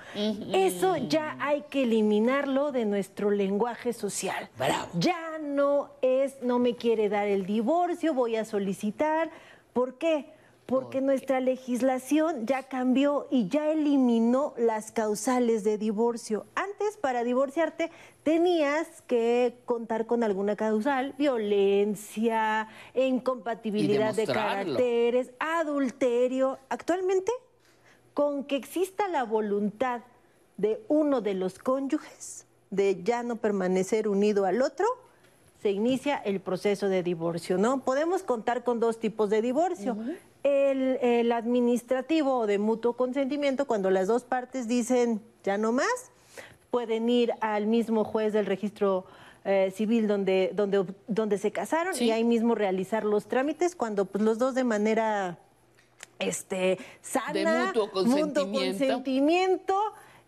Eso 0.54 0.96
ya 0.96 1.36
hay 1.42 1.64
que 1.70 1.84
eliminarlo 1.84 2.72
de 2.72 2.86
nuestro 2.86 3.30
lenguaje 3.30 3.92
social. 3.92 4.50
Ya 4.98 5.38
no 5.42 5.92
es, 6.02 6.42
no 6.42 6.58
me 6.58 6.78
quiere 6.78 7.10
dar 7.10 7.28
el 7.28 7.46
divorcio, 7.46 8.14
voy 8.14 8.38
a 8.38 8.46
solicitar. 8.46 9.30
¿Por 9.74 9.98
qué? 9.98 10.32
Porque 10.70 11.02
nuestra 11.02 11.40
legislación 11.40 12.46
ya 12.46 12.64
cambió 12.64 13.28
y 13.32 13.48
ya 13.48 13.72
eliminó 13.72 14.54
las 14.56 14.92
causales 14.92 15.64
de 15.64 15.80
divorcio. 15.80 16.46
Antes, 16.54 16.96
para 16.96 17.24
divorciarte, 17.24 17.90
tenías 18.22 19.02
que 19.08 19.58
contar 19.66 20.06
con 20.06 20.24
alguna 20.24 20.56
causal, 20.56 21.16
violencia, 21.18 22.68
incompatibilidad 22.94 24.14
de 24.14 24.28
caracteres, 24.28 25.32
adulterio. 25.40 26.60
Actualmente, 26.70 27.32
con 28.14 28.44
que 28.44 28.56
exista 28.56 29.08
la 29.08 29.24
voluntad 29.24 30.02
de 30.58 30.84
uno 30.88 31.22
de 31.22 31.34
los 31.34 31.58
cónyuges 31.58 32.46
de 32.70 33.02
ya 33.04 33.24
no 33.24 33.38
permanecer 33.38 34.08
unido 34.08 34.46
al 34.46 34.62
otro, 34.62 34.86
se 35.64 35.72
inicia 35.72 36.18
el 36.18 36.40
proceso 36.40 36.88
de 36.88 37.02
divorcio, 37.02 37.58
¿no? 37.58 37.84
Podemos 37.84 38.24
contar 38.24 38.64
con 38.64 38.80
dos 38.80 39.00
tipos 39.00 39.30
de 39.30 39.42
divorcio 39.42 39.98
el, 40.44 41.32
administrativo 41.32 42.48
de 42.48 42.60
mutuo 42.60 42.94
consentimiento, 42.94 43.66
cuando 43.66 43.90
las 43.90 44.08
dos 44.08 44.24
partes 44.24 44.68
dicen 44.68 45.22
ya 45.44 45.58
no 45.58 45.72
más, 45.72 46.12
pueden 46.72 47.10
ir 47.10 47.34
al 47.42 47.68
mismo 47.68 48.04
juez 48.04 48.34
del 48.34 48.46
registro 48.46 49.06
eh, 49.46 49.72
civil 49.76 50.08
donde, 50.08 50.52
donde, 50.54 50.86
donde 51.08 51.38
se 51.38 51.52
casaron 51.52 51.96
y 52.00 52.12
ahí 52.12 52.24
mismo 52.24 52.56
realizar 52.56 53.06
los 53.06 53.28
trámites 53.28 53.76
cuando 53.76 54.06
pues, 54.06 54.24
los 54.24 54.38
dos 54.38 54.54
de 54.54 54.64
manera 54.64 55.38
este, 56.20 56.78
sana, 57.02 57.34
de 57.34 57.66
mutuo 57.68 57.92
consentimiento, 57.92 59.76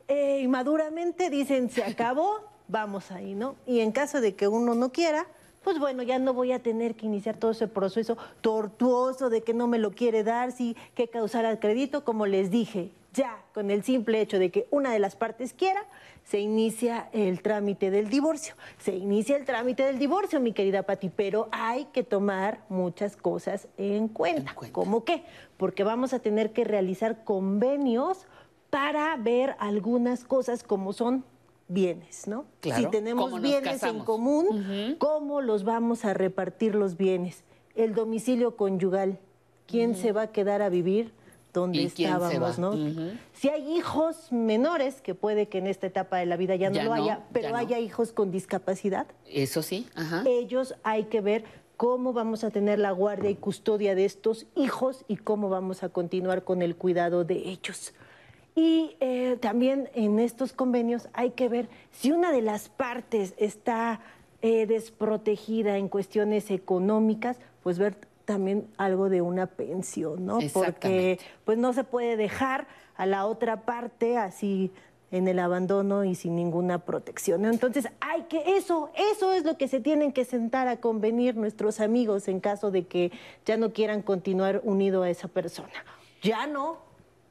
eh, 0.08 0.40
y 0.42 0.48
maduramente 0.48 1.30
dicen 1.30 1.70
se 1.70 1.84
acabó, 1.84 2.40
vamos 2.68 3.12
ahí, 3.12 3.36
¿no? 3.36 3.56
Y 3.66 3.82
en 3.82 3.92
caso 3.92 4.22
de 4.22 4.36
que 4.36 4.48
uno 4.48 4.74
no 4.74 4.92
quiera, 4.92 5.28
pues 5.64 5.80
bueno, 5.80 6.04
ya 6.04 6.20
no 6.20 6.34
voy 6.34 6.52
a 6.52 6.62
tener 6.62 6.96
que 6.96 7.06
iniciar 7.06 7.38
todo 7.38 7.52
ese 7.52 7.68
proceso 7.68 8.18
tortuoso 8.42 9.30
de 9.30 9.42
que 9.42 9.54
no 9.54 9.68
me 9.68 9.80
lo 9.80 9.92
quiere 9.92 10.24
dar, 10.24 10.52
sí, 10.52 10.76
que 10.96 11.08
causar 11.08 11.46
al 11.46 11.60
crédito, 11.60 12.04
como 12.04 12.26
les 12.26 12.50
dije, 12.50 12.92
ya 13.14 13.44
con 13.54 13.70
el 13.72 13.84
simple 13.84 14.22
hecho 14.22 14.40
de 14.40 14.52
que 14.52 14.68
una 14.72 14.92
de 14.92 15.00
las 15.00 15.16
partes 15.16 15.54
quiera, 15.54 15.86
se 16.24 16.40
inicia 16.40 17.10
el 17.12 17.42
trámite 17.42 17.92
del 17.92 18.10
divorcio. 18.10 18.56
Se 18.78 18.96
inicia 18.96 19.36
el 19.36 19.46
trámite 19.46 19.84
del 19.84 20.00
divorcio, 20.00 20.40
mi 20.40 20.54
querida 20.54 20.84
Pati, 20.84 21.10
pero 21.10 21.50
hay 21.52 21.86
que 21.86 22.04
tomar 22.04 22.62
muchas 22.70 23.18
cosas 23.18 23.68
en 23.78 24.08
cuenta. 24.08 24.56
¿Cómo 24.72 25.04
qué? 25.04 25.24
Porque 25.58 25.84
vamos 25.84 26.14
a 26.14 26.20
tener 26.20 26.54
que 26.54 26.64
realizar 26.64 27.24
convenios 27.24 28.26
para 28.70 29.16
ver 29.18 29.56
algunas 29.60 30.24
cosas 30.24 30.64
como 30.64 30.94
son 30.94 31.26
bienes, 31.72 32.28
¿no? 32.28 32.46
Claro. 32.60 32.82
Si 32.82 32.90
tenemos 32.90 33.42
bienes 33.42 33.84
en 33.84 34.00
común, 34.00 34.96
¿cómo 35.00 35.42
los 35.42 35.64
vamos 35.64 36.06
a 36.06 36.14
repartir 36.14 36.76
los 36.76 36.98
bienes? 36.98 37.44
El 37.76 37.94
domicilio 37.94 38.56
conyugal, 38.56 39.20
¿quién 39.68 39.96
se 39.96 40.12
va 40.12 40.24
a 40.24 40.32
quedar 40.32 40.62
a 40.62 40.70
vivir? 40.70 41.14
donde 41.54 41.84
estábamos, 41.84 42.60
¿no? 42.60 42.74
Si 43.34 43.50
hay 43.50 43.78
hijos 43.78 44.32
menores, 44.32 45.02
que 45.02 45.16
puede 45.16 45.48
que 45.48 45.58
en 45.58 45.68
esta 45.68 45.88
etapa 45.88 46.18
de 46.18 46.26
la 46.26 46.38
vida 46.38 46.56
ya 46.56 46.70
no 46.70 46.82
lo 46.82 46.94
haya, 46.94 47.26
pero 47.34 47.56
haya 47.56 47.80
hijos 47.80 48.12
con 48.12 48.32
discapacidad. 48.32 49.08
Eso 49.26 49.62
sí, 49.62 49.88
Ellos 50.26 50.76
hay 50.84 51.06
que 51.06 51.22
ver 51.22 51.44
cómo 51.78 52.14
vamos 52.14 52.44
a 52.44 52.52
tener 52.52 52.80
la 52.80 52.92
guardia 52.92 53.30
y 53.30 53.36
custodia 53.36 53.96
de 53.96 54.06
estos 54.06 54.46
hijos 54.56 55.04
y 55.08 55.18
cómo 55.18 55.50
vamos 55.50 55.84
a 55.84 55.90
continuar 55.90 56.44
con 56.44 56.62
el 56.62 56.76
cuidado 56.76 57.24
de 57.26 57.50
ellos. 57.50 57.94
Y 58.56 58.96
eh, 59.00 59.38
también 59.40 59.90
en 59.94 60.20
estos 60.20 60.52
convenios 60.54 61.08
hay 61.14 61.32
que 61.32 61.48
ver 61.48 61.70
si 61.92 62.12
una 62.12 62.32
de 62.32 62.42
las 62.42 62.70
partes 62.70 63.34
está 63.38 64.02
eh, 64.42 64.66
desprotegida 64.66 65.78
en 65.78 65.88
cuestiones 65.88 66.52
económicas, 66.52 67.40
pues 67.64 67.80
ver 67.80 67.96
también 68.26 68.68
algo 68.78 69.10
de 69.10 69.22
una 69.22 69.48
pensión, 69.48 70.26
¿no? 70.26 70.40
Porque 70.54 71.20
pues 71.46 71.58
no 71.58 71.74
se 71.74 71.84
puede 71.84 72.18
dejar 72.18 72.68
a 72.96 73.06
la 73.06 73.26
otra 73.26 73.62
parte 73.62 74.18
así 74.18 74.72
en 75.12 75.28
el 75.28 75.40
abandono 75.40 76.06
y 76.06 76.16
sin 76.16 76.36
ninguna 76.36 76.80
protección. 76.80 77.46
Entonces, 77.46 77.88
hay 78.00 78.24
que 78.24 78.58
eso, 78.58 78.90
eso 78.96 79.34
es 79.34 79.44
lo 79.44 79.58
que 79.58 79.68
se 79.68 79.82
tienen 79.82 80.14
que 80.14 80.24
sentar 80.24 80.68
a 80.68 80.78
convenir 80.78 81.36
nuestros 81.36 81.82
amigos 81.82 82.28
en 82.28 82.40
caso 82.40 82.72
de 82.72 82.86
que 82.88 83.12
ya 83.46 83.58
no 83.58 83.74
quieran 83.74 84.02
continuar 84.02 84.62
unido 84.64 85.04
a 85.04 85.10
esa 85.10 85.28
persona. 85.28 85.86
Ya 86.22 86.48
no, 86.48 86.78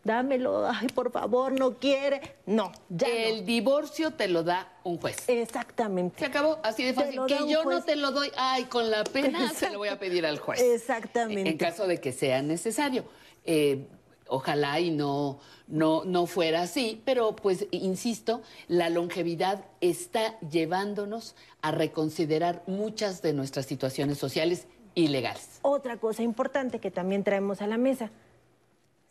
dámelo, 0.05 0.67
ay, 0.69 0.89
por 0.89 1.11
favor, 1.13 1.53
no 1.53 1.79
quiere. 1.79 2.37
No, 2.47 2.73
ya 2.89 3.07
El 3.09 3.45
divorcio 3.45 4.13
te 4.13 4.29
lo 4.29 4.43
da 4.43 4.73
un 4.85 4.99
juez. 4.99 5.29
Exactamente. 5.29 6.19
Se 6.19 6.27
acabó, 6.27 6.59
así 6.63 6.85
de 6.85 6.95
fácil. 6.95 7.21
Que 7.27 7.49
yo 7.49 7.65
no 7.65 7.83
te 7.83 7.97
lo 7.97 8.11
doy, 8.11 8.31
ay, 8.37 8.65
con 8.65 8.91
la 8.91 9.05
pena 9.05 9.53
se 9.53 9.71
lo 9.71 9.79
voy 9.79 9.89
a 9.89 9.99
pedir 9.99 10.27
al 10.27 10.39
juez. 10.39 10.61
Exactamente. 10.61 11.51
En 11.51 11.57
caso 11.59 11.87
de 11.87 12.01
que 12.01 12.13
sea 12.13 12.43
necesario. 12.43 13.05
Eh, 13.45 13.87
ojalá 14.31 14.81
y 14.81 14.91
no, 14.91 15.39
no, 15.67 16.05
no 16.05 16.27
fuera 16.27 16.63
así, 16.63 17.03
pero 17.05 17.35
pues 17.37 17.67
insisto, 17.71 18.43
la 18.69 18.89
longevidad 18.89 19.65
está 19.81 20.39
llevándonos 20.41 21.35
a 21.63 21.73
reconsiderar 21.73 22.63
muchas 22.67 23.23
de 23.23 23.33
nuestras 23.33 23.67
situaciones 23.67 24.19
sociales 24.19 24.67
y 24.95 25.09
legales. 25.09 25.59
Otra 25.63 25.97
cosa 25.97 26.23
importante 26.23 26.79
que 26.79 26.91
también 26.91 27.25
traemos 27.25 27.61
a 27.63 27.67
la 27.67 27.77
mesa, 27.77 28.11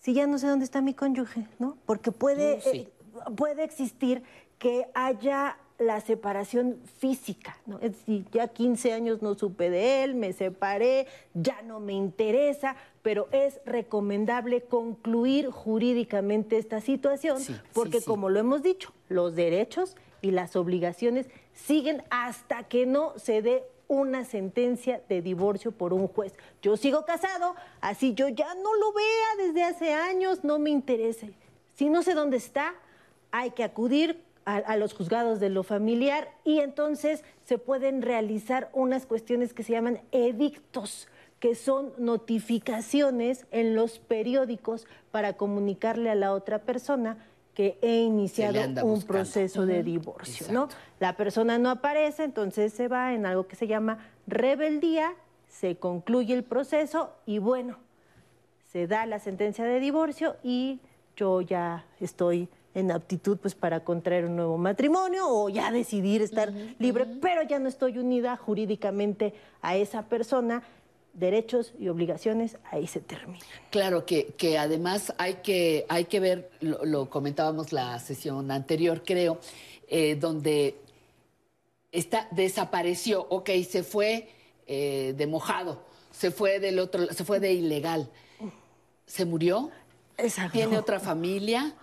si 0.10 0.16
ya 0.16 0.26
no 0.26 0.40
sé 0.40 0.48
dónde 0.48 0.66
está 0.66 0.82
mi 0.82 0.96
cónyuge, 0.96 1.46
¿no? 1.60 1.78
Porque 1.86 2.12
puede, 2.12 2.58
mm, 2.58 2.76
eh, 2.76 2.88
puede 3.36 3.64
existir 3.64 4.24
que 4.58 4.88
haya 4.96 5.56
la 5.78 6.02
separación 6.02 6.80
física, 6.98 7.60
¿no? 7.68 7.76
Es 7.76 7.92
decir, 7.92 8.26
ya 8.32 8.48
15 8.48 8.92
años 8.92 9.22
no 9.22 9.36
supe 9.36 9.70
de 9.70 10.04
él, 10.04 10.16
me 10.16 10.34
separé, 10.34 11.06
ya 11.36 11.62
no 11.62 11.80
me 11.80 11.94
interesa, 11.94 12.76
pero 13.04 13.28
es 13.32 13.62
recomendable 13.68 14.62
concluir 14.62 15.52
jurídicamente 15.52 16.58
esta 16.58 16.82
situación 16.82 17.38
porque 17.74 18.02
como 18.02 18.30
lo 18.30 18.40
hemos 18.40 18.64
dicho, 18.64 18.92
los 19.10 19.36
derechos 19.36 19.96
y 20.24 20.32
las 20.32 20.56
obligaciones 20.56 21.28
siguen 21.54 22.02
hasta 22.10 22.64
que 22.64 22.88
no 22.88 23.14
se 23.20 23.44
dé 23.44 23.64
una 23.90 24.24
sentencia 24.24 25.02
de 25.10 25.22
divorcio 25.22 25.74
por 25.74 25.92
un 25.92 26.08
juez. 26.08 26.34
Yo 26.62 26.78
sigo 26.78 27.04
casado, 27.06 27.56
así 27.82 28.14
yo 28.14 28.30
ya 28.30 28.54
no 28.54 28.76
lo 28.76 28.94
vea 28.94 29.48
desde 29.48 29.64
hace 29.64 29.94
años, 29.94 30.46
no 30.46 30.60
me 30.60 30.70
interese. 30.70 31.34
Si 31.76 31.90
no 31.90 32.04
sé 32.04 32.14
dónde 32.14 32.38
está, 32.38 32.76
hay 33.32 33.52
que 33.52 33.64
acudir 33.64 34.22
a, 34.46 34.78
los 34.78 34.94
juzgados 34.94 35.40
de 35.40 35.50
lo 35.50 35.64
familiar 35.64 36.32
y 36.44 36.60
entonces 36.60 37.24
se 37.46 37.60
pueden 37.60 38.02
realizar 38.02 38.70
unas 38.74 39.06
cuestiones 39.06 39.54
que 39.54 39.64
se 39.64 39.74
llaman 39.74 40.02
edictos 40.12 41.08
que 41.40 41.56
son 41.56 41.94
notificaciones 41.98 43.46
en 43.52 43.76
los 43.76 44.00
periódicos 44.00 44.88
para 45.12 45.34
comunicarle 45.34 46.10
a 46.10 46.16
la 46.16 46.34
otra 46.34 46.60
persona 46.64 47.29
que 47.60 47.78
he 47.82 48.04
iniciado 48.04 48.86
un 48.86 49.02
proceso 49.02 49.66
de 49.66 49.84
divorcio, 49.84 50.48
¿no? 50.50 50.70
La 51.02 51.18
persona 51.18 51.58
no 51.58 51.70
aparece, 51.70 52.24
entonces 52.24 52.72
se 52.72 52.88
va 52.88 53.14
en 53.14 53.26
algo 53.26 53.48
que 53.48 53.58
se 53.58 53.68
llama 53.68 53.98
rebeldía, 54.28 55.14
se 55.50 55.76
concluye 55.76 56.34
el 56.34 56.46
proceso 56.46 57.12
y 57.26 57.40
bueno, 57.40 57.76
se 58.72 58.88
da 58.88 59.06
la 59.06 59.20
sentencia 59.20 59.66
de 59.66 59.82
divorcio 59.82 60.38
y 60.42 60.80
yo 61.18 61.42
ya 61.42 61.84
estoy 62.00 62.48
en 62.76 62.92
aptitud 62.92 63.38
pues 63.38 63.56
para 63.56 63.84
contraer 63.84 64.24
un 64.24 64.38
nuevo 64.38 64.58
matrimonio 64.58 65.28
o 65.28 65.50
ya 65.50 65.70
decidir 65.70 66.22
estar 66.22 66.54
libre, 66.78 67.08
pero 67.22 67.44
ya 67.44 67.60
no 67.60 67.68
estoy 67.68 67.98
unida 67.98 68.38
jurídicamente 68.38 69.34
a 69.62 69.76
esa 69.76 70.04
persona 70.04 70.64
derechos 71.20 71.74
y 71.78 71.90
obligaciones 71.90 72.58
ahí 72.72 72.88
se 72.88 73.02
terminan. 73.02 73.42
Claro 73.70 74.06
que, 74.06 74.28
que 74.38 74.58
además 74.58 75.14
hay 75.18 75.36
que, 75.36 75.86
hay 75.90 76.06
que 76.06 76.20
ver, 76.20 76.52
lo, 76.62 77.10
comentábamos 77.10 77.72
la 77.74 78.00
sesión 78.00 78.50
anterior, 78.52 79.04
creo, 79.06 79.40
eh, 79.88 80.16
donde 80.16 80.78
está, 81.92 82.28
desapareció, 82.32 83.26
ok, 83.30 83.50
se 83.70 83.84
fue 83.84 84.30
eh, 84.68 85.14
de 85.18 85.28
mojado, 85.28 85.84
se 86.12 86.32
fue 86.32 86.60
del 86.60 86.80
otro, 86.80 87.08
se 87.14 87.24
fue 87.24 87.40
de 87.40 87.54
ilegal, 87.54 88.10
se 89.06 89.26
murió, 89.26 89.72
Exacto. 90.18 90.54
tiene 90.54 90.78
otra 90.78 91.00
familia, 91.00 91.74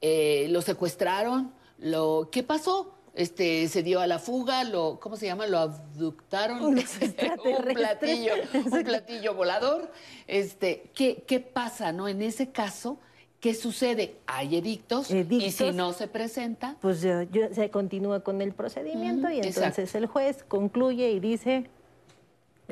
eh, 0.00 0.46
lo 0.50 0.62
secuestraron, 0.62 1.52
lo, 1.78 2.28
¿qué 2.30 2.42
pasó? 2.42 2.94
Este, 3.14 3.68
se 3.68 3.82
dio 3.82 4.00
a 4.00 4.06
la 4.06 4.18
fuga, 4.18 4.64
lo, 4.64 4.98
¿cómo 5.00 5.16
se 5.16 5.26
llama? 5.26 5.46
Lo 5.46 5.58
abductaron. 5.58 6.62
un 6.62 6.74
platillo, 7.74 8.32
un 8.54 8.84
platillo 8.84 9.34
volador. 9.34 9.90
Este, 10.26 10.90
¿qué, 10.94 11.24
¿Qué 11.26 11.40
pasa, 11.40 11.92
no? 11.92 12.08
En 12.08 12.22
ese 12.22 12.50
caso, 12.50 12.98
¿qué 13.40 13.54
sucede? 13.54 14.16
Hay 14.26 14.56
edictos, 14.56 15.10
y 15.10 15.50
si 15.50 15.72
no 15.72 15.92
se 15.92 16.08
presenta. 16.08 16.76
Pues 16.80 17.00
se 17.00 17.70
continúa 17.70 18.20
con 18.20 18.40
el 18.40 18.52
procedimiento 18.52 19.30
y 19.30 19.40
entonces 19.40 19.94
el 19.94 20.06
juez 20.06 20.44
concluye 20.44 21.10
y 21.10 21.20
dice 21.20 21.68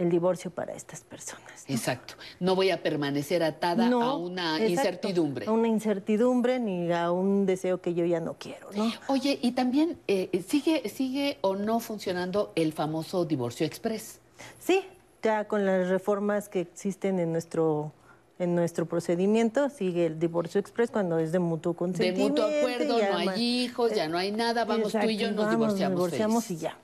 el 0.01 0.09
divorcio 0.09 0.51
para 0.51 0.73
estas 0.73 1.03
personas. 1.03 1.65
Exacto. 1.69 2.15
No 2.41 2.57
voy 2.57 2.71
a 2.71 2.83
permanecer 2.83 3.43
atada 3.43 3.87
a 3.87 4.15
una 4.15 4.59
incertidumbre. 4.67 5.47
A 5.47 5.53
una 5.53 5.69
incertidumbre 5.69 6.59
ni 6.59 6.91
a 6.91 7.11
un 7.11 7.45
deseo 7.45 7.83
que 7.83 7.93
yo 7.93 8.07
ya 8.07 8.19
no 8.19 8.35
quiero, 8.39 8.71
¿no? 8.75 8.91
Oye, 9.09 9.39
y 9.43 9.53
también, 9.53 9.99
eh, 10.09 10.43
¿sigue, 10.49 10.89
¿sigue 10.89 11.37
o 11.43 11.55
no 11.55 11.81
funcionando 11.81 12.51
el 12.55 12.73
famoso 12.73 13.27
divorcio 13.27 13.67
express? 13.67 14.21
Sí, 14.59 14.83
ya 15.23 15.47
con 15.47 15.67
las 15.67 15.89
reformas 15.89 16.49
que 16.49 16.61
existen 16.61 17.19
en 17.19 17.33
nuestro 17.33 17.93
en 18.39 18.55
nuestro 18.55 18.87
procedimiento 18.87 19.69
sigue 19.69 20.07
el 20.07 20.19
divorcio 20.19 20.59
express 20.59 20.91
cuando 20.91 21.19
es 21.19 21.31
de 21.31 21.41
mutuo 21.41 21.75
consentimiento. 21.75 22.47
De 22.47 22.63
mutuo 22.63 22.71
acuerdo, 22.71 23.13
no 23.13 23.19
hay 23.19 23.65
hijos, 23.65 23.95
ya 23.95 24.09
no 24.09 24.17
hay 24.17 24.33
nada, 24.33 24.65
vamos 24.65 24.93
tú 24.93 25.11
y 25.11 25.19
yo 25.19 25.31
nos 25.31 25.51
divorciamos. 25.51 25.99
Nos 26.01 26.11
divorciamos 26.11 26.51
y 26.51 26.57
ya 26.57 26.79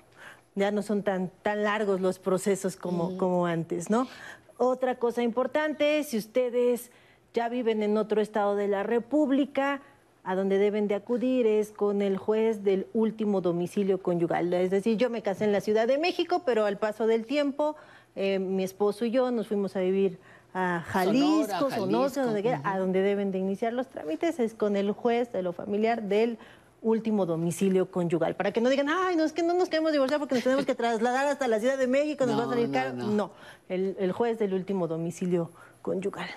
ya 0.57 0.73
no 0.73 0.83
son 0.83 1.03
tan, 1.03 1.31
tan 1.43 1.63
largos 1.63 2.01
los 2.01 2.19
procesos 2.19 2.77
como, 2.77 3.17
como 3.17 3.47
antes, 3.47 3.89
¿no? 3.91 4.09
Otra 4.57 4.97
cosa 4.97 5.23
importante, 5.23 6.03
si 6.03 6.17
ustedes 6.17 6.91
ya 7.35 7.49
viven 7.49 7.83
en 7.83 7.97
otro 7.99 8.21
estado 8.21 8.57
de 8.57 8.67
la 8.67 8.83
República, 8.83 9.83
a 10.25 10.35
donde 10.35 10.59
deben 10.59 10.89
de 10.89 10.97
acudir 10.97 11.47
es 11.47 11.71
con 11.71 12.03
el 12.03 12.17
juez 12.17 12.65
del 12.65 12.89
último 12.95 13.43
domicilio 13.43 14.03
conyugal. 14.03 14.53
Es 14.55 14.73
decir, 14.73 14.97
yo 14.97 15.09
me 15.09 15.23
casé 15.23 15.45
en 15.45 15.53
la 15.53 15.61
Ciudad 15.61 15.87
de 15.87 15.99
México, 15.99 16.43
pero 16.45 16.65
al 16.65 16.79
paso 16.79 17.07
del 17.07 17.27
tiempo, 17.27 17.77
eh, 18.17 18.41
mi 18.41 18.65
esposo 18.65 19.05
y 19.05 19.13
yo 19.13 19.31
nos 19.31 19.47
fuimos 19.47 19.77
a 19.77 19.81
vivir 19.81 20.19
a 20.53 20.83
Jalisco, 20.87 21.71
Sonora, 21.71 22.61
a 22.65 22.79
donde 22.79 23.03
deben 23.03 23.31
de 23.31 23.39
iniciar 23.39 23.75
los 23.75 23.89
trámites 23.89 24.41
es 24.41 24.55
con 24.55 24.75
el 24.75 24.91
juez 24.91 25.31
de 25.33 25.43
lo 25.43 25.53
familiar 25.53 26.03
del 26.03 26.39
último 26.87 27.27
domicilio 27.27 27.91
conyugal. 27.91 28.37
Para 28.37 28.53
que 28.53 28.61
no 28.61 28.71
digan, 28.71 28.89
ay, 28.89 29.17
no, 29.17 29.25
es 29.25 29.33
que 29.33 29.43
no 29.43 29.55
nos 29.55 29.69
queremos 29.69 29.91
divorciar 29.91 30.21
porque 30.21 30.37
nos 30.37 30.45
tenemos 30.45 30.65
que 30.65 30.75
trasladar 30.77 31.27
hasta 31.27 31.49
la 31.49 31.59
Ciudad 31.59 31.77
de 31.77 31.89
México, 31.89 32.27
nos 32.27 32.39
va 32.39 32.45
a 32.45 32.49
salir 32.49 32.71
caro. 32.71 32.95
No, 32.95 33.33
el, 33.69 34.13
juez 34.13 34.39
del 34.39 34.55
último 34.55 34.87
domicilio 34.87 35.51
conyugal. 35.83 36.29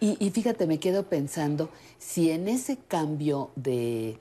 Y, 0.00 0.30
fíjate, 0.30 0.66
me 0.66 0.80
quedo 0.80 1.04
pensando, 1.04 1.68
si 1.98 2.30
en 2.30 2.48
ese 2.48 2.78
cambio 2.78 3.50
de, 3.54 4.18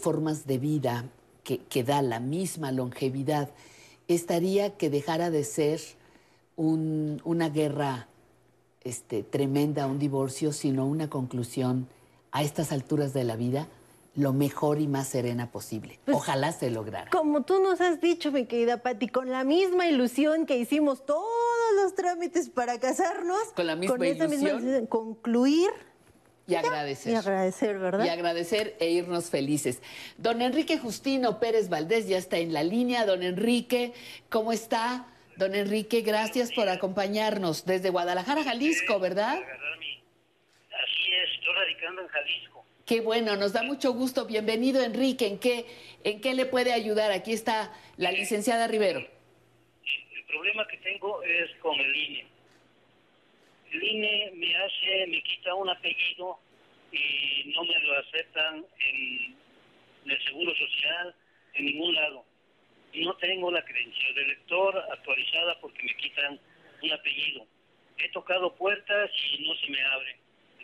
formas 0.00 0.46
de 0.46 0.58
vida 0.58 1.04
que, 1.44 1.58
que, 1.58 1.84
da 1.84 2.00
la 2.00 2.18
misma 2.18 2.72
longevidad, 2.72 3.50
estaría 4.08 4.76
que 4.76 4.88
dejara 4.88 5.30
de 5.30 5.44
ser 5.44 5.80
una 6.56 7.50
guerra 7.50 8.08
este, 8.82 9.22
tremenda, 9.22 9.86
un 9.86 9.98
divorcio, 9.98 10.52
sino 10.52 10.86
una 10.86 11.10
conclusión 11.10 11.86
a 12.30 12.42
estas 12.42 12.72
alturas 12.72 13.12
de 13.12 13.24
la 13.24 13.36
vida 13.36 13.68
lo 14.14 14.32
mejor 14.32 14.80
y 14.80 14.86
más 14.86 15.08
serena 15.08 15.50
posible. 15.50 15.98
Pues, 16.04 16.16
Ojalá 16.16 16.52
se 16.52 16.70
lograra. 16.70 17.10
Como 17.10 17.42
tú 17.42 17.62
nos 17.62 17.80
has 17.80 18.00
dicho, 18.00 18.30
mi 18.30 18.46
querida 18.46 18.82
Patti, 18.82 19.08
con 19.08 19.30
la 19.30 19.44
misma 19.44 19.86
ilusión 19.86 20.46
que 20.46 20.58
hicimos 20.58 21.06
todos 21.06 21.26
los 21.82 21.94
trámites 21.94 22.50
para 22.50 22.78
casarnos, 22.78 23.52
con 23.54 23.66
la 23.66 23.76
misma, 23.76 24.06
ilusión, 24.06 24.86
concluir 24.86 25.70
y 26.46 26.54
agradecer. 26.56 27.12
Y 27.12 27.16
agradecer, 27.16 27.78
¿verdad? 27.78 28.04
Y 28.04 28.08
agradecer 28.08 28.76
e 28.80 28.90
irnos 28.90 29.30
felices. 29.30 29.80
Don 30.18 30.42
Enrique 30.42 30.78
Justino 30.78 31.38
Pérez 31.38 31.68
Valdés 31.68 32.08
ya 32.08 32.18
está 32.18 32.38
en 32.38 32.52
la 32.52 32.62
línea. 32.62 33.06
Don 33.06 33.22
Enrique, 33.22 33.94
¿cómo 34.28 34.52
está? 34.52 35.06
Don 35.36 35.54
Enrique, 35.54 36.02
gracias 36.02 36.52
por 36.52 36.68
acompañarnos 36.68 37.64
desde 37.64 37.88
Guadalajara, 37.88 38.44
Jalisco, 38.44 38.98
¿verdad? 39.00 39.36
Así 39.36 41.12
es, 41.14 41.30
estoy 41.38 41.54
radicando 41.54 42.02
en 42.02 42.08
Jalisco. 42.08 42.61
Qué 42.86 43.00
bueno, 43.00 43.36
nos 43.36 43.52
da 43.52 43.62
mucho 43.62 43.92
gusto. 43.92 44.26
Bienvenido, 44.26 44.82
Enrique. 44.82 45.26
¿En 45.26 45.38
qué, 45.38 45.66
¿En 46.02 46.20
qué 46.20 46.34
le 46.34 46.46
puede 46.46 46.72
ayudar? 46.72 47.12
Aquí 47.12 47.32
está 47.32 47.72
la 47.96 48.10
licenciada 48.10 48.66
Rivero. 48.66 48.98
El 48.98 50.24
problema 50.26 50.66
que 50.66 50.78
tengo 50.78 51.22
es 51.22 51.50
con 51.60 51.78
el 51.78 51.94
INE. 51.94 52.26
El 53.70 53.84
INE 53.84 54.32
me 54.34 54.56
hace, 54.56 55.06
me 55.06 55.22
quita 55.22 55.54
un 55.54 55.70
apellido 55.70 56.40
y 56.90 57.52
no 57.54 57.62
me 57.62 57.78
lo 57.78 57.98
aceptan 57.98 58.66
en, 58.90 59.36
el 60.10 60.24
Seguro 60.24 60.52
Social, 60.56 61.14
en 61.54 61.66
ningún 61.66 61.94
lado. 61.94 62.24
Y 62.92 63.04
no 63.04 63.16
tengo 63.18 63.52
la 63.52 63.64
credencial 63.64 64.14
de 64.16 64.24
lector 64.24 64.76
actualizada 64.90 65.56
porque 65.60 65.84
me 65.84 65.96
quitan 65.98 66.40
un 66.82 66.92
apellido. 66.92 67.46
He 67.98 68.08
tocado 68.08 68.52
puertas 68.56 69.10
y 69.30 69.44
no 69.44 69.54
se 69.54 69.70
me 69.70 69.80
abren 69.84 70.21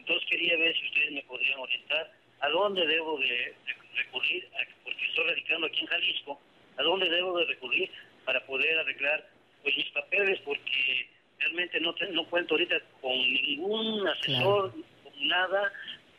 entonces 0.09 0.31
quería 0.31 0.57
ver 0.57 0.75
si 0.75 0.87
ustedes 0.87 1.13
me 1.13 1.23
podrían 1.25 1.59
orientar 1.59 2.11
a 2.41 2.49
dónde 2.49 2.87
debo 2.87 3.19
de, 3.19 3.55
recurrir, 3.95 4.49
porque 4.83 5.05
estoy 5.05 5.29
radicando 5.29 5.67
aquí 5.67 5.81
en 5.81 5.87
Jalisco, 5.87 6.41
a 6.79 6.83
dónde 6.83 7.11
debo 7.11 7.37
de 7.39 7.45
recurrir 7.45 7.91
para 8.25 8.41
poder 8.47 8.79
arreglar 8.79 9.29
pues 9.63 9.77
mis 9.77 9.91
papeles, 9.91 10.41
porque 10.47 11.11
realmente 11.41 11.79
no, 11.81 11.95
no 12.13 12.25
cuento 12.25 12.55
ahorita 12.55 12.77
con 13.03 13.19
ningún 13.19 14.09
asesor, 14.09 14.73
con 15.05 15.29
nada, 15.29 15.73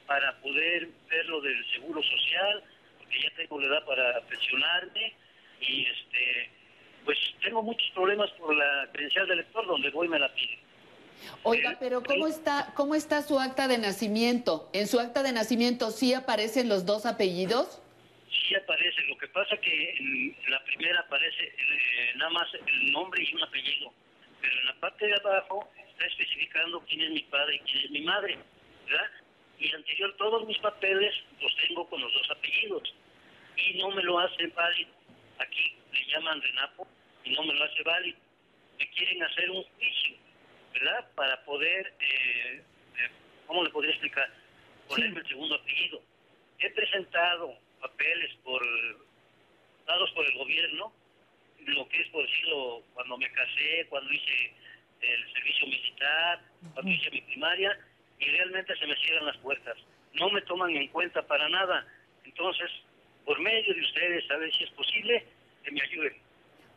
para 0.06 0.40
poder 0.42 0.88
ver 1.10 1.26
lo 1.26 1.42
del 1.42 1.66
seguro 1.72 2.04
social, 2.04 2.64
porque 3.00 3.22
ya 3.24 3.32
tengo 3.38 3.60
la 3.60 3.68
edad 3.68 3.86
para 3.86 4.22
pensionarme 4.22 5.14
y 5.62 5.86
este 5.86 6.50
pues 7.06 7.18
tengo 7.42 7.64
muchos 7.64 7.90
problemas 7.92 8.30
por 8.32 8.56
la 8.56 8.88
credencial 8.92 9.28
de 9.28 9.38
lector, 9.38 9.66
donde 9.66 9.90
voy 9.90 10.08
me 10.08 10.20
la 10.20 10.32
piden. 10.36 10.69
Oiga, 11.44 11.78
pero 11.80 12.04
¿cómo 12.04 12.28
está, 12.28 12.74
¿cómo 12.76 12.96
está 12.96 13.22
su 13.22 13.40
acta 13.40 13.68
de 13.68 13.78
nacimiento? 13.78 14.70
¿En 14.74 14.88
su 14.88 15.00
acta 15.00 15.24
de 15.24 15.32
nacimiento 15.32 15.92
sí 15.92 16.14
aparecen 16.14 16.70
los 16.70 16.86
dos 16.86 17.06
apellidos? 17.06 17.82
Sí 18.30 18.56
aparece, 18.56 19.02
lo 19.08 19.18
que 19.18 19.28
pasa 19.28 19.58
que 19.58 19.96
en 19.98 20.36
la 20.50 20.64
primera 20.66 21.00
aparece 21.00 21.44
eh, 21.46 22.14
nada 22.16 22.32
más 22.32 22.48
el 22.54 22.92
nombre 22.92 23.24
y 23.24 23.34
un 23.34 23.44
apellido, 23.44 23.94
pero 24.42 24.60
en 24.60 24.66
la 24.66 24.74
parte 24.76 25.08
de 25.08 25.14
abajo 25.16 25.70
está 25.90 26.06
especificando 26.06 26.84
quién 26.88 27.02
es 27.02 27.12
mi 27.12 27.24
padre 27.24 27.56
y 27.56 27.60
quién 27.60 27.86
es 27.86 27.92
mi 27.92 28.02
madre, 28.02 28.38
¿verdad? 28.86 29.12
Y 29.60 29.74
anterior 29.74 30.16
todos 30.18 30.48
mis 30.48 30.58
papeles 30.60 31.14
los 31.42 31.56
tengo 31.68 31.88
con 31.90 32.02
los 32.02 32.14
dos 32.14 32.32
apellidos 32.32 32.94
y 33.58 33.78
no 33.78 33.90
me 33.92 34.04
lo 34.04 34.20
hacen 34.20 34.54
válido. 34.56 34.92
Aquí 35.40 35.76
le 35.94 36.06
llaman 36.12 36.42
Renapo 36.42 36.88
y 37.24 37.32
no 37.32 37.44
me 37.44 37.54
lo 37.54 37.64
hace 37.64 37.84
válido. 37.84 38.18
Me 38.78 38.90
quieren 38.92 39.24
hacer 39.24 39.52
un 39.52 39.64
juicio 39.64 40.29
¿verdad? 40.80 41.06
Para 41.16 41.44
poder, 41.44 41.94
eh, 42.00 42.62
eh, 42.98 43.10
¿cómo 43.48 43.64
le 43.64 43.70
podría 43.70 43.92
explicar? 43.92 44.30
Ponerme 44.88 45.20
el 45.20 45.28
segundo 45.28 45.56
apellido. 45.56 46.02
He 46.60 46.70
presentado 46.72 47.56
papeles 47.82 48.34
por 48.44 48.62
dados 49.86 50.12
por 50.12 50.26
el 50.26 50.38
gobierno, 50.38 50.94
lo 51.66 51.88
que 51.90 52.02
es 52.02 52.10
por 52.10 52.26
decirlo, 52.26 52.84
cuando 52.94 53.18
me 53.18 53.32
casé, 53.32 53.86
cuando 53.90 54.12
hice 54.12 54.54
el 55.02 55.34
servicio 55.34 55.68
militar, 55.68 56.42
cuando 56.74 56.92
hice 56.92 57.12
mi 57.12 57.22
primaria, 57.22 57.78
y 58.20 58.26
realmente 58.26 58.76
se 58.78 58.88
me 58.88 58.96
cierran 58.98 59.26
las 59.26 59.38
puertas. 59.38 59.78
No 60.14 60.30
me 60.30 60.42
toman 60.42 60.76
en 60.76 60.88
cuenta 60.90 61.22
para 61.26 61.48
nada. 61.50 61.86
Entonces, 62.26 62.70
por 63.26 63.40
medio 63.40 63.74
de 63.74 63.82
ustedes, 63.82 64.30
a 64.32 64.38
ver 64.38 64.52
si 64.54 64.64
es 64.64 64.72
posible, 64.72 65.26
que 65.64 65.72
me 65.72 65.82
ayuden. 65.82 66.16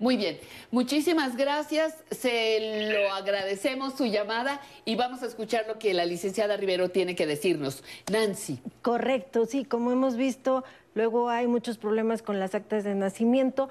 Muy 0.02 0.16
bien, 0.16 0.36
muchísimas 0.72 1.36
gracias, 1.36 1.94
se 2.10 2.90
lo 2.90 3.14
agradecemos 3.14 3.94
su 3.94 4.04
llamada 4.06 4.60
y 4.84 4.96
vamos 4.96 5.22
a 5.22 5.26
escuchar 5.26 5.66
lo 5.68 5.78
que 5.78 5.94
la 5.94 6.04
licenciada 6.04 6.56
Rivero 6.56 6.88
tiene 6.88 7.14
que 7.14 7.24
decirnos. 7.24 7.84
Nancy. 8.10 8.58
Correcto, 8.82 9.46
sí, 9.46 9.64
como 9.64 9.92
hemos 9.92 10.16
visto, 10.16 10.64
luego 10.96 11.28
hay 11.28 11.46
muchos 11.46 11.78
problemas 11.78 12.20
con 12.20 12.40
las 12.40 12.56
actas 12.56 12.82
de 12.82 12.96
nacimiento. 12.96 13.68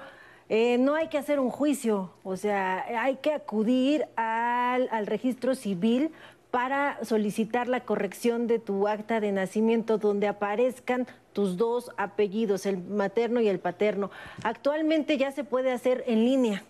Eh, 0.48 0.78
no 0.78 0.94
hay 0.94 1.08
que 1.08 1.18
hacer 1.18 1.38
un 1.38 1.50
juicio, 1.50 2.14
o 2.24 2.38
sea, 2.38 2.82
hay 3.02 3.16
que 3.16 3.34
acudir 3.34 4.06
al, 4.16 4.88
al 4.90 5.06
registro 5.06 5.54
civil 5.54 6.12
para 6.52 7.02
solicitar 7.02 7.66
la 7.66 7.80
corrección 7.80 8.46
de 8.46 8.58
tu 8.58 8.86
acta 8.86 9.20
de 9.20 9.32
nacimiento 9.32 9.96
donde 9.96 10.28
aparezcan 10.28 11.06
tus 11.32 11.56
dos 11.56 11.90
apellidos, 11.96 12.66
el 12.66 12.76
materno 12.76 13.40
y 13.40 13.48
el 13.48 13.58
paterno. 13.58 14.10
Actualmente 14.44 15.16
ya 15.16 15.32
se 15.32 15.44
puede 15.44 15.72
hacer 15.72 16.04
en 16.06 16.26
línea, 16.26 16.62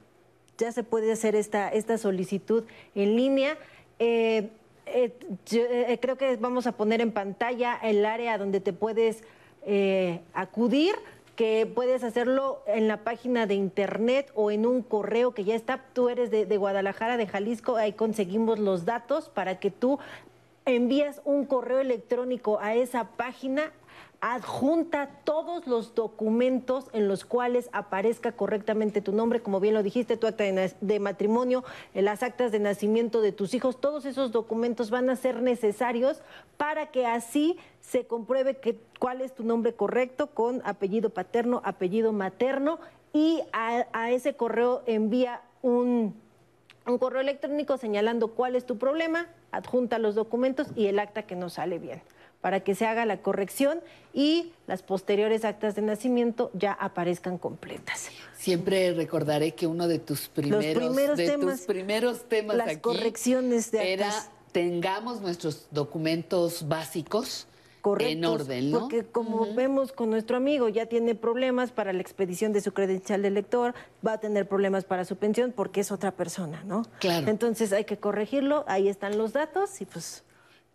ya 0.57 0.71
se 0.71 0.85
puede 0.85 1.11
hacer 1.11 1.35
esta, 1.35 1.69
esta 1.69 1.99
solicitud 1.99 2.63
en 2.95 3.17
línea. 3.17 3.59
Eh, 3.99 4.51
eh, 4.87 5.19
eh, 5.51 5.99
creo 6.01 6.17
que 6.17 6.37
vamos 6.37 6.69
a 6.69 6.73
poner 6.73 7.01
en 7.01 7.11
pantalla 7.11 7.77
el 7.83 8.07
área 8.07 8.39
donde 8.39 8.61
te 8.61 8.73
puedes 8.73 9.25
acudir 10.33 10.95
que 11.37 11.67
puedes 11.67 12.05
hacerlo 12.05 12.63
en 12.67 12.89
la 12.89 12.99
página 12.99 13.47
de 13.47 13.55
internet 13.55 14.31
o 14.35 14.51
en 14.51 14.67
un 14.67 14.83
correo 14.83 15.33
que 15.33 15.45
ya 15.45 15.55
está. 15.55 15.85
Tú 15.93 16.09
eres 16.09 16.31
de, 16.31 16.57
Guadalajara, 16.57 17.17
de 17.17 17.27
Jalisco, 17.27 17.77
ahí 17.77 17.93
conseguimos 17.93 18.59
los 18.59 18.85
datos 18.85 19.29
para 19.29 19.59
que 19.59 19.71
tú 19.71 19.99
envías 20.65 21.21
un 21.25 21.45
correo 21.45 21.81
electrónico 21.81 22.59
a 22.61 22.75
esa 22.75 23.05
página 23.17 23.73
adjunta 24.23 25.11
todos 25.25 25.67
los 25.67 25.97
documentos 25.97 26.87
en 26.93 27.09
los 27.09 27.25
cuales 27.25 27.69
aparezca 27.73 28.31
correctamente 28.31 29.01
tu 29.01 29.11
nombre, 29.11 29.43
como 29.43 29.59
bien 29.59 29.75
lo 29.75 29.83
dijiste, 29.83 30.17
tu 30.17 30.29
acta 30.29 30.45
de, 30.45 31.01
matrimonio, 31.01 31.65
las 31.93 32.23
actas 32.23 32.53
de 32.53 32.61
nacimiento 32.61 33.21
de 33.21 33.33
tus 33.33 33.53
hijos, 33.53 33.81
todos 33.81 34.05
esos 34.05 34.31
documentos 34.31 34.91
van 34.91 35.11
a 35.11 35.17
ser 35.17 35.43
necesarios 35.43 36.23
para 36.57 36.93
que 36.93 37.05
así 37.05 37.59
se 37.81 38.07
compruebe 38.07 38.57
cuál 39.01 39.23
es 39.23 39.35
tu 39.35 39.43
nombre 39.43 39.75
correcto 39.75 40.29
con 40.29 40.63
apellido 40.65 41.11
paterno, 41.11 41.61
apellido 41.65 42.13
materno 42.13 42.79
y 43.13 43.41
a, 43.53 44.13
ese 44.13 44.35
correo 44.37 44.85
envía 44.87 45.43
un, 45.63 46.15
un 46.87 46.99
correo 46.99 47.21
electrónico 47.23 47.77
señalando 47.77 48.29
cuál 48.29 48.55
es 48.55 48.67
tu 48.67 48.79
problema, 48.79 49.27
adjunta 49.51 49.99
los 49.99 50.15
documentos 50.15 50.69
y 50.77 50.87
el 50.87 51.01
acta 51.01 51.25
que 51.25 51.35
no 51.35 51.51
sale 51.51 51.81
bien 51.81 52.03
para 52.43 52.61
que 52.61 52.75
se 52.75 52.85
haga 52.85 53.07
la 53.07 53.23
corrección 53.23 53.81
y 54.13 54.53
las 54.67 54.83
posteriores 54.83 55.47
actas 55.47 55.75
de 55.75 55.81
nacimiento 55.81 56.51
ya 56.53 56.73
aparezcan 56.73 57.39
completas. 57.39 58.11
Siempre 58.37 58.93
recordaré 58.93 59.53
que 59.53 59.67
uno 59.67 59.89
de 59.89 60.01
tus 60.01 60.29
primeros, 60.29 61.17
de 61.17 61.27
temas, 61.27 61.59
tus 61.59 61.67
primeros 61.67 62.29
temas 62.29 62.57
las 62.57 62.77
correcciones 62.79 63.71
de 63.71 63.95
era 63.95 64.13
tengamos 64.51 65.23
nuestros 65.23 65.69
documentos 65.71 66.69
básicos 66.69 67.47
en 68.01 68.25
orden, 68.25 68.71
¿no? 68.71 68.81
Porque 68.81 69.05
como 69.05 69.55
vemos 69.55 69.93
con 69.93 70.11
nuestro 70.11 70.37
amigo, 70.37 70.69
ya 70.69 70.87
tiene 70.87 71.15
problemas 71.15 71.71
para 71.71 71.93
la 71.93 72.01
expedición 72.01 72.53
de 72.53 72.61
su 72.61 72.73
credencial 72.73 73.23
de 73.23 73.31
lector, 73.31 73.75
va 74.07 74.15
a 74.15 74.19
tener 74.19 74.49
problemas 74.49 74.85
para 74.85 75.05
su 75.05 75.17
pensión 75.17 75.53
porque 75.53 75.81
es 75.81 75.91
otra 75.93 76.11
persona, 76.11 76.63
¿no? 76.65 76.87
Claro. 76.99 77.29
Entonces 77.29 77.73
hay 77.73 77.85
que 77.85 77.99
corregirlo, 77.99 78.65
ahí 78.67 78.89
están 78.89 79.17
los 79.17 79.33
datos 79.33 79.81
y 79.81 79.87
pues 79.87 80.25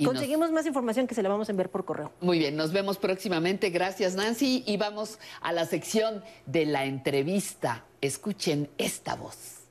Conseguimos 0.06 0.52
más 0.52 0.66
información 0.68 1.08
que 1.08 1.16
se 1.16 1.24
la 1.24 1.30
vamos 1.30 1.50
a 1.50 1.52
enviar 1.52 1.70
por 1.70 1.84
correo. 1.84 2.12
Muy 2.22 2.38
bien, 2.38 2.56
nos 2.56 2.72
vemos 2.72 2.98
próximamente. 2.98 3.72
Gracias, 3.72 4.14
Nancy. 4.14 4.64
Y 4.68 4.78
vamos 4.78 5.18
a 5.42 5.52
la 5.52 5.66
sección 5.66 6.24
de 6.46 6.66
la 6.68 6.86
entrevista. 6.86 7.86
Escuchen 8.00 8.70
esta 8.78 9.16
voz. 9.16 9.64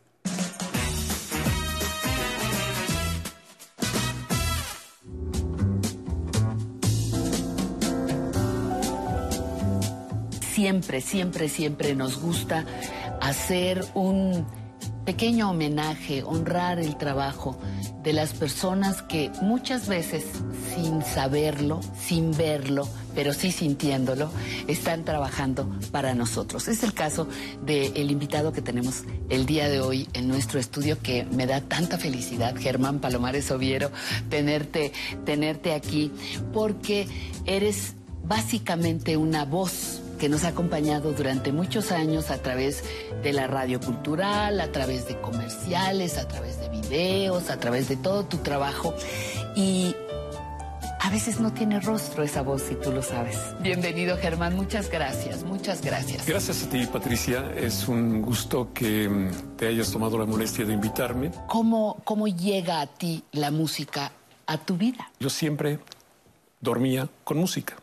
Siempre, 10.41 11.01
siempre, 11.03 11.49
siempre 11.49 11.95
nos 11.95 12.21
gusta 12.21 12.65
hacer 13.21 13.85
un 13.95 14.47
pequeño 15.07 15.51
homenaje, 15.51 16.25
honrar 16.25 16.81
el 16.81 16.99
trabajo 16.99 17.59
de 18.03 18.13
las 18.13 18.35
personas 18.35 19.03
que 19.03 19.31
muchas 19.41 19.87
veces 19.89 20.25
sin 20.75 21.03
saberlo, 21.03 21.81
sin 21.97 22.37
verlo, 22.37 22.89
pero 23.15 23.33
sí 23.33 23.53
sintiéndolo, 23.53 24.31
están 24.67 25.05
trabajando 25.05 25.71
para 25.93 26.15
nosotros. 26.15 26.67
Es 26.69 26.83
el 26.83 26.93
caso 26.93 27.29
del 27.65 28.11
invitado 28.11 28.53
que 28.53 28.63
tenemos 28.63 29.05
el 29.31 29.47
día 29.47 29.69
de 29.69 29.81
hoy 29.81 30.09
en 30.13 30.27
nuestro 30.27 30.59
estudio 30.59 31.01
que 31.01 31.25
me 31.25 31.47
da 31.47 31.61
tanta 31.61 31.99
felicidad, 31.99 32.57
Germán 32.57 32.99
Palomares 32.99 33.51
Oviero, 33.53 33.91
tenerte, 34.29 34.93
tenerte 35.25 35.73
aquí, 35.73 36.11
porque 36.53 37.07
eres 37.47 37.95
básicamente 38.25 39.17
una 39.17 39.45
voz 39.45 40.03
que 40.17 40.29
nos 40.29 40.45
ha 40.45 40.49
acompañado 40.49 41.13
durante 41.13 41.53
muchos 41.53 41.93
años 41.93 42.31
a 42.31 42.39
través 42.39 42.85
de 43.23 43.33
la 43.33 43.47
radio 43.47 43.81
cultural, 43.81 44.61
a 44.61 44.73
través 44.73 45.07
de 45.09 45.21
comerciales, 45.21 46.19
a 46.19 46.27
través 46.29 46.61
de 46.61 46.69
videos, 46.69 47.51
a 47.51 47.59
través 47.59 47.89
de 47.89 47.97
todo 47.97 48.25
tu 48.25 48.39
trabajo. 48.39 48.95
Y 49.55 49.95
a 51.07 51.11
veces 51.11 51.39
no 51.39 51.53
tiene 51.53 51.79
rostro 51.79 52.25
esa 52.25 52.43
voz, 52.43 52.63
si 52.63 52.75
tú 52.75 52.91
lo 52.91 53.01
sabes. 53.01 53.39
Bienvenido, 53.61 54.17
Germán. 54.17 54.57
Muchas 54.57 54.91
gracias, 54.91 55.45
muchas 55.45 55.81
gracias. 55.81 56.27
Gracias 56.27 56.65
a 56.65 56.69
ti, 56.69 56.85
Patricia. 56.87 57.53
Es 57.55 57.87
un 57.87 58.23
gusto 58.23 58.73
que 58.75 59.09
mm, 59.09 59.57
te 59.57 59.69
hayas 59.69 59.93
tomado 59.93 60.19
la 60.19 60.27
molestia 60.27 60.65
de 60.65 60.73
invitarme. 60.73 61.31
¿Cómo, 61.47 61.99
cómo 62.05 62.27
llega 62.27 62.81
a 62.81 62.87
ti 62.87 63.23
la 63.33 63.51
música 63.51 64.11
a 64.47 64.59
tu 64.59 64.77
vida? 64.77 65.11
Yo 65.21 65.31
siempre 65.31 65.79
dormía 66.61 67.09
con 67.23 67.39
música. 67.39 67.77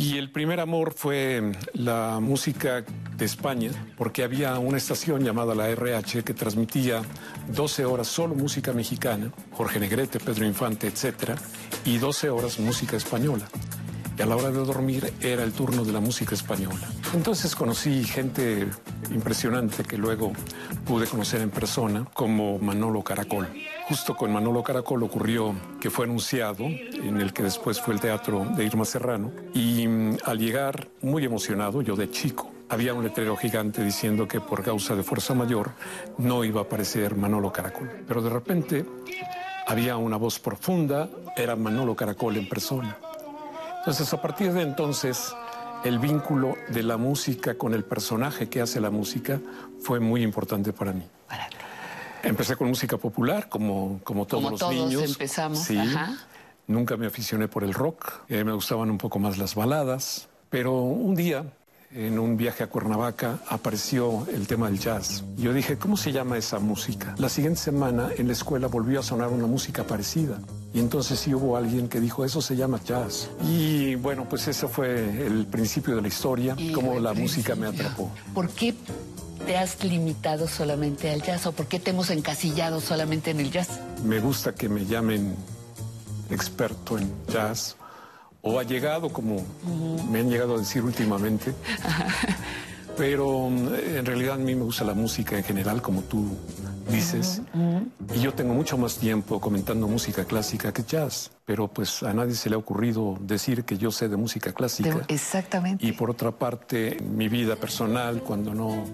Y 0.00 0.16
el 0.16 0.30
primer 0.30 0.60
amor 0.60 0.94
fue 0.96 1.52
la 1.74 2.20
música 2.22 2.82
de 3.18 3.24
España, 3.26 3.70
porque 3.98 4.24
había 4.24 4.58
una 4.58 4.78
estación 4.78 5.22
llamada 5.22 5.54
la 5.54 5.68
RH 5.68 6.22
que 6.22 6.32
transmitía 6.32 7.02
12 7.48 7.84
horas 7.84 8.08
solo 8.08 8.34
música 8.34 8.72
mexicana, 8.72 9.30
Jorge 9.52 9.78
Negrete, 9.78 10.18
Pedro 10.18 10.46
Infante, 10.46 10.86
etc., 10.86 11.38
y 11.84 11.98
12 11.98 12.30
horas 12.30 12.58
música 12.58 12.96
española 12.96 13.46
y 14.20 14.22
a 14.22 14.26
la 14.26 14.36
hora 14.36 14.50
de 14.50 14.62
dormir 14.62 15.14
era 15.22 15.42
el 15.42 15.52
turno 15.52 15.82
de 15.82 15.92
la 15.92 16.00
música 16.00 16.34
española. 16.34 16.86
Entonces 17.14 17.56
conocí 17.56 18.04
gente 18.04 18.68
impresionante 19.10 19.82
que 19.82 19.96
luego 19.96 20.32
pude 20.84 21.06
conocer 21.06 21.40
en 21.40 21.48
persona, 21.48 22.04
como 22.12 22.58
Manolo 22.58 23.02
Caracol. 23.02 23.48
Justo 23.88 24.14
con 24.14 24.30
Manolo 24.30 24.62
Caracol 24.62 25.04
ocurrió 25.04 25.54
que 25.80 25.88
fue 25.88 26.04
anunciado 26.04 26.66
en 26.66 27.18
el 27.18 27.32
que 27.32 27.44
después 27.44 27.80
fue 27.80 27.94
el 27.94 28.00
teatro 28.00 28.46
de 28.54 28.62
Irma 28.62 28.84
Serrano 28.84 29.32
y 29.54 29.88
mm, 29.88 30.18
al 30.26 30.38
llegar 30.38 30.88
muy 31.00 31.24
emocionado, 31.24 31.80
yo 31.80 31.96
de 31.96 32.10
chico, 32.10 32.50
había 32.68 32.92
un 32.92 33.02
letrero 33.02 33.38
gigante 33.38 33.82
diciendo 33.82 34.28
que 34.28 34.38
por 34.38 34.62
causa 34.62 34.94
de 34.94 35.02
fuerza 35.02 35.32
mayor 35.32 35.70
no 36.18 36.44
iba 36.44 36.60
a 36.60 36.64
aparecer 36.64 37.16
Manolo 37.16 37.50
Caracol. 37.50 37.90
Pero 38.06 38.20
de 38.20 38.28
repente 38.28 38.84
había 39.66 39.96
una 39.96 40.18
voz 40.18 40.38
profunda, 40.38 41.08
era 41.38 41.56
Manolo 41.56 41.96
Caracol 41.96 42.36
en 42.36 42.46
persona. 42.50 42.98
Entonces, 43.80 44.12
a 44.12 44.20
partir 44.20 44.52
de 44.52 44.60
entonces, 44.60 45.34
el 45.84 45.98
vínculo 45.98 46.54
de 46.68 46.82
la 46.82 46.98
música 46.98 47.56
con 47.56 47.72
el 47.72 47.82
personaje 47.82 48.50
que 48.50 48.60
hace 48.60 48.78
la 48.78 48.90
música 48.90 49.40
fue 49.80 50.00
muy 50.00 50.22
importante 50.22 50.74
para 50.74 50.92
mí. 50.92 51.02
Empecé 52.22 52.56
con 52.56 52.68
música 52.68 52.98
popular, 52.98 53.48
como, 53.48 53.98
como 54.04 54.26
todos 54.26 54.42
como 54.42 54.50
los 54.50 54.60
todos 54.60 54.74
niños. 54.74 55.02
empezamos. 55.04 55.60
Sí. 55.60 55.78
Nunca 56.66 56.98
me 56.98 57.06
aficioné 57.06 57.48
por 57.48 57.64
el 57.64 57.72
rock. 57.72 58.20
Eh, 58.28 58.44
me 58.44 58.52
gustaban 58.52 58.90
un 58.90 58.98
poco 58.98 59.18
más 59.18 59.38
las 59.38 59.54
baladas. 59.54 60.28
Pero 60.50 60.74
un 60.74 61.14
día 61.14 61.44
en 61.92 62.18
un 62.20 62.36
viaje 62.36 62.62
a 62.62 62.68
Cuernavaca 62.68 63.40
apareció 63.48 64.26
el 64.32 64.46
tema 64.46 64.70
del 64.70 64.78
jazz. 64.78 65.24
Yo 65.36 65.52
dije, 65.52 65.76
¿cómo 65.76 65.96
se 65.96 66.12
llama 66.12 66.38
esa 66.38 66.60
música? 66.60 67.14
La 67.18 67.28
siguiente 67.28 67.60
semana 67.60 68.10
en 68.16 68.28
la 68.28 68.32
escuela 68.32 68.68
volvió 68.68 69.00
a 69.00 69.02
sonar 69.02 69.28
una 69.28 69.46
música 69.46 69.84
parecida. 69.84 70.38
Y 70.72 70.78
entonces 70.78 71.18
sí 71.18 71.34
hubo 71.34 71.56
alguien 71.56 71.88
que 71.88 71.98
dijo, 71.98 72.24
eso 72.24 72.40
se 72.40 72.54
llama 72.54 72.80
jazz. 72.84 73.28
Y 73.44 73.96
bueno, 73.96 74.28
pues 74.28 74.46
ese 74.46 74.68
fue 74.68 75.26
el 75.26 75.46
principio 75.46 75.96
de 75.96 76.02
la 76.02 76.08
historia, 76.08 76.56
cómo 76.72 77.00
la 77.00 77.12
música 77.12 77.56
me 77.56 77.66
atrapó. 77.66 78.10
¿Por 78.34 78.48
qué 78.50 78.74
te 79.44 79.58
has 79.58 79.82
limitado 79.82 80.46
solamente 80.46 81.10
al 81.10 81.22
jazz 81.22 81.46
o 81.46 81.52
por 81.52 81.66
qué 81.66 81.80
te 81.80 81.90
hemos 81.90 82.10
encasillado 82.10 82.80
solamente 82.80 83.32
en 83.32 83.40
el 83.40 83.50
jazz? 83.50 83.80
Me 84.04 84.20
gusta 84.20 84.54
que 84.54 84.68
me 84.68 84.86
llamen 84.86 85.34
experto 86.30 86.98
en 86.98 87.12
jazz 87.26 87.76
o 88.42 88.58
ha 88.58 88.62
llegado, 88.62 89.10
como 89.10 89.44
me 90.10 90.20
han 90.20 90.30
llegado 90.30 90.56
a 90.56 90.58
decir 90.58 90.82
últimamente, 90.82 91.54
Pero 93.00 93.48
mm, 93.48 93.96
en 93.96 94.04
realidad 94.04 94.34
a 94.34 94.36
mí 94.36 94.54
me 94.54 94.62
gusta 94.62 94.84
la 94.84 94.92
música 94.92 95.34
en 95.34 95.42
general, 95.42 95.80
como 95.80 96.02
tú 96.02 96.36
dices. 96.90 97.40
Y 98.14 98.20
yo 98.20 98.34
tengo 98.34 98.52
mucho 98.52 98.76
más 98.76 98.96
tiempo 98.96 99.40
comentando 99.40 99.88
música 99.88 100.26
clásica 100.26 100.70
que 100.70 100.82
jazz. 100.82 101.30
Pero 101.46 101.66
pues 101.68 102.02
a 102.02 102.12
nadie 102.12 102.34
se 102.34 102.50
le 102.50 102.56
ha 102.56 102.58
ocurrido 102.58 103.16
decir 103.22 103.64
que 103.64 103.78
yo 103.78 103.90
sé 103.90 104.10
de 104.10 104.16
música 104.16 104.52
clásica. 104.52 105.04
exactamente. 105.08 105.86
Y 105.86 105.92
por 105.92 106.10
otra 106.10 106.30
parte, 106.30 106.98
mi 107.02 107.30
vida 107.30 107.56
personal, 107.56 108.22
cuando 108.22 108.54
no 108.54 108.84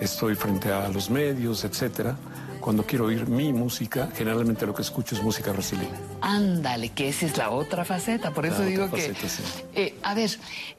estoy 0.00 0.36
frente 0.36 0.70
a 0.70 0.88
los 0.88 1.10
medios, 1.10 1.64
etcétera, 1.64 2.16
cuando 2.60 2.84
quiero 2.84 3.06
oír 3.06 3.26
mi 3.26 3.52
música, 3.52 4.10
generalmente 4.14 4.66
lo 4.66 4.74
que 4.74 4.82
escucho 4.82 5.14
es 5.14 5.22
música 5.22 5.52
brasileña. 5.52 5.98
Ándale, 6.20 6.90
que 6.90 7.08
esa 7.08 7.26
es 7.26 7.36
la 7.36 7.50
otra 7.50 7.84
faceta. 7.84 8.32
Por 8.32 8.46
eso 8.46 8.62
digo 8.62 8.90
que. 8.90 9.14
Eh, 9.74 9.94
a 10.02 10.14
ver, 10.14 10.30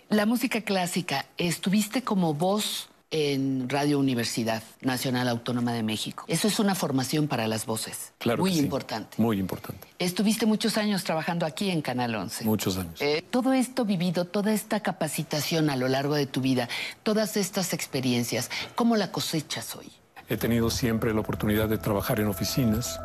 la 0.10 0.26
música 0.26 0.62
clásica, 0.62 1.26
estuviste 1.38 2.04
como 2.04 2.34
voz 2.34 2.90
en 3.12 3.68
Radio 3.68 4.00
Universidad 4.00 4.64
Nacional 4.80 5.28
Autónoma 5.28 5.74
de 5.74 5.84
México. 5.84 6.24
Eso 6.28 6.48
es 6.48 6.60
una 6.60 6.76
formación 6.76 7.28
para 7.28 7.46
las 7.48 7.66
voces. 7.66 8.14
Claro. 8.20 8.42
Muy 8.42 8.58
importante. 8.58 9.22
Muy 9.22 9.38
importante. 9.38 9.88
Estuviste 10.00 10.46
muchos 10.46 10.78
años 10.78 11.04
trabajando 11.04 11.46
aquí 11.46 11.70
en 11.70 11.82
Canal 11.82 12.16
11. 12.16 12.46
Muchos 12.46 12.78
años. 12.78 13.02
Eh, 13.02 13.24
todo 13.30 13.52
esto 13.52 13.84
vivido, 13.84 14.26
toda 14.26 14.54
esta 14.54 14.80
capacitación 14.80 15.70
a 15.70 15.76
lo 15.76 15.90
largo 15.90 16.16
de 16.16 16.26
tu 16.26 16.40
vida, 16.40 16.70
todas 17.04 17.36
estas 17.36 17.74
experiencias, 17.74 18.50
¿cómo 18.76 18.96
la 18.96 19.12
cosechas 19.12 19.76
hoy? 19.76 19.92
He 20.32 20.38
tenido 20.38 20.70
siempre 20.70 21.14
la 21.14 21.20
oportunidad 21.20 21.68
de 21.68 21.78
trabajar 21.78 22.22
en 22.22 22.28
oficinas. 22.28 23.02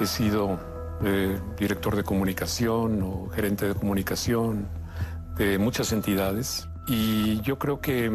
He 0.00 0.06
sido 0.06 0.58
eh, 1.04 1.38
director 1.56 1.94
de 1.94 2.02
comunicación 2.02 3.00
o 3.00 3.30
gerente 3.30 3.68
de 3.68 3.74
comunicación 3.74 4.66
de 5.36 5.56
muchas 5.56 5.92
entidades. 5.92 6.66
Y 6.88 7.40
yo 7.42 7.60
creo 7.60 7.80
que 7.80 8.10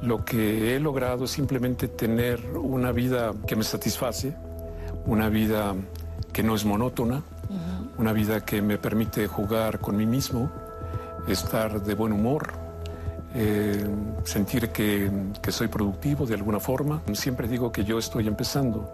lo 0.00 0.24
que 0.24 0.74
he 0.74 0.80
logrado 0.80 1.26
es 1.26 1.32
simplemente 1.32 1.86
tener 1.86 2.40
una 2.56 2.92
vida 2.92 3.34
que 3.46 3.56
me 3.56 3.62
satisface, 3.62 4.34
una 5.04 5.28
vida 5.28 5.74
que 6.32 6.42
no 6.42 6.54
es 6.54 6.64
monótona, 6.64 7.24
una 7.98 8.14
vida 8.14 8.42
que 8.42 8.62
me 8.62 8.78
permite 8.78 9.26
jugar 9.26 9.80
con 9.80 9.98
mí 9.98 10.06
mismo, 10.06 10.50
estar 11.28 11.82
de 11.82 11.94
buen 11.94 12.14
humor, 12.14 12.54
eh, 13.38 13.84
sentir 14.24 14.70
que, 14.70 15.10
que, 15.42 15.52
soy 15.52 15.68
productivo 15.68 16.24
de 16.24 16.34
alguna 16.34 16.58
forma. 16.58 17.02
Siempre 17.12 17.46
digo 17.46 17.70
que 17.70 17.84
yo 17.84 17.98
estoy 17.98 18.26
empezando. 18.26 18.90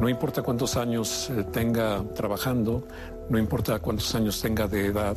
No 0.00 0.08
importa 0.08 0.42
cuántos 0.42 0.76
años 0.76 1.28
eh, 1.30 1.44
tenga 1.52 2.02
trabajando, 2.14 2.86
no 3.28 3.38
importa 3.38 3.80
cuántos 3.80 4.14
años 4.14 4.40
tenga 4.40 4.68
de 4.68 4.86
edad, 4.86 5.16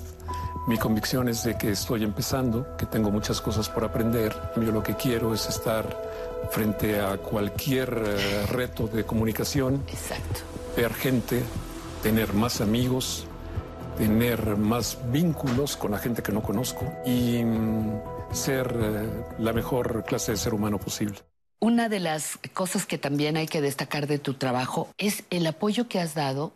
mi 0.65 0.77
convicción 0.77 1.27
es 1.27 1.43
de 1.43 1.57
que 1.57 1.71
estoy 1.71 2.03
empezando, 2.03 2.75
que 2.77 2.85
tengo 2.85 3.11
muchas 3.11 3.41
cosas 3.41 3.69
por 3.69 3.83
aprender. 3.83 4.33
Yo 4.55 4.71
lo 4.71 4.81
que 4.81 4.95
quiero 4.95 5.33
es 5.33 5.47
estar 5.47 5.85
frente 6.51 6.99
a 6.99 7.17
cualquier 7.17 8.03
eh, 8.05 8.45
reto 8.47 8.87
de 8.87 9.03
comunicación. 9.03 9.83
Exacto. 9.87 10.39
Ver 10.77 10.93
gente, 10.93 11.43
tener 12.01 12.33
más 12.33 12.61
amigos, 12.61 13.27
tener 13.97 14.57
más 14.57 14.97
vínculos 15.11 15.75
con 15.75 15.91
la 15.91 15.97
gente 15.99 16.23
que 16.23 16.31
no 16.31 16.41
conozco 16.41 16.91
y 17.05 17.43
mm, 17.43 17.99
ser 18.33 18.75
eh, 18.75 19.09
la 19.39 19.53
mejor 19.53 20.03
clase 20.05 20.31
de 20.31 20.37
ser 20.37 20.53
humano 20.53 20.79
posible. 20.79 21.19
Una 21.59 21.87
de 21.87 21.99
las 21.99 22.39
cosas 22.53 22.85
que 22.85 22.97
también 22.97 23.37
hay 23.37 23.47
que 23.47 23.61
destacar 23.61 24.07
de 24.07 24.19
tu 24.19 24.33
trabajo 24.33 24.89
es 24.97 25.23
el 25.29 25.47
apoyo 25.47 25.87
que 25.87 25.99
has 25.99 26.13
dado 26.13 26.53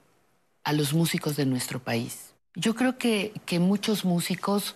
a 0.64 0.74
los 0.74 0.94
músicos 0.94 1.38
de 1.38 1.46
nuestro 1.46 1.80
país. 1.80 2.34
Yo 2.56 2.76
creo 2.76 2.98
que, 2.98 3.32
muchos 3.60 4.04
músicos 4.04 4.76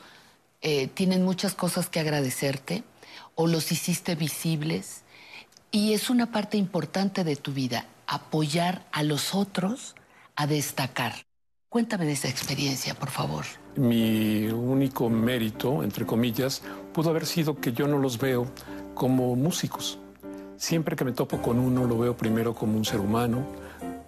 eh, 0.61 0.87
tienen 0.87 1.25
muchas 1.25 1.53
cosas 1.53 1.89
que 1.89 1.99
agradecerte 1.99 2.83
o 3.35 3.47
los 3.47 3.71
hiciste 3.71 4.15
visibles 4.15 5.01
y 5.71 5.93
es 5.93 6.09
una 6.09 6.31
parte 6.31 6.57
importante 6.57 7.23
de 7.23 7.35
tu 7.35 7.53
vida, 7.53 7.87
apoyar 8.07 8.85
a 8.91 9.03
los 9.03 9.33
otros 9.33 9.95
a 10.35 10.47
destacar. 10.47 11.15
Cuéntame 11.72 12.03
de 12.03 12.11
esa 12.11 12.27
experiencia, 12.27 12.93
por 12.95 13.10
favor. 13.10 13.45
Mi 13.77 14.45
único 14.48 15.10
mérito, 15.10 15.84
entre 15.84 16.06
comillas, 16.06 16.61
pudo 16.91 17.11
haber 17.11 17.26
sido 17.26 17.61
que 17.61 17.72
yo 17.72 17.88
no 17.88 17.98
los 17.98 18.18
veo 18.18 18.45
como 18.93 19.38
músicos. 19.38 19.98
Siempre 20.57 20.98
que 20.98 21.06
me 21.06 21.14
topo 21.14 21.41
con 21.41 21.57
uno, 21.57 21.85
lo 21.85 21.98
veo 21.98 22.18
primero 22.18 22.53
como 22.53 22.76
un 22.76 22.84
ser 22.84 22.99
humano, 22.99 23.45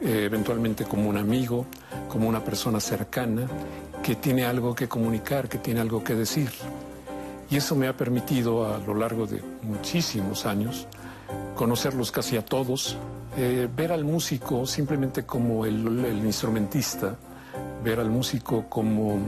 eh, 0.02 0.26
eventualmente 0.26 0.84
como 0.84 1.08
un 1.08 1.16
amigo, 1.16 1.66
como 2.10 2.28
una 2.28 2.44
persona 2.44 2.82
cercana 2.82 3.48
que 4.04 4.16
tiene 4.16 4.44
algo 4.44 4.76
que 4.76 4.90
comunicar, 4.90 5.48
que 5.48 5.58
tiene 5.58 5.80
algo 5.80 6.04
que 6.04 6.16
decir. 6.16 6.52
Y 7.50 7.56
eso 7.56 7.78
me 7.78 7.88
ha 7.88 7.96
permitido 7.96 8.76
a 8.76 8.78
lo 8.80 8.94
largo 8.94 9.26
de 9.26 9.42
muchísimos 9.62 10.46
años 10.46 10.86
conocerlos 11.56 12.12
casi 12.12 12.36
a 12.36 12.44
todos, 12.44 12.98
eh, 13.38 13.70
ver 13.74 13.94
al 13.94 14.04
músico 14.04 14.66
simplemente 14.66 15.26
como 15.26 15.66
el, 15.66 16.26
instrumentista, 16.26 17.16
ver 17.84 18.00
al 18.00 18.10
músico 18.10 18.70
como 18.70 19.20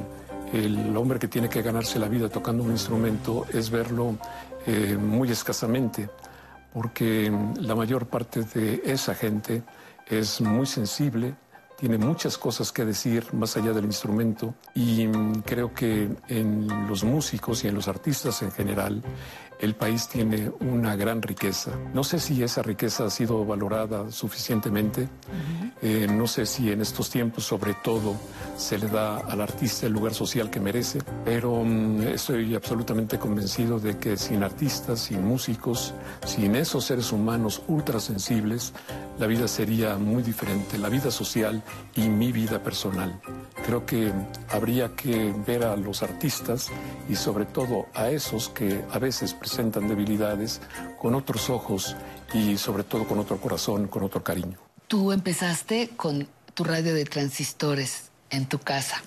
el 0.54 0.96
hombre 0.96 1.20
que 1.20 1.28
tiene 1.28 1.50
que 1.50 1.62
ganarse 1.62 2.00
la 2.00 2.08
vida 2.08 2.30
tocando 2.30 2.64
un 2.64 2.72
instrumento, 2.72 3.46
es 3.52 3.70
verlo 3.70 4.18
eh, 4.66 4.98
muy 5.00 5.30
escasamente, 5.32 6.10
porque 6.74 7.32
la 7.60 7.76
mayor 7.76 8.08
parte 8.08 8.44
de 8.44 8.82
esa 8.86 9.16
gente 9.16 9.64
es 10.08 10.42
muy 10.42 10.66
sensible, 10.66 11.36
tiene 11.78 11.98
muchas 11.98 12.38
cosas 12.38 12.72
que 12.72 12.86
decir 12.86 13.34
más 13.34 13.58
allá 13.58 13.74
del 13.74 13.86
instrumento 13.86 14.56
y 14.74 15.08
creo 15.46 15.74
que 15.74 16.10
en 16.30 16.88
los 16.88 17.04
músicos 17.04 17.64
y 17.64 17.68
en 17.68 17.76
los 17.76 17.88
artistas 17.88 18.42
en 18.42 18.52
general 18.52 19.04
el 19.60 19.76
país 19.76 20.08
tiene 20.08 20.52
una 20.60 20.96
gran 20.96 21.22
riqueza. 21.22 21.72
No 21.94 22.04
sé 22.04 22.20
si 22.20 22.44
esa 22.44 22.62
riqueza 22.62 23.06
ha 23.06 23.10
sido 23.10 23.46
valorada 23.46 24.12
suficientemente, 24.12 25.08
eh, 25.82 26.08
no 26.10 26.28
sé 26.28 26.46
si 26.46 26.72
en 26.72 26.82
estos 26.82 27.10
tiempos 27.10 27.46
sobre 27.46 27.74
todo 27.76 28.16
se 28.58 28.78
le 28.78 28.88
da 28.88 29.18
al 29.18 29.42
artista 29.42 29.86
el 29.88 29.94
lugar 29.94 30.14
social 30.14 30.50
que 30.50 30.60
merece, 30.60 31.00
pero 31.24 31.64
mm, 31.64 32.02
estoy 32.08 32.56
absolutamente 32.56 33.18
convencido 33.18 33.80
de 33.80 33.98
que 33.98 34.18
sin 34.18 34.44
artistas, 34.44 35.00
sin 35.00 35.26
músicos, 35.26 35.94
sin 36.26 36.56
esos 36.56 36.86
seres 36.86 37.12
humanos 37.12 37.62
ultrasensibles, 37.68 38.74
la 39.20 39.28
vida 39.28 39.48
sería 39.48 39.98
muy 39.98 40.24
diferente, 40.24 40.78
la 40.78 40.90
vida 40.90 41.10
social 41.10 41.64
y 41.96 42.10
mi 42.10 42.32
vida 42.32 42.62
personal. 42.62 43.20
Creo 43.66 43.86
que 43.86 44.12
habría 44.50 44.96
que 44.96 45.34
ver 45.48 45.64
a 45.64 45.76
los 45.76 46.04
artistas 46.04 46.70
y 47.10 47.16
sobre 47.16 47.46
todo 47.46 47.88
a 47.94 48.10
esos 48.10 48.50
que 48.50 48.84
a 48.92 49.00
veces 49.00 49.34
presentan 49.46 49.88
debilidades 49.88 50.60
con 51.00 51.14
otros 51.14 51.52
ojos 51.52 51.96
y 52.34 52.58
sobre 52.58 52.84
todo 52.84 53.08
con 53.08 53.20
otro 53.20 53.40
corazón, 53.40 53.88
con 53.88 54.02
otro 54.02 54.24
cariño. 54.24 54.58
Tú 54.88 55.12
empezaste 55.12 55.90
con 55.96 56.28
tu 56.56 56.64
radio 56.64 56.96
de 56.96 57.06
transistores 57.06 58.10
en 58.32 58.48
tu 58.48 58.58
casa. 58.58 59.04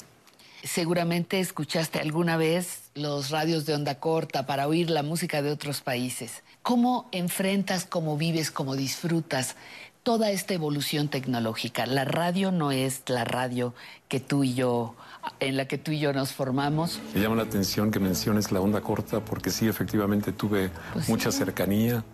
Seguramente 0.62 1.40
escuchaste 1.40 1.98
alguna 1.98 2.36
vez 2.36 2.90
los 2.94 3.30
radios 3.30 3.66
de 3.66 3.74
onda 3.74 3.96
corta 3.96 4.46
para 4.46 4.68
oír 4.68 4.90
la 4.90 5.02
música 5.02 5.42
de 5.42 5.50
otros 5.50 5.80
países. 5.80 6.44
¿Cómo 6.62 7.08
enfrentas, 7.10 7.84
cómo 7.84 8.16
vives, 8.16 8.52
cómo 8.52 8.76
disfrutas 8.76 9.56
toda 10.04 10.30
esta 10.30 10.54
evolución 10.54 11.08
tecnológica. 11.08 11.84
La 11.84 12.04
radio 12.04 12.50
no 12.50 12.70
es 12.70 13.02
la 13.08 13.24
radio 13.24 13.74
que 14.08 14.20
tú 14.20 14.44
y 14.44 14.54
yo, 14.54 14.94
en 15.40 15.56
la 15.56 15.66
que 15.66 15.78
tú 15.78 15.92
y 15.92 15.98
yo 15.98 16.12
nos 16.12 16.32
formamos. 16.32 17.00
Me 17.14 17.20
llama 17.20 17.36
la 17.36 17.42
atención 17.42 17.90
que 17.90 18.00
menciones 18.00 18.52
la 18.52 18.60
onda 18.60 18.80
corta 18.80 19.20
porque 19.20 19.50
sí, 19.50 19.68
efectivamente 19.68 20.32
tuve 20.32 20.70
pues 20.92 21.08
mucha 21.08 21.32
cercanía. 21.32 22.04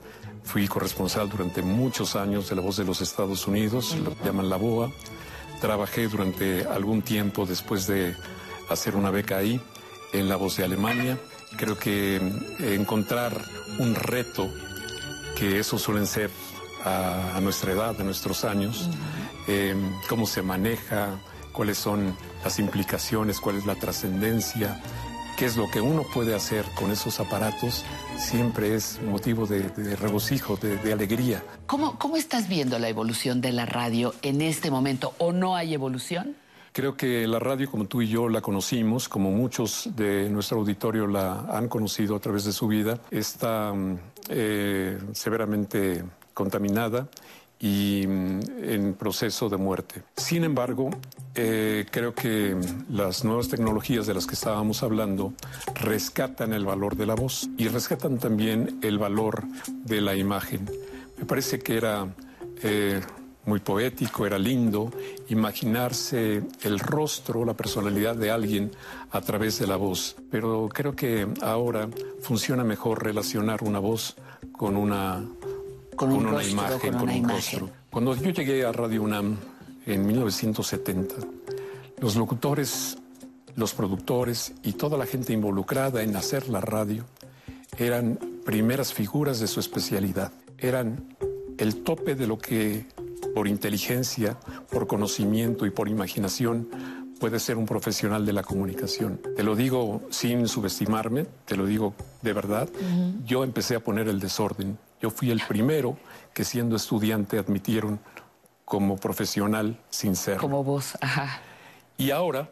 Fui 0.42 0.68
corresponsal 0.68 1.28
durante 1.28 1.62
muchos 1.62 2.16
años 2.16 2.48
de 2.48 2.56
La 2.56 2.62
Voz 2.62 2.76
de 2.76 2.84
los 2.84 3.00
Estados 3.00 3.46
Unidos, 3.46 3.96
lo 3.96 4.14
llaman 4.24 4.50
La 4.50 4.56
BOA. 4.56 4.90
Trabajé 5.60 6.08
durante 6.08 6.64
algún 6.66 7.00
tiempo 7.02 7.46
después 7.46 7.86
de 7.86 8.14
hacer 8.68 8.94
una 8.96 9.10
beca 9.10 9.38
ahí 9.38 9.60
en 10.12 10.28
La 10.28 10.36
Voz 10.36 10.56
de 10.58 10.64
Alemania. 10.64 11.18
Creo 11.56 11.78
que 11.78 12.16
eh, 12.16 12.74
encontrar 12.74 13.40
un 13.78 13.94
reto, 13.94 14.48
que 15.36 15.58
eso 15.58 15.78
suelen 15.78 16.06
ser 16.06 16.30
a, 16.84 17.40
nuestra 17.40 17.72
edad, 17.72 17.98
a 17.98 18.04
nuestros 18.04 18.44
años, 18.44 18.88
em, 19.46 19.92
cómo 20.08 20.26
se 20.26 20.42
maneja, 20.42 21.18
cuáles 21.54 21.78
son 21.78 22.14
las 22.42 22.58
implicaciones, 22.58 23.40
cuál 23.40 23.56
es 23.56 23.64
la 23.64 23.76
trascendencia, 23.76 24.78
qué 25.38 25.46
es 25.46 25.56
lo 25.56 25.70
que 25.70 25.80
uno 25.80 26.02
puede 26.12 26.34
hacer 26.34 26.66
con 26.74 26.90
esos 26.90 27.20
aparatos, 27.20 27.84
siempre 28.18 28.74
es 28.74 29.00
motivo 29.02 29.46
de, 29.46 29.62
regocijo, 29.96 30.56
de, 30.56 30.76
de, 30.76 30.92
alegría. 30.92 31.42
¿Cómo, 31.66 31.98
¿Cómo 31.98 32.16
estás 32.16 32.48
viendo 32.48 32.78
la 32.78 32.88
evolución 32.88 33.40
de 33.40 33.52
la 33.52 33.64
radio 33.64 34.12
en 34.20 34.42
este 34.42 34.70
momento? 34.70 35.14
¿O 35.18 35.32
no 35.32 35.56
hay 35.56 35.72
evolución? 35.72 36.36
Creo 36.72 36.96
que 36.96 37.26
la 37.28 37.38
radio, 37.38 37.70
como 37.70 37.84
tú 37.84 38.02
y 38.02 38.08
yo 38.08 38.28
la 38.28 38.40
conocimos, 38.40 39.08
como 39.08 39.30
muchos 39.30 39.90
de 39.94 40.28
nuestro 40.28 40.58
auditorio 40.58 41.06
la 41.06 41.46
han 41.48 41.68
conocido 41.68 42.16
a 42.16 42.20
través 42.20 42.44
de 42.44 42.52
su 42.52 42.66
vida, 42.66 42.98
está 43.12 43.72
mm, 43.72 43.98
eh, 44.28 44.98
severamente 45.12 46.04
contaminada 46.34 47.06
y 47.64 48.06
mm, 48.06 48.40
en 48.62 48.94
proceso 48.94 49.48
de 49.48 49.56
muerte. 49.56 50.02
Sin 50.16 50.44
embargo, 50.44 50.90
eh, 51.34 51.86
creo 51.90 52.14
que 52.14 52.54
las 52.90 53.24
nuevas 53.24 53.48
tecnologías 53.48 54.06
de 54.06 54.12
las 54.12 54.26
que 54.26 54.34
estábamos 54.34 54.82
hablando 54.82 55.32
rescatan 55.74 56.52
el 56.52 56.66
valor 56.66 56.94
de 56.94 57.06
la 57.06 57.14
voz 57.14 57.48
y 57.56 57.68
rescatan 57.68 58.18
también 58.18 58.80
el 58.82 58.98
valor 58.98 59.44
de 59.66 60.02
la 60.02 60.14
imagen. 60.14 60.68
Me 61.16 61.24
parece 61.24 61.58
que 61.58 61.78
era 61.78 62.06
eh, 62.62 63.00
muy 63.46 63.60
poético, 63.60 64.26
era 64.26 64.38
lindo 64.38 64.90
imaginarse 65.30 66.42
el 66.62 66.78
rostro, 66.78 67.46
la 67.46 67.54
personalidad 67.54 68.14
de 68.14 68.30
alguien 68.30 68.72
a 69.10 69.22
través 69.22 69.58
de 69.58 69.66
la 69.66 69.76
voz, 69.76 70.16
pero 70.30 70.68
creo 70.70 70.94
que 70.94 71.26
ahora 71.40 71.88
funciona 72.20 72.62
mejor 72.62 73.02
relacionar 73.02 73.62
una 73.62 73.78
voz 73.78 74.16
con 74.52 74.76
una 74.76 75.24
con, 75.96 76.12
una 76.12 76.42
imagen, 76.42 76.94
con, 76.94 77.08
un 77.08 77.28
rostro. 77.28 77.70
Cuando 77.90 78.14
yo 78.16 78.30
llegué 78.30 78.64
a 78.64 78.72
Radio 78.72 79.02
UNAM 79.02 79.36
en 79.86 80.06
1970, 80.06 81.14
los 82.00 82.16
locutores, 82.16 82.98
los 83.56 83.74
productores 83.74 84.52
y 84.62 84.72
toda 84.72 84.98
la 84.98 85.06
gente 85.06 85.32
involucrada 85.32 86.02
en 86.02 86.16
hacer 86.16 86.48
la 86.48 86.60
radio 86.60 87.04
eran 87.78 88.18
primeras 88.44 88.92
figuras 88.92 89.40
de 89.40 89.46
su 89.46 89.60
especialidad. 89.60 90.32
Eran 90.58 91.16
el 91.58 91.82
tope 91.82 92.14
de 92.14 92.26
lo 92.26 92.38
que 92.38 92.86
por 93.34 93.48
inteligencia, 93.48 94.38
por 94.70 94.86
conocimiento 94.86 95.66
y 95.66 95.70
por 95.70 95.88
imaginación 95.88 96.68
puede 97.18 97.40
ser 97.40 97.56
un 97.56 97.66
profesional 97.66 98.26
de 98.26 98.32
la 98.32 98.42
comunicación. 98.42 99.20
Te 99.36 99.42
lo 99.42 99.56
digo 99.56 100.02
sin 100.10 100.46
subestimarme, 100.46 101.26
te 101.46 101.56
lo 101.56 101.66
digo 101.66 101.94
de 102.22 102.32
verdad. 102.32 102.68
Yo 103.24 103.44
empecé 103.44 103.76
a 103.76 103.80
poner 103.80 104.08
el 104.08 104.20
desorden 104.20 104.78
yo 105.04 105.10
fui 105.10 105.30
el 105.30 105.42
primero 105.46 105.98
que 106.32 106.44
siendo 106.44 106.76
estudiante 106.76 107.38
admitieron 107.38 108.00
como 108.64 108.96
profesional 108.96 109.78
sin 109.90 110.16
ser. 110.16 110.38
Como 110.38 110.64
vos, 110.64 110.96
ajá. 110.98 111.42
Y 111.98 112.10
ahora 112.10 112.50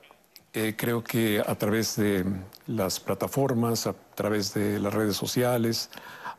eh, 0.52 0.74
creo 0.76 1.02
que 1.02 1.40
a 1.40 1.54
través 1.54 1.96
de 1.96 2.26
las 2.66 3.00
plataformas, 3.00 3.86
a 3.86 3.94
través 4.14 4.52
de 4.52 4.78
las 4.78 4.92
redes 4.92 5.16
sociales, 5.16 5.88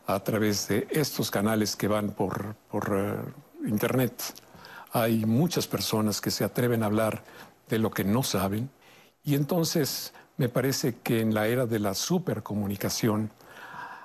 a 0.06 0.20
través 0.20 0.68
de 0.68 0.86
estos 0.88 1.32
canales 1.32 1.74
que 1.74 1.88
van 1.88 2.10
por, 2.10 2.54
por 2.70 2.94
eh, 2.96 3.68
Internet, 3.68 4.22
hay 4.92 5.26
muchas 5.26 5.66
personas 5.66 6.20
que 6.20 6.30
se 6.30 6.44
atreven 6.44 6.84
a 6.84 6.86
hablar 6.86 7.24
de 7.68 7.80
lo 7.80 7.90
que 7.90 8.04
no 8.04 8.22
saben. 8.22 8.70
Y 9.24 9.34
entonces 9.34 10.14
me 10.36 10.48
parece 10.48 10.94
que 11.02 11.20
en 11.20 11.34
la 11.34 11.48
era 11.48 11.66
de 11.66 11.80
la 11.80 11.92
supercomunicación 11.92 13.32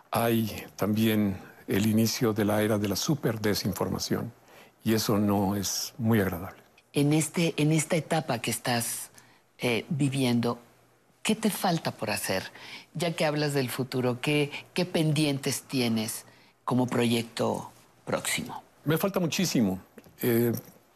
hay 0.09 0.65
también 0.75 1.47
el 1.69 1.85
inicio 1.85 2.33
de 2.33 2.45
la 2.45 2.61
era 2.61 2.77
de 2.77 2.89
la 2.89 2.95
superdesinformación 2.95 4.33
y 4.83 4.93
eso 4.93 5.17
no 5.19 5.55
es 5.55 5.93
muy 5.97 6.19
agradable. 6.19 6.61
En, 6.93 7.13
este, 7.13 7.53
en 7.57 7.71
esta 7.71 7.95
etapa 7.95 8.39
que 8.39 8.49
estás 8.49 9.11
eh, 9.59 9.85
viviendo, 9.89 10.59
¿qué 11.21 11.35
te 11.35 11.51
falta 11.51 11.91
por 11.91 12.09
hacer? 12.09 12.43
Ya 12.95 13.15
que 13.15 13.25
hablas 13.25 13.53
del 13.53 13.69
futuro, 13.69 14.19
¿qué, 14.19 14.51
qué 14.73 14.85
pendientes 14.85 15.61
tienes 15.61 16.25
como 16.65 16.87
proyecto 16.87 17.71
próximo? 18.03 18.63
Me 18.85 18.97
falta 18.97 19.19
muchísimo. 19.19 19.79
Eh, 20.23 20.51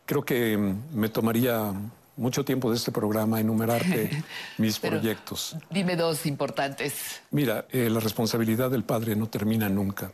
creo 0.05 0.25
que 0.25 0.57
me 0.91 1.09
tomaría 1.09 1.71
mucho 2.15 2.43
tiempo 2.43 2.71
de 2.71 2.77
este 2.77 2.91
programa 2.91 3.39
enumerarte 3.39 4.23
mis 4.57 4.79
proyectos. 4.79 5.55
Dime 5.69 5.95
dos 5.95 6.25
importantes. 6.25 7.21
Mira, 7.29 7.67
eh, 7.69 7.89
la 7.91 7.99
responsabilidad 7.99 8.71
del 8.71 8.83
padre 8.83 9.15
no 9.15 9.27
termina 9.27 9.69
nunca. 9.69 10.11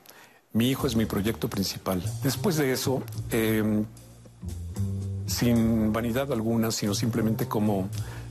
Mi 0.51 0.69
hijo 0.69 0.87
es 0.87 0.95
mi 0.95 1.05
proyecto 1.05 1.47
principal. 1.47 2.01
Después 2.23 2.57
de 2.57 2.71
eso, 2.71 3.03
em, 3.29 3.85
sin 5.27 5.93
vanidad 5.93 6.31
alguna, 6.33 6.71
sino 6.71 6.95
simplemente 6.95 7.47
como, 7.47 7.87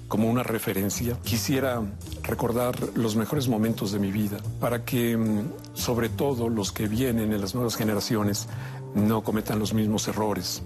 como 0.08 0.28
una 0.28 0.42
referencia, 0.42 1.16
quisiera 1.22 1.80
recordar 2.24 2.76
los 2.96 3.14
mejores 3.14 3.46
momentos 3.46 3.92
de 3.92 4.00
mi 4.00 4.10
vida 4.10 4.38
para 4.58 4.84
que, 4.84 5.12
em, 5.12 5.44
sobre 5.74 6.08
todo, 6.08 6.48
los 6.48 6.72
que 6.72 6.88
vienen 6.88 7.32
en 7.32 7.40
las 7.40 7.54
nuevas 7.54 7.76
generaciones 7.76 8.48
no 8.96 9.22
cometan 9.22 9.60
los 9.60 9.72
mismos 9.72 10.08
errores, 10.08 10.62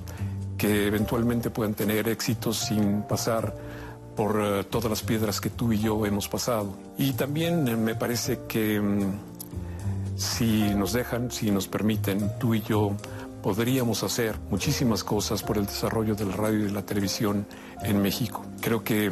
que 0.57 0.87
eventualmente 0.87 1.51
puedan 1.51 1.75
tener 1.75 2.09
éxitos 2.09 2.61
sin 2.61 3.03
pasar 3.03 3.55
por 4.17 4.41
eh, 4.43 4.65
todas 4.65 4.91
las 4.91 5.03
piedras 5.03 5.41
que 5.41 5.51
tú 5.51 5.73
y 5.73 5.79
yo 5.79 6.07
hemos 6.07 6.29
pasado. 6.29 6.75
Y 6.97 7.13
también 7.13 7.69
eh, 7.69 7.77
me 7.77 7.95
parece 7.95 8.41
que 8.49 8.77
em, 8.77 9.13
si 10.17 10.75
nos 10.75 10.93
dejan, 10.93 11.31
si 11.31 11.51
nos 11.51 11.69
permiten, 11.69 12.31
tú 12.39 12.55
y 12.55 12.63
yo 12.63 12.97
podríamos 13.43 14.03
hacer 14.05 14.37
muchísimas 14.51 15.03
cosas 15.03 15.43
por 15.43 15.59
el 15.59 15.67
desarrollo 15.67 16.15
de 16.15 16.27
la 16.27 16.37
radio 16.37 16.61
y 16.61 16.65
de 16.65 16.73
la 16.73 16.83
televisión 16.83 17.47
en 17.83 18.01
México. 18.01 18.45
Creo 18.61 18.85
que 18.85 19.11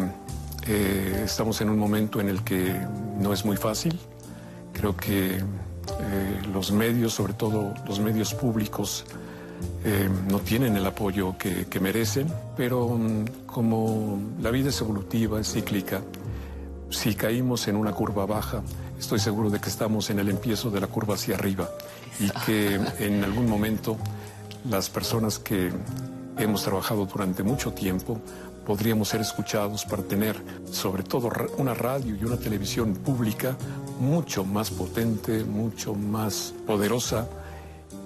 eh, 0.66 1.22
estamos 1.24 1.60
en 1.60 1.70
un 1.70 1.78
momento 1.78 2.20
en 2.20 2.28
el 2.28 2.42
que 2.42 2.74
no 3.18 3.32
es 3.32 3.44
muy 3.44 3.56
fácil. 3.56 3.98
Creo 4.72 4.96
que 4.96 5.36
eh, 5.36 6.42
los 6.52 6.70
medios, 6.70 7.14
sobre 7.14 7.32
todo 7.32 7.74
los 7.86 7.98
medios 7.98 8.34
públicos, 8.34 9.04
eh, 9.84 10.08
no 10.28 10.38
tienen 10.38 10.76
el 10.76 10.86
apoyo 10.86 11.36
que, 11.36 11.66
que 11.66 11.80
merecen, 11.80 12.32
pero 12.56 12.88
mm, 12.88 13.46
como 13.46 14.18
la 14.40 14.50
vida 14.50 14.68
es 14.68 14.80
evolutiva, 14.80 15.40
es 15.40 15.52
cíclica, 15.52 16.00
si 16.90 17.14
caímos 17.14 17.66
en 17.68 17.76
una 17.76 17.92
curva 17.92 18.26
baja, 18.26 18.62
estoy 19.00 19.18
seguro 19.18 19.48
de 19.48 19.58
que 19.58 19.70
estamos 19.70 20.10
en 20.10 20.18
el 20.18 20.28
empiezo 20.28 20.70
de 20.70 20.78
la 20.78 20.86
curva 20.86 21.14
hacia 21.14 21.34
arriba 21.34 21.70
y 22.20 22.28
que 22.44 22.74
en 22.98 23.24
algún 23.24 23.48
momento 23.48 23.96
las 24.68 24.90
personas 24.90 25.38
que 25.38 25.72
hemos 26.36 26.62
trabajado 26.62 27.06
durante 27.06 27.42
mucho 27.42 27.72
tiempo 27.72 28.20
podríamos 28.66 29.08
ser 29.08 29.22
escuchados 29.22 29.86
para 29.86 30.02
tener 30.02 30.36
sobre 30.70 31.02
todo 31.02 31.30
una 31.56 31.72
radio 31.72 32.14
y 32.14 32.24
una 32.24 32.36
televisión 32.36 32.94
pública 32.94 33.56
mucho 33.98 34.44
más 34.44 34.70
potente, 34.70 35.44
mucho 35.44 35.94
más 35.94 36.54
poderosa 36.66 37.26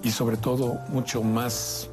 y 0.01 0.11
sobre 0.11 0.37
todo 0.37 0.79
mucho 0.87 1.21
más 1.21 1.89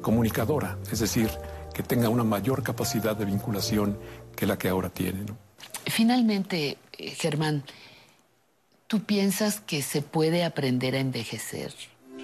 comunicadora, 0.00 0.78
es 0.90 1.00
decir, 1.00 1.28
que 1.74 1.82
tenga 1.82 2.08
una 2.08 2.24
mayor 2.24 2.62
capacidad 2.62 3.14
de 3.14 3.26
vinculación 3.26 3.98
que 4.34 4.46
la 4.46 4.56
que 4.56 4.70
ahora 4.70 4.88
tiene. 4.88 5.26
Finalmente, 5.86 6.78
eh, 6.96 7.10
Germán, 7.10 7.64
¿Tú 8.92 9.00
piensas 9.00 9.58
que 9.58 9.80
se 9.80 10.02
puede 10.02 10.44
aprender 10.44 10.94
a 10.96 10.98
envejecer? 10.98 11.72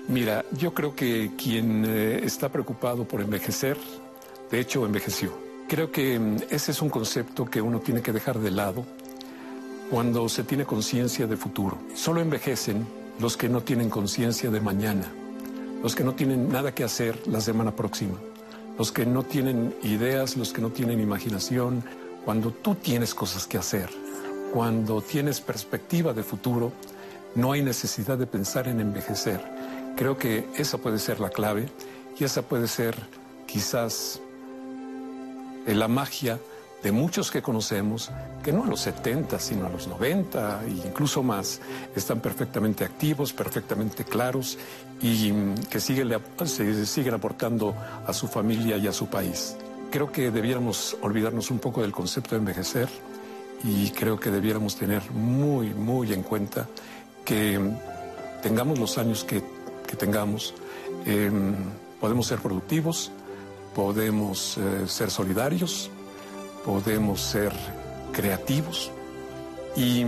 Mira, 0.06 0.44
yo 0.52 0.74
creo 0.74 0.94
que 0.94 1.30
quien 1.42 1.86
eh, 1.88 2.20
está 2.24 2.50
preocupado 2.50 3.08
por 3.08 3.22
envejecer, 3.22 3.78
de 4.50 4.60
hecho 4.60 4.84
envejeció. 4.84 5.32
Creo 5.66 5.90
que 5.90 6.18
mm, 6.18 6.36
ese 6.50 6.72
es 6.72 6.82
un 6.82 6.90
concepto 6.90 7.46
que 7.46 7.62
uno 7.62 7.80
tiene 7.80 8.02
que 8.02 8.12
dejar 8.12 8.38
de 8.38 8.50
lado 8.50 8.84
cuando 9.90 10.28
se 10.28 10.44
tiene 10.44 10.66
conciencia 10.66 11.26
de 11.26 11.38
futuro. 11.38 11.78
Solo 11.94 12.20
envejecen 12.20 12.86
los 13.18 13.38
que 13.38 13.48
no 13.48 13.62
tienen 13.62 13.88
conciencia 13.88 14.50
de 14.50 14.60
mañana, 14.60 15.10
los 15.82 15.94
que 15.94 16.04
no 16.04 16.12
tienen 16.12 16.50
nada 16.50 16.74
que 16.74 16.84
hacer 16.84 17.26
la 17.28 17.40
semana 17.40 17.74
próxima, 17.74 18.18
los 18.76 18.92
que 18.92 19.06
no 19.06 19.22
tienen 19.22 19.74
ideas, 19.84 20.36
los 20.36 20.52
que 20.52 20.60
no 20.60 20.68
tienen 20.68 21.00
imaginación. 21.00 21.82
Cuando 22.26 22.50
tú 22.50 22.74
tienes 22.74 23.14
cosas 23.14 23.46
que 23.46 23.56
hacer, 23.56 23.88
cuando 24.52 25.02
tienes 25.02 25.40
perspectiva 25.40 26.12
de 26.12 26.22
futuro, 26.22 26.72
no 27.34 27.52
hay 27.52 27.62
necesidad 27.62 28.18
de 28.18 28.26
pensar 28.26 28.68
en 28.68 28.80
envejecer. 28.80 29.40
Creo 29.96 30.16
que 30.16 30.48
esa 30.56 30.78
puede 30.78 30.98
ser 30.98 31.20
la 31.20 31.30
clave 31.30 31.68
y 32.18 32.24
esa 32.24 32.42
puede 32.42 32.68
ser 32.68 32.96
quizás 33.46 34.20
eh, 35.66 35.74
la 35.74 35.88
magia 35.88 36.38
de 36.82 36.92
muchos 36.92 37.30
que 37.30 37.42
conocemos, 37.42 38.10
que 38.42 38.52
no 38.52 38.62
a 38.62 38.66
los 38.66 38.80
70, 38.80 39.38
sino 39.40 39.66
a 39.66 39.68
los 39.68 39.88
90 39.88 40.64
e 40.64 40.70
incluso 40.70 41.22
más, 41.22 41.60
están 41.96 42.20
perfectamente 42.20 42.84
activos, 42.84 43.32
perfectamente 43.32 44.04
claros 44.04 44.58
y 45.02 45.32
mm, 45.32 45.54
que 45.68 45.80
siguen, 45.80 46.16
se 46.44 46.86
siguen 46.86 47.14
aportando 47.14 47.74
a 48.06 48.12
su 48.12 48.28
familia 48.28 48.76
y 48.76 48.86
a 48.86 48.92
su 48.92 49.08
país. 49.08 49.56
Creo 49.90 50.12
que 50.12 50.30
debiéramos 50.30 50.96
olvidarnos 51.02 51.50
un 51.50 51.58
poco 51.58 51.82
del 51.82 51.92
concepto 51.92 52.36
de 52.36 52.40
envejecer 52.40 52.88
y 53.64 53.90
creo 53.90 54.18
que 54.18 54.30
debiéramos 54.30 54.76
tener 54.76 55.10
muy, 55.10 55.70
muy 55.74 56.12
en 56.12 56.22
cuenta 56.22 56.68
que 57.24 57.60
tengamos 58.42 58.78
los 58.78 58.98
años 58.98 59.24
que, 59.24 59.42
tengamos, 59.96 60.54
em, 61.06 61.54
podemos 62.00 62.26
ser 62.26 62.38
productivos, 62.38 63.10
podemos 63.74 64.58
eh, 64.58 64.86
ser 64.86 65.10
solidarios, 65.10 65.90
podemos 66.64 67.20
ser 67.20 67.52
creativos 68.12 68.90
y, 69.76 70.04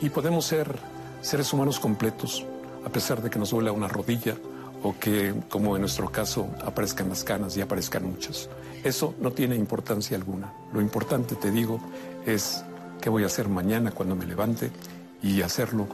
y, 0.00 0.08
podemos 0.10 0.46
ser 0.46 0.78
seres 1.20 1.52
humanos 1.52 1.78
completos, 1.80 2.44
a 2.84 2.90
pesar 2.90 3.22
de 3.22 3.30
que 3.30 3.38
nos 3.38 3.50
duela 3.50 3.72
una 3.72 3.88
rodilla 3.88 4.36
o 4.82 4.94
que, 4.98 5.34
como 5.48 5.76
en 5.76 5.80
nuestro 5.80 6.10
caso, 6.10 6.48
aparezcan 6.64 7.08
las 7.08 7.24
canas 7.24 7.56
y 7.56 7.60
aparezcan 7.62 8.04
muchas. 8.04 8.48
Eso 8.84 9.14
no 9.18 9.32
tiene 9.32 9.56
importancia 9.56 10.16
alguna. 10.16 10.52
Lo 10.72 10.80
importante, 10.82 11.36
te 11.36 11.50
digo, 11.50 11.80
es 12.26 12.64
qué 13.00 13.10
voy 13.10 13.22
a 13.22 13.26
hacer 13.26 13.48
mañana 13.48 13.90
cuando 13.90 14.16
me 14.16 14.26
levante 14.26 14.70
y 15.22 15.42
hacerlo 15.42 15.88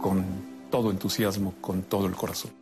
con 0.00 0.24
todo 0.70 0.90
entusiasmo, 0.90 1.54
con 1.60 1.82
todo 1.82 2.06
el 2.06 2.14
corazón. 2.14 2.52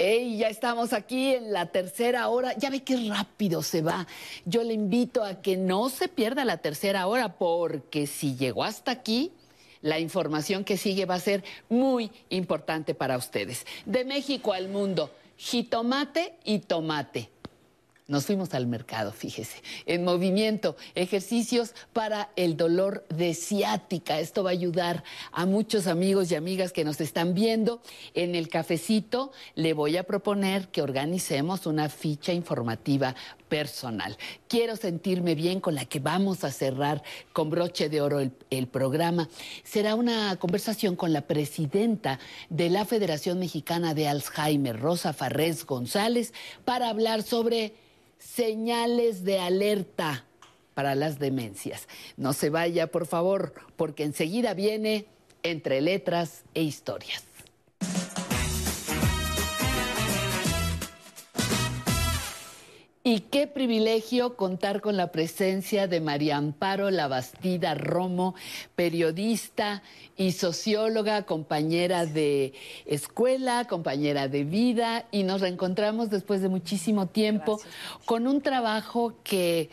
Hey, 0.00 0.38
ya 0.38 0.48
estamos 0.48 0.92
aquí 0.92 1.34
en 1.34 1.52
la 1.52 1.66
tercera 1.66 2.28
hora. 2.28 2.56
Ya 2.56 2.70
ve 2.70 2.84
qué 2.84 3.08
rápido 3.08 3.62
se 3.62 3.82
va. 3.82 4.06
Yo 4.44 4.62
le 4.62 4.72
invito 4.72 5.24
a 5.24 5.42
que 5.42 5.56
no 5.56 5.88
se 5.88 6.06
pierda 6.06 6.44
la 6.44 6.58
tercera 6.58 7.06
hora 7.08 7.36
porque 7.36 8.06
si 8.06 8.36
llegó 8.36 8.62
hasta 8.62 8.92
aquí, 8.92 9.32
la 9.82 9.98
información 9.98 10.64
que 10.64 10.76
sigue 10.76 11.06
va 11.06 11.14
a 11.14 11.20
ser 11.20 11.44
muy 11.68 12.10
importante 12.30 12.94
para 12.94 13.16
ustedes. 13.16 13.66
De 13.86 14.04
México 14.04 14.52
al 14.52 14.68
mundo, 14.68 15.10
jitomate 15.36 16.34
y 16.44 16.60
tomate. 16.60 17.30
Nos 18.08 18.24
fuimos 18.24 18.54
al 18.54 18.66
mercado, 18.66 19.12
fíjese, 19.12 19.58
en 19.84 20.02
movimiento, 20.02 20.76
ejercicios 20.94 21.74
para 21.92 22.30
el 22.36 22.56
dolor 22.56 23.04
de 23.10 23.34
ciática. 23.34 24.18
Esto 24.18 24.42
va 24.42 24.48
a 24.48 24.52
ayudar 24.54 25.04
a 25.30 25.44
muchos 25.44 25.86
amigos 25.86 26.32
y 26.32 26.34
amigas 26.34 26.72
que 26.72 26.84
nos 26.84 27.02
están 27.02 27.34
viendo. 27.34 27.82
En 28.14 28.34
el 28.34 28.48
cafecito 28.48 29.30
le 29.56 29.74
voy 29.74 29.98
a 29.98 30.04
proponer 30.04 30.68
que 30.68 30.80
organicemos 30.80 31.66
una 31.66 31.90
ficha 31.90 32.32
informativa 32.32 33.14
personal. 33.48 34.16
Quiero 34.48 34.76
sentirme 34.76 35.34
bien 35.34 35.60
con 35.60 35.74
la 35.74 35.84
que 35.84 36.00
vamos 36.00 36.44
a 36.44 36.50
cerrar 36.50 37.02
con 37.32 37.50
broche 37.50 37.88
de 37.88 38.00
oro 38.00 38.20
el, 38.20 38.66
programa. 38.68 39.28
Será 39.64 39.94
una 39.94 40.36
conversación 40.36 40.96
con 40.96 41.12
la 41.12 41.22
presidenta 41.22 42.18
de 42.50 42.70
la 42.70 42.84
Federación 42.84 43.38
Mexicana 43.38 43.94
de 43.94 44.08
Alzheimer, 44.08 44.78
Rosa 44.78 45.12
Farrés 45.12 45.64
González, 45.64 46.32
para 46.64 46.88
hablar 46.88 47.22
sobre 47.22 47.74
señales 48.18 49.24
de 49.24 49.38
alerta 49.38 50.24
para 50.74 50.94
las 50.94 51.18
demencias. 51.18 51.88
No 52.16 52.32
se 52.32 52.50
vaya, 52.50 52.88
por 52.88 53.06
favor, 53.06 53.54
porque 53.76 54.04
enseguida 54.04 54.54
viene 54.54 55.06
entre 55.42 55.80
letras 55.80 56.44
e 56.54 56.62
historias. 56.62 57.24
Y 63.10 63.20
qué 63.20 63.46
privilegio 63.46 64.36
contar 64.36 64.82
con 64.82 64.98
la 64.98 65.10
presencia 65.10 65.88
de 65.88 65.98
María 65.98 66.36
Amparo 66.36 66.90
Labastida 66.90 67.74
Romo, 67.74 68.34
periodista 68.76 69.82
y 70.18 70.32
socióloga, 70.32 71.22
compañera 71.22 72.04
de 72.04 72.52
escuela, 72.84 73.64
compañera 73.66 74.28
de 74.28 74.44
vida, 74.44 75.06
y 75.10 75.22
nos 75.22 75.40
reencontramos 75.40 76.10
después 76.10 76.42
de 76.42 76.50
muchísimo 76.50 77.06
tiempo 77.06 77.58
con 78.04 78.26
un 78.26 78.42
trabajo 78.42 79.14
que, 79.24 79.70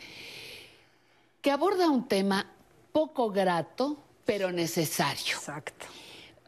que 1.42 1.50
aborda 1.50 1.90
un 1.90 2.08
tema 2.08 2.50
poco 2.90 3.30
grato, 3.30 3.98
pero 4.24 4.50
necesario. 4.50 5.36
Exacto. 5.36 5.84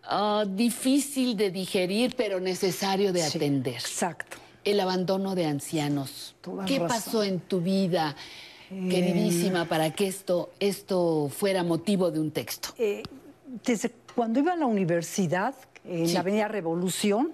Ah, 0.04 0.46
difícil 0.48 1.36
de 1.36 1.50
digerir, 1.50 2.16
pero 2.16 2.40
necesario 2.40 3.12
de 3.12 3.24
atender. 3.24 3.74
Exacto 3.74 4.47
el 4.64 4.80
abandono 4.80 5.34
de 5.34 5.46
ancianos. 5.46 6.36
¿Qué 6.66 6.80
pasó 6.80 7.22
en 7.22 7.40
tu 7.40 7.60
vida, 7.60 8.16
eh, 8.70 8.88
queridísima, 8.90 9.64
para 9.66 9.92
que 9.92 10.06
esto, 10.06 10.50
esto 10.60 11.28
fuera 11.28 11.62
motivo 11.62 12.10
de 12.10 12.20
un 12.20 12.30
texto? 12.30 12.70
Eh, 12.78 13.02
desde 13.64 13.92
cuando 14.14 14.40
iba 14.40 14.52
a 14.52 14.56
la 14.56 14.66
universidad, 14.66 15.54
en 15.84 16.12
la 16.12 16.20
Avenida 16.20 16.48
Revolución, 16.48 17.32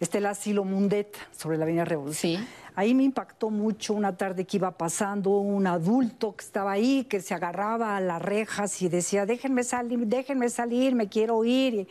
está 0.00 0.18
el 0.18 0.26
asilo 0.26 0.64
Mundet 0.64 1.16
sobre 1.36 1.56
la 1.56 1.64
Avenida 1.64 1.84
Revolución. 1.84 2.46
Ahí 2.74 2.94
me 2.94 3.02
impactó 3.02 3.50
mucho 3.50 3.92
una 3.92 4.16
tarde 4.16 4.46
que 4.46 4.56
iba 4.56 4.70
pasando 4.78 5.30
un 5.30 5.66
adulto 5.66 6.34
que 6.34 6.44
estaba 6.44 6.72
ahí, 6.72 7.04
que 7.04 7.20
se 7.20 7.34
agarraba 7.34 7.96
a 7.96 8.00
las 8.00 8.22
rejas 8.22 8.80
y 8.80 8.88
decía, 8.88 9.26
déjenme 9.26 9.62
salir, 9.62 10.06
déjenme 10.06 10.48
salir, 10.48 10.94
me 10.94 11.08
quiero 11.08 11.44
ir. 11.44 11.86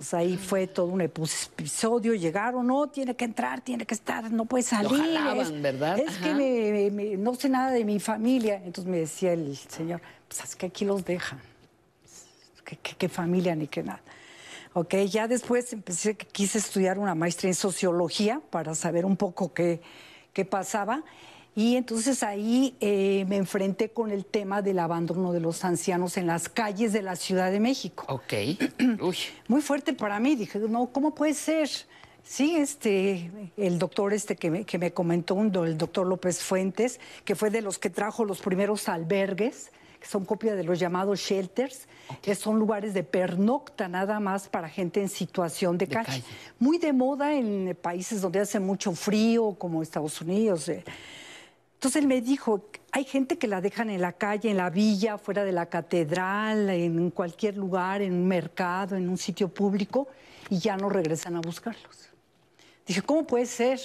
Pues 0.00 0.14
ahí 0.14 0.38
fue 0.38 0.66
todo 0.66 0.86
un 0.86 1.02
episodio, 1.02 2.14
llegaron, 2.14 2.66
no, 2.66 2.86
tiene 2.86 3.14
que 3.14 3.26
entrar, 3.26 3.60
tiene 3.60 3.84
que 3.84 3.92
estar, 3.92 4.32
no 4.32 4.46
puede 4.46 4.62
salir. 4.62 4.98
es, 5.38 5.60
¿verdad? 5.60 5.98
Es 5.98 6.16
que 6.16 7.16
no 7.18 7.34
sé 7.34 7.50
nada 7.50 7.70
de 7.70 7.84
mi 7.84 8.00
familia. 8.00 8.62
Entonces 8.64 8.86
me 8.86 8.96
decía 8.96 9.34
el 9.34 9.54
señor, 9.58 10.00
pues 10.26 10.42
es 10.42 10.56
que 10.56 10.64
aquí 10.64 10.86
los 10.86 11.04
dejan. 11.04 11.38
¿Qué, 12.64 13.08
familia 13.10 13.54
ni 13.54 13.66
qué 13.66 13.82
nada? 13.82 14.00
Ok, 14.72 14.94
ya 15.06 15.28
después 15.28 15.70
empecé, 15.74 16.16
quise 16.16 16.56
estudiar 16.56 16.98
una 16.98 17.14
maestría 17.14 17.50
en 17.50 17.54
sociología 17.54 18.40
para 18.48 18.74
saber 18.74 19.04
un 19.04 19.18
poco 19.18 19.52
qué, 19.52 19.82
qué 20.32 20.46
pasaba. 20.46 21.04
Y 21.54 21.76
entonces 21.76 22.22
ahí 22.22 22.76
eh, 22.80 23.24
me 23.28 23.36
enfrenté 23.36 23.90
con 23.90 24.10
el 24.10 24.24
tema 24.24 24.62
del 24.62 24.78
abandono 24.78 25.32
de 25.32 25.40
los 25.40 25.64
ancianos 25.64 26.16
en 26.16 26.26
las 26.26 26.48
calles 26.48 26.92
de 26.92 27.02
la 27.02 27.16
Ciudad 27.16 27.50
de 27.50 27.60
México. 27.60 28.04
Ok. 28.08 28.34
Muy 29.48 29.60
fuerte 29.60 29.92
para 29.92 30.20
mí. 30.20 30.36
Dije, 30.36 30.58
no, 30.60 30.86
¿cómo 30.92 31.14
puede 31.14 31.34
ser? 31.34 31.68
Sí, 32.22 32.54
este, 32.56 33.30
el 33.56 33.78
doctor 33.78 34.12
este 34.12 34.36
que 34.36 34.50
me, 34.50 34.64
que 34.64 34.78
me 34.78 34.92
comentó, 34.92 35.36
el 35.64 35.76
doctor 35.76 36.06
López 36.06 36.40
Fuentes, 36.42 37.00
que 37.24 37.34
fue 37.34 37.50
de 37.50 37.62
los 37.62 37.78
que 37.78 37.90
trajo 37.90 38.24
los 38.24 38.40
primeros 38.40 38.88
albergues, 38.88 39.72
que 39.98 40.06
son 40.06 40.24
copia 40.24 40.54
de 40.54 40.62
los 40.62 40.78
llamados 40.78 41.20
shelters, 41.20 41.88
que 42.22 42.34
son 42.34 42.58
lugares 42.58 42.94
de 42.94 43.02
pernocta 43.02 43.88
nada 43.88 44.20
más 44.20 44.48
para 44.48 44.68
gente 44.68 45.00
en 45.00 45.08
situación 45.08 45.76
de, 45.76 45.88
calle. 45.88 46.22
Muy 46.58 46.78
de 46.78 46.92
moda 46.92 47.34
en 47.34 47.76
países 47.80 48.20
donde 48.20 48.40
hace 48.40 48.60
mucho 48.60 48.92
frío, 48.92 49.56
como 49.58 49.82
Estados 49.82 50.20
Unidos. 50.20 50.68
Eh. 50.68 50.84
Entonces 51.80 52.02
él 52.02 52.08
me 52.08 52.20
dijo, 52.20 52.66
hay 52.92 53.04
gente 53.04 53.38
que 53.38 53.46
la 53.46 53.62
dejan 53.62 53.88
en 53.88 54.02
la 54.02 54.12
calle, 54.12 54.50
en 54.50 54.58
la 54.58 54.68
villa, 54.68 55.16
fuera 55.16 55.44
de 55.44 55.52
la 55.52 55.64
catedral, 55.64 56.68
en 56.68 57.08
cualquier 57.10 57.56
lugar, 57.56 58.02
en 58.02 58.12
un 58.12 58.28
mercado, 58.28 58.96
en 58.96 59.08
un 59.08 59.16
sitio 59.16 59.48
público, 59.48 60.06
y 60.50 60.58
ya 60.58 60.76
no 60.76 60.90
regresan 60.90 61.36
a 61.36 61.40
buscarlos. 61.40 62.10
Dije, 62.86 63.00
¿cómo 63.00 63.26
puede 63.26 63.46
ser? 63.46 63.80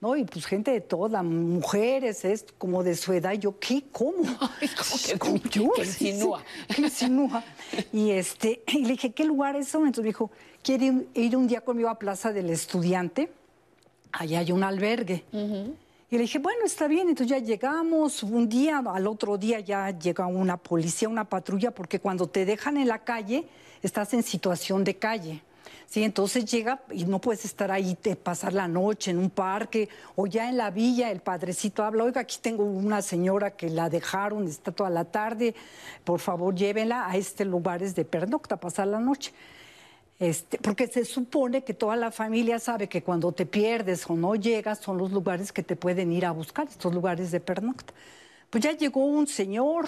¿no? 0.00 0.16
Y 0.16 0.24
pues 0.24 0.46
gente 0.46 0.70
de 0.70 0.80
toda, 0.80 1.22
mujeres, 1.22 2.24
es 2.24 2.46
como 2.56 2.82
de 2.82 2.96
su 2.96 3.12
edad. 3.12 3.34
Yo, 3.34 3.58
¿qué? 3.58 3.84
¿Cómo? 3.92 4.22
¿Cómo 5.18 5.38
que, 5.42 5.48
yo? 5.50 5.70
insinúa. 5.76 6.42
insinúa. 6.78 7.44
Y, 7.92 8.12
este, 8.12 8.62
y 8.68 8.78
le 8.78 8.92
dije, 8.92 9.12
¿qué 9.12 9.26
lugar 9.26 9.56
es 9.56 9.68
eso? 9.68 9.80
Entonces 9.80 10.04
me 10.04 10.08
dijo, 10.08 10.30
¿quiere 10.62 11.06
ir 11.12 11.36
un 11.36 11.46
día 11.46 11.60
conmigo 11.60 11.90
a 11.90 11.98
Plaza 11.98 12.32
del 12.32 12.48
Estudiante? 12.48 13.30
Allá 14.12 14.38
hay 14.38 14.52
un 14.52 14.62
albergue. 14.62 15.22
Y 16.10 16.16
le 16.16 16.22
dije, 16.22 16.38
bueno, 16.38 16.64
está 16.64 16.86
bien. 16.86 17.08
Entonces 17.08 17.38
ya 17.38 17.44
llegamos 17.44 18.22
un 18.22 18.48
día, 18.48 18.78
al 18.78 19.06
otro 19.06 19.36
día 19.36 19.60
ya 19.60 19.90
llega 19.90 20.26
una 20.26 20.56
policía, 20.56 21.08
una 21.08 21.24
patrulla, 21.24 21.72
porque 21.72 21.98
cuando 21.98 22.28
te 22.28 22.44
dejan 22.44 22.76
en 22.76 22.88
la 22.88 23.00
calle, 23.00 23.46
estás 23.82 24.14
en 24.14 24.22
situación 24.22 24.84
de 24.84 24.96
calle. 24.96 25.42
Sí, 25.88 26.02
entonces 26.02 26.44
llega 26.44 26.82
y 26.90 27.04
no 27.04 27.20
puedes 27.20 27.44
estar 27.44 27.70
ahí, 27.70 27.94
te 27.94 28.16
pasar 28.16 28.52
la 28.52 28.66
noche 28.66 29.12
en 29.12 29.18
un 29.18 29.30
parque 29.30 29.88
o 30.16 30.26
ya 30.26 30.48
en 30.48 30.56
la 30.56 30.70
villa, 30.70 31.12
el 31.12 31.20
padrecito 31.20 31.84
habla, 31.84 32.02
oiga, 32.02 32.22
aquí 32.22 32.38
tengo 32.42 32.64
una 32.64 33.02
señora 33.02 33.52
que 33.52 33.70
la 33.70 33.88
dejaron, 33.88 34.48
está 34.48 34.72
toda 34.72 34.90
la 34.90 35.04
tarde, 35.04 35.54
por 36.02 36.18
favor 36.18 36.56
llévenla 36.56 37.08
a 37.08 37.16
este 37.16 37.44
lugares 37.44 37.94
de 37.94 38.04
pernocta, 38.04 38.56
pasar 38.56 38.88
la 38.88 38.98
noche. 38.98 39.32
Este, 40.18 40.56
porque 40.58 40.86
se 40.86 41.04
supone 41.04 41.62
que 41.62 41.74
toda 41.74 41.94
la 41.94 42.10
familia 42.10 42.58
sabe 42.58 42.88
que 42.88 43.02
cuando 43.02 43.32
te 43.32 43.44
pierdes 43.44 44.08
o 44.08 44.16
no 44.16 44.34
llegas 44.34 44.78
son 44.78 44.96
los 44.96 45.12
lugares 45.12 45.52
que 45.52 45.62
te 45.62 45.76
pueden 45.76 46.10
ir 46.10 46.24
a 46.24 46.30
buscar, 46.30 46.66
estos 46.68 46.94
lugares 46.94 47.30
de 47.30 47.40
pernocta. 47.40 47.92
Pues 48.48 48.64
ya 48.64 48.72
llegó 48.72 49.04
un 49.04 49.26
señor, 49.26 49.86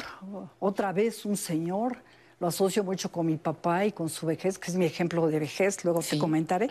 otra 0.58 0.92
vez 0.92 1.24
un 1.24 1.36
señor, 1.36 2.02
lo 2.40 2.48
asocio 2.48 2.84
mucho 2.84 3.10
con 3.10 3.26
mi 3.26 3.36
papá 3.36 3.86
y 3.86 3.92
con 3.92 4.08
su 4.08 4.26
vejez, 4.26 4.58
que 4.58 4.70
es 4.70 4.76
mi 4.76 4.84
ejemplo 4.84 5.26
de 5.28 5.38
vejez, 5.38 5.82
luego 5.84 6.00
te 6.00 6.18
comentaré. 6.18 6.68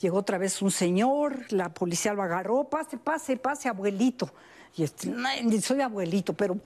Llegó 0.00 0.18
otra 0.18 0.38
vez 0.38 0.62
un 0.62 0.70
señor, 0.70 1.52
la 1.52 1.72
policía 1.74 2.14
lo 2.14 2.22
agarró, 2.22 2.64
pase, 2.64 2.96
pase, 2.96 3.36
pase, 3.36 3.68
abuelito. 3.68 4.32
Y 4.76 4.82
este, 4.82 5.60
soy 5.60 5.80
abuelito, 5.82 6.32
pero 6.32 6.58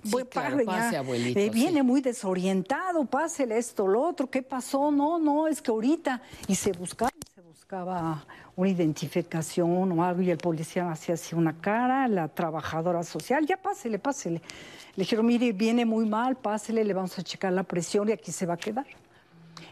eh, 1.34 1.50
viene 1.52 1.82
muy 1.82 2.00
desorientado, 2.00 3.04
pásele 3.04 3.58
esto, 3.58 3.86
lo 3.86 4.02
otro, 4.02 4.30
¿qué 4.30 4.42
pasó? 4.42 4.90
No, 4.90 5.18
no, 5.18 5.46
es 5.46 5.60
que 5.60 5.70
ahorita. 5.70 6.22
Y 6.46 6.54
se 6.54 6.72
buscaba, 6.72 7.10
se 7.34 7.42
buscaba 7.42 8.24
una 8.56 8.68
identificación 8.70 9.92
o 9.92 10.02
algo, 10.02 10.22
y 10.22 10.30
el 10.30 10.38
policía 10.38 10.90
hacía 10.90 11.16
así 11.16 11.34
una 11.34 11.60
cara, 11.60 12.08
la 12.08 12.28
trabajadora 12.28 13.02
social, 13.02 13.44
ya 13.44 13.58
pásele, 13.58 13.98
pásele. 13.98 14.40
Le 14.96 15.04
dijeron, 15.04 15.26
mire, 15.26 15.52
viene 15.52 15.84
muy 15.84 16.06
mal, 16.06 16.36
pásele, 16.36 16.84
le 16.84 16.94
vamos 16.94 17.18
a 17.18 17.22
checar 17.22 17.52
la 17.52 17.62
presión 17.62 18.08
y 18.08 18.12
aquí 18.12 18.32
se 18.32 18.46
va 18.46 18.54
a 18.54 18.56
quedar. 18.56 18.86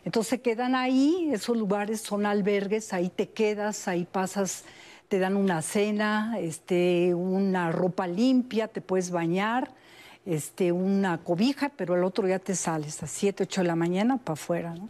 Entonces 0.05 0.29
se 0.29 0.41
quedan 0.43 0.75
ahí, 0.75 1.31
esos 1.33 1.57
lugares 1.57 2.03
son 2.03 2.27
albergues, 2.27 2.93
ahí 2.93 3.09
te 3.09 3.31
quedas, 3.31 3.89
ahí 3.89 4.05
pasas 4.05 4.65
te 5.09 5.19
dan 5.19 5.37
una 5.37 5.63
cena, 5.63 6.37
este, 6.39 7.15
una 7.15 7.71
ropa 7.71 8.07
limpia, 8.07 8.69
te 8.69 8.81
puedes 8.81 9.11
bañar, 9.11 9.71
este, 10.25 10.73
una 10.73 11.19
cobija, 11.19 11.71
pero 11.77 11.95
el 11.95 12.03
otro 12.03 12.27
día 12.27 12.39
te 12.39 12.57
sales 12.57 13.03
a 13.03 13.07
7, 13.07 13.45
8 13.45 13.61
de 13.61 13.67
la 13.67 13.77
mañana 13.77 14.19
para 14.19 14.35
afuera. 14.35 14.75
¿no? 14.75 14.89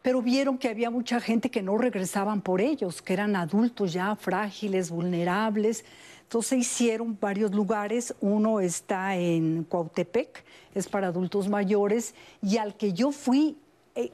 Pero 0.00 0.22
vieron 0.22 0.56
que 0.56 0.68
había 0.68 0.90
mucha 0.90 1.20
gente 1.20 1.50
que 1.50 1.62
no 1.62 1.76
regresaban 1.76 2.40
por 2.40 2.60
ellos, 2.60 3.02
que 3.02 3.12
eran 3.12 3.36
adultos 3.36 3.92
ya 3.92 4.16
frágiles, 4.16 4.90
vulnerables. 4.90 5.84
Entonces 6.22 6.60
hicieron 6.60 7.18
varios 7.20 7.52
lugares. 7.52 8.14
Uno 8.20 8.60
está 8.60 9.16
en 9.16 9.64
Cuautepec, 9.64 10.42
es 10.74 10.88
para 10.88 11.08
adultos 11.08 11.48
mayores, 11.48 12.14
y 12.40 12.56
al 12.56 12.74
que 12.74 12.94
yo 12.94 13.12
fui, 13.12 13.58
eh, 13.94 14.10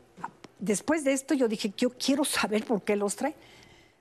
después 0.58 1.04
de 1.04 1.12
esto 1.12 1.34
yo 1.34 1.46
dije, 1.46 1.72
yo 1.76 1.90
quiero 1.90 2.24
saber 2.24 2.64
por 2.64 2.82
qué 2.82 2.96
los 2.96 3.14
trae 3.14 3.36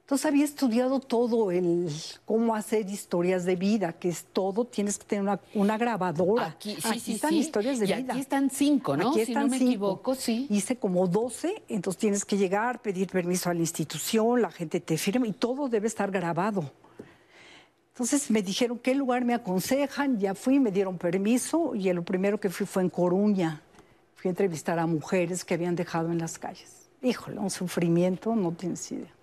Entonces 0.07 0.25
había 0.25 0.45
estudiado 0.45 1.01
todo 1.01 1.51
el 1.51 1.91
cómo 2.23 2.55
hacer 2.55 2.89
historias 2.89 3.43
de 3.43 3.57
vida, 3.57 3.91
que 3.91 4.07
es 4.07 4.23
todo, 4.31 4.63
tienes 4.63 4.97
que 4.97 5.03
tener 5.03 5.37
una, 5.53 5.77
grabadora. 5.77 6.45
Aquí, 6.45 6.77
sí, 6.97 7.15
están 7.15 7.33
historias 7.33 7.77
de 7.79 7.87
vida. 7.87 8.13
Aquí 8.13 8.21
están 8.21 8.49
cinco, 8.49 8.95
¿no? 8.95 9.09
Aquí 9.09 9.19
están 9.19 9.51
si 9.51 9.59
no 9.59 9.65
me 9.65 9.69
equivoco, 9.69 10.15
sí. 10.15 10.47
Hice 10.49 10.77
como 10.77 11.07
doce, 11.07 11.61
entonces 11.67 11.99
tienes 11.99 12.23
que 12.23 12.37
llegar, 12.37 12.81
pedir 12.81 13.09
permiso 13.09 13.49
a 13.49 13.53
la 13.53 13.59
institución, 13.59 14.41
la 14.41 14.49
gente 14.49 14.79
te 14.79 14.97
firma 14.97 15.27
y 15.27 15.33
todo 15.33 15.67
debe 15.67 15.87
estar 15.87 16.09
grabado. 16.09 16.71
Entonces 17.91 18.31
me 18.31 18.41
dijeron 18.41 18.79
qué 18.79 18.95
lugar 18.95 19.25
me 19.25 19.33
aconsejan, 19.33 20.17
ya 20.19 20.33
fui, 20.35 20.57
me 20.61 20.71
dieron 20.71 20.97
permiso 20.97 21.75
y 21.75 21.91
lo 21.91 22.05
primero 22.05 22.39
que 22.39 22.49
fui 22.49 22.65
fue 22.65 22.81
en 22.81 22.89
Coruña. 22.89 23.61
Fui 24.15 24.29
a 24.29 24.31
entrevistar 24.31 24.79
a 24.79 24.87
mujeres 24.87 25.43
que 25.43 25.55
habían 25.55 25.75
dejado 25.75 26.13
en 26.13 26.19
las 26.19 26.39
calles. 26.39 26.87
Híjole, 27.01 27.39
un 27.39 27.49
sufrimiento, 27.49 28.33
no 28.37 28.53
tienes 28.53 28.89
idea. 28.89 29.16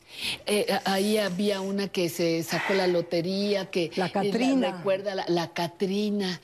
Eh, 0.47 0.67
ahí 0.85 1.19
había 1.19 1.61
una 1.61 1.89
que 1.89 2.09
se 2.09 2.43
sacó 2.43 2.75
la 2.75 2.87
lotería, 2.87 3.71
que 3.71 3.91
la 3.97 4.11
Catrina, 4.11 4.77
recuerda 4.77 5.15
la, 5.27 5.53
Catrina, 5.53 6.41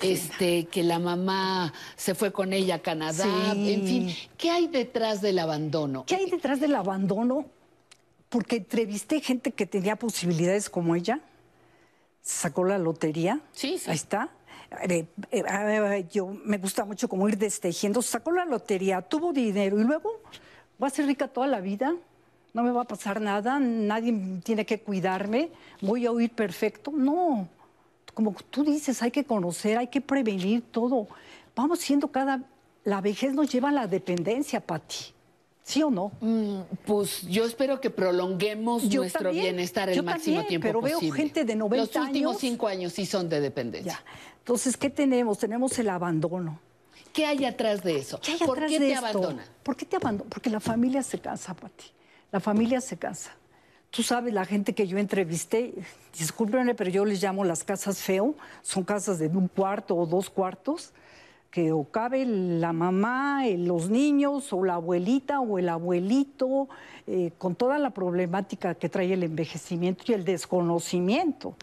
este, 0.00 0.66
que 0.66 0.82
la 0.82 0.98
mamá 0.98 1.72
se 1.96 2.14
fue 2.14 2.32
con 2.32 2.52
ella 2.52 2.76
a 2.76 2.78
Canadá, 2.80 3.52
en 3.52 3.86
fin, 3.86 4.16
¿qué 4.36 4.50
hay 4.50 4.66
detrás 4.66 5.20
del 5.20 5.38
abandono? 5.38 6.04
¿Qué 6.06 6.16
hay 6.16 6.30
detrás 6.30 6.60
del 6.60 6.74
abandono? 6.74 7.46
Porque 8.28 8.56
entrevisté 8.56 9.20
gente 9.20 9.52
que 9.52 9.66
tenía 9.66 9.96
posibilidades 9.96 10.68
como 10.68 10.96
ella, 10.96 11.20
sacó 12.22 12.64
la 12.64 12.78
lotería, 12.78 13.40
sí, 13.52 13.80
ahí 13.86 13.94
está. 13.94 14.30
Eh, 14.88 15.04
eh, 15.30 16.06
yo 16.10 16.28
me 16.44 16.56
gusta 16.56 16.86
mucho 16.86 17.06
como 17.08 17.28
ir 17.28 17.36
destejiendo, 17.36 18.00
sacó 18.00 18.32
la 18.32 18.46
lotería, 18.46 19.02
tuvo 19.02 19.32
dinero 19.32 19.78
y 19.78 19.84
luego 19.84 20.22
va 20.82 20.86
a 20.86 20.90
ser 20.90 21.06
rica 21.06 21.28
toda 21.28 21.46
la 21.46 21.60
vida 21.60 21.94
no 22.54 22.62
me 22.62 22.70
va 22.70 22.82
a 22.82 22.84
pasar 22.84 23.20
nada, 23.20 23.58
nadie 23.58 24.14
tiene 24.44 24.66
que 24.66 24.80
cuidarme, 24.80 25.50
voy 25.80 26.06
a 26.06 26.12
oír 26.12 26.30
perfecto. 26.30 26.92
No, 26.94 27.48
como 28.14 28.34
tú 28.50 28.64
dices, 28.64 29.02
hay 29.02 29.10
que 29.10 29.24
conocer, 29.24 29.78
hay 29.78 29.86
que 29.86 30.00
prevenir 30.00 30.62
todo. 30.70 31.08
Vamos 31.56 31.80
siendo 31.80 32.08
cada... 32.08 32.42
La 32.84 33.00
vejez 33.00 33.32
nos 33.32 33.50
lleva 33.50 33.68
a 33.68 33.72
la 33.72 33.86
dependencia, 33.86 34.60
Patti. 34.60 34.96
¿Sí 35.62 35.82
o 35.82 35.90
no? 35.90 36.10
Mm, 36.20 36.62
pues 36.84 37.22
yo 37.28 37.44
espero 37.44 37.80
que 37.80 37.88
prolonguemos 37.88 38.84
nuestro 38.84 39.30
bienestar 39.30 39.88
el 39.88 40.02
máximo 40.02 40.44
tiempo 40.44 40.66
pero 40.66 40.80
posible. 40.80 40.98
Pero 40.98 41.12
veo 41.12 41.16
gente 41.16 41.44
de 41.44 41.54
90 41.54 41.82
años... 41.82 41.94
Los 41.94 42.06
últimos 42.06 42.38
cinco 42.38 42.66
años 42.66 42.92
sí 42.92 43.06
son 43.06 43.28
de 43.28 43.40
dependencia. 43.40 44.02
Entonces, 44.38 44.76
¿qué 44.76 44.90
tenemos? 44.90 45.38
Tenemos 45.38 45.78
el 45.78 45.88
abandono. 45.88 46.58
¿Qué 47.12 47.26
hay 47.26 47.44
atrás 47.44 47.84
de 47.84 47.96
eso? 47.96 48.18
¿Qué 48.20 48.32
hay 48.32 48.38
¿Por 48.38 48.66
qué 48.66 48.78
te 48.78 48.94
abandona? 48.94 49.44
¿Por 49.62 49.76
qué 49.76 49.86
te 49.86 49.96
abandona? 49.96 50.28
Porque 50.28 50.50
la 50.50 50.60
familia 50.60 51.02
se 51.02 51.20
cansa, 51.20 51.54
Pati. 51.54 51.84
La 52.32 52.40
familia 52.40 52.80
se 52.80 52.96
casa. 52.96 53.36
Tú 53.90 54.02
sabes, 54.02 54.32
la 54.32 54.46
gente 54.46 54.74
que 54.74 54.86
yo 54.86 54.96
entrevisté, 54.96 55.74
discúlpenme, 56.18 56.74
pero 56.74 56.88
yo 56.88 57.04
les 57.04 57.22
llamo 57.22 57.44
las 57.44 57.62
casas 57.62 57.98
feo, 57.98 58.34
son 58.62 58.84
casas 58.84 59.18
de 59.18 59.28
un 59.28 59.48
cuarto 59.48 59.94
o 59.94 60.06
dos 60.06 60.30
cuartos, 60.30 60.94
que 61.50 61.72
o 61.72 61.84
cabe 61.84 62.24
la 62.24 62.72
mamá, 62.72 63.44
los 63.58 63.90
niños, 63.90 64.50
o 64.54 64.64
la 64.64 64.74
abuelita 64.76 65.40
o 65.40 65.58
el 65.58 65.68
abuelito, 65.68 66.70
eh, 67.06 67.32
con 67.36 67.54
toda 67.54 67.78
la 67.78 67.90
problemática 67.90 68.74
que 68.74 68.88
trae 68.88 69.12
el 69.12 69.24
envejecimiento 69.24 70.04
y 70.08 70.14
el 70.14 70.24
desconocimiento. 70.24 71.54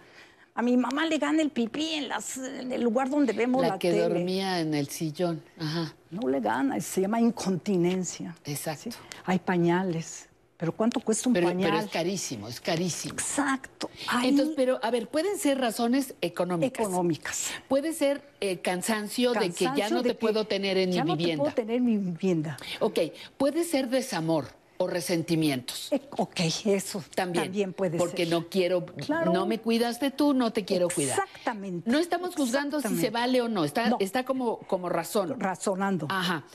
A 0.54 0.62
mi 0.62 0.78
mamá 0.78 1.08
le 1.08 1.18
gana 1.18 1.42
el 1.42 1.50
pipí 1.50 1.94
en, 1.94 2.72
el 2.72 2.82
lugar 2.84 3.10
donde 3.10 3.34
vemos 3.34 3.64
la, 3.64 3.70
la 3.70 3.80
que 3.80 3.98
dormía 3.98 4.60
en 4.60 4.76
el 4.76 4.88
sillón. 4.90 5.42
Ajá. 5.58 5.96
No 6.12 6.28
le 6.28 6.40
gana, 6.42 6.80
se 6.80 7.02
llama 7.02 7.20
incontinencia. 7.20 8.36
Exacto. 8.46 8.92
Hay 9.26 9.40
pañales. 9.40 10.29
Pero 10.60 10.74
¿cuánto 10.74 11.00
cuesta 11.00 11.30
un 11.30 11.36
pañal? 11.36 11.72
Pero 11.72 11.80
es 11.80 11.90
carísimo, 11.90 12.50
es 12.50 12.60
carísimo. 12.60 13.14
Exacto. 13.14 13.90
Entonces, 14.22 14.56
pero 14.58 14.78
a 14.84 14.92
ver, 14.92 15.08
pueden 15.08 15.38
ser 15.38 15.58
razones 15.58 16.16
económicas. 16.20 16.86
Económicas. 16.86 17.52
Puede 17.70 17.94
ser 17.94 18.22
eh, 18.42 18.60
cansancio, 18.60 19.32
de 19.32 19.52
que 19.52 19.70
ya 19.78 19.90
no 19.90 20.04
te 20.04 20.16
puedo 20.16 20.44
tener 20.44 20.78
en 20.78 20.90
mi 20.90 20.96
vivienda. 20.98 21.16
Ya 21.16 21.16
no 21.16 21.32
te 21.32 21.38
puedo 21.38 21.56
tener 21.56 21.76
en 21.78 21.86
mi 21.86 21.98
vivienda. 21.98 22.58
Ok, 22.82 23.00
puede 23.38 23.64
ser 23.64 23.88
desamor 23.88 24.59
o 24.82 24.88
resentimientos. 24.88 25.90
Eh, 25.92 26.02
ok, 26.12 26.40
eso 26.66 27.04
también, 27.14 27.46
también 27.46 27.74
puede 27.74 27.98
porque 27.98 28.24
ser. 28.24 28.34
no 28.34 28.48
quiero, 28.48 28.86
no 29.26 29.46
me 29.46 29.60
cuidaste 29.60 30.10
tú, 30.10 30.34
no 30.34 30.54
te 30.54 30.64
quiero 30.64 30.88
cuidar. 30.88 31.20
Exactamente. 31.20 31.90
No 31.90 32.00
estamos 32.00 32.34
juzgando 32.34 32.80
si 32.80 32.96
se 32.98 33.10
vale 33.10 33.42
o 33.42 33.50
no, 33.50 33.66
está, 33.66 33.98
está 34.00 34.24
como, 34.24 34.60
como 34.60 34.88
razón. 34.88 35.38
Razonando. 35.38 36.08
Ajá. 36.10 36.46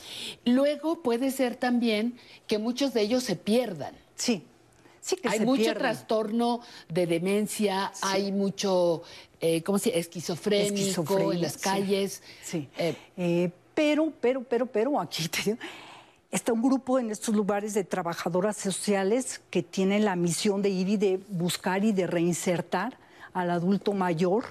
Luego 0.43 1.03
puede 1.03 1.29
ser 1.29 1.55
también 1.55 2.17
que 2.47 2.57
muchos 2.57 2.95
de 2.95 3.01
ellos 3.01 3.23
se 3.23 3.35
pierdan. 3.35 3.95
Sí. 4.15 4.43
Sí 5.01 5.17
que 5.17 5.29
hay 5.29 5.41
mucho 5.41 5.75
trastorno 5.75 6.61
de 6.89 7.05
demencia, 7.05 7.91
hay 8.01 8.31
mucho, 8.31 9.03
eh, 9.39 9.61
¿cómo 9.61 9.77
se 9.77 9.99
Esquizofrénico 9.99 11.31
en 11.31 11.41
las 11.43 11.59
calles. 11.59 12.23
Sí. 12.41 12.67
Eh, 12.75 12.95
eh, 13.17 13.51
pero, 13.75 14.11
pero, 14.19 14.41
pero, 14.41 14.65
pero, 14.65 14.99
aquí 14.99 15.27
te 15.29 15.43
digo, 15.43 15.57
Está 16.35 16.51
un 16.51 16.61
grupo 16.61 16.99
en 16.99 17.11
estos 17.11 17.33
lugares 17.33 17.73
de 17.73 17.85
trabajadoras 17.85 18.57
sociales 18.57 19.39
que 19.49 19.63
tienen 19.63 20.03
la 20.03 20.17
misión 20.17 20.61
de 20.61 20.67
ir 20.67 20.89
y 20.89 20.97
de 20.97 21.17
buscar 21.29 21.85
y 21.85 21.93
de 21.93 22.07
reinsertar 22.07 22.97
al 23.33 23.51
adulto 23.51 23.93
mayor 23.93 24.43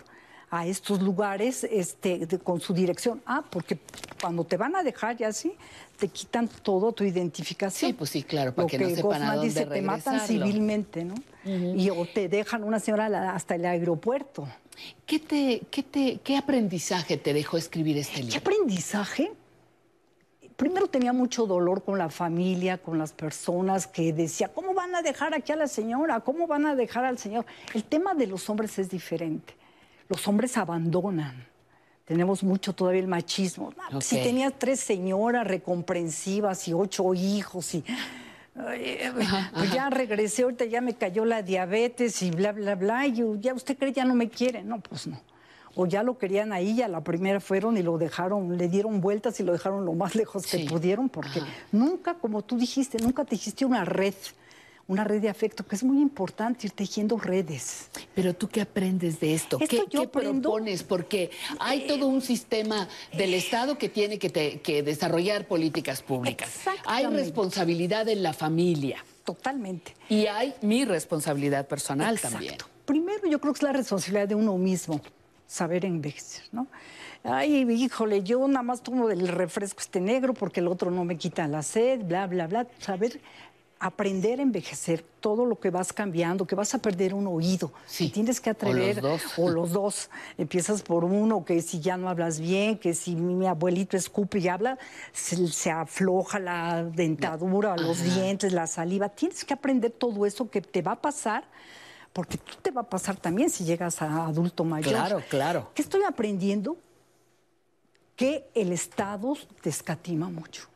a 0.51 0.66
estos 0.66 1.02
lugares 1.02 1.62
este, 1.65 2.27
con 2.43 2.62
su 2.62 2.73
dirección. 2.73 3.20
Ah, 3.27 3.44
porque 3.51 3.81
cuando 4.19 4.44
te 4.44 4.56
van 4.56 4.74
a 4.77 4.82
dejar 4.82 5.19
ya 5.19 5.28
así, 5.28 5.52
te 5.98 6.09
quitan 6.09 6.48
todo 6.48 6.90
tu 6.93 7.05
identificación. 7.05 7.90
Sí, 7.90 7.93
pues 7.93 8.09
sí, 8.09 8.23
claro, 8.23 8.55
para 8.55 8.66
que, 8.66 8.78
no 8.78 8.89
sepan 8.89 9.23
a 9.23 9.35
dónde 9.35 9.48
dice, 9.48 9.66
te 9.66 9.82
matan 9.82 10.20
civilmente, 10.20 11.05
¿no? 11.05 11.15
Y 11.44 11.90
o 11.90 12.06
te 12.06 12.31
dejan 12.31 12.65
una 12.65 12.81
señora 12.81 13.35
hasta 13.35 13.56
el 13.56 13.66
aeropuerto. 13.66 14.48
¿Qué, 15.05 15.19
te, 15.19 15.61
qué, 15.70 15.82
te, 15.82 16.19
¿Qué 16.24 16.39
aprendizaje 16.39 17.19
te 17.19 17.35
dejó 17.35 17.59
escribir 17.59 17.98
este 17.98 18.23
libro? 18.23 18.32
¿Qué 18.32 18.39
aprendizaje? 18.39 19.32
Primero 20.56 20.86
tenía 20.86 21.12
mucho 21.12 21.47
dolor 21.47 21.82
con 21.82 21.98
la 21.98 22.09
familia, 22.10 22.78
con 22.78 22.98
las 22.98 23.12
personas 23.12 23.86
que 23.86 24.12
decía, 24.12 24.48
¿cómo 24.48 24.74
van 24.74 24.94
a 24.94 25.02
dejar 25.02 25.35
aquí 25.35 25.52
a 25.52 25.56
la 25.56 25.66
señora? 25.66 26.20
¿Cómo 26.20 26.47
van 26.47 26.66
a 26.66 26.74
dejar 26.74 27.05
al 27.05 27.18
señor? 27.18 27.44
El 27.74 27.85
tema 27.85 28.14
de 28.14 28.26
los 28.26 28.48
hombres 28.48 28.78
es 28.78 28.89
diferente. 28.90 29.55
Los 30.09 30.26
hombres 30.28 30.56
abandonan. 30.56 31.47
Tenemos 32.05 32.43
mucho 32.43 32.74
todavía 32.74 33.01
el 33.01 33.09
machismo. 33.09 33.72
Si 34.01 34.16
tenía 34.16 34.51
tres 34.51 34.81
señoras 34.81 35.47
recomprensivas 35.47 36.68
y 36.68 36.74
ocho 36.74 37.14
hijos 37.14 37.74
y... 37.74 37.85
pues 38.55 39.72
ya 39.72 39.90
regresé, 39.90 40.43
ahorita 40.43 40.66
ya 40.66 40.81
me 40.81 40.94
cayó 40.94 41.24
la 41.24 41.43
diabetes 41.43 42.22
y 42.22 42.31
bla, 42.31 42.52
bla, 42.52 42.74
bla, 42.74 43.06
y 43.06 43.22
ya 43.40 43.55
usted 43.55 43.76
cree 43.76 43.93
ya 43.93 44.05
no 44.05 44.14
me 44.14 44.28
quiere. 44.28 44.62
No, 44.62 44.81
pues 44.81 45.06
no 45.06 45.20
o 45.74 45.86
ya 45.86 46.02
lo 46.02 46.18
querían 46.18 46.52
ahí, 46.52 46.82
a 46.82 46.88
la 46.88 47.02
primera 47.02 47.40
fueron 47.40 47.76
y 47.76 47.82
lo 47.82 47.98
dejaron, 47.98 48.56
le 48.56 48.68
dieron 48.68 49.01
vueltas 49.01 49.40
y 49.40 49.42
lo 49.42 49.52
dejaron 49.52 49.84
lo 49.84 49.92
más 49.94 50.14
lejos 50.16 50.46
que 50.46 50.60
pudieron, 50.60 51.09
porque 51.09 51.40
nunca, 51.72 52.14
como 52.14 52.42
tú 52.42 52.56
dijiste, 52.56 52.98
nunca 52.98 53.24
te 53.24 53.36
una 53.64 53.84
red 53.84 54.14
una 54.86 55.05
red 55.05 55.22
de 55.22 55.28
afecto, 55.28 55.66
que 55.66 55.76
es 55.76 55.82
muy 55.82 56.01
importante 56.01 56.66
ir 56.66 56.72
tejiendo 56.72 57.16
redes. 57.16 57.88
Pero 58.14 58.34
tú 58.34 58.48
qué 58.48 58.60
aprendes 58.60 59.18
de 59.20 59.34
esto? 59.34 59.59
¿Qué, 59.59 59.84
propones? 60.09 60.82
Porque 60.82 61.30
hay 61.59 61.86
todo 61.86 62.06
un 62.06 62.20
sistema 62.20 62.88
del 63.16 63.34
Estado 63.34 63.78
que 63.78 63.88
tiene 63.88 64.18
que, 64.18 64.82
desarrollar 64.82 65.46
políticas 65.46 66.02
públicas. 66.02 66.51
Hay 66.84 67.06
responsabilidad 67.06 68.09
en 68.09 68.22
la 68.22 68.32
familia. 68.32 69.02
Totalmente. 69.24 69.94
Y 70.10 70.26
hay 70.26 70.55
mi 70.60 70.84
responsabilidad 70.84 71.66
personal 71.66 72.20
también. 72.20 72.56
Primero 72.84 73.26
yo 73.26 73.40
creo 73.40 73.55
que 73.55 73.59
es 73.59 73.62
la 73.62 73.72
responsabilidad 73.72 74.28
de 74.28 74.34
uno 74.34 74.59
mismo 74.59 75.01
saber 75.46 75.84
envejecer, 75.84 76.44
¿no? 76.52 76.66
Ay, 77.22 77.62
híjole, 77.70 78.22
yo 78.22 78.46
nada 78.46 78.62
más 78.62 78.82
tomo 78.82 79.08
del 79.08 79.28
refresco 79.28 79.80
este 79.80 80.00
negro 80.00 80.34
porque 80.34 80.60
el 80.60 80.68
otro 80.68 80.90
no 80.90 81.04
me 81.04 81.16
quita 81.16 81.48
la 81.48 81.62
sed, 81.62 82.02
bla, 82.04 82.26
bla, 82.26 82.46
bla. 82.46 82.66
Saber 82.78 83.18
aprender 83.84 84.40
a 84.40 84.42
envejecer, 84.42 85.04
todo 85.20 85.44
lo 85.44 85.60
que 85.60 85.70
vas 85.70 85.92
cambiando, 85.92 86.46
que 86.46 86.54
vas 86.54 86.74
a 86.74 86.78
perder 86.78 87.12
un 87.12 87.26
oído. 87.26 87.72
Sí. 87.86 88.08
Tienes 88.08 88.40
que 88.40 88.50
atrever. 88.50 88.98
O 88.98 89.02
los 89.02 89.22
dos. 89.22 89.32
O 89.38 89.48
los 89.50 89.72
dos. 89.72 90.10
Empiezas 90.38 90.82
por 90.82 91.04
uno, 91.04 91.44
que 91.44 91.60
si 91.60 91.80
ya 91.80 91.96
no 91.96 92.08
hablas 92.08 92.40
bien, 92.40 92.78
que 92.78 92.94
si 92.94 93.14
mi 93.14 93.46
abuelito 93.46 93.96
escupe 93.96 94.38
y 94.38 94.48
habla, 94.48 94.78
se, 95.12 95.70
afloja 95.70 96.38
la 96.38 96.84
dentadura, 96.84 97.76
los 97.76 98.02
dientes, 98.02 98.52
la 98.52 98.66
saliva. 98.66 99.10
Tienes 99.10 99.44
que 99.44 99.54
aprender 99.54 99.90
todo 99.90 100.24
eso 100.24 100.48
que 100.48 100.60
te 100.60 100.82
va 100.82 100.92
a 100.92 101.00
pasar 101.02 101.44
porque 102.14 102.38
tú 102.38 102.54
te 102.62 102.70
va 102.70 102.82
a 102.82 102.88
pasar 102.88 103.16
también 103.16 103.50
si 103.50 103.64
llegas 103.64 104.00
a 104.00 104.26
adulto 104.26 104.64
mayor. 104.64 104.94
Claro, 104.94 105.22
claro. 105.28 105.70
¿Qué 105.74 105.82
estoy 105.82 106.04
aprendiendo? 106.04 106.78
Que 108.14 108.48
el 108.54 108.72
Estado 108.72 109.36
te 109.60 109.68
escatima 109.68 110.30
mucho. 110.30 110.68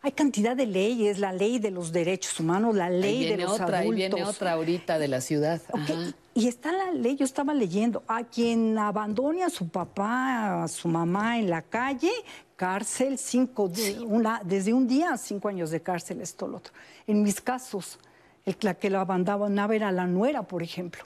Hay 0.00 0.12
cantidad 0.12 0.56
de 0.56 0.66
leyes, 0.66 1.18
la 1.18 1.32
ley 1.32 1.58
de 1.58 1.72
los 1.72 1.90
derechos 1.90 2.38
humanos, 2.38 2.76
la 2.76 2.88
ley 2.88 3.28
de 3.28 3.36
los 3.36 3.50
otra, 3.50 3.80
adultos. 3.80 3.80
Ahí 3.80 3.96
viene 3.96 4.24
otra 4.24 4.52
ahorita 4.52 4.98
de 4.98 5.08
la 5.08 5.20
ciudad. 5.20 5.60
Y 6.34 6.46
está 6.46 6.70
la 6.70 6.92
ley, 6.92 7.16
yo 7.16 7.24
estaba 7.24 7.52
leyendo, 7.52 8.04
a 8.06 8.22
quien 8.22 8.78
abandone 8.78 9.42
a 9.42 9.50
su 9.50 9.68
papá, 9.68 10.62
a 10.62 10.68
su 10.68 10.86
mamá 10.86 11.38
en 11.40 11.50
la 11.50 11.62
calle, 11.62 12.12
cárcel, 12.54 13.18
cinco, 13.18 13.70
una, 14.06 14.40
desde 14.44 14.72
un 14.72 14.86
día 14.86 15.14
a 15.14 15.18
cinco 15.18 15.48
años 15.48 15.70
de 15.70 15.82
cárcel, 15.82 16.20
esto, 16.20 16.46
lo 16.46 16.58
otro. 16.58 16.72
En 17.08 17.22
mis 17.22 17.40
casos, 17.40 17.98
el 18.46 18.56
que 18.56 18.90
lo 18.90 19.00
abandonaba 19.00 19.74
era 19.74 19.92
la 19.92 20.06
nuera, 20.06 20.42
por 20.42 20.62
ejemplo. 20.62 21.04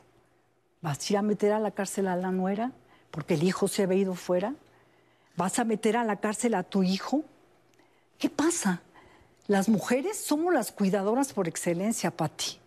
¿Vas 0.81 0.98
a 0.98 1.12
ir 1.12 1.16
a 1.16 1.23
meter 1.23 1.52
a 1.52 1.59
la 1.59 1.70
cárcel 1.70 2.09
a 2.09 2.16
la 2.16 2.31
nuera 2.31 2.73
porque 3.11 3.35
el 3.35 3.43
hijo 3.43 3.69
se 3.69 3.85
había 3.85 3.98
ido 3.98 4.15
fuera? 4.15 4.55
¿Vas 5.36 5.59
a 5.59 5.65
meter 5.65 5.97
a 5.97 6.05
la 6.05 6.16
cárcel 6.16 6.55
a 6.55 6.62
tu 6.62 6.82
hijo? 6.82 7.24
¿Qué 8.19 8.31
pasa? 8.31 8.82
Las 9.47 9.69
mujeres 9.69 10.19
somos 10.19 10.55
las 10.55 10.73
cuidadoras 10.73 11.32
por 11.32 11.48
excelencia, 11.48 12.11
Patti. 12.11 12.59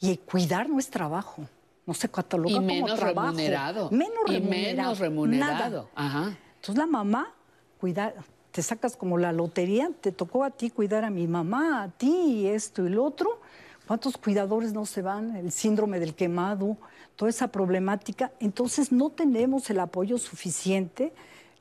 Y 0.00 0.16
cuidar 0.16 0.68
no 0.68 0.78
es 0.78 0.88
trabajo. 0.88 1.46
No 1.86 1.94
se 1.94 2.08
cataloga 2.08 2.54
y 2.54 2.60
menos 2.60 2.98
trabajo. 2.98 3.28
Remunerado. 3.28 3.90
Menos 3.90 4.18
y 4.28 4.32
remunerado. 4.32 4.50
menos 4.50 4.98
remunerado. 4.98 5.88
Ajá. 5.94 6.36
Entonces 6.56 6.76
la 6.76 6.86
mamá, 6.86 7.32
cuidar, 7.80 8.14
te 8.52 8.62
sacas 8.62 8.96
como 8.96 9.18
la 9.18 9.32
lotería, 9.32 9.90
te 10.00 10.12
tocó 10.12 10.44
a 10.44 10.50
ti 10.50 10.70
cuidar 10.70 11.04
a 11.04 11.10
mi 11.10 11.26
mamá, 11.26 11.82
a 11.82 11.88
ti, 11.88 12.46
esto 12.46 12.86
y 12.86 12.90
lo 12.90 13.04
otro. 13.04 13.40
¿Cuántos 13.86 14.16
cuidadores 14.16 14.72
no 14.72 14.86
se 14.86 15.02
van? 15.02 15.36
El 15.36 15.52
síndrome 15.52 15.98
del 15.98 16.14
quemado, 16.14 16.76
toda 17.16 17.30
esa 17.30 17.48
problemática. 17.48 18.32
Entonces 18.40 18.92
no 18.92 19.10
tenemos 19.10 19.68
el 19.70 19.80
apoyo 19.80 20.18
suficiente 20.18 21.12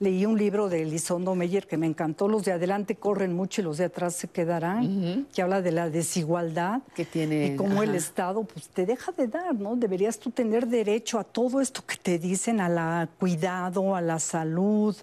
leí 0.02 0.26
un 0.26 0.36
libro 0.36 0.68
de 0.68 0.82
Elizondo 0.82 1.36
Meyer 1.36 1.68
que 1.68 1.78
me 1.78 1.86
encantó, 1.86 2.28
los 2.28 2.44
de 2.44 2.52
adelante 2.52 2.96
corren 2.96 3.34
mucho 3.34 3.62
y 3.62 3.64
los 3.64 3.78
de 3.78 3.86
atrás 3.86 4.16
se 4.16 4.28
quedarán, 4.28 5.28
que 5.32 5.44
habla 5.44 5.62
de 5.62 5.72
la 5.72 5.92
desigualdad 5.92 6.82
que 6.96 7.06
tiene, 7.06 7.46
y 7.46 7.56
cómo 7.56 7.84
el 7.84 7.94
Estado 7.94 8.44
pues, 8.44 8.68
te 8.70 8.88
deja 8.88 9.12
de 9.12 9.28
dar, 9.28 9.54
¿no? 9.54 9.76
Deberías 9.76 10.18
tú 10.18 10.32
tener 10.32 10.66
derecho 10.66 11.20
a 11.20 11.24
todo 11.24 11.62
esto 11.62 11.84
que 11.86 11.98
te 11.98 12.18
dicen, 12.18 12.60
a 12.60 12.68
la 12.68 13.08
cuidado, 13.20 13.96
a 13.96 14.02
la 14.02 14.18
salud, 14.18 14.98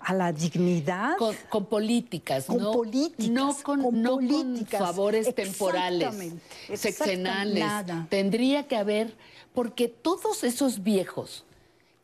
a 0.00 0.14
la 0.14 0.32
dignidad. 0.32 1.16
Con, 1.16 1.66
políticas, 1.66 2.46
con 2.46 2.58
¿no? 2.58 2.72
Políticas, 2.72 3.28
no 3.30 3.56
con, 3.62 4.02
no 4.02 4.14
políticas. 4.14 4.80
favores 4.80 5.34
temporales, 5.34 6.14
seccionales. 6.74 7.64
Tendría 8.08 8.66
que 8.66 8.76
haber, 8.76 9.14
porque 9.54 9.88
todos 9.88 10.44
esos 10.44 10.82
viejos 10.82 11.44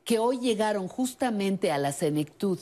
que 0.04 0.18
hoy 0.18 0.38
llegaron 0.38 0.88
justamente 0.88 1.72
a 1.72 1.78
la 1.78 1.92
senectud, 1.92 2.58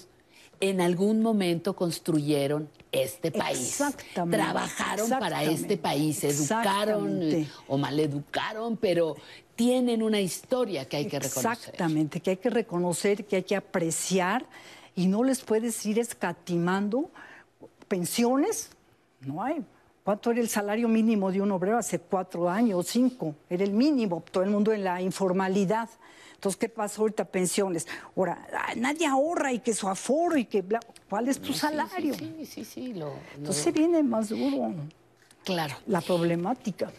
en 0.60 0.80
algún 0.80 1.20
momento 1.20 1.74
construyeron 1.76 2.70
este 2.90 3.30
país. 3.30 3.82
Trabajaron 4.30 5.10
para 5.10 5.42
este 5.44 5.76
país, 5.76 6.24
educaron 6.24 7.46
o 7.66 7.76
maleducaron, 7.76 8.76
pero 8.76 9.16
tienen 9.56 10.02
una 10.02 10.20
historia 10.20 10.88
que 10.88 10.96
hay 10.96 11.06
que 11.06 11.18
reconocer. 11.18 11.52
Exactamente, 11.52 12.20
que 12.20 12.30
hay 12.30 12.36
que 12.36 12.50
reconocer, 12.50 13.24
que 13.26 13.36
hay 13.36 13.42
que 13.42 13.56
apreciar 13.56 14.46
y 14.96 15.06
no 15.06 15.24
les 15.24 15.40
puedes 15.42 15.84
ir 15.86 15.98
escatimando 15.98 17.10
pensiones. 17.88 18.70
No 19.20 19.42
hay. 19.42 19.64
¿Cuánto 20.04 20.30
era 20.30 20.40
el 20.40 20.48
salario 20.48 20.86
mínimo 20.86 21.32
de 21.32 21.40
un 21.40 21.50
obrero 21.50 21.78
hace 21.78 21.98
cuatro 21.98 22.50
años, 22.50 22.86
cinco? 22.86 23.34
Era 23.48 23.64
el 23.64 23.72
mínimo, 23.72 24.22
todo 24.30 24.44
el 24.44 24.50
mundo 24.50 24.72
en 24.72 24.84
la 24.84 25.00
informalidad. 25.00 25.88
Entonces, 26.34 26.58
¿qué 26.58 26.68
pasa 26.68 27.00
ahorita? 27.00 27.24
Pensiones. 27.24 27.86
Ahora, 28.14 28.46
nadie 28.76 29.06
ahorra 29.06 29.50
y 29.52 29.60
que 29.60 29.72
su 29.72 29.88
aforo 29.88 30.36
y 30.36 30.44
que... 30.44 30.62
¿Cuál 31.08 31.28
es 31.28 31.40
tu 31.40 31.54
salario? 31.54 32.12
Sí, 32.14 32.44
sí, 32.44 32.64
sí. 32.66 32.92
Lo, 32.92 33.14
Entonces 33.34 33.72
viene 33.72 34.02
más 34.02 34.28
duro. 34.28 34.74
Claro. 35.42 35.74
La 35.86 36.02
problemática. 36.02 36.92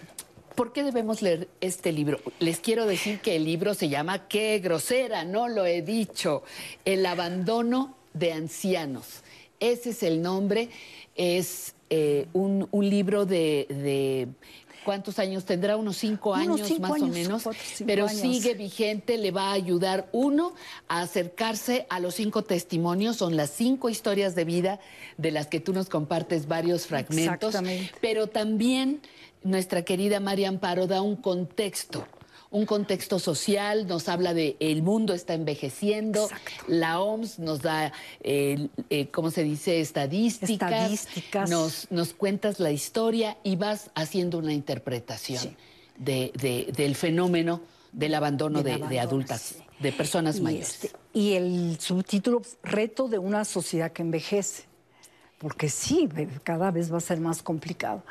¿Por 0.56 0.74
qué 0.74 0.84
debemos 0.84 1.22
leer 1.22 1.48
este 1.62 1.92
libro? 1.92 2.20
Les 2.40 2.60
quiero 2.60 2.86
decir 2.86 3.20
que 3.20 3.36
el 3.36 3.46
libro 3.46 3.74
se 3.74 3.90
llama 3.90 4.28
Qué 4.28 4.60
grosera, 4.60 5.24
no 5.24 5.48
lo 5.48 5.66
he 5.66 5.82
dicho. 5.82 6.44
El 6.86 7.06
abandono 7.06 7.96
de 8.14 8.34
ancianos. 8.34 9.22
Ese 9.60 9.92
es 9.92 10.04
el 10.04 10.22
nombre. 10.22 10.70
Es 11.16 11.76
eh, 11.90 12.28
un, 12.34 12.68
libro 12.72 13.26
de 13.26 14.28
¿Cuántos 14.86 15.18
años 15.18 15.46
tendrá? 15.46 15.76
Unos 15.78 15.98
cinco 15.98 16.36
años 16.36 16.80
más 16.80 17.02
o 17.02 17.08
menos. 17.08 17.44
pero 17.86 18.08
sigue 18.08 18.54
vigente, 18.54 19.18
le 19.18 19.32
va 19.32 19.50
a 19.50 19.54
ayudar 19.54 20.08
uno 20.12 20.54
a 20.88 21.02
acercarse 21.02 21.88
a 21.90 22.00
los 22.00 22.14
cinco 22.14 22.44
testimonios. 22.44 23.18
Son 23.18 23.36
las 23.36 23.50
cinco 23.50 23.90
historias 23.90 24.36
de 24.36 24.46
vida 24.46 24.80
de 25.18 25.32
las 25.32 25.48
que 25.48 25.60
tú 25.60 25.74
nos 25.74 25.90
compartes 25.90 26.48
varios 26.48 26.86
fragmentos. 26.86 27.56
Pero 28.00 28.28
también 28.28 29.02
nuestra 29.46 29.84
querida 29.84 30.20
María 30.20 30.50
Amparo 30.50 30.88
da 30.88 31.02
un 31.02 31.16
contexto 31.16 32.06
un 32.52 32.66
contexto 32.66 33.20
social, 33.20 33.86
nos 33.86 34.08
habla 34.08 34.34
de 34.34 34.56
el 34.62 34.82
mundo 34.82 35.14
está 35.14 35.34
envejeciendo, 35.34 36.30
la 36.68 37.02
OMS 37.02 37.40
nos 37.40 37.62
da, 37.62 37.92
eh, 38.22 38.70
¿cómo 39.12 39.30
se 39.30 39.44
dice?, 39.44 39.82
estadísticas, 39.82 41.10
Nos, 41.50 41.92
nos 41.92 42.14
cuentas 42.14 42.62
la 42.62 42.72
historia 42.72 43.38
y 43.44 43.58
vas 43.58 43.92
haciendo 43.94 44.38
una 44.38 44.54
interpretación 44.54 45.58
de, 45.98 46.72
del 46.74 46.96
fenómeno 46.96 47.62
del 47.92 48.14
abandono 48.14 48.64
de, 48.64 49.00
adultas, 49.00 49.56
de 49.80 49.92
personas 49.92 50.40
mayores. 50.40 50.86
Este, 50.86 50.98
y 51.14 51.34
el 51.34 51.78
subtítulo, 51.80 52.42
Reto 52.64 53.08
de 53.08 53.18
una 53.18 53.44
sociedad 53.44 53.92
que 53.92 54.02
envejece, 54.02 54.64
porque 55.40 55.70
sí, 55.70 56.08
cada 56.44 56.72
vez 56.72 56.92
va 56.92 56.98
a 56.98 57.02
ser 57.02 57.20
más 57.20 57.42
complicado. 57.42 58.04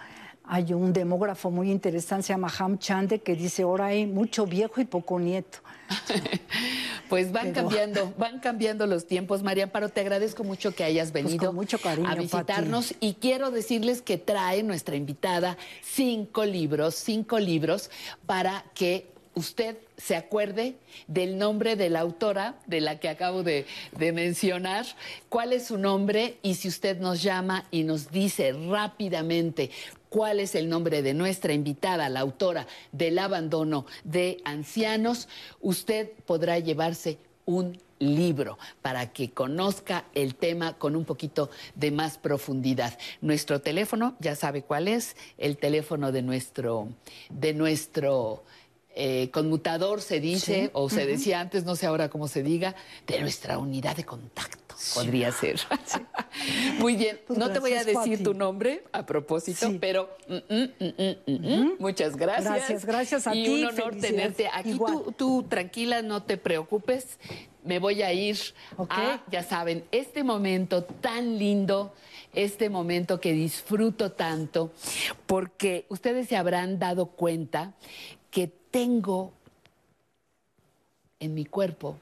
Hay 0.47 0.75
un 0.75 0.93
demógrafo 0.93 1.51
muy 1.51 1.71
interesante, 1.71 2.27
se 2.27 2.33
llama 2.35 2.53
Ham 2.59 2.79
Chande, 2.79 3.21
que 3.21 3.35
dice, 3.35 3.62
ahora 3.62 3.87
hay 3.87 4.07
mucho 4.07 4.47
viejo 4.47 4.81
y 4.81 4.85
poco 4.85 5.19
nieto. 5.19 5.59
pues 7.09 7.33
van 7.33 7.53
cambiando, 7.53 8.12
van 8.19 8.41
cambiando 8.41 8.87
los 8.87 9.07
tiempos, 9.07 9.43
María 9.43 9.65
Amparo, 9.65 9.89
te 9.89 10.01
agradezco 10.01 10.45
mucho 10.45 10.75
que 10.75 10.85
hayas 10.85 11.12
pues 11.12 11.25
venido 11.25 11.53
mucho 11.53 11.79
cariño, 11.79 12.09
a 12.09 12.15
visitarnos 12.15 12.95
y 13.01 13.15
quiero 13.15 13.51
decirles 13.51 14.03
que 14.03 14.19
trae 14.19 14.62
nuestra 14.62 14.97
invitada 14.97 15.57
cinco 15.83 16.45
libros, 16.45 16.95
cinco 16.95 17.39
libros 17.39 17.91
para 18.27 18.65
que 18.75 19.15
usted 19.35 19.77
se 19.97 20.16
acuerde 20.16 20.77
del 21.07 21.39
nombre 21.39 21.77
de 21.77 21.91
la 21.91 22.01
autora 22.01 22.57
de 22.66 22.81
la 22.81 22.99
que 22.99 23.09
acabo 23.09 23.43
de, 23.43 23.66
mencionar, 23.99 24.87
cuál 25.29 25.53
es 25.53 25.66
su 25.66 25.79
nombre 25.79 26.39
y 26.43 26.55
si 26.55 26.69
usted 26.69 26.99
nos 26.99 27.23
llama 27.23 27.66
y 27.71 27.85
nos 27.85 28.11
dice 28.11 28.53
rápidamente 28.53 29.71
cuál 30.15 30.39
es 30.39 30.55
el 30.55 30.69
nombre 30.69 31.03
de 31.03 31.12
nuestra 31.12 31.55
invitada, 31.55 32.09
la 32.09 32.20
autora 32.20 32.69
del 32.93 33.19
abandono 33.19 33.85
de 34.05 34.41
ancianos, 34.45 35.27
usted 35.61 36.09
podrá 36.24 36.61
llevarse 36.61 37.19
un 37.47 37.81
libro 37.99 38.57
para 38.81 39.12
que 39.12 39.32
conozca 39.32 40.05
el 40.15 40.36
tema 40.36 40.74
con 40.78 40.95
un 40.95 41.05
poquito 41.05 41.51
de 41.74 41.91
más 41.91 42.16
profundidad. 42.19 42.97
Nuestro 43.23 43.61
teléfono, 43.61 44.15
ya 44.20 44.36
sabe 44.36 44.62
cuál 44.62 44.86
es, 44.86 45.16
el 45.36 45.57
teléfono 45.57 46.12
de 46.12 46.23
nuestro, 46.23 46.91
de 47.28 47.53
nuestro 47.53 48.45
eh, 48.95 49.31
conmutador 49.32 50.01
se 50.01 50.20
dice, 50.20 50.70
o 50.74 50.91
se 50.91 51.07
decía 51.07 51.41
antes, 51.41 51.65
no 51.65 51.74
sé 51.74 51.86
ahora 51.86 52.09
cómo 52.09 52.28
se 52.28 52.45
diga, 52.45 52.77
de 53.09 53.20
nuestra 53.20 53.59
unidad 53.59 53.97
de 53.97 54.05
contacto. 54.05 54.64
Podría 54.95 55.33
ser. 55.33 55.61
Muy 56.79 56.97
bien, 56.97 57.21
pues 57.27 57.39
no 57.39 57.51
te 57.51 57.59
voy 57.59 57.73
a 57.75 57.85
decir 57.85 58.23
tu 58.23 58.35
nombre 58.35 58.85
a 58.93 59.05
propósito, 59.07 59.73
pero 59.81 60.11
mm, 60.29 60.55
mm, 60.55 61.15
mm, 61.27 61.73
muchas 61.79 62.17
gracias. 62.17 62.45
Gracias, 62.45 62.85
gracias 62.85 63.27
a 63.27 63.33
ti. 63.33 63.45
Y 63.45 63.63
un 63.63 63.69
honor 63.69 63.97
tenerte 63.97 64.49
aquí. 64.53 64.79
Tú, 65.17 65.45
tranquila, 65.45 66.03
no 66.03 66.23
te 66.23 66.37
preocupes. 66.37 67.19
Me 67.65 67.79
voy 67.79 68.03
a 68.03 68.13
ir 68.13 68.39
a, 68.91 69.23
ya 69.31 69.43
saben, 69.43 69.85
este 69.91 70.23
momento 70.23 70.85
tan 70.85 71.39
lindo, 71.39 71.95
este 72.35 72.69
momento 72.69 73.21
que 73.21 73.33
disfruto 73.33 74.13
tanto, 74.13 74.73
porque 75.27 75.87
ustedes 75.89 76.29
se 76.29 76.37
habrán 76.37 76.79
dado 76.79 77.07
cuenta 77.07 77.73
que 78.31 78.49
tengo 78.71 79.33
en 81.21 81.33
mi 81.33 81.47
cuerpo 81.47 81.97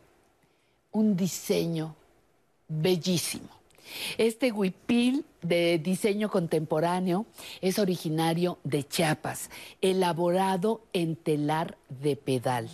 un 0.91 1.17
diseño 1.17 1.95
bellísimo. 2.81 3.49
Este 4.17 4.53
huipil 4.53 5.25
de 5.43 5.79
diseño 5.79 6.31
contemporáneo 6.31 7.27
es 7.61 7.79
originario 7.79 8.59
de 8.65 8.85
Chiapas, 8.85 9.51
elaborado 9.81 10.83
en 10.93 11.17
telar 11.17 11.77
de 11.89 12.17
pedal. 12.17 12.71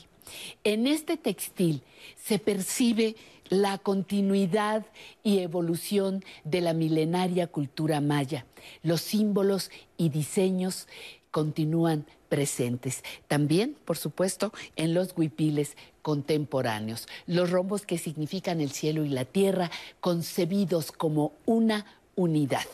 En 0.62 0.86
este 0.86 1.16
textil 1.16 1.82
se 2.16 2.38
percibe 2.38 3.16
la 3.48 3.78
continuidad 3.78 4.86
y 5.22 5.38
evolución 5.38 6.22
de 6.44 6.60
la 6.60 6.74
milenaria 6.74 7.46
cultura 7.46 8.00
maya. 8.00 8.44
Los 8.82 9.00
símbolos 9.00 9.70
y 9.96 10.10
diseños 10.10 10.86
continúan 11.30 12.06
presentes. 12.28 13.02
También, 13.26 13.76
por 13.84 13.96
supuesto, 13.96 14.52
en 14.76 14.94
los 14.94 15.14
huipiles 15.16 15.76
contemporáneos. 16.02 17.06
Los 17.26 17.50
rombos 17.50 17.86
que 17.86 17.98
significan 17.98 18.60
el 18.60 18.70
cielo 18.70 19.04
y 19.04 19.08
la 19.08 19.24
tierra, 19.24 19.70
concebidos 20.00 20.92
como 20.92 21.32
una 21.46 21.86
unidad. 22.18 22.66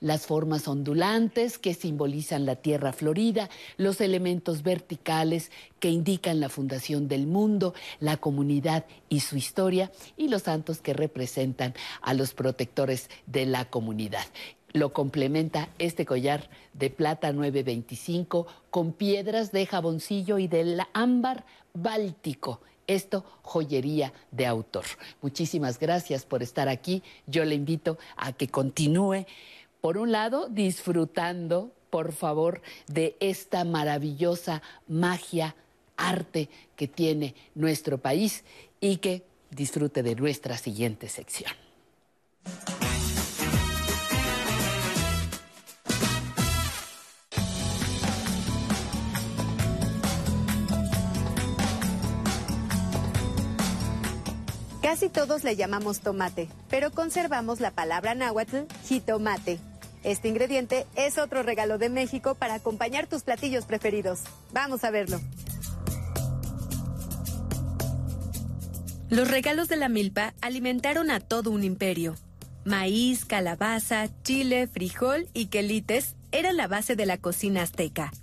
Las 0.00 0.26
formas 0.26 0.66
ondulantes 0.66 1.58
que 1.58 1.74
simbolizan 1.74 2.46
la 2.46 2.56
tierra 2.56 2.94
florida, 2.94 3.50
los 3.76 4.00
elementos 4.00 4.62
verticales 4.62 5.50
que 5.80 5.90
indican 5.90 6.40
la 6.40 6.48
fundación 6.48 7.06
del 7.06 7.26
mundo, 7.26 7.74
la 8.00 8.16
comunidad 8.16 8.86
y 9.10 9.20
su 9.20 9.36
historia, 9.36 9.92
y 10.16 10.28
los 10.28 10.42
santos 10.42 10.80
que 10.80 10.94
representan 10.94 11.74
a 12.00 12.14
los 12.14 12.32
protectores 12.32 13.10
de 13.26 13.44
la 13.44 13.66
comunidad 13.66 14.24
lo 14.76 14.92
complementa 14.92 15.68
este 15.78 16.04
collar 16.04 16.48
de 16.74 16.90
plata 16.90 17.32
925 17.32 18.46
con 18.70 18.92
piedras 18.92 19.52
de 19.52 19.66
jaboncillo 19.66 20.38
y 20.38 20.48
del 20.48 20.80
ámbar 20.92 21.44
báltico. 21.72 22.60
Esto, 22.86 23.24
joyería 23.42 24.12
de 24.30 24.46
autor. 24.46 24.84
Muchísimas 25.22 25.78
gracias 25.78 26.24
por 26.24 26.42
estar 26.42 26.68
aquí. 26.68 27.02
Yo 27.26 27.44
le 27.44 27.54
invito 27.54 27.98
a 28.16 28.32
que 28.32 28.48
continúe, 28.48 29.26
por 29.80 29.98
un 29.98 30.12
lado, 30.12 30.48
disfrutando, 30.48 31.72
por 31.90 32.12
favor, 32.12 32.62
de 32.86 33.16
esta 33.18 33.64
maravillosa 33.64 34.62
magia, 34.86 35.56
arte 35.96 36.48
que 36.76 36.86
tiene 36.86 37.34
nuestro 37.54 37.98
país 37.98 38.44
y 38.80 38.98
que 38.98 39.24
disfrute 39.50 40.02
de 40.02 40.14
nuestra 40.14 40.56
siguiente 40.58 41.08
sección. 41.08 41.52
Casi 54.96 55.10
todos 55.10 55.44
le 55.44 55.56
llamamos 55.56 56.00
tomate, 56.00 56.48
pero 56.70 56.90
conservamos 56.90 57.60
la 57.60 57.70
palabra 57.70 58.14
náhuatl, 58.14 58.60
jitomate. 58.88 59.58
Este 60.02 60.26
ingrediente 60.26 60.86
es 60.96 61.18
otro 61.18 61.42
regalo 61.42 61.76
de 61.76 61.90
México 61.90 62.34
para 62.34 62.54
acompañar 62.54 63.06
tus 63.06 63.22
platillos 63.22 63.66
preferidos. 63.66 64.20
Vamos 64.54 64.84
a 64.84 64.90
verlo. 64.90 65.20
Los 69.10 69.30
regalos 69.30 69.68
de 69.68 69.76
la 69.76 69.90
milpa 69.90 70.32
alimentaron 70.40 71.10
a 71.10 71.20
todo 71.20 71.50
un 71.50 71.62
imperio. 71.62 72.14
Maíz, 72.64 73.26
calabaza, 73.26 74.08
chile, 74.22 74.66
frijol 74.66 75.28
y 75.34 75.48
quelites 75.48 76.14
eran 76.32 76.56
la 76.56 76.68
base 76.68 76.96
de 76.96 77.04
la 77.04 77.18
cocina 77.18 77.60
azteca. 77.60 78.14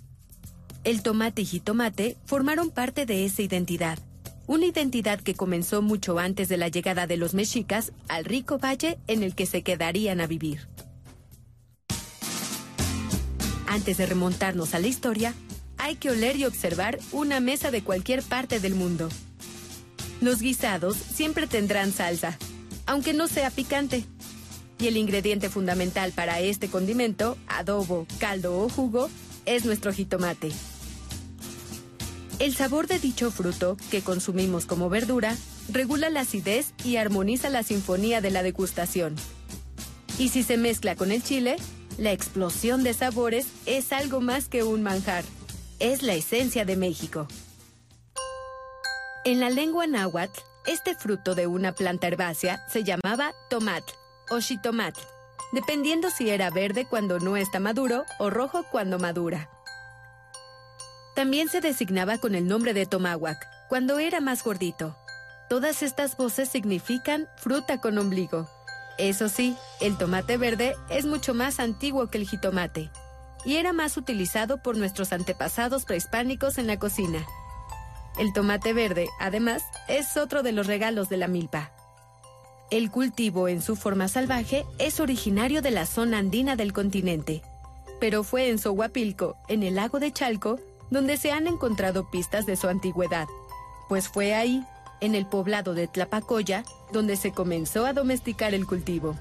El 0.82 1.04
tomate 1.04 1.42
y 1.42 1.44
jitomate 1.44 2.16
formaron 2.24 2.70
parte 2.70 3.06
de 3.06 3.24
esa 3.24 3.42
identidad 3.42 4.00
una 4.46 4.66
identidad 4.66 5.20
que 5.20 5.34
comenzó 5.34 5.82
mucho 5.82 6.18
antes 6.18 6.48
de 6.48 6.56
la 6.56 6.68
llegada 6.68 7.06
de 7.06 7.16
los 7.16 7.34
mexicas 7.34 7.92
al 8.08 8.24
rico 8.24 8.58
valle 8.58 8.98
en 9.06 9.22
el 9.22 9.34
que 9.34 9.46
se 9.46 9.62
quedarían 9.62 10.20
a 10.20 10.26
vivir. 10.26 10.68
Antes 13.66 13.96
de 13.96 14.06
remontarnos 14.06 14.74
a 14.74 14.78
la 14.78 14.86
historia, 14.86 15.34
hay 15.78 15.96
que 15.96 16.10
oler 16.10 16.36
y 16.36 16.44
observar 16.44 16.98
una 17.12 17.40
mesa 17.40 17.70
de 17.70 17.82
cualquier 17.82 18.22
parte 18.22 18.60
del 18.60 18.74
mundo. 18.74 19.08
Los 20.20 20.40
guisados 20.40 20.96
siempre 20.96 21.46
tendrán 21.46 21.92
salsa, 21.92 22.38
aunque 22.86 23.12
no 23.12 23.28
sea 23.28 23.50
picante. 23.50 24.04
Y 24.78 24.86
el 24.86 24.96
ingrediente 24.96 25.48
fundamental 25.48 26.12
para 26.12 26.40
este 26.40 26.68
condimento, 26.68 27.36
adobo, 27.46 28.06
caldo 28.18 28.58
o 28.60 28.68
jugo, 28.68 29.10
es 29.44 29.64
nuestro 29.64 29.92
jitomate. 29.92 30.52
El 32.40 32.54
sabor 32.54 32.88
de 32.88 32.98
dicho 32.98 33.30
fruto, 33.30 33.76
que 33.90 34.02
consumimos 34.02 34.66
como 34.66 34.90
verdura, 34.90 35.36
regula 35.68 36.10
la 36.10 36.20
acidez 36.20 36.74
y 36.84 36.96
armoniza 36.96 37.48
la 37.48 37.62
sinfonía 37.62 38.20
de 38.20 38.30
la 38.30 38.42
degustación. 38.42 39.14
Y 40.18 40.30
si 40.30 40.42
se 40.42 40.56
mezcla 40.56 40.96
con 40.96 41.12
el 41.12 41.22
chile, 41.22 41.56
la 41.96 42.12
explosión 42.12 42.82
de 42.82 42.92
sabores 42.92 43.46
es 43.66 43.92
algo 43.92 44.20
más 44.20 44.48
que 44.48 44.64
un 44.64 44.82
manjar. 44.82 45.24
Es 45.78 46.02
la 46.02 46.14
esencia 46.14 46.64
de 46.64 46.76
México. 46.76 47.28
En 49.24 49.40
la 49.40 49.48
lengua 49.48 49.86
náhuatl, 49.86 50.40
este 50.66 50.94
fruto 50.94 51.34
de 51.34 51.46
una 51.46 51.72
planta 51.72 52.08
herbácea 52.08 52.66
se 52.68 52.84
llamaba 52.84 53.32
tomat 53.48 53.84
o 54.30 54.40
xitomat, 54.40 54.96
dependiendo 55.52 56.10
si 56.10 56.30
era 56.30 56.50
verde 56.50 56.84
cuando 56.84 57.20
no 57.20 57.36
está 57.36 57.60
maduro 57.60 58.04
o 58.18 58.28
rojo 58.28 58.64
cuando 58.70 58.98
madura. 58.98 59.53
También 61.14 61.48
se 61.48 61.60
designaba 61.60 62.18
con 62.18 62.34
el 62.34 62.46
nombre 62.46 62.74
de 62.74 62.86
Tomahuac, 62.86 63.46
cuando 63.68 63.98
era 63.98 64.20
más 64.20 64.42
gordito. 64.42 64.96
Todas 65.48 65.82
estas 65.82 66.16
voces 66.16 66.48
significan 66.48 67.28
fruta 67.36 67.80
con 67.80 67.98
ombligo. 67.98 68.48
Eso 68.98 69.28
sí, 69.28 69.56
el 69.80 69.96
tomate 69.98 70.36
verde 70.36 70.74
es 70.88 71.06
mucho 71.06 71.34
más 71.34 71.60
antiguo 71.60 72.08
que 72.08 72.18
el 72.18 72.28
jitomate 72.28 72.90
y 73.44 73.56
era 73.56 73.72
más 73.72 73.96
utilizado 73.96 74.62
por 74.62 74.76
nuestros 74.76 75.12
antepasados 75.12 75.84
prehispánicos 75.84 76.58
en 76.58 76.66
la 76.66 76.78
cocina. 76.78 77.26
El 78.18 78.32
tomate 78.32 78.72
verde, 78.72 79.08
además, 79.20 79.62
es 79.88 80.16
otro 80.16 80.42
de 80.42 80.52
los 80.52 80.66
regalos 80.66 81.08
de 81.08 81.16
la 81.16 81.28
milpa. 81.28 81.72
El 82.70 82.90
cultivo 82.90 83.48
en 83.48 83.60
su 83.60 83.76
forma 83.76 84.08
salvaje 84.08 84.64
es 84.78 85.00
originario 85.00 85.62
de 85.62 85.70
la 85.70 85.84
zona 85.84 86.18
andina 86.18 86.56
del 86.56 86.72
continente, 86.72 87.42
pero 88.00 88.24
fue 88.24 88.48
en 88.48 88.58
Sohuapilco, 88.58 89.36
en 89.48 89.62
el 89.62 89.74
lago 89.74 90.00
de 90.00 90.12
Chalco, 90.12 90.58
donde 90.90 91.16
se 91.16 91.32
han 91.32 91.46
encontrado 91.46 92.10
pistas 92.10 92.46
de 92.46 92.56
su 92.56 92.68
antigüedad, 92.68 93.26
pues 93.88 94.08
fue 94.08 94.34
ahí, 94.34 94.64
en 95.00 95.14
el 95.14 95.26
poblado 95.26 95.74
de 95.74 95.86
Tlapacoya, 95.86 96.64
donde 96.92 97.16
se 97.16 97.32
comenzó 97.32 97.84
a 97.84 97.92
domesticar 97.92 98.54
el 98.54 98.66
cultivo. 98.66 99.16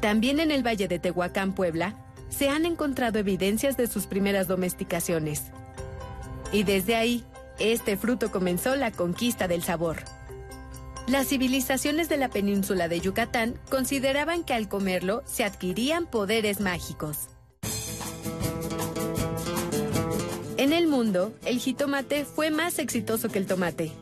También 0.00 0.40
en 0.40 0.50
el 0.50 0.66
valle 0.66 0.88
de 0.88 0.98
Tehuacán, 0.98 1.54
Puebla, 1.54 1.94
se 2.30 2.48
han 2.48 2.64
encontrado 2.64 3.18
evidencias 3.18 3.76
de 3.76 3.86
sus 3.86 4.06
primeras 4.06 4.48
domesticaciones. 4.48 5.44
Y 6.52 6.62
desde 6.62 6.96
ahí, 6.96 7.24
este 7.58 7.96
fruto 7.96 8.30
comenzó 8.32 8.74
la 8.76 8.90
conquista 8.90 9.46
del 9.46 9.62
sabor. 9.62 9.98
Las 11.06 11.28
civilizaciones 11.28 12.08
de 12.08 12.16
la 12.16 12.28
península 12.28 12.88
de 12.88 13.00
Yucatán 13.00 13.58
consideraban 13.68 14.44
que 14.44 14.54
al 14.54 14.68
comerlo 14.68 15.22
se 15.26 15.44
adquirían 15.44 16.06
poderes 16.06 16.60
mágicos. 16.60 17.28
En 20.60 20.74
el 20.74 20.88
mundo, 20.88 21.32
el 21.46 21.58
jitomate 21.58 22.26
fue 22.26 22.50
más 22.50 22.78
exitoso 22.78 23.30
que 23.30 23.38
el 23.38 23.46
tomate. 23.46 23.92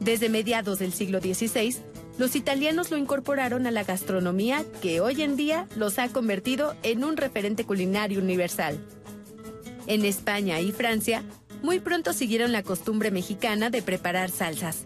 Desde 0.00 0.28
mediados 0.28 0.80
del 0.80 0.92
siglo 0.92 1.18
XVI, 1.18 1.76
los 2.18 2.36
italianos 2.36 2.90
lo 2.90 2.98
incorporaron 2.98 3.66
a 3.66 3.70
la 3.70 3.84
gastronomía 3.84 4.66
que 4.82 5.00
hoy 5.00 5.22
en 5.22 5.36
día 5.36 5.66
los 5.76 5.98
ha 5.98 6.10
convertido 6.10 6.76
en 6.82 7.04
un 7.04 7.16
referente 7.16 7.64
culinario 7.64 8.20
universal. 8.20 8.78
En 9.86 10.04
España 10.04 10.60
y 10.60 10.72
Francia, 10.72 11.22
muy 11.62 11.80
pronto 11.80 12.12
siguieron 12.12 12.52
la 12.52 12.62
costumbre 12.62 13.10
mexicana 13.10 13.70
de 13.70 13.80
preparar 13.80 14.30
salsas. 14.30 14.84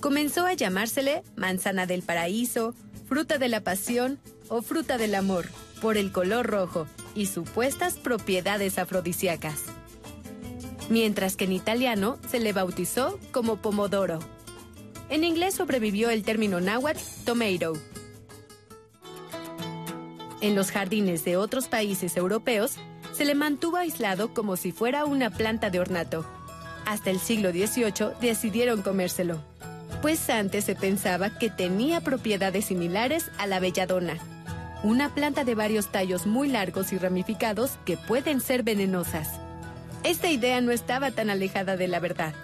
Comenzó 0.00 0.44
a 0.44 0.54
llamársele 0.54 1.22
manzana 1.36 1.86
del 1.86 2.02
paraíso, 2.02 2.74
fruta 3.06 3.38
de 3.38 3.48
la 3.48 3.60
pasión 3.60 4.18
o 4.48 4.60
fruta 4.60 4.98
del 4.98 5.14
amor, 5.14 5.46
por 5.80 5.96
el 5.96 6.10
color 6.10 6.48
rojo, 6.48 6.88
y 7.14 7.26
supuestas 7.26 7.94
propiedades 7.94 8.78
afrodisíacas. 8.78 9.64
Mientras 10.88 11.36
que 11.36 11.44
en 11.44 11.52
italiano 11.52 12.18
se 12.28 12.40
le 12.40 12.52
bautizó 12.52 13.18
como 13.30 13.56
pomodoro. 13.56 14.18
En 15.08 15.24
inglés 15.24 15.54
sobrevivió 15.54 16.10
el 16.10 16.22
término 16.22 16.60
náhuatl 16.60 17.00
tomato. 17.24 17.74
En 20.40 20.56
los 20.56 20.70
jardines 20.70 21.24
de 21.24 21.36
otros 21.36 21.68
países 21.68 22.16
europeos 22.16 22.76
se 23.12 23.24
le 23.24 23.34
mantuvo 23.34 23.76
aislado 23.76 24.34
como 24.34 24.56
si 24.56 24.72
fuera 24.72 25.04
una 25.04 25.30
planta 25.30 25.70
de 25.70 25.80
ornato. 25.80 26.26
Hasta 26.84 27.10
el 27.10 27.20
siglo 27.20 27.52
XVIII 27.52 28.14
decidieron 28.20 28.82
comérselo, 28.82 29.40
pues 30.00 30.28
antes 30.30 30.64
se 30.64 30.74
pensaba 30.74 31.38
que 31.38 31.48
tenía 31.48 32.00
propiedades 32.00 32.64
similares 32.64 33.30
a 33.38 33.46
la 33.46 33.60
belladona, 33.60 34.18
una 34.82 35.14
planta 35.14 35.44
de 35.44 35.54
varios 35.54 35.88
tallos 35.92 36.26
muy 36.26 36.48
largos 36.48 36.92
y 36.92 36.98
ramificados 36.98 37.78
que 37.84 37.96
pueden 37.96 38.40
ser 38.40 38.62
venenosas. 38.62 39.28
Esta 40.02 40.30
idea 40.30 40.60
no 40.60 40.72
estaba 40.72 41.12
tan 41.12 41.30
alejada 41.30 41.76
de 41.76 41.86
la 41.86 42.00
verdad. 42.00 42.34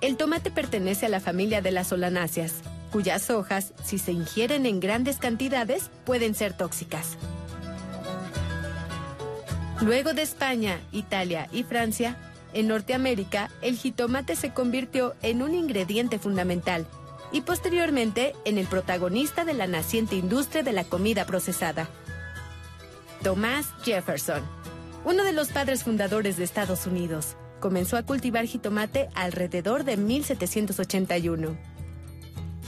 El 0.00 0.16
tomate 0.16 0.50
pertenece 0.50 1.06
a 1.06 1.10
la 1.10 1.20
familia 1.20 1.60
de 1.60 1.72
las 1.72 1.88
solanáceas, 1.88 2.54
cuyas 2.90 3.28
hojas, 3.28 3.74
si 3.82 3.98
se 3.98 4.12
ingieren 4.12 4.64
en 4.66 4.80
grandes 4.80 5.18
cantidades, 5.18 5.90
pueden 6.04 6.34
ser 6.34 6.54
tóxicas. 6.54 7.18
Luego 9.80 10.14
de 10.14 10.22
España, 10.22 10.78
Italia 10.92 11.48
y 11.52 11.64
Francia, 11.64 12.16
en 12.54 12.68
Norteamérica, 12.68 13.50
el 13.60 13.76
jitomate 13.76 14.36
se 14.36 14.50
convirtió 14.50 15.14
en 15.22 15.42
un 15.42 15.54
ingrediente 15.54 16.18
fundamental 16.18 16.86
y 17.34 17.40
posteriormente 17.40 18.32
en 18.44 18.58
el 18.58 18.66
protagonista 18.66 19.44
de 19.44 19.54
la 19.54 19.66
naciente 19.66 20.14
industria 20.14 20.62
de 20.62 20.72
la 20.72 20.84
comida 20.84 21.26
procesada. 21.26 21.88
Thomas 23.24 23.66
Jefferson, 23.82 24.40
uno 25.04 25.24
de 25.24 25.32
los 25.32 25.48
padres 25.48 25.82
fundadores 25.82 26.36
de 26.36 26.44
Estados 26.44 26.86
Unidos, 26.86 27.36
comenzó 27.58 27.96
a 27.96 28.04
cultivar 28.04 28.46
jitomate 28.46 29.08
alrededor 29.16 29.82
de 29.82 29.96
1781. 29.96 31.56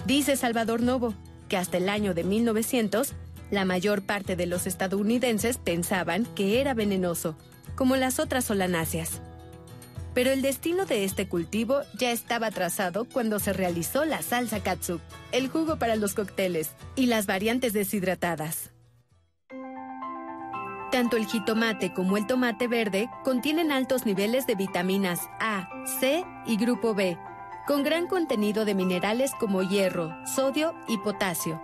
Dice 0.05 0.37
Salvador 0.37 0.83
Novo 0.83 1.15
que 1.49 1.57
hasta 1.57 1.77
el 1.77 1.89
año 1.89 2.13
de 2.13 2.25
1900, 2.25 3.13
la 3.53 3.65
mayor 3.65 4.03
parte 4.03 4.35
de 4.35 4.47
los 4.47 4.67
estadounidenses 4.67 5.59
pensaban 5.59 6.25
que 6.35 6.61
era 6.61 6.75
venenoso, 6.75 7.37
como 7.77 7.95
las 7.95 8.19
otras 8.19 8.45
solanáceas. 8.45 9.21
Pero 10.17 10.31
el 10.31 10.41
destino 10.41 10.87
de 10.87 11.05
este 11.05 11.29
cultivo 11.29 11.83
ya 11.93 12.11
estaba 12.11 12.51
trazado 12.51 13.05
cuando 13.05 13.39
se 13.39 13.53
realizó 13.53 14.07
la 14.07 14.23
salsa 14.23 14.63
katsu, 14.63 14.99
el 15.31 15.51
jugo 15.51 15.79
para 15.79 15.95
los 15.95 16.15
cócteles 16.15 16.71
y 16.95 17.05
las 17.05 17.27
variantes 17.27 17.75
deshidratadas. 17.75 18.71
Tanto 20.91 21.19
el 21.19 21.27
jitomate 21.27 21.93
como 21.93 22.17
el 22.17 22.27
tomate 22.27 22.67
verde 22.67 23.11
contienen 23.25 23.71
altos 23.71 24.07
niveles 24.07 24.47
de 24.47 24.55
vitaminas 24.55 25.21
A, 25.39 25.69
C 26.01 26.25
y 26.47 26.57
grupo 26.57 26.95
B, 26.95 27.19
con 27.67 27.83
gran 27.83 28.07
contenido 28.07 28.65
de 28.65 28.75
minerales 28.75 29.33
como 29.39 29.61
hierro, 29.65 30.15
sodio 30.25 30.73
y 30.89 30.97
potasio. 30.97 31.61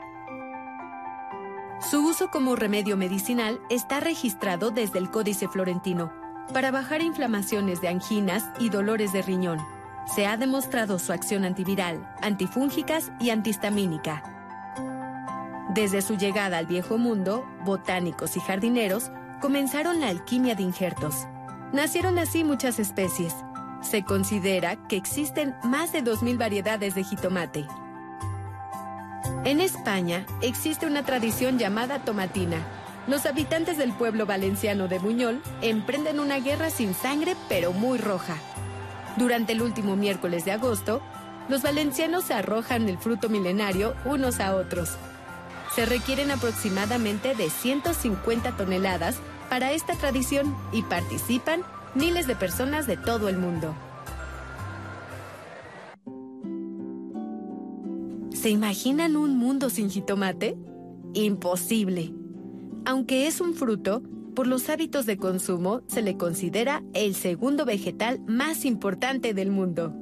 Su 1.90 2.06
uso 2.06 2.30
como 2.30 2.54
remedio 2.54 2.98
medicinal 2.98 3.62
está 3.70 4.00
registrado 4.00 4.70
desde 4.70 4.98
el 4.98 5.10
Códice 5.10 5.48
Florentino 5.48 6.21
para 6.52 6.70
bajar 6.70 7.02
inflamaciones 7.02 7.80
de 7.80 7.88
anginas 7.88 8.44
y 8.58 8.68
dolores 8.68 9.12
de 9.12 9.22
riñón. 9.22 9.58
Se 10.14 10.26
ha 10.26 10.36
demostrado 10.36 10.98
su 10.98 11.12
acción 11.12 11.44
antiviral, 11.44 12.08
antifúngicas 12.20 13.12
y 13.20 13.30
antihistamínica. 13.30 14.22
Desde 15.74 16.02
su 16.02 16.16
llegada 16.16 16.58
al 16.58 16.66
viejo 16.66 16.98
mundo, 16.98 17.46
botánicos 17.64 18.36
y 18.36 18.40
jardineros 18.40 19.10
comenzaron 19.40 20.00
la 20.00 20.08
alquimia 20.08 20.54
de 20.54 20.62
injertos. 20.62 21.26
Nacieron 21.72 22.18
así 22.18 22.44
muchas 22.44 22.78
especies. 22.78 23.34
Se 23.80 24.04
considera 24.04 24.76
que 24.86 24.96
existen 24.96 25.54
más 25.64 25.92
de 25.92 26.04
2.000 26.04 26.36
variedades 26.36 26.94
de 26.94 27.04
jitomate. 27.04 27.66
En 29.44 29.60
España 29.60 30.26
existe 30.40 30.86
una 30.86 31.04
tradición 31.04 31.58
llamada 31.58 32.00
tomatina. 32.00 32.58
Los 33.08 33.26
habitantes 33.26 33.76
del 33.78 33.92
pueblo 33.92 34.26
valenciano 34.26 34.86
de 34.86 34.98
Buñol 34.98 35.40
emprenden 35.60 36.20
una 36.20 36.38
guerra 36.38 36.70
sin 36.70 36.94
sangre 36.94 37.34
pero 37.48 37.72
muy 37.72 37.98
roja. 37.98 38.36
Durante 39.16 39.52
el 39.52 39.62
último 39.62 39.96
miércoles 39.96 40.44
de 40.44 40.52
agosto, 40.52 41.02
los 41.48 41.62
valencianos 41.62 42.30
arrojan 42.30 42.88
el 42.88 42.98
fruto 42.98 43.28
milenario 43.28 43.94
unos 44.04 44.38
a 44.38 44.54
otros. 44.54 44.90
Se 45.74 45.84
requieren 45.84 46.30
aproximadamente 46.30 47.34
de 47.34 47.50
150 47.50 48.56
toneladas 48.56 49.16
para 49.50 49.72
esta 49.72 49.94
tradición 49.94 50.56
y 50.72 50.82
participan 50.82 51.62
miles 51.94 52.26
de 52.26 52.36
personas 52.36 52.86
de 52.86 52.96
todo 52.96 53.28
el 53.28 53.36
mundo. 53.36 53.74
¿Se 58.32 58.48
imaginan 58.48 59.16
un 59.16 59.36
mundo 59.36 59.70
sin 59.70 59.90
jitomate? 59.90 60.56
Imposible. 61.14 62.21
Aunque 62.84 63.28
es 63.28 63.40
un 63.40 63.54
fruto, 63.54 64.02
por 64.34 64.46
los 64.46 64.68
hábitos 64.68 65.06
de 65.06 65.16
consumo 65.16 65.82
se 65.86 66.02
le 66.02 66.16
considera 66.16 66.82
el 66.94 67.14
segundo 67.14 67.64
vegetal 67.64 68.20
más 68.26 68.64
importante 68.64 69.34
del 69.34 69.50
mundo. 69.50 69.94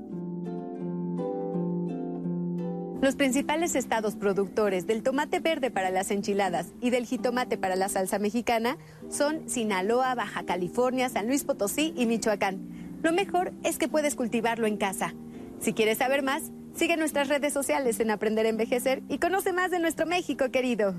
Los 3.03 3.17
principales 3.17 3.75
estados 3.75 4.15
productores 4.15 4.87
del 4.87 5.03
tomate 5.03 5.41
verde 5.41 5.71
para 5.71 5.91
las 5.91 6.11
enchiladas 6.11 6.69
y 6.81 6.91
del 6.91 7.07
jitomate 7.07 7.59
para 7.59 7.77
la 7.77 7.89
salsa 7.89 8.19
mexicana 8.19 8.79
son 9.09 9.49
Sinaloa, 9.49 10.15
Baja 10.15 10.45
California, 10.45 11.09
San 11.09 11.27
Luis 11.27 11.45
Potosí 11.45 11.93
y 11.97 12.07
Michoacán. 12.07 12.99
Lo 13.03 13.13
mejor 13.13 13.53
es 13.63 13.79
que 13.79 13.89
puedes 13.89 14.15
cultivarlo 14.15 14.67
en 14.67 14.77
casa. 14.77 15.15
Si 15.61 15.73
quieres 15.73 15.99
saber 15.99 16.23
más, 16.23 16.45
sigue 16.75 16.97
nuestras 16.97 17.29
redes 17.29 17.53
sociales 17.53 18.01
en 18.01 18.11
Aprender 18.11 18.47
a 18.47 18.51
Envejecer 18.51 19.03
y 19.09 19.19
conoce 19.19 19.53
más 19.53 19.71
de 19.71 19.81
nuestro 19.81 20.07
México 20.07 20.51
querido. 20.51 20.95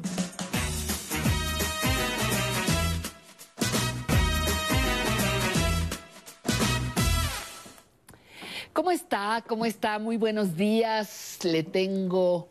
¿Cómo 8.73 8.89
está? 8.91 9.43
¿Cómo 9.45 9.65
está? 9.65 9.99
Muy 9.99 10.15
buenos 10.15 10.55
días. 10.55 11.39
Le 11.43 11.63
tengo 11.63 12.47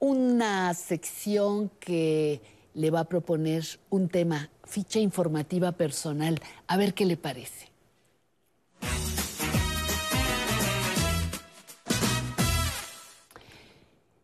una 0.00 0.74
sección 0.74 1.68
que 1.78 2.42
le 2.74 2.90
va 2.90 3.00
a 3.00 3.04
proponer 3.04 3.64
un 3.88 4.08
tema, 4.08 4.50
ficha 4.64 4.98
informativa 4.98 5.70
personal. 5.70 6.40
A 6.66 6.76
ver 6.76 6.92
qué 6.92 7.04
le 7.04 7.16
parece. 7.16 7.70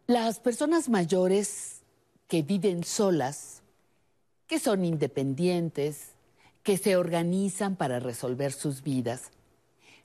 Las 0.08 0.40
personas 0.40 0.88
mayores 0.88 1.82
que 2.26 2.42
viven 2.42 2.82
solas, 2.82 3.62
que 4.48 4.58
son 4.58 4.84
independientes, 4.84 6.08
que 6.64 6.76
se 6.76 6.96
organizan 6.96 7.76
para 7.76 8.00
resolver 8.00 8.52
sus 8.52 8.82
vidas, 8.82 9.30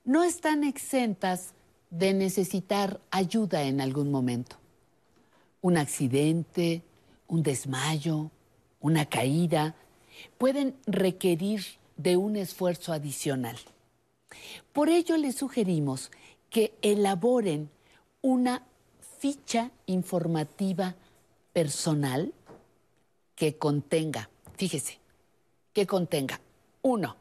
no 0.05 0.23
están 0.23 0.63
exentas 0.63 1.53
de 1.89 2.13
necesitar 2.13 3.01
ayuda 3.11 3.63
en 3.63 3.81
algún 3.81 4.11
momento. 4.11 4.55
Un 5.61 5.77
accidente, 5.77 6.83
un 7.27 7.41
desmayo, 7.41 8.29
una 8.79 9.05
caída, 9.07 9.75
pueden 10.37 10.75
requerir 10.85 11.65
de 11.97 12.17
un 12.17 12.35
esfuerzo 12.35 12.93
adicional. 12.93 13.57
Por 14.73 14.89
ello 14.89 15.17
les 15.17 15.35
sugerimos 15.35 16.11
que 16.49 16.73
elaboren 16.81 17.69
una 18.21 18.63
ficha 19.19 19.71
informativa 19.87 20.95
personal 21.51 22.33
que 23.35 23.57
contenga, 23.57 24.29
fíjese, 24.55 24.99
que 25.73 25.87
contenga, 25.87 26.39
uno, 26.81 27.15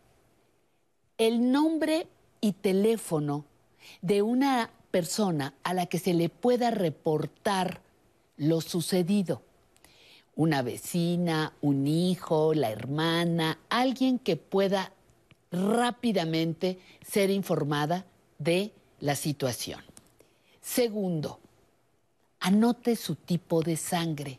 el 1.16 1.50
nombre 1.50 2.08
y 2.44 2.52
teléfono 2.52 3.46
de 4.02 4.20
una 4.20 4.68
persona 4.90 5.54
a 5.62 5.72
la 5.72 5.86
que 5.86 5.98
se 5.98 6.12
le 6.12 6.28
pueda 6.28 6.70
reportar 6.70 7.80
lo 8.36 8.60
sucedido. 8.60 9.40
Una 10.36 10.60
vecina, 10.60 11.54
un 11.62 11.86
hijo, 11.86 12.52
la 12.52 12.70
hermana, 12.70 13.60
alguien 13.70 14.18
que 14.18 14.36
pueda 14.36 14.92
rápidamente 15.50 16.78
ser 17.02 17.30
informada 17.30 18.04
de 18.38 18.72
la 19.00 19.16
situación. 19.16 19.80
Segundo, 20.60 21.40
anote 22.40 22.94
su 22.94 23.14
tipo 23.14 23.62
de 23.62 23.78
sangre. 23.78 24.38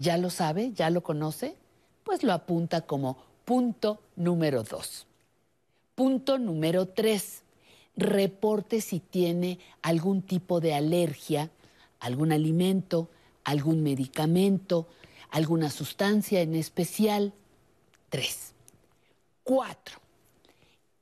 ¿Ya 0.00 0.16
lo 0.16 0.28
sabe? 0.28 0.72
¿Ya 0.72 0.90
lo 0.90 1.04
conoce? 1.04 1.54
Pues 2.02 2.24
lo 2.24 2.32
apunta 2.32 2.80
como 2.80 3.16
punto 3.44 4.00
número 4.16 4.64
dos. 4.64 5.06
Punto 6.02 6.36
número 6.36 6.88
tres, 6.88 7.44
reporte 7.96 8.80
si 8.80 8.98
tiene 8.98 9.60
algún 9.82 10.22
tipo 10.22 10.58
de 10.58 10.74
alergia, 10.74 11.52
algún 12.00 12.32
alimento, 12.32 13.08
algún 13.44 13.84
medicamento, 13.84 14.88
alguna 15.30 15.70
sustancia 15.70 16.40
en 16.40 16.56
especial. 16.56 17.32
Tres. 18.08 18.52
Cuatro, 19.44 20.00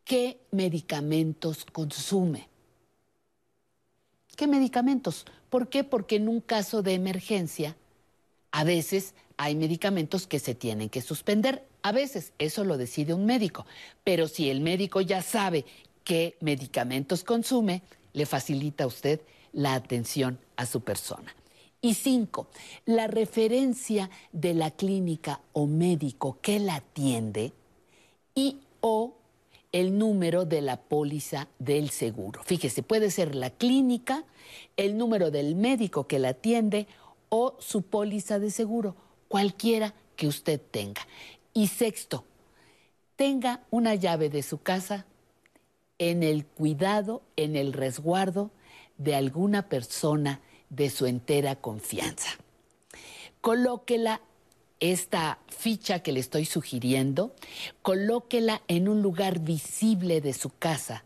¿qué 0.05 0.43
medicamentos 0.51 1.65
consume? 1.65 2.51
¿Qué 4.37 4.47
medicamentos? 4.47 5.25
¿Por 5.49 5.71
qué? 5.71 5.83
Porque 5.83 6.17
en 6.17 6.29
un 6.29 6.43
caso 6.43 6.83
de 6.83 6.93
emergencia, 6.93 7.75
a 8.51 8.65
veces 8.65 9.15
hay 9.43 9.55
medicamentos 9.55 10.27
que 10.27 10.39
se 10.39 10.55
tienen 10.55 10.91
que 10.91 11.01
suspender. 11.01 11.65
A 11.81 11.93
veces 11.93 12.35
eso 12.39 12.63
lo 12.63 12.77
decide 12.77 13.15
un 13.15 13.25
médico, 13.25 13.65
pero 14.05 14.29
si 14.29 14.51
el 14.51 14.61
médico 14.61 15.01
ya 15.01 15.23
sabe 15.23 15.65
qué 16.05 16.37
medicamentos 16.41 17.25
consume, 17.25 17.81
le 18.13 18.27
facilita 18.27 18.85
a 18.85 18.87
usted 18.87 19.23
la 19.55 19.73
atención 19.73 20.39
a 20.57 20.67
su 20.67 20.83
persona. 20.83 21.35
Y 21.81 21.95
cinco, 21.95 22.49
la 22.85 23.07
referencia 23.07 24.11
de 24.31 24.53
la 24.53 24.73
clínica 24.73 25.41
o 25.55 25.67
médico 25.67 26.37
que 26.43 26.59
la 26.59 26.75
atiende 26.75 27.55
y 28.35 28.59
o 28.83 29.15
el 29.73 29.97
número 29.97 30.45
de 30.45 30.61
la 30.61 30.77
póliza 30.77 31.49
del 31.59 31.89
seguro. 31.89 32.43
Fíjese, 32.45 32.83
puede 32.83 33.11
ser 33.11 33.35
la 33.35 33.49
clínica, 33.49 34.25
el 34.77 34.99
número 34.99 35.31
del 35.31 35.55
médico 35.55 36.07
que 36.07 36.19
la 36.19 36.31
atiende 36.31 36.87
o 37.31 37.57
su 37.59 37.81
póliza 37.81 38.39
de 38.39 38.51
seguro, 38.51 38.97
cualquiera 39.31 39.95
que 40.17 40.27
usted 40.27 40.61
tenga. 40.61 41.07
Y 41.55 41.69
sexto, 41.69 42.25
tenga 43.15 43.63
una 43.71 43.95
llave 43.95 44.29
de 44.29 44.43
su 44.43 44.61
casa 44.61 45.07
en 45.99 46.25
el 46.25 46.45
cuidado, 46.45 47.23
en 47.37 47.55
el 47.55 47.73
resguardo 47.73 48.51
de 48.99 49.15
alguna 49.15 49.69
persona 49.69 50.41
de 50.69 50.91
su 50.91 51.07
entera 51.07 51.55
confianza. 51.55 52.29
Colóquela 53.41 54.21
esta 54.81 55.39
ficha 55.47 56.03
que 56.03 56.11
le 56.11 56.19
estoy 56.19 56.45
sugiriendo, 56.45 57.33
colóquela 57.83 58.63
en 58.67 58.89
un 58.89 59.01
lugar 59.01 59.39
visible 59.39 60.21
de 60.21 60.33
su 60.33 60.51
casa 60.51 61.05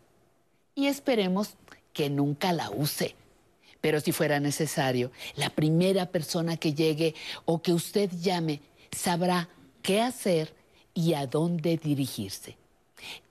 y 0.74 0.86
esperemos 0.86 1.56
que 1.92 2.08
nunca 2.08 2.54
la 2.54 2.70
use. 2.70 3.16
Pero 3.84 4.00
si 4.00 4.12
fuera 4.12 4.40
necesario, 4.40 5.12
la 5.36 5.50
primera 5.50 6.06
persona 6.06 6.56
que 6.56 6.72
llegue 6.72 7.14
o 7.44 7.60
que 7.60 7.74
usted 7.74 8.10
llame 8.18 8.62
sabrá 8.90 9.50
qué 9.82 10.00
hacer 10.00 10.54
y 10.94 11.12
a 11.12 11.26
dónde 11.26 11.76
dirigirse. 11.76 12.56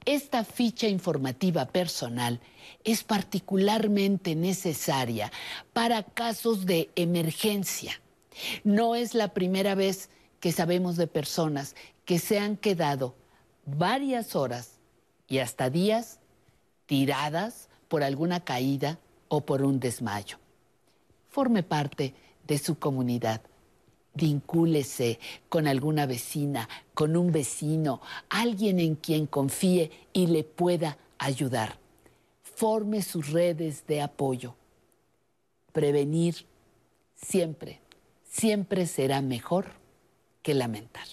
Esta 0.06 0.44
ficha 0.44 0.88
informativa 0.88 1.66
personal 1.66 2.40
es 2.84 3.04
particularmente 3.04 4.36
necesaria 4.36 5.32
para 5.74 6.04
casos 6.04 6.68
de 6.68 6.92
emergencia. 6.96 8.00
No 8.64 8.94
es 8.94 9.16
la 9.16 9.30
primera 9.30 9.74
vez 9.74 10.12
que 10.40 10.52
sabemos 10.52 10.98
de 10.98 11.08
personas 11.08 11.76
que 12.06 12.20
se 12.20 12.38
han 12.38 12.58
quedado 12.58 13.16
varias 13.66 14.36
horas 14.36 14.74
y 15.28 15.40
hasta 15.40 15.72
días 15.72 16.20
tiradas 16.86 17.70
por 17.88 18.04
alguna 18.04 18.42
caída 18.42 19.00
o 19.30 19.42
por 19.42 19.64
un 19.64 19.80
desmayo. 19.80 20.43
Forme 21.34 21.64
parte 21.64 22.14
de 22.46 22.60
su 22.60 22.78
comunidad. 22.78 23.42
Vincúlese 24.14 25.20
con 25.50 25.66
alguna 25.66 26.06
vecina, 26.06 26.70
con 26.94 27.18
un 27.18 27.32
vecino, 27.32 28.02
alguien 28.30 28.80
en 28.80 28.94
quien 28.94 29.26
confíe 29.26 29.90
y 30.14 30.28
le 30.28 30.44
pueda 30.44 31.00
ayudar. 31.18 31.80
Forme 32.44 33.02
sus 33.02 33.32
redes 33.32 33.88
de 33.88 34.04
apoyo. 34.04 34.54
Prevenir 35.72 36.46
siempre, 37.16 37.80
siempre 38.30 38.86
será 38.86 39.24
mejor 39.24 39.72
que 40.44 40.54
lamentar. 40.54 41.08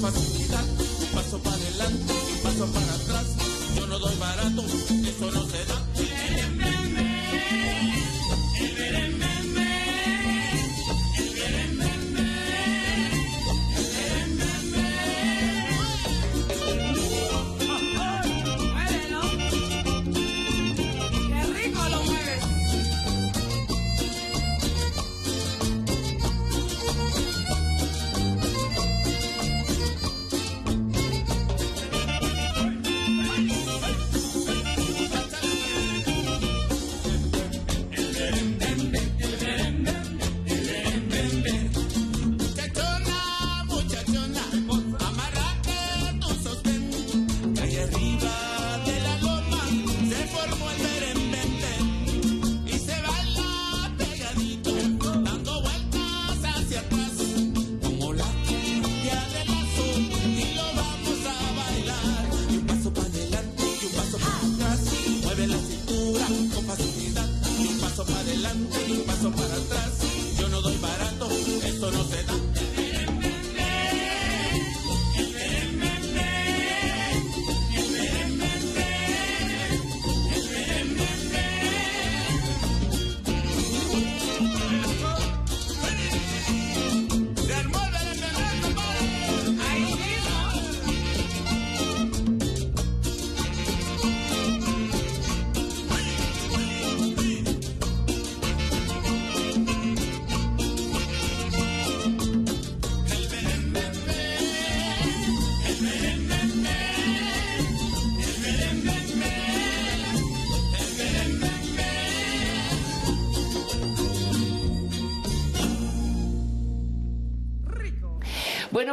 facilidad, 0.00 0.64
paso 1.14 1.38
para 1.38 1.56
adelante 1.56 2.14
y 2.32 2.42
paso 2.42 2.66
para 2.66 2.94
atrás, 2.94 3.26
yo 3.76 3.86
no 3.86 3.98
doy 3.98 4.16
barato. 4.16 4.99
Bueno, 56.70 57.19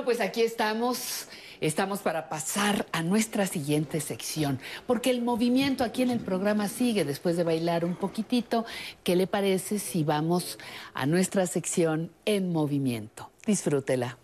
pues 0.07 0.21
aquí 0.21 0.41
estamos. 0.41 1.27
Estamos 1.59 1.99
para 1.99 2.29
pasar 2.29 2.85
a 2.93 3.03
nuestra 3.03 3.45
siguiente 3.45 3.99
sección, 3.99 4.57
porque 4.85 5.09
el 5.09 5.21
movimiento 5.21 5.83
aquí 5.83 6.01
en 6.01 6.11
el 6.11 6.21
programa 6.21 6.69
sigue 6.69 7.03
después 7.03 7.35
de 7.35 7.43
bailar 7.43 7.83
un 7.83 7.93
poquitito. 7.93 8.65
¿Qué 9.03 9.17
le 9.17 9.27
parece 9.27 9.79
si 9.79 10.05
vamos 10.05 10.59
a 10.93 11.05
nuestra 11.07 11.45
sección 11.45 12.09
en 12.23 12.53
movimiento? 12.53 13.31
Disfrútela. 13.45 14.17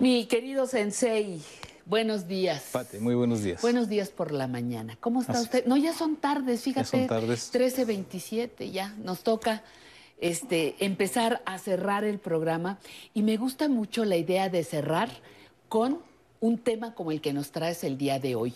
Mi 0.00 0.24
querido 0.24 0.66
Sensei, 0.66 1.42
Buenos 1.86 2.26
días. 2.26 2.70
Pate, 2.72 2.98
muy 2.98 3.14
buenos 3.14 3.44
días. 3.44 3.62
Buenos 3.62 3.88
días 3.88 4.10
por 4.10 4.32
la 4.32 4.48
mañana. 4.48 4.96
¿Cómo 4.98 5.20
está 5.20 5.40
usted? 5.40 5.66
No, 5.66 5.76
ya 5.76 5.94
son 5.94 6.16
tardes, 6.16 6.62
fíjate. 6.62 6.84
Ya 6.84 6.90
son 6.90 7.06
tardes. 7.06 7.52
13.27, 7.54 8.72
ya. 8.72 8.92
Nos 9.04 9.20
toca 9.20 9.62
este, 10.18 10.74
empezar 10.84 11.42
a 11.46 11.58
cerrar 11.58 12.02
el 12.02 12.18
programa. 12.18 12.80
Y 13.14 13.22
me 13.22 13.36
gusta 13.36 13.68
mucho 13.68 14.04
la 14.04 14.16
idea 14.16 14.48
de 14.48 14.64
cerrar 14.64 15.10
con 15.68 16.00
un 16.40 16.58
tema 16.58 16.92
como 16.92 17.12
el 17.12 17.20
que 17.20 17.32
nos 17.32 17.52
traes 17.52 17.84
el 17.84 17.96
día 17.96 18.18
de 18.18 18.34
hoy. 18.34 18.54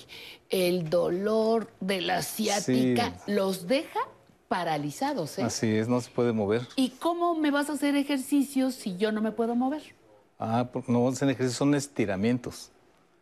El 0.49 0.91
dolor 0.91 1.71
de 1.79 2.01
la 2.01 2.23
ciática 2.23 3.15
los 3.29 3.69
deja 3.69 4.01
paralizados. 4.49 5.39
¿eh? 5.39 5.45
Así 5.45 5.69
es, 5.69 5.87
no 5.87 6.01
se 6.01 6.11
puede 6.11 6.33
mover. 6.33 6.67
¿Y 6.75 6.91
cómo 6.91 7.37
me 7.37 7.53
vas 7.53 7.71
a 7.71 7.75
hacer 7.75 7.95
ejercicios 7.95 8.75
si 8.75 8.97
yo 8.97 9.13
no 9.13 9.23
me 9.23 9.31
puedo 9.31 9.55
mover? 9.55 9.83
Ah, 10.41 10.69
no 10.89 11.07
hacen 11.07 11.31
ejercicios, 11.31 11.57
son 11.57 11.77
estiramientos. 11.77 12.73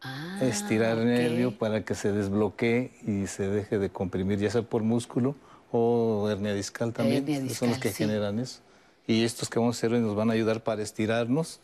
Ah, 0.00 0.38
estirar 0.42 0.98
el 0.98 1.06
nervio 1.06 1.58
para 1.58 1.84
que 1.84 1.94
se 1.94 2.12
desbloquee 2.12 2.92
y 3.04 3.26
se 3.26 3.48
deje 3.48 3.78
de 3.78 3.90
comprimir, 3.90 4.38
ya 4.38 4.50
sea 4.50 4.62
por 4.62 4.82
músculo 4.82 5.34
o 5.72 6.28
hernia 6.30 6.54
discal 6.54 6.92
también. 6.92 7.50
son 7.50 7.70
los 7.70 7.78
que 7.78 7.92
generan 7.92 8.38
eso. 8.38 8.60
Y 9.06 9.24
estos 9.24 9.48
que 9.48 9.58
vamos 9.58 9.76
a 9.76 9.78
hacer 9.78 9.92
hoy 9.92 10.00
nos 10.00 10.14
van 10.14 10.30
a 10.30 10.34
ayudar 10.34 10.62
para 10.62 10.82
estirarnos 10.82 11.60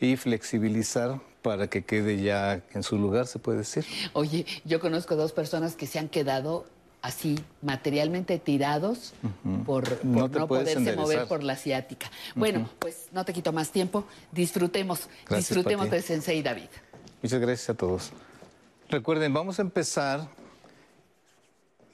y 0.00 0.16
flexibilizar 0.16 1.20
para 1.42 1.68
que 1.68 1.84
quede 1.84 2.20
ya 2.20 2.62
en 2.74 2.82
su 2.82 2.98
lugar, 2.98 3.26
se 3.26 3.38
puede 3.38 3.58
decir. 3.58 3.86
Oye, 4.14 4.46
yo 4.64 4.80
conozco 4.80 5.14
dos 5.14 5.32
personas 5.32 5.76
que 5.76 5.86
se 5.86 5.98
han 5.98 6.08
quedado 6.08 6.66
así 7.02 7.38
materialmente 7.62 8.38
tirados 8.40 9.14
por, 9.64 10.04
no, 10.04 10.28
poderse 10.48 10.96
mover 10.96 11.26
por 11.28 11.44
la 11.44 11.54
ciática. 11.54 12.10
Bueno, 12.34 12.68
pues 12.80 13.06
no 13.12 13.24
te 13.24 13.32
quito 13.32 13.52
más 13.52 13.70
tiempo. 13.70 14.04
Disfrutemos, 14.32 15.08
disfrutemos 15.30 15.88
de 15.88 16.02
Sensei 16.02 16.42
David. 16.42 16.68
Muchas 17.22 17.40
gracias 17.40 17.70
a 17.70 17.74
todos. 17.74 18.12
Recuerden, 18.88 19.32
vamos 19.32 19.58
a 19.58 19.62
empezar 19.62 20.28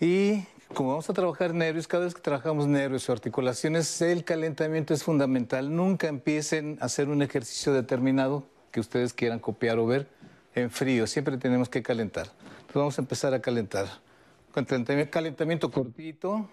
y 0.00 0.44
como 0.74 0.90
vamos 0.90 1.08
a 1.10 1.12
trabajar 1.12 1.54
nervios, 1.54 1.86
cada 1.86 2.04
vez 2.04 2.14
que 2.14 2.20
trabajamos 2.20 2.66
nervios 2.66 3.08
o 3.08 3.12
articulaciones, 3.12 4.00
el 4.00 4.24
calentamiento 4.24 4.94
es 4.94 5.04
fundamental. 5.04 5.74
Nunca 5.74 6.08
empiecen 6.08 6.78
a 6.80 6.86
hacer 6.86 7.08
un 7.08 7.22
ejercicio 7.22 7.72
determinado 7.72 8.44
que 8.70 8.80
ustedes 8.80 9.12
quieran 9.12 9.38
copiar 9.38 9.78
o 9.78 9.86
ver 9.86 10.08
en 10.54 10.70
frío. 10.70 11.06
Siempre 11.06 11.36
tenemos 11.36 11.68
que 11.68 11.82
calentar. 11.82 12.28
Pues 12.66 12.74
vamos 12.74 12.98
a 12.98 13.02
empezar 13.02 13.34
a 13.34 13.40
calentar. 13.40 13.86
Calentamiento 15.10 15.70
cortito. 15.70 16.48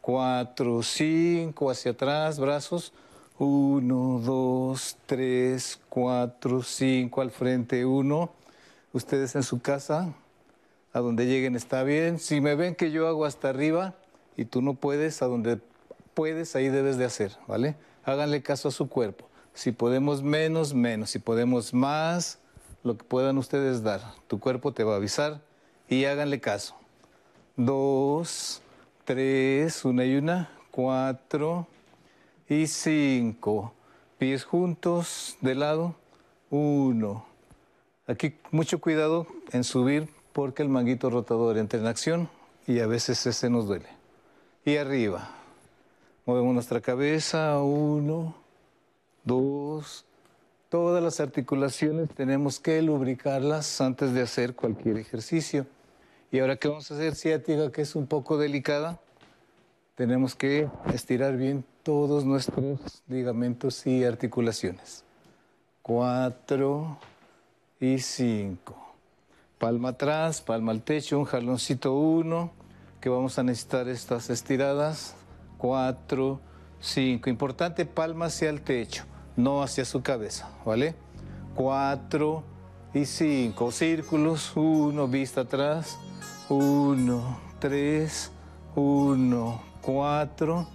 Cuatro, 0.00 0.82
cinco, 0.82 1.70
hacia 1.70 1.92
atrás, 1.92 2.38
brazos. 2.38 2.92
Uno, 3.36 4.20
dos, 4.20 4.96
tres, 5.06 5.80
cuatro, 5.88 6.62
cinco, 6.62 7.20
al 7.20 7.32
frente, 7.32 7.84
uno. 7.84 8.30
Ustedes 8.92 9.34
en 9.34 9.42
su 9.42 9.60
casa, 9.60 10.14
a 10.92 11.00
donde 11.00 11.26
lleguen 11.26 11.56
está 11.56 11.82
bien. 11.82 12.20
Si 12.20 12.40
me 12.40 12.54
ven 12.54 12.76
que 12.76 12.92
yo 12.92 13.08
hago 13.08 13.24
hasta 13.24 13.48
arriba 13.48 13.94
y 14.36 14.44
tú 14.44 14.62
no 14.62 14.74
puedes, 14.74 15.20
a 15.20 15.26
donde 15.26 15.58
puedes, 16.14 16.54
ahí 16.54 16.68
debes 16.68 16.96
de 16.96 17.06
hacer, 17.06 17.32
¿vale? 17.48 17.74
Háganle 18.04 18.40
caso 18.40 18.68
a 18.68 18.70
su 18.70 18.88
cuerpo. 18.88 19.28
Si 19.52 19.72
podemos 19.72 20.22
menos, 20.22 20.72
menos. 20.72 21.10
Si 21.10 21.18
podemos 21.18 21.74
más, 21.74 22.38
lo 22.84 22.96
que 22.96 23.02
puedan 23.02 23.36
ustedes 23.36 23.82
dar. 23.82 24.00
Tu 24.28 24.38
cuerpo 24.38 24.72
te 24.72 24.84
va 24.84 24.92
a 24.92 24.96
avisar 24.98 25.40
y 25.88 26.04
háganle 26.04 26.40
caso. 26.40 26.76
Dos, 27.56 28.62
tres, 29.04 29.84
una 29.84 30.04
y 30.04 30.14
una, 30.14 30.50
cuatro 30.70 31.66
y 32.48 32.66
cinco. 32.66 33.72
Pies 34.18 34.44
juntos 34.44 35.36
de 35.40 35.54
lado, 35.54 35.94
uno. 36.50 37.26
Aquí 38.06 38.34
mucho 38.50 38.80
cuidado 38.80 39.26
en 39.52 39.64
subir 39.64 40.08
porque 40.32 40.62
el 40.62 40.68
manguito 40.68 41.10
rotador 41.10 41.58
entra 41.58 41.78
en 41.78 41.86
acción 41.86 42.28
y 42.66 42.80
a 42.80 42.86
veces 42.86 43.26
ese 43.26 43.50
nos 43.50 43.66
duele. 43.66 43.88
Y 44.64 44.76
arriba. 44.76 45.30
Movemos 46.26 46.54
nuestra 46.54 46.80
cabeza, 46.80 47.58
uno, 47.60 48.34
dos, 49.24 50.06
todas 50.70 51.02
las 51.02 51.20
articulaciones 51.20 52.08
tenemos 52.10 52.60
que 52.60 52.80
lubricarlas 52.80 53.80
antes 53.80 54.12
de 54.12 54.22
hacer 54.22 54.54
cualquier 54.54 54.96
ejercicio. 54.96 55.66
Y 56.32 56.40
ahora 56.40 56.56
que 56.56 56.68
vamos 56.68 56.90
a 56.90 56.94
hacer 56.94 57.14
ciática, 57.14 57.70
que 57.70 57.82
es 57.82 57.94
un 57.94 58.06
poco 58.06 58.38
delicada, 58.38 59.00
tenemos 59.94 60.34
que 60.34 60.68
estirar 60.92 61.36
bien 61.36 61.64
todos 61.82 62.24
nuestros 62.24 63.02
ligamentos 63.08 63.86
y 63.86 64.04
articulaciones. 64.04 65.04
Cuatro 65.82 66.98
y 67.80 67.98
cinco. 67.98 68.76
Palma 69.58 69.90
atrás, 69.90 70.40
palma 70.40 70.72
al 70.72 70.82
techo, 70.82 71.18
un 71.18 71.24
jaloncito 71.24 71.94
uno, 71.94 72.50
que 73.00 73.08
vamos 73.08 73.38
a 73.38 73.42
necesitar 73.42 73.88
estas 73.88 74.30
estiradas. 74.30 75.14
Cuatro, 75.58 76.40
cinco. 76.80 77.30
Importante, 77.30 77.86
palma 77.86 78.26
hacia 78.26 78.50
el 78.50 78.62
techo 78.62 79.04
no 79.36 79.62
hacia 79.62 79.84
su 79.84 80.02
cabeza, 80.02 80.48
¿vale? 80.64 80.94
Cuatro 81.54 82.44
y 82.92 83.04
cinco 83.04 83.70
círculos, 83.70 84.52
uno, 84.54 85.08
vista 85.08 85.42
atrás, 85.42 85.98
uno, 86.48 87.38
tres, 87.58 88.30
uno, 88.74 89.60
cuatro 89.84 90.66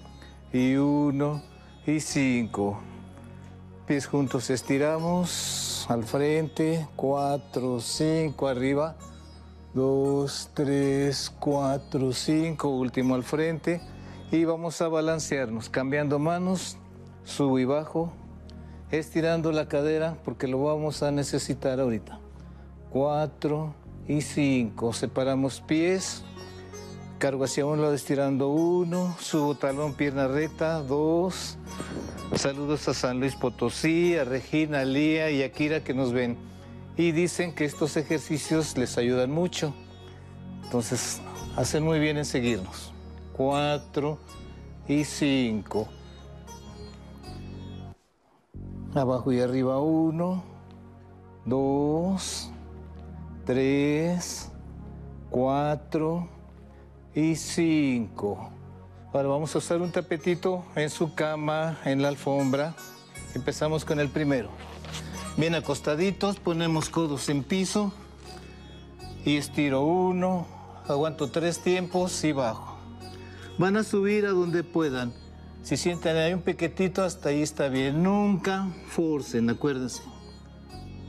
y 0.53 0.75
uno 0.75 1.41
y 1.85 1.99
cinco. 1.99 2.79
Pies 3.87 4.05
juntos 4.05 4.49
estiramos 4.51 5.85
al 5.89 6.03
frente, 6.03 6.87
cuatro, 6.95 7.79
cinco, 7.79 8.47
arriba, 8.47 8.95
dos, 9.73 10.51
tres, 10.53 11.33
cuatro, 11.39 12.13
cinco, 12.13 12.69
último 12.69 13.15
al 13.15 13.23
frente 13.23 13.81
y 14.31 14.45
vamos 14.45 14.79
a 14.81 14.87
balancearnos, 14.87 15.69
cambiando 15.69 16.19
manos, 16.19 16.77
subo 17.23 17.57
y 17.57 17.65
bajo, 17.65 18.13
estirando 18.91 19.51
la 19.51 19.67
cadera 19.67 20.17
porque 20.23 20.47
lo 20.47 20.61
vamos 20.63 21.01
a 21.01 21.11
necesitar 21.11 21.79
ahorita. 21.79 22.19
Cuatro 22.91 23.73
y 24.07 24.21
cinco. 24.21 24.93
Separamos 24.93 25.61
pies. 25.61 26.23
Cargo 27.19 27.43
hacia 27.43 27.65
un 27.65 27.81
lado 27.81 27.93
estirando 27.93 28.47
uno. 28.47 29.13
Subo 29.19 29.53
talón, 29.53 29.93
pierna 29.93 30.29
recta. 30.29 30.81
Dos. 30.81 31.57
Saludos 32.33 32.87
a 32.87 32.93
San 32.93 33.19
Luis 33.19 33.35
Potosí, 33.35 34.15
a 34.15 34.23
Regina, 34.23 34.85
Lía 34.85 35.29
y 35.29 35.43
a 35.43 35.51
Kira 35.51 35.83
que 35.83 35.93
nos 35.93 36.13
ven. 36.13 36.37
Y 36.95 37.11
dicen 37.11 37.53
que 37.53 37.65
estos 37.65 37.97
ejercicios 37.97 38.77
les 38.77 38.97
ayudan 38.97 39.31
mucho. 39.31 39.73
Entonces, 40.63 41.19
hacen 41.57 41.83
muy 41.83 41.99
bien 41.99 42.17
en 42.17 42.23
seguirnos. 42.23 42.93
Cuatro 43.35 44.17
y 44.87 45.03
cinco. 45.03 45.89
Abajo 48.95 49.33
y 49.33 49.41
arriba 49.41 49.81
uno, 49.81 50.41
dos, 51.45 52.49
tres, 53.45 54.49
cuatro 55.29 56.38
y 57.15 57.35
cinco. 57.35 58.51
Ahora 59.13 59.27
vamos 59.27 59.55
a 59.55 59.57
usar 59.57 59.81
un 59.81 59.91
tapetito 59.91 60.63
en 60.75 60.89
su 60.89 61.15
cama, 61.15 61.79
en 61.85 62.01
la 62.01 62.09
alfombra. 62.09 62.75
Empezamos 63.33 63.85
con 63.85 63.99
el 63.99 64.09
primero. 64.09 64.49
Bien 65.37 65.55
acostaditos, 65.55 66.39
ponemos 66.39 66.89
codos 66.89 67.29
en 67.29 67.43
piso 67.43 67.91
y 69.25 69.37
estiro 69.37 69.83
uno, 69.83 70.47
aguanto 70.87 71.29
tres 71.29 71.59
tiempos 71.59 72.23
y 72.23 72.31
bajo. 72.31 72.77
Van 73.57 73.77
a 73.77 73.83
subir 73.83 74.25
a 74.25 74.29
donde 74.29 74.63
puedan. 74.63 75.13
Si 75.63 75.75
sienten 75.75 76.15
ahí 76.15 76.33
un 76.33 76.41
piquetito, 76.41 77.03
hasta 77.03 77.29
ahí 77.29 77.41
está 77.41 77.67
bien. 77.67 78.03
Nunca 78.03 78.67
forcen, 78.87 79.49
acuérdense. 79.49 80.03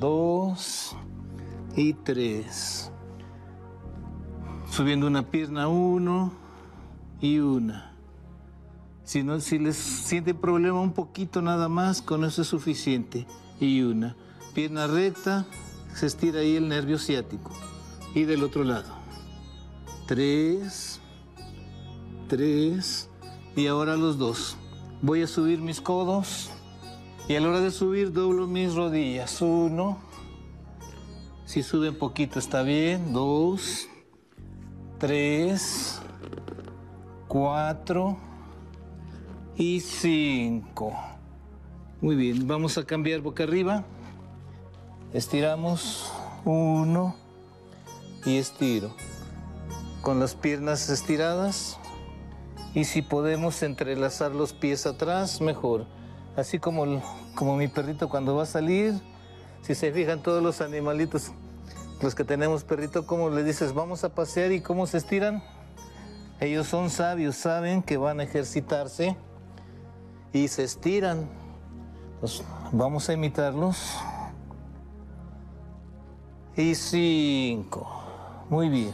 Dos 0.01 0.97
y 1.77 1.93
tres. 1.93 2.91
Subiendo 4.71 5.09
una 5.09 5.23
pierna, 5.29 5.69
uno 5.69 6.33
y 7.21 7.39
una. 7.39 7.93
Si, 9.05 9.25
no, 9.25 9.41
si 9.41 9.59
les 9.59 9.77
siente 9.77 10.33
problema 10.35 10.81
un 10.81 10.93
poquito 10.93 11.43
nada 11.43 11.69
más, 11.69 12.01
con 12.01 12.25
eso 12.25 12.43
es 12.43 12.49
suficiente. 12.49 13.27
Y 13.59 13.83
una. 13.83 14.17
Pierna 14.55 14.87
recta, 14.87 15.45
se 15.95 16.07
estira 16.07 16.41
ahí 16.41 16.57
el 16.57 16.69
nervio 16.69 16.99
ciático. 16.99 17.51
Y 18.15 18.23
del 18.23 18.45
otro 18.45 18.63
lado. 18.63 18.95
Tres, 20.07 21.01
tres, 22.29 23.09
y 23.57 23.67
ahora 23.67 23.97
los 23.97 24.19
dos. 24.19 24.57
Voy 25.03 25.23
a 25.23 25.27
subir 25.27 25.61
mis 25.61 25.81
codos 25.81 26.51
y 27.29 27.35
a 27.35 27.41
la 27.41 27.49
hora 27.49 27.61
de 27.61 27.71
subir 27.71 28.13
doblo 28.13 28.47
mis 28.47 28.75
rodillas. 28.75 29.43
Uno. 29.43 29.99
Si 31.45 31.63
sube 31.65 31.89
un 31.91 31.97
poquito 31.97 32.39
está 32.39 32.63
bien. 32.63 33.13
Dos. 33.13 33.90
Tres. 35.01 35.99
Cuatro. 37.27 38.19
Y 39.57 39.81
cinco. 39.81 40.93
Muy 42.03 42.17
bien, 42.17 42.47
vamos 42.47 42.77
a 42.77 42.85
cambiar 42.85 43.23
boca 43.23 43.45
arriba. 43.45 43.83
Estiramos. 45.15 46.13
Uno. 46.45 47.17
Y 48.27 48.37
estiro. 48.37 48.95
Con 50.03 50.21
las 50.21 50.35
piernas 50.35 50.91
estiradas. 50.91 51.79
Y 52.75 52.85
si 52.85 53.01
podemos 53.01 53.63
entrelazar 53.63 54.33
los 54.33 54.53
pies 54.53 54.85
atrás, 54.85 55.41
mejor. 55.41 55.87
Así 56.37 56.59
como, 56.59 57.03
como 57.35 57.57
mi 57.57 57.69
perrito 57.69 58.11
cuando 58.11 58.37
va 58.37 58.43
a 58.43 58.47
salir, 58.47 59.01
si 59.63 59.75
se 59.75 59.93
fijan 59.93 60.23
todos 60.23 60.43
los 60.43 60.61
animalitos, 60.61 61.33
los 62.01 62.15
que 62.15 62.25
tenemos 62.25 62.65
perrito, 62.65 63.07
¿cómo 63.07 63.29
le 63.29 63.43
dices 63.45 63.75
vamos 63.75 64.05
a 64.05 64.15
pasear 64.15 64.53
y 64.53 64.61
cómo 64.61 64.87
se 64.87 64.99
estiran? 64.99 65.43
Ellos 66.41 66.67
son 66.67 66.89
sabios, 66.89 67.37
saben 67.37 67.83
que 67.83 67.99
van 67.99 68.21
a 68.21 68.23
ejercitarse 68.23 69.17
y 70.33 70.49
se 70.49 70.65
estiran. 70.65 71.29
vamos 72.73 73.09
a 73.11 73.13
imitarlos. 73.13 73.97
Y 76.57 76.75
cinco. 76.75 77.87
Muy 78.49 78.69
bien. 78.71 78.93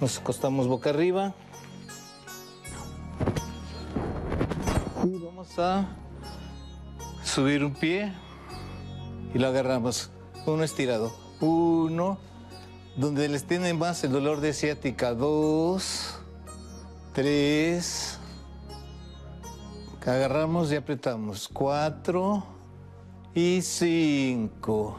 Nos 0.00 0.18
acostamos 0.18 0.68
boca 0.68 0.90
arriba. 0.90 1.34
Y 5.04 5.18
vamos 5.18 5.58
a 5.58 5.88
subir 7.24 7.64
un 7.64 7.72
pie 7.72 8.12
y 9.32 9.38
lo 9.38 9.48
agarramos. 9.48 10.10
Uno 10.46 10.62
estirado. 10.62 11.29
Uno. 11.40 12.18
Donde 12.96 13.28
les 13.28 13.44
tiene 13.44 13.72
más 13.74 14.04
el 14.04 14.12
dolor 14.12 14.40
de 14.40 14.52
ciática. 14.52 15.14
Dos. 15.14 16.18
Tres. 17.12 18.18
Agarramos 20.06 20.72
y 20.72 20.76
apretamos. 20.76 21.48
Cuatro. 21.52 22.44
Y 23.34 23.62
cinco. 23.62 24.96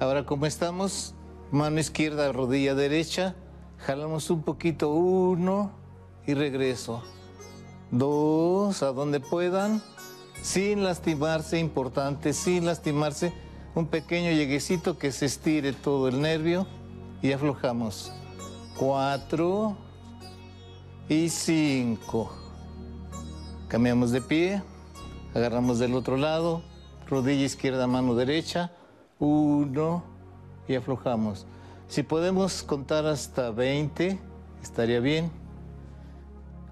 Ahora 0.00 0.26
como 0.26 0.46
estamos, 0.46 1.14
mano 1.50 1.78
izquierda, 1.78 2.32
rodilla 2.32 2.74
derecha. 2.74 3.34
Jalamos 3.78 4.30
un 4.30 4.42
poquito. 4.42 4.90
Uno. 4.90 5.72
Y 6.26 6.34
regreso 6.34 7.02
dos, 7.98 8.82
a 8.82 8.92
donde 8.92 9.20
puedan, 9.20 9.82
sin 10.42 10.82
lastimarse, 10.84 11.58
importante, 11.58 12.32
sin 12.32 12.66
lastimarse, 12.66 13.32
un 13.74 13.86
pequeño 13.86 14.30
lleguecito 14.30 14.98
que 14.98 15.10
se 15.10 15.26
estire 15.26 15.72
todo 15.72 16.08
el 16.08 16.20
nervio 16.20 16.66
y 17.22 17.32
aflojamos. 17.32 18.12
Cuatro 18.78 19.76
y 21.08 21.28
cinco. 21.28 22.32
Cambiamos 23.68 24.12
de 24.12 24.20
pie, 24.20 24.62
agarramos 25.34 25.78
del 25.80 25.94
otro 25.94 26.16
lado, 26.16 26.62
rodilla 27.08 27.44
izquierda, 27.44 27.86
mano 27.86 28.14
derecha, 28.14 28.70
uno 29.18 30.04
y 30.68 30.76
aflojamos. 30.76 31.46
Si 31.88 32.02
podemos 32.02 32.62
contar 32.62 33.06
hasta 33.06 33.50
20, 33.50 34.18
estaría 34.62 35.00
bien. 35.00 35.30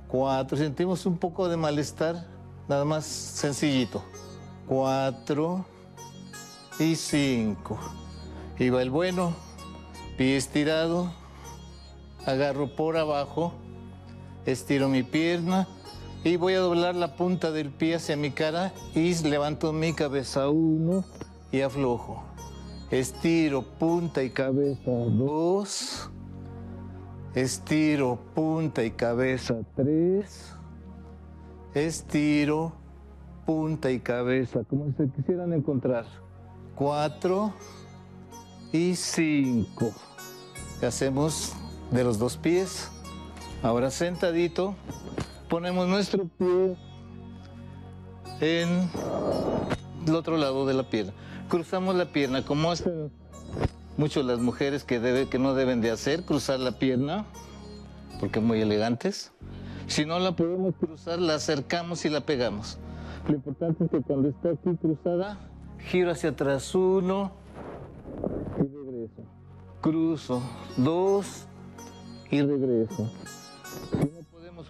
Cuatro, 0.06 0.56
sentimos 0.56 1.04
un 1.06 1.18
poco 1.18 1.48
de 1.48 1.56
malestar, 1.56 2.26
nada 2.68 2.84
más 2.84 3.04
sencillito. 3.04 4.02
Cuatro 4.68 5.64
y 6.78 6.96
cinco. 6.96 7.78
Y 8.58 8.70
va 8.70 8.82
el 8.82 8.90
bueno, 8.90 9.34
pie 10.16 10.36
estirado, 10.36 11.12
agarro 12.26 12.74
por 12.76 12.96
abajo, 12.96 13.52
estiro 14.46 14.88
mi 14.88 15.02
pierna 15.02 15.68
y 16.24 16.36
voy 16.36 16.54
a 16.54 16.60
doblar 16.60 16.94
la 16.94 17.16
punta 17.16 17.50
del 17.50 17.70
pie 17.70 17.96
hacia 17.96 18.16
mi 18.16 18.30
cara 18.30 18.72
y 18.94 19.14
levanto 19.24 19.72
mi 19.72 19.92
cabeza 19.92 20.48
uno 20.48 21.04
y 21.50 21.60
aflojo. 21.62 22.22
Estiro 22.90 23.62
punta 23.62 24.22
y 24.22 24.30
cabeza 24.30 24.90
dos. 24.90 26.10
Estiro 27.34 28.18
punta 28.34 28.84
y 28.84 28.90
cabeza 28.90 29.56
tres. 29.74 30.54
Estiro 31.74 32.72
punta 33.46 33.90
y 33.90 33.98
cabeza, 34.00 34.62
como 34.68 34.92
se 34.96 35.08
quisieran 35.08 35.54
encontrar. 35.54 36.21
Cuatro 36.82 37.52
y 38.72 38.96
cinco. 38.96 39.92
Hacemos 40.84 41.52
de 41.92 42.02
los 42.02 42.18
dos 42.18 42.36
pies. 42.36 42.90
Ahora 43.62 43.88
sentadito, 43.92 44.74
ponemos 45.48 45.86
nuestro 45.86 46.26
pie 46.26 46.76
en 48.40 48.90
el 50.08 50.14
otro 50.16 50.36
lado 50.36 50.66
de 50.66 50.74
la 50.74 50.90
pierna. 50.90 51.12
Cruzamos 51.48 51.94
la 51.94 52.06
pierna 52.06 52.44
como 52.44 52.72
hacen 52.72 53.12
mucho 53.96 54.24
las 54.24 54.40
mujeres 54.40 54.82
que, 54.82 54.98
debe, 54.98 55.28
que 55.28 55.38
no 55.38 55.54
deben 55.54 55.82
de 55.82 55.92
hacer, 55.92 56.24
cruzar 56.24 56.58
la 56.58 56.80
pierna, 56.80 57.26
porque 58.18 58.40
muy 58.40 58.60
elegantes. 58.60 59.30
Si 59.86 60.04
no 60.04 60.18
la 60.18 60.34
podemos 60.34 60.74
cruzar, 60.80 61.20
la 61.20 61.36
acercamos 61.36 62.04
y 62.04 62.08
la 62.08 62.22
pegamos. 62.22 62.80
Lo 63.28 63.34
importante 63.36 63.84
es 63.84 63.90
que 63.92 64.00
cuando 64.00 64.30
está 64.30 64.48
aquí 64.48 64.76
cruzada, 64.80 65.38
giro 65.86 66.10
hacia 66.10 66.30
atrás 66.30 66.74
uno 66.74 67.32
y 68.58 68.62
regreso. 68.62 69.22
Cruzo 69.80 70.42
dos 70.76 71.46
y 72.30 72.40
regreso 72.40 73.10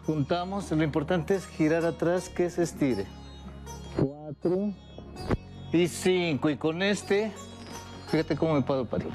juntamos, 0.06 0.70
lo 0.70 0.82
importante 0.82 1.34
es 1.34 1.46
girar 1.46 1.84
atrás 1.84 2.28
que 2.28 2.50
se 2.50 2.62
estire. 2.62 3.06
Cuatro 3.96 4.72
y 5.72 5.88
cinco. 5.88 6.50
Y 6.50 6.56
con 6.56 6.82
este, 6.82 7.32
fíjate 8.10 8.36
cómo 8.36 8.54
me 8.54 8.62
puedo 8.62 8.84
parar. 8.84 9.08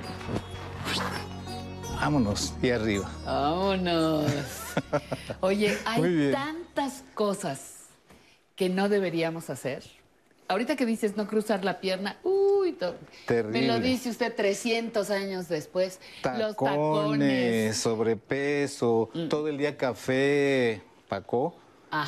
Vámonos, 1.95 2.53
y 2.61 2.69
arriba. 2.69 3.09
Vámonos. 3.26 4.32
Oye, 5.42 5.77
hay 5.85 6.32
tantas 6.32 7.03
cosas 7.14 7.88
que 8.56 8.69
no 8.69 8.88
deberíamos 8.88 9.50
hacer. 9.50 9.84
Ahorita 10.50 10.76
que 10.76 10.85
dices 10.85 11.17
no 11.17 11.27
cruzar 11.27 11.66
la 11.66 11.80
pierna, 11.82 12.17
uy, 12.24 12.77
me 13.51 13.67
lo 13.67 13.80
dice 13.80 14.09
usted 14.09 14.34
300 14.34 15.09
años 15.09 15.50
después. 15.50 16.00
Tacones, 16.22 16.48
Los 16.48 16.56
tacones. 16.56 17.77
sobrepeso, 17.77 19.09
mm. 19.14 19.27
todo 19.27 19.50
el 19.50 19.58
día 19.58 19.76
café, 19.76 20.82
Paco. 21.09 21.56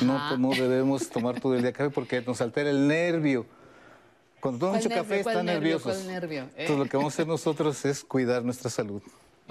No, 0.02 0.36
no 0.38 0.50
debemos 0.54 1.08
tomar 1.10 1.40
todo 1.40 1.54
el 1.54 1.62
día 1.62 1.72
café 1.72 1.90
porque 1.90 2.22
nos 2.22 2.40
altera 2.40 2.70
el 2.70 2.88
nervio. 2.88 3.46
Cuando 4.40 4.58
toma 4.66 4.78
mucho 4.78 4.88
café 4.88 5.20
está 5.20 5.42
nervioso. 5.42 5.92
Entonces 5.92 6.70
lo 6.70 6.86
que 6.86 6.96
vamos 6.96 7.12
a 7.12 7.14
hacer 7.14 7.26
nosotros 7.26 7.84
es 7.84 8.02
cuidar 8.02 8.42
nuestra 8.42 8.70
salud 8.70 9.02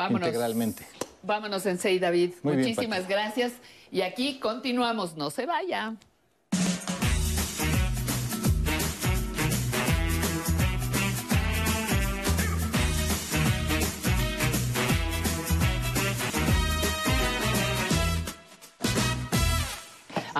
integralmente. 0.09 0.85
Vámonos, 1.21 1.63
Sensei 1.63 1.99
David. 1.99 2.33
Muchísimas 2.43 3.07
gracias. 3.07 3.53
Y 3.91 4.01
aquí 4.01 4.39
continuamos. 4.39 5.15
No 5.17 5.29
se 5.29 5.45
vaya. 5.45 5.95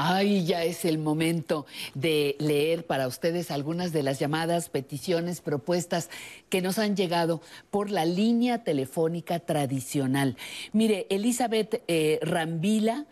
Ay, 0.02 0.46
ya 0.46 0.64
es 0.64 0.86
el 0.86 0.98
momento 0.98 1.66
de 1.94 2.38
leer 2.40 2.86
para 2.86 3.06
ustedes 3.06 3.52
algunas 3.52 3.92
de 3.92 4.02
las 4.02 4.18
llamadas, 4.18 4.70
peticiones, 4.70 5.42
propuestas 5.42 6.10
que 6.48 6.62
nos 6.62 6.80
han 6.80 6.96
llegado 6.96 7.42
por 7.70 7.92
la 7.92 8.06
línea 8.06 8.64
telefónica 8.64 9.40
tradicional. 9.40 10.38
Mire, 10.72 11.06
Elizabeth 11.10 11.84
eh, 11.90 12.18
Rambila. 12.22 13.08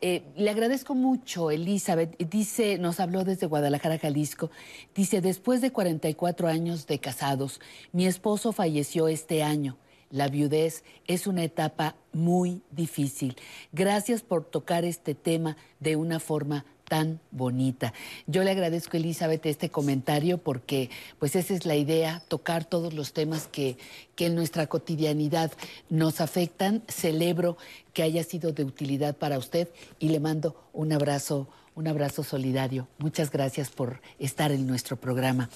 Eh, 0.00 0.22
le 0.34 0.48
agradezco 0.48 0.94
mucho, 0.94 1.50
Elizabeth. 1.50 2.16
Dice, 2.16 2.78
nos 2.78 3.00
habló 3.00 3.24
desde 3.24 3.44
Guadalajara, 3.44 3.98
Jalisco. 3.98 4.50
Dice, 4.94 5.20
después 5.20 5.60
de 5.60 5.72
44 5.72 6.48
años 6.48 6.86
de 6.86 7.00
casados, 7.00 7.60
mi 7.92 8.06
esposo 8.06 8.52
falleció 8.52 9.08
este 9.08 9.42
año. 9.42 9.76
La 10.14 10.28
viudez 10.28 10.84
es 11.08 11.26
una 11.26 11.42
etapa 11.42 11.96
muy 12.12 12.62
difícil. 12.70 13.34
Gracias 13.72 14.22
por 14.22 14.44
tocar 14.44 14.84
este 14.84 15.16
tema 15.16 15.56
de 15.80 15.96
una 15.96 16.20
forma 16.20 16.64
tan 16.84 17.18
bonita. 17.32 17.92
Yo 18.28 18.44
le 18.44 18.52
agradezco, 18.52 18.96
Elizabeth, 18.96 19.44
este 19.46 19.70
comentario 19.70 20.38
porque 20.38 20.88
pues 21.18 21.34
esa 21.34 21.52
es 21.52 21.66
la 21.66 21.74
idea, 21.74 22.22
tocar 22.28 22.64
todos 22.64 22.94
los 22.94 23.12
temas 23.12 23.48
que, 23.48 23.76
que 24.14 24.26
en 24.26 24.36
nuestra 24.36 24.68
cotidianidad 24.68 25.50
nos 25.90 26.20
afectan. 26.20 26.84
Celebro 26.86 27.56
que 27.92 28.04
haya 28.04 28.22
sido 28.22 28.52
de 28.52 28.62
utilidad 28.62 29.16
para 29.16 29.36
usted 29.36 29.68
y 29.98 30.10
le 30.10 30.20
mando 30.20 30.54
un 30.72 30.92
abrazo 30.92 31.48
un 31.74 31.88
abrazo 31.88 32.22
solidario. 32.22 32.86
Muchas 32.98 33.30
gracias 33.30 33.70
por 33.70 34.00
estar 34.18 34.52
en 34.52 34.66
nuestro 34.66 34.96
programa. 34.96 35.50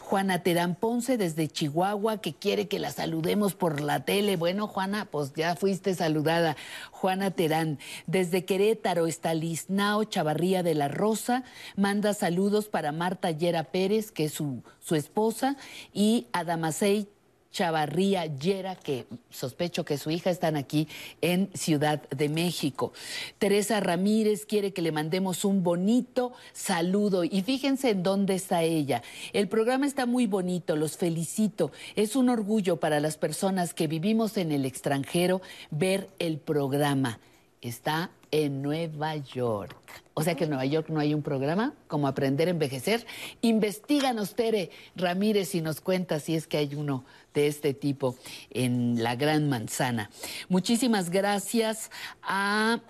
Juana 0.00 0.42
Terán 0.42 0.76
Ponce 0.76 1.16
desde 1.16 1.48
Chihuahua, 1.48 2.18
que 2.18 2.32
quiere 2.32 2.68
que 2.68 2.78
la 2.78 2.92
saludemos 2.92 3.54
por 3.54 3.80
la 3.80 4.04
tele. 4.04 4.36
Bueno, 4.36 4.68
Juana, 4.68 5.06
pues 5.10 5.32
ya 5.34 5.56
fuiste 5.56 5.94
saludada. 5.94 6.56
Juana 6.92 7.32
Terán, 7.32 7.78
desde 8.06 8.44
Querétaro, 8.44 9.06
está 9.06 9.34
Liznao 9.34 10.04
Chavarría 10.04 10.62
de 10.62 10.74
la 10.74 10.88
Rosa, 10.88 11.44
manda 11.76 12.14
saludos 12.14 12.68
para 12.68 12.92
Marta 12.92 13.30
Yera 13.30 13.64
Pérez, 13.64 14.12
que 14.12 14.26
es 14.26 14.32
su, 14.32 14.62
su 14.80 14.94
esposa, 14.94 15.56
y 15.92 16.28
Adamasei 16.32 17.08
Chavarría 17.54 18.26
Yera, 18.26 18.74
que 18.74 19.06
sospecho 19.30 19.84
que 19.84 19.96
su 19.96 20.10
hija 20.10 20.28
están 20.28 20.56
aquí 20.56 20.88
en 21.20 21.48
Ciudad 21.54 22.02
de 22.10 22.28
México. 22.28 22.92
Teresa 23.38 23.78
Ramírez 23.78 24.44
quiere 24.44 24.72
que 24.72 24.82
le 24.82 24.90
mandemos 24.90 25.44
un 25.44 25.62
bonito 25.62 26.32
saludo 26.52 27.22
y 27.22 27.42
fíjense 27.42 27.90
en 27.90 28.02
dónde 28.02 28.34
está 28.34 28.64
ella. 28.64 29.04
El 29.32 29.46
programa 29.46 29.86
está 29.86 30.04
muy 30.04 30.26
bonito, 30.26 30.74
los 30.74 30.96
felicito. 30.96 31.70
Es 31.94 32.16
un 32.16 32.28
orgullo 32.28 32.80
para 32.80 32.98
las 32.98 33.16
personas 33.16 33.72
que 33.72 33.86
vivimos 33.86 34.36
en 34.36 34.50
el 34.50 34.64
extranjero 34.64 35.40
ver 35.70 36.10
el 36.18 36.38
programa. 36.38 37.20
Está 37.64 38.10
en 38.30 38.60
Nueva 38.60 39.16
York. 39.16 39.74
O 40.12 40.22
sea 40.22 40.34
que 40.34 40.44
en 40.44 40.50
Nueva 40.50 40.66
York 40.66 40.90
no 40.90 41.00
hay 41.00 41.14
un 41.14 41.22
programa 41.22 41.72
como 41.88 42.06
Aprender 42.06 42.46
a 42.46 42.50
Envejecer. 42.50 43.06
Investíganos, 43.40 44.34
Tere 44.34 44.70
Ramírez, 44.96 45.54
y 45.54 45.62
nos 45.62 45.80
cuenta 45.80 46.20
si 46.20 46.34
es 46.34 46.46
que 46.46 46.58
hay 46.58 46.74
uno 46.74 47.06
de 47.32 47.46
este 47.46 47.72
tipo 47.72 48.16
en 48.50 49.02
la 49.02 49.16
Gran 49.16 49.48
Manzana. 49.48 50.10
Muchísimas 50.50 51.08
gracias 51.08 51.90
a 52.22 52.80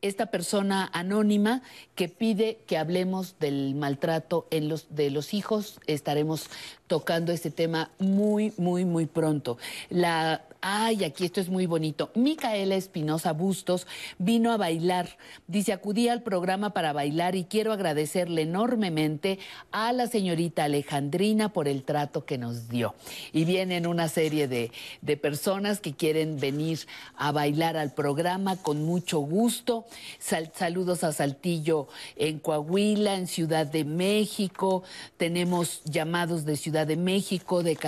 esta 0.00 0.26
persona 0.26 0.88
anónima 0.94 1.60
que 1.94 2.08
pide 2.08 2.60
que 2.66 2.78
hablemos 2.78 3.38
del 3.38 3.74
maltrato 3.74 4.46
en 4.50 4.70
los, 4.70 4.86
de 4.88 5.10
los 5.10 5.34
hijos. 5.34 5.78
Estaremos 5.86 6.46
tocando 6.86 7.32
este 7.32 7.50
tema 7.50 7.90
muy, 7.98 8.54
muy, 8.56 8.86
muy 8.86 9.04
pronto. 9.04 9.58
La 9.90 10.42
Ay, 10.62 11.04
aquí 11.04 11.24
esto 11.24 11.40
es 11.40 11.48
muy 11.48 11.64
bonito. 11.64 12.10
Micaela 12.14 12.74
Espinosa 12.74 13.32
Bustos 13.32 13.86
vino 14.18 14.52
a 14.52 14.58
bailar. 14.58 15.16
Dice, 15.46 15.72
acudí 15.72 16.08
al 16.08 16.22
programa 16.22 16.74
para 16.74 16.92
bailar 16.92 17.34
y 17.34 17.44
quiero 17.44 17.72
agradecerle 17.72 18.42
enormemente 18.42 19.38
a 19.72 19.90
la 19.94 20.06
señorita 20.06 20.64
Alejandrina 20.64 21.54
por 21.54 21.66
el 21.66 21.82
trato 21.82 22.26
que 22.26 22.36
nos 22.36 22.68
dio. 22.68 22.94
Y 23.32 23.46
vienen 23.46 23.86
una 23.86 24.08
serie 24.08 24.48
de, 24.48 24.70
de 25.00 25.16
personas 25.16 25.80
que 25.80 25.94
quieren 25.94 26.38
venir 26.38 26.80
a 27.16 27.32
bailar 27.32 27.78
al 27.78 27.94
programa 27.94 28.56
con 28.56 28.84
mucho 28.84 29.20
gusto. 29.20 29.86
saludos 30.18 31.04
a 31.04 31.12
Saltillo 31.12 31.88
en 32.16 32.38
Coahuila, 32.38 33.14
en 33.14 33.28
Ciudad 33.28 33.66
de 33.66 33.86
México. 33.86 34.82
Tenemos 35.16 35.82
llamados 35.84 36.44
de 36.44 36.56
Ciudad 36.58 36.86
de 36.86 36.96
México, 36.96 37.62
de, 37.62 37.78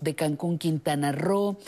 de 0.00 0.14
Cancún, 0.14 0.56
Quintana 0.56 1.12
Roo. 1.12 1.58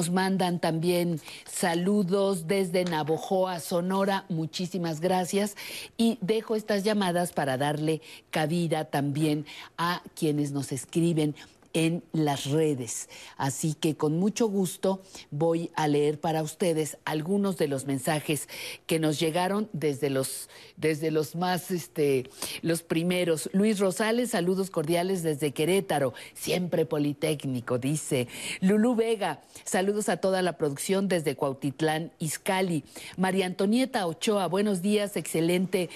Nos 0.00 0.08
mandan 0.08 0.60
también 0.60 1.20
saludos 1.44 2.46
desde 2.46 2.86
Navojoa, 2.86 3.60
Sonora. 3.60 4.24
Muchísimas 4.30 4.98
gracias. 5.00 5.56
Y 5.98 6.16
dejo 6.22 6.56
estas 6.56 6.84
llamadas 6.84 7.32
para 7.32 7.58
darle 7.58 8.00
cabida 8.30 8.86
también 8.86 9.44
a 9.76 10.02
quienes 10.14 10.52
nos 10.52 10.72
escriben 10.72 11.34
en 11.72 12.02
las 12.12 12.46
redes. 12.50 13.08
Así 13.36 13.74
que 13.74 13.96
con 13.96 14.18
mucho 14.18 14.48
gusto 14.48 15.02
voy 15.30 15.70
a 15.74 15.88
leer 15.88 16.20
para 16.20 16.42
ustedes 16.42 16.98
algunos 17.04 17.56
de 17.56 17.68
los 17.68 17.86
mensajes 17.86 18.48
que 18.86 18.98
nos 18.98 19.20
llegaron 19.20 19.68
desde 19.72 20.10
los, 20.10 20.48
desde 20.76 21.10
los 21.10 21.36
más, 21.36 21.70
este, 21.70 22.30
los 22.62 22.82
primeros. 22.82 23.48
Luis 23.52 23.78
Rosales, 23.78 24.30
saludos 24.30 24.70
cordiales 24.70 25.22
desde 25.22 25.52
Querétaro, 25.52 26.14
siempre 26.34 26.86
Politécnico, 26.86 27.78
dice. 27.78 28.28
Lulú 28.60 28.94
Vega, 28.94 29.42
saludos 29.64 30.08
a 30.08 30.16
toda 30.16 30.42
la 30.42 30.56
producción 30.56 31.08
desde 31.08 31.36
Cuautitlán, 31.36 32.12
Izcali. 32.18 32.84
María 33.16 33.46
Antonieta 33.46 34.06
Ochoa, 34.06 34.46
buenos 34.46 34.82
días, 34.82 35.16
excelente 35.16 35.90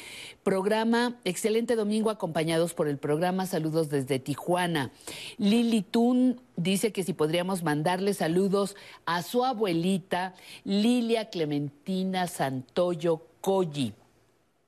programa, 0.45 1.17
excelente 1.25 1.75
domingo 1.75 2.11
acompañados 2.11 2.75
por 2.75 2.87
el 2.87 2.99
programa, 2.99 3.47
saludos 3.47 3.89
desde 3.89 4.21
Tijuana. 4.21 4.93
Lili 5.39 5.83
Tun 5.83 6.41
dice 6.57 6.93
que 6.93 7.03
si 7.03 7.15
podríamos 7.15 7.65
mandarle 7.65 8.15
saludos 8.15 8.77
a 9.07 9.23
su 9.23 9.45
abuelita 9.45 10.35
Lilia 10.65 11.31
Clementina 11.31 12.29
Santoyo 12.29 13.23
Colli 13.41 13.95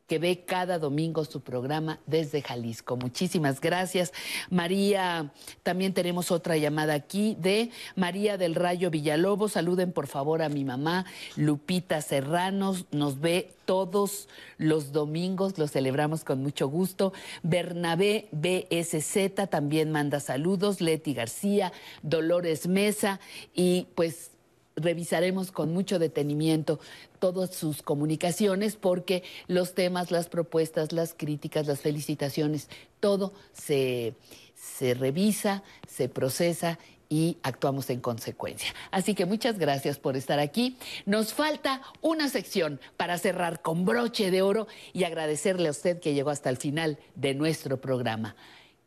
que 0.06 0.18
ve 0.18 0.44
cada 0.46 0.78
domingo 0.78 1.24
su 1.24 1.40
programa 1.40 1.98
desde 2.06 2.42
Jalisco. 2.42 2.96
Muchísimas 2.96 3.60
gracias. 3.60 4.12
María, 4.50 5.32
también 5.62 5.94
tenemos 5.94 6.30
otra 6.30 6.56
llamada 6.56 6.94
aquí 6.94 7.36
de 7.40 7.70
María 7.96 8.36
del 8.38 8.54
Rayo 8.54 8.90
Villalobos. 8.90 9.52
Saluden 9.52 9.92
por 9.92 10.06
favor 10.06 10.42
a 10.42 10.48
mi 10.48 10.64
mamá, 10.64 11.06
Lupita 11.36 12.00
Serranos. 12.02 12.86
Nos 12.92 13.20
ve 13.20 13.52
todos 13.64 14.28
los 14.58 14.92
domingos, 14.92 15.58
lo 15.58 15.66
celebramos 15.66 16.22
con 16.22 16.40
mucho 16.42 16.68
gusto. 16.68 17.12
Bernabé 17.42 18.28
BSZ 18.30 19.48
también 19.50 19.90
manda 19.90 20.20
saludos. 20.20 20.80
Leti 20.80 21.14
García, 21.14 21.72
Dolores 22.02 22.68
Mesa 22.68 23.18
y 23.54 23.88
pues 23.94 24.30
revisaremos 24.76 25.50
con 25.50 25.72
mucho 25.72 25.98
detenimiento 25.98 26.78
todas 27.18 27.54
sus 27.54 27.82
comunicaciones 27.82 28.76
porque 28.76 29.22
los 29.48 29.74
temas, 29.74 30.10
las 30.10 30.28
propuestas, 30.28 30.92
las 30.92 31.14
críticas, 31.14 31.66
las 31.66 31.80
felicitaciones, 31.80 32.68
todo 33.00 33.32
se, 33.52 34.14
se 34.54 34.94
revisa, 34.94 35.62
se 35.88 36.08
procesa 36.08 36.78
y 37.08 37.38
actuamos 37.42 37.88
en 37.90 38.00
consecuencia. 38.00 38.74
Así 38.90 39.14
que 39.14 39.26
muchas 39.26 39.58
gracias 39.58 39.98
por 39.98 40.16
estar 40.16 40.38
aquí. 40.38 40.76
Nos 41.04 41.32
falta 41.32 41.82
una 42.00 42.28
sección 42.28 42.80
para 42.96 43.18
cerrar 43.18 43.62
con 43.62 43.84
broche 43.84 44.30
de 44.30 44.42
oro 44.42 44.66
y 44.92 45.04
agradecerle 45.04 45.68
a 45.68 45.70
usted 45.70 46.00
que 46.00 46.14
llegó 46.14 46.30
hasta 46.30 46.50
el 46.50 46.56
final 46.56 46.98
de 47.14 47.34
nuestro 47.34 47.80
programa. 47.80 48.36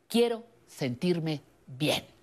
Quiero 0.08 0.44
sentirme 0.66 1.42
bien. 1.66 2.19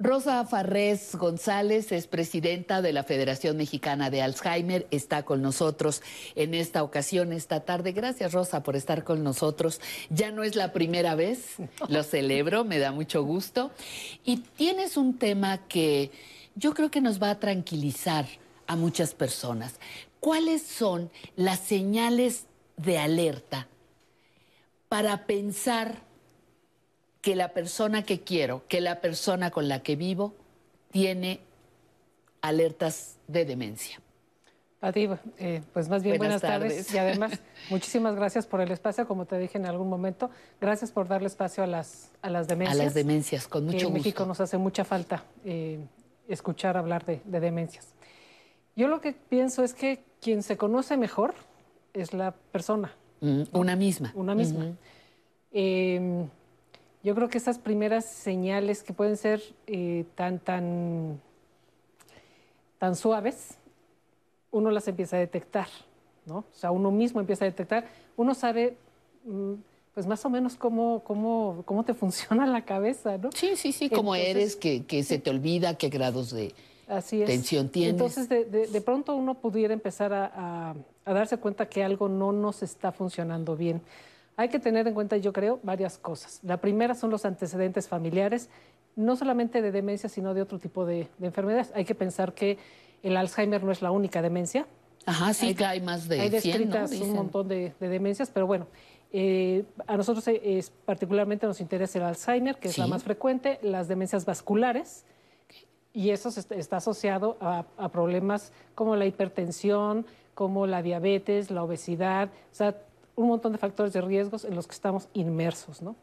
Rosa 0.00 0.44
Farrés 0.44 1.16
González 1.16 1.90
es 1.90 2.06
presidenta 2.06 2.82
de 2.82 2.92
la 2.92 3.02
Federación 3.02 3.56
Mexicana 3.56 4.10
de 4.10 4.22
Alzheimer, 4.22 4.86
está 4.92 5.24
con 5.24 5.42
nosotros 5.42 6.02
en 6.36 6.54
esta 6.54 6.84
ocasión, 6.84 7.32
esta 7.32 7.64
tarde. 7.64 7.90
Gracias 7.90 8.32
Rosa 8.32 8.62
por 8.62 8.76
estar 8.76 9.02
con 9.02 9.24
nosotros. 9.24 9.80
Ya 10.08 10.30
no 10.30 10.44
es 10.44 10.54
la 10.54 10.72
primera 10.72 11.16
vez, 11.16 11.56
lo 11.88 12.04
celebro, 12.04 12.62
me 12.62 12.78
da 12.78 12.92
mucho 12.92 13.24
gusto. 13.24 13.72
Y 14.24 14.36
tienes 14.36 14.96
un 14.96 15.18
tema 15.18 15.66
que 15.66 16.12
yo 16.54 16.74
creo 16.74 16.92
que 16.92 17.00
nos 17.00 17.20
va 17.20 17.30
a 17.30 17.40
tranquilizar 17.40 18.24
a 18.68 18.76
muchas 18.76 19.14
personas. 19.14 19.80
¿Cuáles 20.20 20.62
son 20.62 21.10
las 21.34 21.58
señales 21.58 22.44
de 22.76 22.98
alerta 22.98 23.66
para 24.88 25.26
pensar 25.26 26.07
que 27.28 27.36
la 27.36 27.52
persona 27.52 28.04
que 28.04 28.22
quiero, 28.22 28.62
que 28.68 28.80
la 28.80 29.02
persona 29.02 29.50
con 29.50 29.68
la 29.68 29.82
que 29.82 29.96
vivo, 29.96 30.32
tiene 30.90 31.40
alertas 32.40 33.18
de 33.26 33.44
demencia. 33.44 34.00
Pati, 34.80 35.10
eh, 35.36 35.60
pues 35.74 35.90
más 35.90 36.02
bien 36.02 36.16
buenas, 36.16 36.40
tardes. 36.40 36.90
y 36.94 36.96
además 36.96 37.32
muchísimas 37.68 38.14
gracias 38.14 38.46
por 38.46 38.62
el 38.62 38.70
espacio, 38.70 39.06
como 39.06 39.26
te 39.26 39.38
dije 39.38 39.58
en 39.58 39.66
algún 39.66 39.90
momento, 39.90 40.30
gracias 40.58 40.90
por 40.90 41.06
darle 41.06 41.26
espacio 41.26 41.62
a 41.62 41.66
las, 41.66 42.12
a 42.22 42.30
las 42.30 42.48
demencias. 42.48 42.80
A 42.80 42.82
las 42.82 42.94
demencias, 42.94 43.46
con 43.46 43.66
mucho 43.66 43.76
gusto. 43.76 43.88
En 43.88 43.92
México 43.92 44.24
nos 44.24 44.40
hace 44.40 44.56
mucha 44.56 44.86
falta 44.86 45.22
eh, 45.44 45.80
escuchar 46.28 46.78
hablar 46.78 47.04
de, 47.04 47.20
demencias. 47.26 47.88
Yo 48.74 48.88
lo 48.88 49.02
que 49.02 49.12
pienso 49.12 49.62
es 49.62 49.74
que 49.74 50.02
quien 50.22 50.42
se 50.42 50.56
conoce 50.56 50.96
mejor 50.96 51.34
es 51.92 52.14
la 52.14 52.32
persona. 52.32 52.96
Mm, 53.20 53.42
una 53.52 53.76
misma. 53.76 54.12
Una 54.14 54.34
misma. 54.34 54.72
Yo 57.02 57.14
creo 57.14 57.28
que 57.28 57.38
esas 57.38 57.58
primeras 57.58 58.04
señales 58.04 58.82
que 58.82 58.92
pueden 58.92 59.16
ser 59.16 59.42
eh, 59.66 60.04
tan, 60.14 60.40
tan, 60.40 61.20
tan 62.78 62.96
suaves, 62.96 63.56
uno 64.50 64.70
las 64.70 64.88
empieza 64.88 65.16
a 65.16 65.20
detectar, 65.20 65.68
¿no? 66.26 66.38
O 66.38 66.54
sea, 66.54 66.70
uno 66.70 66.90
mismo 66.90 67.20
empieza 67.20 67.44
a 67.44 67.48
detectar, 67.48 67.86
uno 68.16 68.34
sabe 68.34 68.76
mm, 69.24 69.54
pues 69.94 70.06
más 70.06 70.24
o 70.24 70.30
menos 70.30 70.56
cómo, 70.56 71.02
cómo, 71.04 71.62
cómo 71.64 71.84
te 71.84 71.94
funciona 71.94 72.46
la 72.46 72.64
cabeza, 72.64 73.16
¿no? 73.16 73.30
Sí, 73.32 73.56
sí, 73.56 73.72
sí, 73.72 73.88
cómo 73.88 74.14
eres, 74.14 74.56
que, 74.56 74.84
que, 74.84 75.04
se 75.04 75.18
te 75.18 75.30
olvida, 75.30 75.74
qué 75.78 75.88
grados 75.90 76.32
de 76.32 76.52
tensión 77.26 77.68
tienes. 77.68 77.92
Entonces, 77.92 78.28
de, 78.28 78.44
de, 78.44 78.80
pronto 78.80 79.14
uno 79.14 79.34
pudiera 79.34 79.72
empezar 79.72 80.12
a, 80.12 80.74
a 81.04 81.12
darse 81.12 81.36
cuenta 81.36 81.68
que 81.68 81.84
algo 81.84 82.08
no 82.08 82.32
nos 82.32 82.62
está 82.62 82.90
funcionando 82.92 83.56
bien. 83.56 83.82
Hay 84.38 84.50
que 84.50 84.60
tener 84.60 84.86
en 84.86 84.94
cuenta, 84.94 85.16
yo 85.16 85.32
creo, 85.32 85.58
varias 85.64 85.98
cosas. 85.98 86.38
La 86.44 86.58
primera 86.58 86.94
son 86.94 87.10
los 87.10 87.24
antecedentes 87.24 87.88
familiares, 87.88 88.48
no 88.94 89.16
solamente 89.16 89.60
de 89.60 89.72
demencia, 89.72 90.08
sino 90.08 90.32
de 90.32 90.42
otro 90.42 90.60
tipo 90.60 90.86
de, 90.86 91.08
enfermedades. 91.20 91.72
Hay 91.74 91.84
que 91.84 91.96
pensar 91.96 92.32
que 92.34 92.56
el 93.02 93.16
Alzheimer 93.16 93.64
no 93.64 93.72
es 93.72 93.82
la 93.82 93.90
única 93.90 94.22
demencia. 94.22 94.64
Ajá, 95.06 95.34
sí, 95.34 95.56
que 95.56 95.64
hay 95.64 95.80
más 95.80 96.06
de 96.06 96.20
Hay 96.20 96.30
descritas 96.30 96.92
un 96.92 97.14
montón 97.14 97.48
de, 97.48 97.74
demencias, 97.80 98.30
pero 98.30 98.46
bueno, 98.46 98.68
eh, 99.12 99.64
a 99.88 99.96
nosotros 99.96 100.24
es, 100.28 100.70
particularmente 100.84 101.44
nos 101.44 101.60
interesa 101.60 101.98
el 101.98 102.04
Alzheimer, 102.04 102.58
que 102.58 102.68
es 102.68 102.78
la 102.78 102.86
más 102.86 103.02
frecuente, 103.02 103.58
las 103.60 103.88
demencias 103.88 104.24
vasculares, 104.24 105.04
y 105.92 106.10
eso 106.10 106.28
está 106.28 106.76
asociado 106.76 107.38
a, 107.40 107.64
a, 107.76 107.88
problemas 107.88 108.52
como 108.76 108.94
la 108.94 109.04
hipertensión, 109.04 110.06
como 110.34 110.68
la 110.68 110.80
diabetes, 110.80 111.50
la 111.50 111.64
obesidad, 111.64 112.28
o 112.28 112.54
sea, 112.54 112.76
un 113.18 113.28
montón 113.28 113.52
de 113.52 113.58
factores 113.58 113.92
de 113.92 114.00
riesgos 114.00 114.44
en 114.44 114.54
los 114.54 114.66
que 114.68 114.74
estamos 114.74 115.08
inmersos, 115.12 115.82
¿no? 115.82 115.96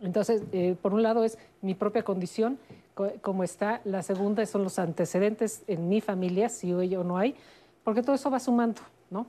Entonces, 0.00 0.42
eh, 0.52 0.74
por 0.80 0.94
un 0.94 1.02
lado 1.02 1.22
es 1.22 1.38
mi 1.60 1.74
propia 1.74 2.02
condición, 2.02 2.58
como 3.20 3.44
está. 3.44 3.80
La 3.84 4.02
segunda 4.02 4.44
son 4.46 4.64
los 4.64 4.78
antecedentes 4.78 5.62
en 5.66 5.88
mi 5.88 6.00
familia, 6.00 6.48
si 6.48 6.72
hoy 6.72 6.96
o 6.96 7.04
no 7.04 7.18
hay, 7.18 7.34
porque 7.84 8.02
todo 8.02 8.16
eso 8.16 8.30
va 8.30 8.40
sumando, 8.40 8.80
¿no? 9.10 9.26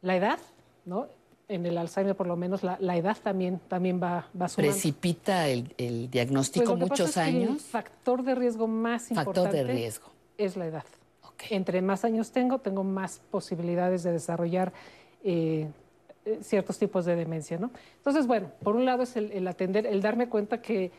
La 0.00 0.16
edad, 0.16 0.38
¿no? 0.86 1.08
En 1.48 1.66
el 1.66 1.76
Alzheimer, 1.76 2.16
por 2.16 2.26
lo 2.26 2.36
menos, 2.36 2.62
la, 2.62 2.96
edad 2.96 3.18
también, 3.22 3.60
también 3.68 4.00
va, 4.02 4.28
va 4.40 4.48
sumando. 4.48 4.72
¿Precipita 4.72 5.46
el, 5.48 6.10
diagnóstico 6.10 6.76
pues 6.76 6.90
muchos 6.90 7.16
años? 7.18 7.50
el 7.50 7.60
factor 7.60 8.22
de 8.22 8.34
riesgo 8.34 8.66
más 8.66 9.10
importante 9.10 9.58
de 9.58 9.64
riesgo. 9.64 10.08
es 10.38 10.56
la 10.56 10.66
edad. 10.66 10.84
Entre 11.50 11.82
más 11.82 12.04
años 12.04 12.30
tengo, 12.30 12.58
tengo 12.58 12.84
más 12.84 13.20
posibilidades 13.30 14.02
de 14.04 14.12
desarrollar 14.12 14.72
eh, 15.22 15.68
ciertos 16.42 16.78
tipos 16.78 17.04
de 17.04 17.16
demencia, 17.16 17.58
¿no? 17.58 17.70
Entonces, 17.96 18.26
bueno, 18.26 18.50
por 18.62 18.76
un 18.76 18.84
lado 18.84 19.02
es 19.02 19.16
el, 19.16 19.46
atender, 19.46 19.86
el 19.86 20.00
darme 20.00 20.28
cuenta 20.28 20.62
que 20.62 20.90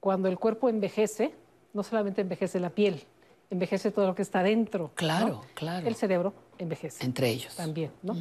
cuando 0.00 0.28
el 0.28 0.38
cuerpo 0.38 0.68
envejece, 0.68 1.34
no 1.74 1.82
solamente 1.82 2.20
envejece 2.20 2.60
la 2.60 2.70
piel, 2.70 3.02
envejece 3.50 3.90
todo 3.90 4.06
lo 4.06 4.14
que 4.14 4.22
está 4.22 4.42
dentro. 4.42 4.90
Claro, 4.94 5.42
claro. 5.54 5.86
El 5.86 5.94
cerebro 5.94 6.32
envejece. 6.58 7.04
Entre 7.04 7.28
ellos. 7.28 7.56
También, 7.56 7.90
¿no? 8.02 8.16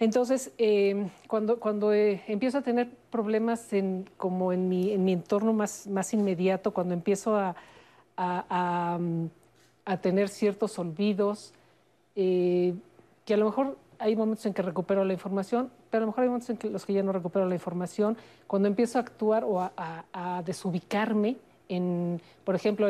Entonces, 0.00 0.52
em, 0.58 1.08
cuando, 1.28 1.60
cuando 1.60 1.92
eh, 1.92 2.22
empiezo 2.26 2.58
a 2.58 2.62
tener 2.62 2.90
problemas 3.10 3.72
en, 3.72 4.08
como 4.16 4.52
en 4.52 4.68
mi, 4.68 4.92
en 4.92 5.04
mi 5.04 5.12
entorno 5.12 5.52
más, 5.52 5.86
más 5.86 6.12
inmediato, 6.12 6.72
cuando 6.72 6.94
empiezo 6.94 7.36
a, 7.36 7.54
a, 8.16 8.98
a, 9.84 9.96
tener 9.98 10.28
ciertos 10.28 10.78
olvidos, 10.78 11.52
eh, 12.16 12.74
que 13.24 13.34
a 13.34 13.36
lo 13.36 13.46
mejor 13.46 13.78
hay 14.04 14.16
momentos 14.16 14.44
en 14.44 14.52
que 14.52 14.60
recupero 14.60 15.02
la 15.02 15.14
información, 15.14 15.70
pero 15.88 16.02
a 16.02 16.04
lo 16.04 16.08
mejor 16.08 16.24
hay 16.24 16.28
momentos 16.28 16.50
en 16.50 16.72
los 16.74 16.84
que 16.84 16.92
ya 16.92 17.02
no 17.02 17.10
recupero 17.10 17.48
la 17.48 17.54
información. 17.54 18.18
Cuando 18.46 18.68
empiezo 18.68 18.98
a 18.98 19.00
actuar 19.00 19.44
o 19.44 19.62
a, 19.62 20.42
desubicarme 20.44 21.38
en, 21.70 22.20
por 22.44 22.54
ejemplo, 22.54 22.86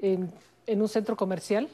en, 0.00 0.32
un 0.66 0.88
centro 0.88 1.16
comercial, 1.16 1.68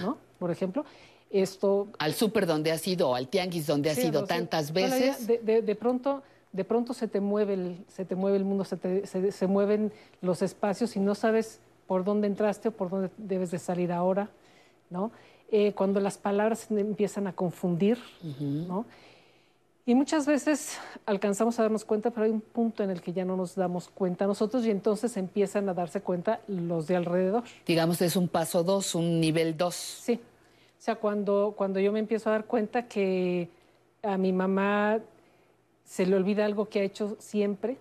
¿no? 0.00 0.18
Por 0.38 0.52
ejemplo, 0.52 0.84
esto... 1.28 1.88
Al 1.98 2.14
súper 2.14 2.46
donde 2.46 2.70
has 2.70 2.86
ido, 2.86 3.16
al 3.16 3.26
tianguis 3.26 3.66
donde 3.66 3.90
has 3.90 3.98
ido 3.98 4.24
tantas 4.26 4.72
veces. 4.72 5.26
De, 5.26 5.62
de, 5.62 5.74
pronto 5.74 6.22
de 6.52 6.62
pronto 6.62 6.94
se 6.94 7.08
te 7.08 7.18
mueve 7.18 7.54
el, 7.54 7.84
se 7.88 8.04
te 8.04 8.14
mueve 8.14 8.36
el 8.36 8.44
mundo, 8.44 8.64
se, 8.64 9.32
se, 9.32 9.46
mueven 9.48 9.92
los 10.20 10.40
espacios 10.42 10.94
y 10.94 11.00
no 11.00 11.16
sabes 11.16 11.58
por 11.88 12.04
dónde 12.04 12.28
entraste 12.28 12.68
o 12.68 12.70
por 12.70 12.90
dónde 12.90 13.10
debes 13.16 13.50
de 13.50 13.58
salir 13.58 13.90
ahora, 13.90 14.30
¿no? 14.88 15.10
Eh, 15.50 15.72
cuando 15.74 16.00
las 16.00 16.18
palabras 16.18 16.70
empiezan 16.70 17.28
a 17.28 17.32
confundir, 17.32 17.98
¿no? 18.40 18.84
Y 19.88 19.94
muchas 19.94 20.26
veces 20.26 20.78
alcanzamos 21.06 21.60
a 21.60 21.62
darnos 21.62 21.84
cuenta, 21.84 22.10
pero 22.10 22.24
hay 22.24 22.32
un 22.32 22.40
punto 22.40 22.82
en 22.82 22.90
el 22.90 23.00
que 23.00 23.12
ya 23.12 23.24
no 23.24 23.36
nos 23.36 23.54
damos 23.54 23.88
cuenta 23.88 24.26
nosotros 24.26 24.66
y 24.66 24.70
entonces 24.70 25.16
empiezan 25.16 25.68
a 25.68 25.74
darse 25.74 26.00
cuenta 26.00 26.40
los 26.48 26.88
de 26.88 26.96
alrededor. 26.96 27.44
Digamos, 27.64 28.02
es 28.02 28.16
un 28.16 28.26
paso 28.26 28.64
dos, 28.64 28.96
un 28.96 29.20
nivel 29.20 29.56
dos. 29.56 29.76
Sí. 29.76 30.14
O 30.14 30.82
sea, 30.82 30.96
cuando, 30.96 31.54
cuando 31.56 31.78
yo 31.78 31.92
me 31.92 32.00
empiezo 32.00 32.30
a 32.30 32.32
dar 32.32 32.46
cuenta 32.46 32.88
que 32.88 33.48
a 34.02 34.18
mi 34.18 34.32
mamá 34.32 34.98
se 35.84 36.04
le 36.04 36.16
olvida 36.16 36.44
algo 36.44 36.68
que 36.68 36.80
ha 36.80 36.82
hecho 36.82 37.16
siempre, 37.20 37.78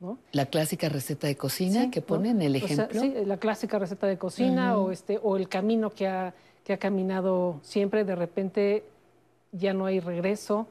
¿no? 0.00 0.16
La 0.32 0.46
clásica 0.46 0.88
receta 0.88 1.26
de 1.26 1.36
cocina 1.36 1.90
que 1.90 2.00
ponen, 2.00 2.40
el 2.40 2.56
ejemplo. 2.56 2.98
sí, 2.98 3.12
la 3.26 3.36
clásica 3.36 3.78
receta 3.78 4.06
de 4.06 4.16
cocina 4.16 4.78
o, 4.78 4.90
este, 4.90 5.20
o 5.22 5.36
el 5.36 5.50
camino 5.50 5.90
que 5.90 6.06
ha, 6.06 6.34
que 6.64 6.72
ha 6.72 6.78
caminado 6.78 7.58
siempre, 7.62 8.04
de 8.04 8.14
repente 8.14 8.84
ya 9.52 9.74
no 9.74 9.86
hay 9.86 10.00
regreso 10.00 10.66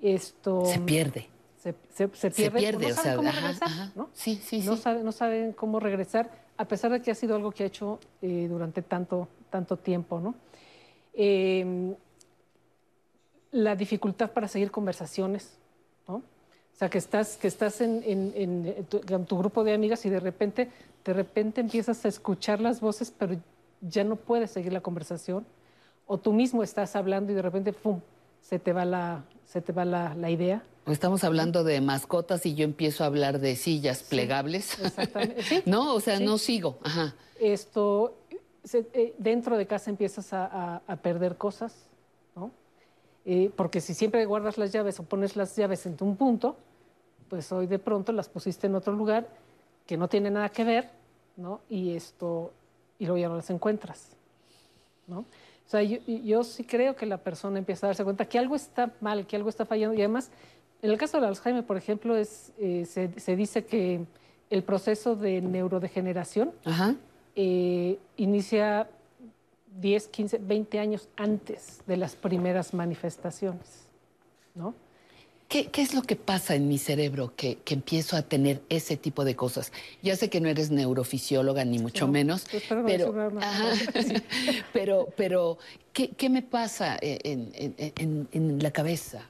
esto 0.00 0.64
se 0.64 0.78
pierde. 0.80 1.28
Se, 1.58 1.74
pierde, 1.74 2.16
se 2.16 2.30
pierde 2.50 2.88
no 2.88 2.94
saben 2.94 3.16
cómo 3.16 3.30
regresar, 3.30 3.70
¿no? 3.94 4.08
Sí, 4.14 4.40
sí, 4.42 4.62
no 4.62 4.76
Saben, 4.76 5.04
no 5.04 5.12
saben 5.12 5.52
cómo 5.52 5.78
regresar, 5.78 6.30
a 6.56 6.64
pesar 6.64 6.90
de 6.90 7.02
que 7.02 7.10
ha 7.10 7.14
sido 7.14 7.36
algo 7.36 7.52
que 7.52 7.64
ha 7.64 7.66
hecho 7.66 8.00
eh, 8.22 8.46
durante 8.48 8.80
tanto, 8.80 9.28
tanto 9.50 9.76
tiempo, 9.76 10.20
¿no? 10.20 10.34
Em, 11.12 11.94
la 13.52 13.76
dificultad 13.76 14.30
para 14.30 14.48
seguir 14.48 14.70
conversaciones, 14.70 15.58
¿no? 16.08 16.16
O 16.16 16.76
sea, 16.78 16.88
que 16.88 16.96
estás, 16.96 17.36
que 17.36 17.48
estás 17.48 17.82
en, 17.82 18.02
en, 18.06 18.86
tu, 19.26 19.36
grupo 19.36 19.62
de 19.62 19.74
amigas 19.74 20.06
y 20.06 20.08
de 20.08 20.20
repente, 20.20 20.70
de 21.04 21.12
repente 21.12 21.60
empiezas 21.60 22.06
a 22.06 22.08
escuchar 22.08 22.60
las 22.60 22.80
voces, 22.80 23.12
pero 23.18 23.36
ya 23.80 24.04
no 24.04 24.16
puedes 24.16 24.50
seguir 24.50 24.72
la 24.72 24.80
conversación. 24.80 25.46
O 26.06 26.18
tú 26.18 26.32
mismo 26.32 26.62
estás 26.62 26.96
hablando 26.96 27.32
y 27.32 27.34
de 27.34 27.42
repente, 27.42 27.72
¡pum!, 27.72 28.00
se 28.40 28.58
te 28.58 28.72
va 28.72 28.84
la, 28.84 29.24
se 29.46 29.60
te 29.60 29.72
va 29.72 29.84
la, 29.84 30.30
idea. 30.30 30.62
Estamos 30.86 31.24
hablando 31.24 31.62
de 31.62 31.80
mascotas 31.80 32.46
y 32.46 32.54
yo 32.54 32.64
empiezo 32.64 33.04
a 33.04 33.06
hablar 33.06 33.38
de 33.38 33.54
sillas 33.54 34.02
plegables. 34.02 34.78
exactamente. 34.80 35.62
no, 35.66 35.94
o 35.94 36.00
sea, 36.00 36.18
no 36.18 36.38
sigo. 36.38 36.78
Ajá. 36.82 37.14
Esto, 37.38 38.14
eh, 38.72 39.14
dentro 39.18 39.56
de 39.56 39.66
casa 39.66 39.90
empiezas 39.90 40.32
a, 40.32 40.82
perder 41.02 41.36
cosas, 41.36 41.74
¿no? 42.34 42.50
Eh, 43.24 43.50
porque 43.54 43.80
si 43.80 43.94
siempre 43.94 44.24
guardas 44.24 44.58
las 44.58 44.72
llaves 44.72 44.98
o 44.98 45.04
pones 45.04 45.36
las 45.36 45.54
llaves 45.54 45.86
en 45.86 45.96
un 46.00 46.16
punto, 46.16 46.56
pues 47.28 47.52
hoy 47.52 47.66
de 47.66 47.78
pronto 47.78 48.12
las 48.12 48.28
pusiste 48.28 48.66
en 48.66 48.74
otro 48.74 48.92
lugar 48.92 49.28
que 49.86 49.96
no 49.96 50.08
tiene 50.08 50.30
nada 50.30 50.48
que 50.48 50.64
ver, 50.64 50.90
¿no? 51.36 51.60
Y 51.68 51.94
esto, 51.94 52.52
y 53.00 53.06
luego 53.06 53.18
ya 53.18 53.28
no 53.28 53.34
las 53.34 53.50
encuentras, 53.50 54.10
¿no? 55.08 55.20
O 55.20 55.70
sea, 55.70 55.82
yo, 55.82 56.44
sí 56.44 56.64
creo 56.64 56.94
que 56.94 57.06
la 57.06 57.18
persona 57.18 57.58
empieza 57.58 57.86
a 57.86 57.88
darse 57.88 58.04
cuenta 58.04 58.24
que 58.24 58.38
algo 58.38 58.56
está 58.56 58.92
mal, 59.00 59.26
que 59.26 59.36
algo 59.36 59.48
está 59.48 59.64
fallando. 59.64 59.96
Y 59.96 60.00
además, 60.00 60.30
en 60.82 60.90
el 60.90 60.98
caso 60.98 61.18
del 61.18 61.28
Alzheimer, 61.28 61.64
por 61.64 61.76
ejemplo, 61.76 62.16
es, 62.16 62.52
eh, 62.58 62.84
se, 62.86 63.36
dice 63.36 63.64
que 63.64 64.04
el 64.50 64.62
proceso 64.64 65.14
de 65.14 65.40
neurodegeneración 65.40 66.52
eh, 67.36 67.98
inicia 68.16 68.90
10, 69.80 70.08
15, 70.08 70.38
20 70.38 70.78
años 70.80 71.08
antes 71.16 71.82
de 71.86 71.96
las 71.96 72.16
primeras 72.16 72.74
manifestaciones, 72.74 73.86
¿no? 74.56 74.74
¿Qué, 75.50 75.68
es 75.78 75.94
lo 75.94 76.02
que 76.02 76.14
pasa 76.14 76.54
en 76.54 76.68
mi 76.68 76.78
cerebro 76.78 77.32
que, 77.34 77.58
empiezo 77.66 78.16
a 78.16 78.22
tener 78.22 78.62
ese 78.68 78.96
tipo 78.96 79.24
de 79.24 79.34
cosas? 79.34 79.72
Ya 80.00 80.14
sé 80.14 80.30
que 80.30 80.40
no 80.40 80.48
eres 80.48 80.70
neurofisióloga, 80.70 81.64
ni 81.64 81.80
mucho 81.80 82.06
menos, 82.06 82.46
pues, 82.48 82.62
pero, 82.86 83.12
pero, 84.72 85.08
pero 85.16 85.58
¿qué, 85.92 86.30
me 86.30 86.42
pasa 86.42 86.96
en, 87.02 88.62
la 88.62 88.70
cabeza? 88.70 89.22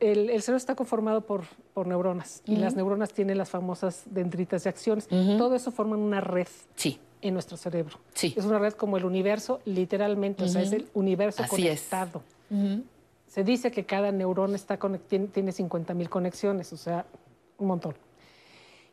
El, 0.00 0.28
cerebro 0.40 0.56
está 0.56 0.74
conformado 0.74 1.20
por, 1.20 1.44
por 1.74 1.86
neuronas 1.86 2.40
y 2.46 2.56
las 2.56 2.74
neuronas 2.74 3.12
tienen 3.12 3.36
las 3.36 3.50
famosas 3.50 4.04
dendritas 4.06 4.64
de 4.64 4.70
acciones. 4.70 5.06
Todo 5.06 5.54
eso 5.54 5.70
forma 5.70 5.98
una 5.98 6.22
red. 6.22 6.48
Sí 6.76 6.98
en 7.20 7.32
nuestro 7.32 7.56
cerebro. 7.56 7.98
Sí. 8.12 8.34
Es 8.36 8.44
una 8.44 8.58
red 8.58 8.74
como 8.74 8.98
el 8.98 9.04
universo, 9.06 9.60
literalmente, 9.64 10.44
o 10.44 10.48
sea, 10.48 10.60
es 10.60 10.72
el 10.72 10.86
universo 10.92 11.42
conectado. 11.48 12.22
Se 13.34 13.42
dice 13.42 13.72
que 13.72 13.84
cada 13.84 14.12
neurona 14.12 14.54
está 14.54 14.78
tiene, 15.08 15.26
tiene 15.26 15.50
50 15.50 15.92
mil 15.92 16.08
conexiones, 16.08 16.72
o 16.72 16.76
sea, 16.76 17.04
un 17.58 17.66
montón. 17.66 17.96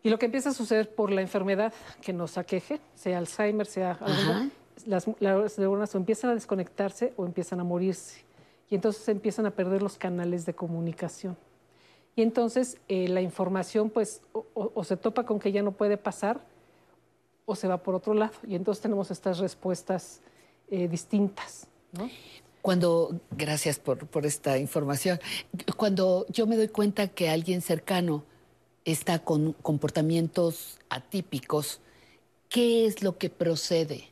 Y 0.01 0.09
lo 0.09 0.17
que 0.17 0.25
empieza 0.25 0.49
a 0.49 0.53
suceder 0.53 0.95
por 0.95 1.11
la 1.11 1.21
enfermedad 1.21 1.71
que 2.01 2.11
nos 2.11 2.39
aqueje, 2.39 2.81
sea 2.95 3.19
Alzheimer, 3.19 3.67
sea 3.67 3.99
algo, 4.01 4.49
las, 4.87 5.59
neuronas 5.59 5.93
o 5.93 5.99
empiezan 5.99 6.31
a 6.31 6.33
desconectarse 6.33 7.13
o 7.17 7.27
empiezan 7.27 7.59
a 7.59 7.63
morirse. 7.63 8.23
Y 8.67 8.73
entonces 8.73 9.07
empiezan 9.09 9.45
a 9.45 9.51
perder 9.51 9.83
los 9.83 9.99
canales 9.99 10.43
de 10.47 10.55
comunicación. 10.55 11.37
Y 12.15 12.23
entonces 12.23 12.79
eh, 12.87 13.09
la 13.09 13.21
información, 13.21 13.91
pues, 13.91 14.23
o, 14.33 14.83
se 14.83 14.97
topa 14.97 15.23
con 15.23 15.37
que 15.37 15.51
ya 15.51 15.61
no 15.61 15.71
puede 15.71 15.97
pasar 15.97 16.41
o 17.45 17.55
se 17.55 17.67
va 17.67 17.77
por 17.77 17.93
otro 17.93 18.15
lado. 18.15 18.33
Y 18.47 18.55
entonces 18.55 18.81
tenemos 18.81 19.11
estas 19.11 19.37
respuestas 19.37 20.19
eh, 20.71 20.87
distintas. 20.87 21.67
¿no? 21.91 22.09
Cuando, 22.61 23.19
gracias 23.31 23.79
por, 23.79 24.07
esta 24.23 24.57
información, 24.57 25.19
cuando 25.77 26.25
yo 26.29 26.45
me 26.45 26.55
doy 26.55 26.67
cuenta 26.67 27.07
que 27.07 27.29
alguien 27.29 27.61
cercano 27.61 28.23
está 28.85 29.19
con 29.19 29.53
comportamientos 29.53 30.77
atípicos, 30.89 31.79
¿qué 32.49 32.85
es 32.85 33.01
lo 33.01 33.17
que 33.17 33.29
procede? 33.29 34.09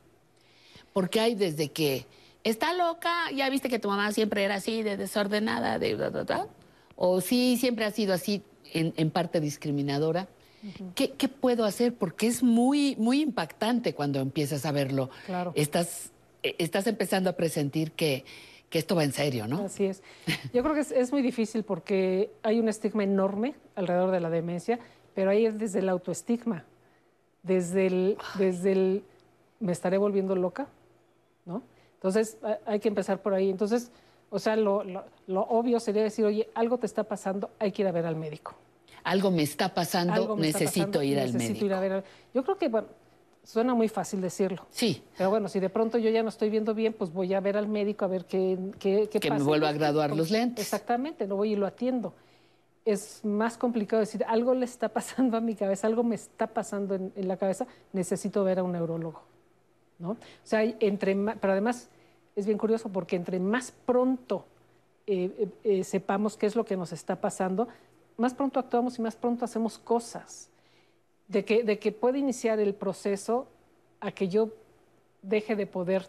Porque 0.94 1.19
hay 1.19 1.36
desde 1.36 1.69
que 1.69 2.08
está 2.44 2.74
loca, 2.74 3.32
ya 3.32 3.50
viste 3.50 3.69
que 3.69 3.78
tu 3.78 3.90
mamá 3.90 4.11
siempre 4.11 4.44
era 4.44 4.56
así, 4.56 4.82
de 4.82 4.98
desordenada, 4.98 5.78
de 5.78 5.95
o 6.95 7.22
sí, 7.22 7.56
siempre 7.58 7.86
ha 7.86 7.92
sido 7.92 8.14
así, 8.14 8.42
en, 8.74 9.11
parte 9.11 9.40
discriminadora. 9.40 10.28
¿Qué, 10.95 11.08
puedo 11.28 11.66
hacer? 11.66 11.94
Porque 11.95 12.28
es 12.28 12.44
muy, 12.44 12.95
muy 12.98 13.22
impactante 13.22 13.94
cuando 13.94 14.19
empiezas 14.19 14.66
a 14.66 14.72
verlo. 14.72 15.10
Claro. 15.26 15.53
Estás 15.56 16.11
estás 16.43 16.88
empezando 16.88 17.30
a 17.30 17.34
presentir 17.34 17.92
que, 17.92 18.26
esto 18.72 18.95
va 18.95 19.03
en 19.03 19.14
serio, 19.14 19.48
¿no? 19.48 19.66
Así 19.66 19.85
es. 19.85 20.03
Yo 20.53 20.61
creo 20.61 20.76
que 20.76 20.82
es, 20.82 21.11
muy 21.11 21.22
difícil 21.24 21.64
porque 21.64 22.30
hay 22.43 22.59
un 22.59 22.69
estigma 22.69 23.03
enorme 23.03 23.56
alrededor 23.76 24.11
de 24.11 24.19
la 24.19 24.30
demencia, 24.30 24.80
pero 25.16 25.32
ahí 25.32 25.45
es 25.45 25.58
desde 25.58 25.80
el 25.80 25.90
autoestigma, 25.90 26.66
desde 27.42 27.88
el, 27.88 28.18
desde 28.38 28.72
el 28.74 29.03
me 29.59 29.72
estaré 29.72 29.98
volviendo 29.98 30.35
loca, 30.35 30.68
¿no? 31.45 31.64
Entonces 31.95 32.38
hay 32.66 32.80
que 32.80 32.88
empezar 32.88 33.22
por 33.22 33.34
ahí. 33.34 33.50
Entonces, 33.50 33.92
o 34.30 34.40
sea, 34.40 34.56
lo, 34.56 34.84
obvio 35.27 35.80
sería 35.80 36.03
decir, 36.03 36.24
oye, 36.26 36.48
algo 36.53 36.77
te 36.77 36.85
está 36.85 37.03
pasando, 37.03 37.50
hay 37.59 37.72
que 37.72 37.82
ir 37.82 37.88
a 37.88 37.92
ver 37.92 38.06
al 38.06 38.16
médico. 38.16 38.56
Algo 39.03 39.32
me 39.32 39.43
está 39.43 39.74
pasando, 39.74 40.35
necesito 40.38 41.01
ir 41.01 41.19
al 41.19 41.34
médico. 41.34 41.66
Ir 41.66 41.74
a 41.74 41.80
ver 41.80 42.03
Yo 42.34 42.43
creo 42.43 42.58
que, 42.58 42.69
bueno, 42.69 42.88
Suena 43.50 43.74
muy 43.74 43.90
fácil 43.90 44.22
decirlo. 44.22 44.68
Sí. 44.69 45.02
Pero 45.18 45.32
bueno, 45.32 45.48
si 45.48 45.60
de 45.60 45.72
pronto 45.72 45.98
yo 45.98 46.11
ya 46.11 46.22
no 46.22 46.30
estoy 46.30 46.52
viendo 46.52 46.76
bien, 46.76 46.94
pues 46.94 47.11
voy 47.11 47.34
a 47.34 47.40
ver 47.40 47.58
al 47.58 47.68
médico 47.68 48.06
a 48.06 48.08
ver 48.08 48.26
qué, 48.26 48.60
qué, 48.78 49.10
qué 49.11 49.19
que 49.19 49.32
me 49.32 49.42
vuelva 49.42 49.69
a 49.69 49.72
graduar 49.72 50.16
los 50.16 50.30
lentes. 50.30 50.64
Exactamente, 50.64 51.26
no 51.26 51.36
voy 51.36 51.53
y 51.53 51.56
lo 51.56 51.66
atiendo. 51.66 52.14
Es 52.86 53.26
más 53.26 53.58
complicado 53.58 54.02
decir, 54.02 54.24
algo 54.28 54.53
le 54.53 54.66
está 54.66 54.90
pasando 54.90 55.36
a 55.36 55.42
mi 55.42 55.56
cabeza, 55.56 55.88
algo 55.88 56.03
me 56.03 56.14
está 56.14 56.45
pasando 56.45 56.94
en, 56.94 57.28
la 57.28 57.38
cabeza, 57.38 57.66
necesito 57.92 58.44
ver 58.44 58.60
a 58.60 58.64
un 58.64 58.74
neurólogo. 58.74 59.24
¿no? 59.98 60.11
O 60.11 60.18
sea, 60.44 60.61
entre 60.61 61.16
pero 61.42 61.53
además 61.53 61.90
es 62.36 62.45
bien 62.45 62.60
curioso 62.60 62.90
porque 62.90 63.16
entre 63.16 63.40
más 63.40 63.72
pronto 63.72 64.45
eh, 65.08 65.32
eh, 65.40 65.50
eh, 65.64 65.84
sepamos 65.84 66.38
qué 66.38 66.45
es 66.45 66.56
lo 66.56 66.66
que 66.66 66.78
nos 66.78 66.92
está 66.92 67.19
pasando, 67.19 67.68
más 68.16 68.36
pronto 68.36 68.60
actuamos 68.60 69.00
y 69.00 69.02
más 69.02 69.16
pronto 69.16 69.44
hacemos 69.44 69.80
cosas 69.80 70.52
de 71.30 71.45
que, 71.45 71.64
de 71.64 71.80
que 71.80 71.93
puede 71.93 72.19
iniciar 72.19 72.59
el 72.59 72.74
proceso 72.74 73.48
a 74.01 74.11
que 74.11 74.27
yo 74.27 74.49
deje 75.22 75.56
de 75.56 75.66
poder 75.67 76.08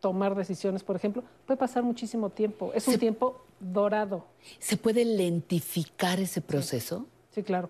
tomar 0.00 0.34
decisiones, 0.34 0.82
por 0.82 0.96
ejemplo, 0.96 1.22
puede 1.44 1.58
pasar 1.58 1.82
muchísimo 1.82 2.30
tiempo. 2.30 2.72
Es 2.72 2.88
un 2.88 2.98
tiempo 2.98 3.42
dorado. 3.58 4.24
¿Se 4.58 4.76
puede 4.76 5.04
lentificar 5.04 6.18
ese 6.20 6.40
proceso? 6.40 7.06
Sí, 7.32 7.42
claro. 7.42 7.68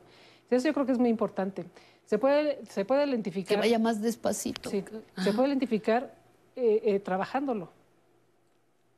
Eso 0.51 0.69
yo 0.69 0.75
creo 0.75 0.87
que 0.87 0.93
es 0.93 0.99
muy 0.99 1.09
importante. 1.09 1.65
Se 2.05 2.19
puede, 2.19 2.61
se 2.69 2.85
puede 2.85 3.07
lentificar. 3.07 3.57
Que 3.57 3.61
vaya 3.61 3.79
más 3.79 4.01
despacito. 4.01 4.69
Sí, 4.71 4.85
se 5.17 5.33
puede 5.33 5.49
lentificar 5.49 6.15
eh, 6.55 6.83
eh, 6.85 7.01
trabajándolo, 7.01 7.71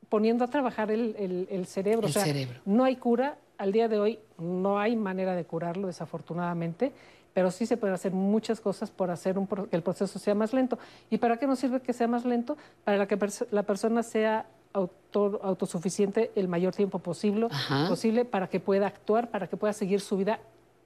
poniendo 0.09 0.45
a 0.45 0.49
trabajar 0.49 0.91
el, 0.91 1.67
cerebro. 1.67 2.07
El 2.07 2.13
cerebro. 2.13 2.61
No 2.65 2.85
hay 2.85 2.97
cura. 2.97 3.39
Al 3.59 3.71
día 3.71 3.87
de 3.87 4.01
hoy 4.01 4.19
no 4.39 4.81
hay 4.81 4.97
manera 4.97 5.37
de 5.37 5.45
curarlo, 5.45 5.87
desafortunadamente 5.87 6.93
pero 7.35 7.51
sí 7.51 7.67
se 7.67 7.77
pueden 7.77 7.95
hacer 7.95 8.13
muchas 8.13 8.61
cosas 8.61 8.91
por 8.91 9.11
hacer 9.11 9.37
que 9.71 9.77
el 9.77 9.83
proceso 9.83 10.19
sea 10.19 10.35
más 10.35 10.53
lento. 10.53 10.79
¿Y 11.11 11.19
para 11.19 11.37
qué 11.39 11.47
nos 11.47 11.59
sirve 11.59 11.81
que 11.81 11.93
sea 11.93 12.09
más 12.09 12.25
lento? 12.25 12.57
Para 12.85 13.07
que 13.07 13.19
la 13.51 13.63
persona 13.63 14.03
sea 14.03 14.47
autosuficiente 14.73 16.31
el 16.35 16.49
mayor 16.49 16.75
tiempo 16.75 16.99
posible, 16.99 17.49
posible 17.89 18.25
para 18.25 18.49
que 18.49 18.61
pueda 18.61 18.87
actuar, 18.87 19.31
para 19.31 19.47
que 19.47 19.57
pueda 19.57 19.73
seguir 19.73 20.01
su 20.01 20.17
vida 20.17 20.41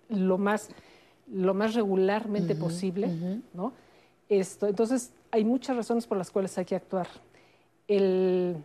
lo 0.09 0.39
más, 0.39 0.71
lo 1.33 1.55
más 1.55 1.75
regularmente 1.75 2.55
posible, 2.55 3.43
¿no? 3.53 3.73
Esto, 4.29 4.67
entonces, 4.67 5.13
hay 5.31 5.45
muchas 5.45 5.77
razones 5.77 6.07
por 6.07 6.19
las 6.19 6.33
cuales 6.33 6.57
hay 6.59 6.65
que 6.65 6.75
actuar. 6.75 7.07
El, 7.87 8.57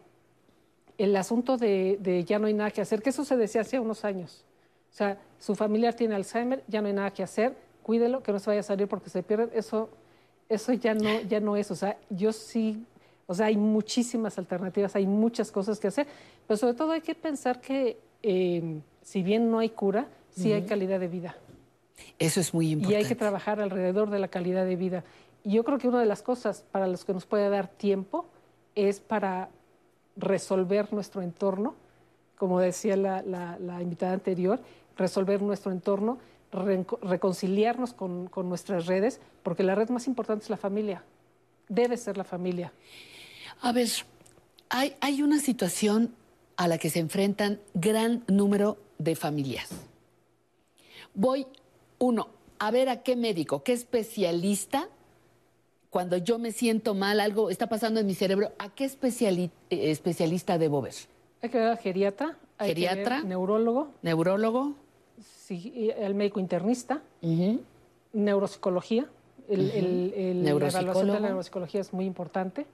el 0.98 1.16
asunto 1.16 1.58
de, 1.58 2.00
de, 2.01 2.24
ya 2.24 2.40
no 2.40 2.48
hay 2.48 2.53
nada 2.53 2.72
que 2.72 2.82
hacer, 2.82 3.03
que 3.03 3.11
eso 3.11 3.24
se 3.24 3.38
decía 3.38 3.61
hace 3.61 3.80
unos 3.80 4.03
años. 4.03 4.43
O 4.92 4.93
sea, 4.93 5.19
su 5.38 5.53
familiar 5.53 5.93
tiene 5.93 6.16
Alzheimer, 6.16 6.64
ya 6.68 6.82
no 6.82 6.88
hay 6.88 6.93
nada 6.93 7.11
que 7.11 7.22
hacer, 7.22 7.56
cuídelo, 7.91 8.23
que 8.23 8.31
no 8.31 8.39
se 8.39 8.49
vaya 8.49 8.61
a 8.61 8.63
salir 8.63 8.87
porque 8.87 9.09
se 9.09 9.21
pierde. 9.21 9.49
Eso, 9.53 9.89
eso 10.47 10.71
ya 10.71 10.93
no, 10.93 11.19
ya 11.27 11.41
no 11.41 11.57
es. 11.57 11.69
O 11.71 11.75
sea, 11.75 11.97
yo 12.09 12.31
sí, 12.31 12.85
o 13.27 13.33
sea, 13.33 13.47
hay 13.47 13.57
muchísimas 13.57 14.37
alternativas, 14.37 14.95
hay 14.95 15.05
muchas 15.05 15.51
cosas 15.51 15.77
que 15.77 15.89
hacer, 15.89 16.07
pero 16.47 16.57
sobre 16.57 16.73
todo 16.73 16.91
hay 16.91 17.01
que 17.01 17.15
pensar 17.15 17.59
que 17.59 17.97
eh, 18.23 18.79
si 19.03 19.23
bien 19.23 19.51
no 19.51 19.59
hay 19.59 19.71
cura, 19.71 20.07
sí 20.29 20.53
hay 20.53 20.61
calidad 20.61 21.01
de 21.01 21.09
vida. 21.09 21.35
Eso 22.17 22.39
es 22.39 22.53
muy 22.53 22.71
importante. 22.71 22.93
Y 22.93 22.95
hay 22.95 23.05
que 23.05 23.15
trabajar 23.15 23.59
alrededor 23.59 24.09
de 24.09 24.19
la 24.19 24.29
calidad 24.29 24.65
de 24.65 24.77
vida. 24.77 25.03
Y 25.43 25.51
yo 25.51 25.65
creo 25.65 25.77
que 25.77 25.89
una 25.89 25.99
de 25.99 26.05
las 26.05 26.21
cosas 26.21 26.63
para 26.71 26.87
las 26.87 27.03
que 27.03 27.13
nos 27.13 27.25
puede 27.25 27.49
dar 27.49 27.67
tiempo 27.67 28.25
es 28.73 29.01
para 29.01 29.49
resolver 30.15 30.93
nuestro 30.93 31.21
entorno, 31.21 31.75
como 32.37 32.61
decía 32.61 32.95
la, 32.95 33.21
la 33.21 33.81
invitada 33.81 34.13
anterior, 34.13 34.61
resolver 34.95 35.41
nuestro 35.41 35.73
entorno, 35.73 36.19
reconciliarnos 36.51 37.93
con, 37.93 38.30
nuestras 38.43 38.85
redes, 38.85 39.19
porque 39.43 39.63
la 39.63 39.75
red 39.75 39.89
más 39.89 40.07
importante 40.07 40.43
es 40.43 40.49
la 40.49 40.57
familia. 40.57 41.03
Debe 41.69 41.97
ser 41.97 42.17
la 42.17 42.23
familia. 42.23 42.73
A 43.61 43.71
ver, 43.71 43.88
hay, 44.69 44.95
hay 44.99 45.21
una 45.21 45.39
situación 45.39 46.13
a 46.57 46.67
la 46.67 46.77
que 46.77 46.89
se 46.89 46.99
enfrentan 46.99 47.59
gran 47.73 48.23
número 48.27 48.77
de 48.97 49.15
familias. 49.15 49.69
Voy, 51.13 51.47
uno, 51.99 52.30
a 52.59 52.71
ver 52.71 52.89
a 52.89 53.03
qué 53.03 53.15
médico, 53.15 53.63
qué 53.63 53.73
especialista, 53.73 54.89
cuando 55.89 56.17
yo 56.17 56.39
me 56.39 56.51
siento 56.51 56.93
mal, 56.93 57.19
algo 57.19 57.49
está 57.49 57.67
pasando 57.67 57.99
en 57.99 58.07
mi 58.07 58.15
cerebro, 58.15 58.51
¿a 58.59 58.69
qué 58.69 58.85
eh, 58.85 59.49
especialista 59.69 60.57
debo 60.57 60.81
ver? 60.81 60.93
Hay 61.41 61.49
que 61.49 61.57
ver 61.57 61.67
al 61.67 61.77
geriatra, 61.77 62.38
geriatra, 62.59 63.23
neurólogo. 63.23 63.91
Neurólogo 64.01 64.75
el 65.51 66.15
médico 66.15 66.39
internista, 66.39 67.01
neuropsicología, 68.13 69.07
el, 69.49 70.43
la 70.43 70.49
evaluación 70.51 71.07
de 71.07 71.13
la 71.13 71.19
neuropsicología 71.19 71.81
es 71.81 71.93
muy 71.93 72.05
importante. 72.05 72.65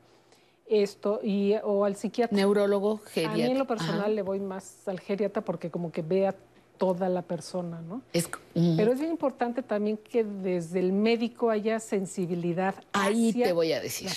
Esto, 0.70 1.22
y, 1.24 1.54
o 1.64 1.86
al 1.86 1.96
psiquiatra. 1.96 2.36
Neurólogo, 2.36 2.98
geriatra. 2.98 3.34
A 3.34 3.48
mí 3.48 3.52
en 3.54 3.58
lo 3.58 3.66
personal 3.66 4.14
le 4.14 4.22
voy 4.22 4.42
más 4.42 4.86
al 4.88 5.00
geriatra 5.00 5.42
porque 5.42 5.72
como 5.72 5.94
que 5.94 6.02
vea 6.02 6.36
toda 6.78 7.10
la 7.10 7.22
persona, 7.22 7.82
¿no? 7.82 8.02
Pero 8.54 8.92
es 8.92 9.00
bien 9.00 9.12
importante 9.12 9.64
también 9.64 9.98
que 9.98 10.24
desde 10.24 10.80
el 10.80 10.92
médico 10.92 11.50
haya 11.50 11.80
sensibilidad. 11.80 12.76
Ahí 12.94 13.34
te 13.34 13.52
voy 13.52 13.74
a 13.74 13.80
decir. 13.82 14.10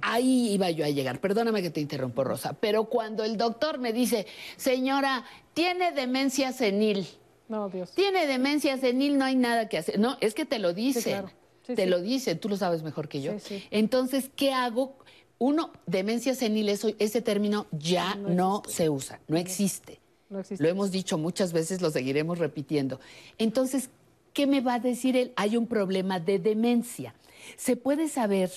Ahí 0.00 0.52
iba 0.52 0.70
yo 0.70 0.84
a 0.84 0.88
llegar. 0.88 1.20
Perdóname 1.20 1.62
que 1.62 1.70
te 1.70 1.80
interrumpo, 1.80 2.24
Rosa. 2.24 2.54
Pero 2.58 2.84
cuando 2.84 3.24
el 3.24 3.36
doctor 3.36 3.78
me 3.78 3.92
dice, 3.92 4.26
señora, 4.56 5.24
tiene 5.54 5.92
demencia 5.92 6.52
senil. 6.52 7.06
No, 7.48 7.68
Dios. 7.68 7.92
Tiene 7.92 8.26
demencia 8.26 8.76
senil, 8.78 9.18
no 9.18 9.24
hay 9.24 9.36
nada 9.36 9.68
que 9.68 9.78
hacer. 9.78 9.98
No, 9.98 10.16
es 10.20 10.34
que 10.34 10.44
te 10.44 10.58
lo 10.58 10.72
dice. 10.72 11.24
te 11.66 11.86
lo 11.86 12.00
dice, 12.00 12.34
tú 12.34 12.48
lo 12.48 12.56
sabes 12.56 12.82
mejor 12.82 13.08
que 13.08 13.22
yo. 13.22 13.32
Entonces, 13.70 14.30
¿qué 14.34 14.52
hago? 14.52 14.96
Uno, 15.38 15.72
demencia 15.86 16.34
senil, 16.34 16.68
eso, 16.68 16.88
ese 16.98 17.20
término 17.20 17.66
ya 17.70 18.14
no, 18.14 18.62
se 18.66 18.88
usa, 18.88 19.20
no 19.28 19.36
existe. 19.36 20.00
no 20.30 20.40
existe. 20.40 20.62
Lo 20.64 20.70
hemos 20.70 20.90
dicho 20.90 21.18
muchas 21.18 21.52
veces, 21.52 21.82
lo 21.82 21.90
seguiremos 21.90 22.38
repitiendo. 22.38 23.00
Entonces, 23.36 23.90
¿qué 24.32 24.46
me 24.46 24.60
va 24.60 24.74
a 24.74 24.78
decir 24.78 25.16
él? 25.16 25.32
Hay 25.36 25.56
un 25.56 25.66
problema 25.66 26.20
de 26.20 26.38
demencia. 26.38 27.14
Se 27.56 27.76
puede 27.76 28.08
saber, 28.08 28.50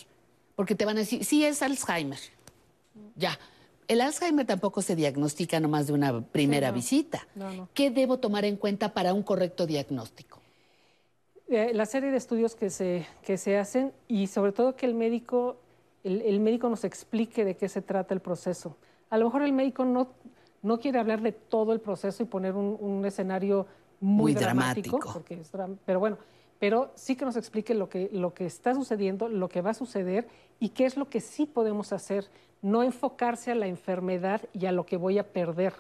porque 0.56 0.74
te 0.74 0.85
van 0.85 0.95
a 0.95 1.01
decir, 1.01 1.26
sí 1.26 1.43
es 1.43 1.61
Alzheimer. 1.61 2.19
Ya 3.16 3.38
el 3.90 4.01
Alzheimer 4.01 4.45
tampoco 4.45 4.84
se 4.84 4.95
diagnostica 4.95 5.59
nomás 5.59 5.88
de 5.88 5.93
una 5.93 6.22
primera 6.22 6.72
visita. 6.72 7.27
¿Qué 7.74 7.90
debo 7.90 8.19
tomar 8.19 8.45
en 8.45 8.56
cuenta 8.56 8.93
para 8.93 9.16
un 9.16 9.24
correcto 9.24 9.66
diagnóstico? 9.66 10.40
Eh, 11.48 11.72
la 11.74 11.88
serie 11.88 12.11
de 12.11 12.18
estudios 12.18 12.53
que 12.53 12.69
se, 12.69 13.08
que 13.24 13.38
se 13.38 13.58
hacen 13.58 13.92
y 14.08 14.27
sobre 14.27 14.51
todo 14.51 14.76
que 14.76 14.85
el 14.85 14.93
médico, 14.93 15.58
el, 16.03 16.40
médico 16.40 16.69
nos 16.69 16.84
explique 16.84 17.43
de 17.43 17.58
qué 17.58 17.68
se 17.68 17.82
trata 17.82 18.14
el 18.14 18.19
proceso. 18.19 18.77
A 19.09 19.18
lo 19.18 19.26
mejor 19.26 19.42
el 19.42 19.53
médico 19.53 19.84
no, 19.84 20.09
no 20.61 20.80
quiere 20.80 21.00
hablar 21.00 21.22
de 21.24 21.32
todo 21.32 21.74
el 21.74 21.80
proceso 21.80 22.22
y 22.22 22.27
poner 22.27 22.53
un, 22.53 23.03
escenario 23.03 23.66
muy, 24.00 24.35
dramático, 24.35 25.00
pero 25.84 26.00
bueno, 26.00 26.19
pero 26.59 26.91
sí 26.95 27.15
que 27.15 27.25
nos 27.25 27.38
explique 27.38 27.73
lo 27.73 27.89
que, 27.89 28.09
lo 28.11 28.33
que 28.33 28.45
está 28.45 28.75
sucediendo, 28.75 29.29
lo 29.29 29.49
que 29.49 29.61
va 29.61 29.71
a 29.71 29.73
suceder 29.73 30.27
y 30.59 30.69
qué 30.69 30.85
es 30.85 30.97
lo 30.97 31.09
que 31.09 31.21
sí 31.21 31.45
podemos 31.45 31.93
hacer 31.93 32.29
no 32.61 32.83
enfocarse 32.83 33.51
a 33.51 33.55
la 33.55 33.67
enfermedad 33.67 34.41
y 34.53 34.65
a 34.65 34.71
lo 34.71 34.85
que 34.85 34.97
voy 34.97 35.17
a 35.17 35.31
perder, 35.31 35.73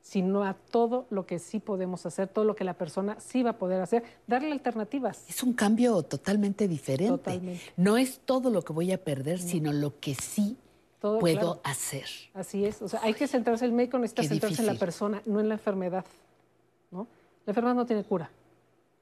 sino 0.00 0.44
a 0.44 0.54
todo 0.54 1.06
lo 1.10 1.26
que 1.26 1.38
sí 1.38 1.60
podemos 1.60 2.06
hacer, 2.06 2.28
todo 2.28 2.44
lo 2.44 2.56
que 2.56 2.64
la 2.64 2.74
persona 2.74 3.18
sí 3.20 3.42
va 3.42 3.50
a 3.50 3.58
poder 3.58 3.80
hacer, 3.82 4.02
darle 4.26 4.52
alternativas. 4.52 5.24
Es 5.28 5.42
un 5.42 5.52
cambio 5.52 6.02
totalmente 6.02 6.68
diferente. 6.68 7.60
No 7.76 7.98
es 7.98 8.20
todo 8.20 8.50
lo 8.50 8.62
que 8.62 8.72
voy 8.72 8.92
a 8.92 9.02
perder, 9.02 9.38
sino 9.38 9.72
lo 9.72 10.00
que 10.00 10.14
sí 10.14 10.56
puedo 11.00 11.60
hacer. 11.62 12.06
Así 12.32 12.64
es. 12.64 12.80
O 12.80 12.88
sea, 12.88 13.00
hay 13.02 13.14
que 13.14 13.28
centrarse, 13.28 13.64
el 13.64 13.72
médico 13.72 13.98
necesita 13.98 14.22
centrarse 14.22 14.62
en 14.62 14.66
la 14.66 14.74
persona, 14.74 15.22
no 15.26 15.40
en 15.40 15.48
la 15.48 15.54
enfermedad. 15.54 16.04
¿no? 16.90 17.06
La 17.44 17.50
enfermedad 17.50 17.74
no 17.74 17.84
tiene 17.84 18.04
cura. 18.04 18.30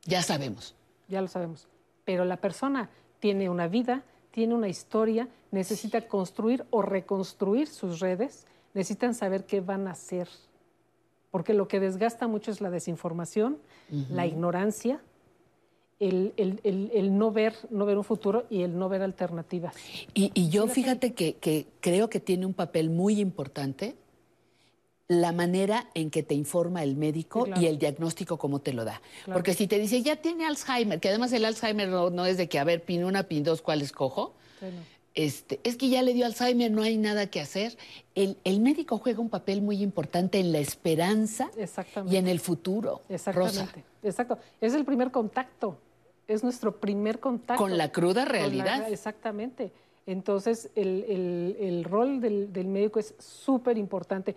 Ya 0.05 0.23
sabemos. 0.23 0.75
Ya 1.09 1.21
lo 1.21 1.29
sabemos. 1.29 1.69
Pero 2.05 2.25
la 2.25 2.37
persona 2.37 2.91
tiene 3.21 3.49
una 3.49 3.69
vida, 3.69 4.05
tiene 4.31 4.55
una 4.55 4.69
historia, 4.69 5.29
necesita 5.51 6.09
construir 6.09 6.65
o 6.71 6.83
reconstruir 6.83 7.69
sus 7.69 8.01
redes, 8.01 8.47
necesitan 8.75 9.15
saber 9.15 9.45
qué 9.45 9.61
van 9.61 9.87
a 9.89 9.93
hacer. 9.93 10.29
Porque 11.31 11.55
lo 11.55 11.69
que 11.69 11.81
desgasta 11.81 12.29
mucho 12.29 12.51
es 12.51 12.61
la 12.61 12.71
desinformación, 12.71 13.59
la 14.11 14.27
ignorancia, 14.27 15.01
el, 16.01 17.19
no, 17.19 17.33
ver, 17.33 17.55
no 17.71 17.87
ver 17.87 17.99
un 17.99 18.05
futuro 18.05 18.45
y 18.51 18.63
el 18.63 18.79
no 18.79 18.89
ver 18.89 19.03
alternativas. 19.03 19.75
Y, 20.13 20.49
yo 20.49 20.67
fíjate 20.67 21.15
que, 21.15 21.67
creo 21.81 22.09
que 22.09 22.21
tiene 22.21 22.47
un 22.47 22.55
papel 22.55 22.91
muy 22.91 23.21
importante 23.21 23.97
la 25.09 25.33
manera 25.33 25.89
en 25.95 26.11
que 26.11 26.23
te 26.23 26.35
informa 26.35 26.83
el 26.83 26.97
médico 26.97 27.47
y 27.61 27.67
el 27.67 27.79
diagnóstico 27.79 28.39
cómo 28.39 28.61
te 28.61 28.73
lo 28.73 28.85
da. 28.85 29.03
Porque 29.27 29.53
si 29.53 29.67
te 29.67 29.79
dice, 29.79 30.03
ya 30.03 30.17
tiene 30.17 30.47
Alzheimer, 30.47 30.99
que 30.99 31.09
además 31.09 31.33
el 31.33 31.45
Alzheimer 31.45 31.89
no, 31.89 32.27
es 32.27 32.37
de 32.39 32.49
que, 32.49 32.59
a 32.59 32.65
ver, 32.65 32.83
pin 32.83 33.05
una, 33.05 33.25
pin 33.25 33.45
dos, 33.45 33.61
¿cuál 33.61 33.83
escojo? 33.83 34.35
Este, 35.15 35.61
es 35.63 35.77
que 35.77 35.91
ya 35.91 36.03
le 36.03 36.15
dio 36.15 36.25
Alzheimer, 36.25 36.71
no 36.71 36.83
hay 36.83 36.97
nada 36.97 37.27
que 37.27 37.41
hacer. 37.41 37.77
El, 38.15 38.61
médico 38.61 38.99
juega 38.99 39.21
un 39.21 39.29
papel 39.29 39.61
muy 39.61 39.83
importante 39.83 40.41
en 40.41 40.53
la 40.53 40.59
esperanza 40.59 41.51
y 42.09 42.17
en 42.17 42.27
el 42.27 42.41
futuro. 42.41 43.03
Exactamente. 43.09 43.85
Exacto. 44.03 44.39
Es 44.61 44.75
el 44.75 44.85
primer 44.85 45.11
contacto. 45.11 45.79
Es 46.27 46.43
nuestro 46.43 46.77
primer 46.77 47.21
contacto. 47.21 47.63
Con 47.63 47.77
la 47.77 47.93
cruda 47.93 48.25
realidad. 48.25 48.91
exactamente. 48.91 49.71
Entonces, 50.07 50.71
el, 50.75 51.85
rol 51.85 52.21
del, 52.21 52.53
del 52.53 52.67
médico 52.67 52.99
es 52.99 53.15
súper 53.19 53.79
importante 53.79 54.35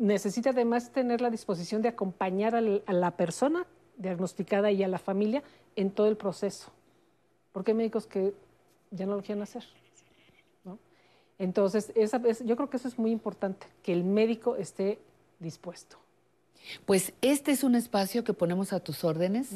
necesita 0.00 0.50
además 0.50 0.90
tener 0.90 1.20
la 1.20 1.30
disposición 1.30 1.82
de 1.82 1.88
acompañar 1.88 2.54
a 2.56 2.92
la 2.92 3.10
persona 3.12 3.66
diagnosticada 3.98 4.70
y 4.72 4.82
a 4.82 4.88
la 4.88 4.98
familia 4.98 5.42
en 5.76 5.90
todo 5.90 6.08
el 6.08 6.16
proceso. 6.16 6.72
Porque 7.52 7.72
hay 7.72 7.76
médicos 7.76 8.06
que 8.06 8.34
ya 8.90 9.06
no 9.06 9.16
lo 9.16 9.22
quieren 9.22 9.42
hacer. 9.42 9.62
Entonces, 11.38 11.92
yo 12.44 12.56
creo 12.56 12.68
que 12.68 12.76
eso 12.76 12.88
es 12.88 12.98
muy 12.98 13.10
importante, 13.10 13.66
que 13.82 13.92
el 13.92 14.04
médico 14.04 14.56
esté 14.56 14.98
dispuesto. 15.38 15.96
Pues 16.84 17.12
este 17.20 17.50
es 17.50 17.64
un 17.64 17.74
espacio 17.74 18.24
que 18.24 18.32
ponemos 18.32 18.72
a 18.72 18.80
tus 18.80 19.04
órdenes, 19.04 19.48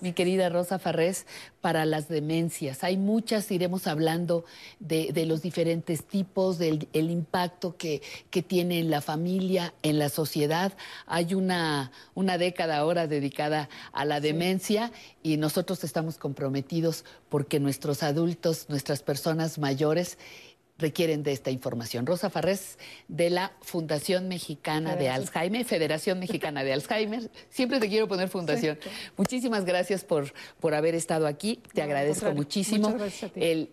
mi 0.00 0.12
querida 0.12 0.48
Rosa 0.48 0.78
Farrés, 0.78 1.26
para 1.60 1.84
las 1.84 2.08
demencias. 2.08 2.84
Hay 2.84 2.96
muchas, 2.96 3.50
iremos 3.50 3.86
hablando 3.86 4.44
de, 4.78 5.12
los 5.26 5.42
diferentes 5.42 6.04
tipos, 6.04 6.58
del 6.58 6.88
impacto 6.92 7.76
que, 7.76 8.02
tiene 8.46 8.78
en 8.78 8.90
la 8.90 9.00
familia, 9.00 9.74
en 9.82 9.98
la 9.98 10.08
sociedad. 10.08 10.72
Hay 11.06 11.34
una, 11.34 11.90
una 12.14 12.38
década 12.38 12.78
ahora 12.78 13.06
dedicada 13.06 13.68
a 13.92 14.04
la 14.04 14.20
demencia 14.20 14.92
y 15.22 15.36
nosotros 15.36 15.84
estamos 15.84 16.18
comprometidos 16.18 17.04
porque 17.28 17.60
nuestros 17.60 18.02
adultos, 18.02 18.66
nuestras 18.68 19.02
personas 19.02 19.58
mayores, 19.58 20.18
requieren 20.78 21.22
de 21.22 21.32
esta 21.32 21.50
información. 21.50 22.06
Rosa 22.06 22.30
Farrés, 22.30 22.78
de 23.08 23.30
la 23.30 23.52
Fundación 23.60 24.28
Mexicana 24.28 24.96
de 24.96 25.08
Alzheimer, 25.10 25.64
Federación 25.64 26.20
Mexicana 26.20 26.62
de 26.62 26.72
Alzheimer. 26.72 27.30
Siempre 27.50 27.80
te 27.80 27.88
quiero 27.88 28.06
poner 28.06 28.28
fundación. 28.28 28.78
Muchísimas 29.16 29.64
gracias 29.64 30.04
por, 30.04 30.32
por 30.60 30.74
haber 30.74 30.94
estado 30.94 31.26
aquí. 31.26 31.60
Te 31.74 31.82
agradezco 31.82 32.32
muchísimo 32.32 32.96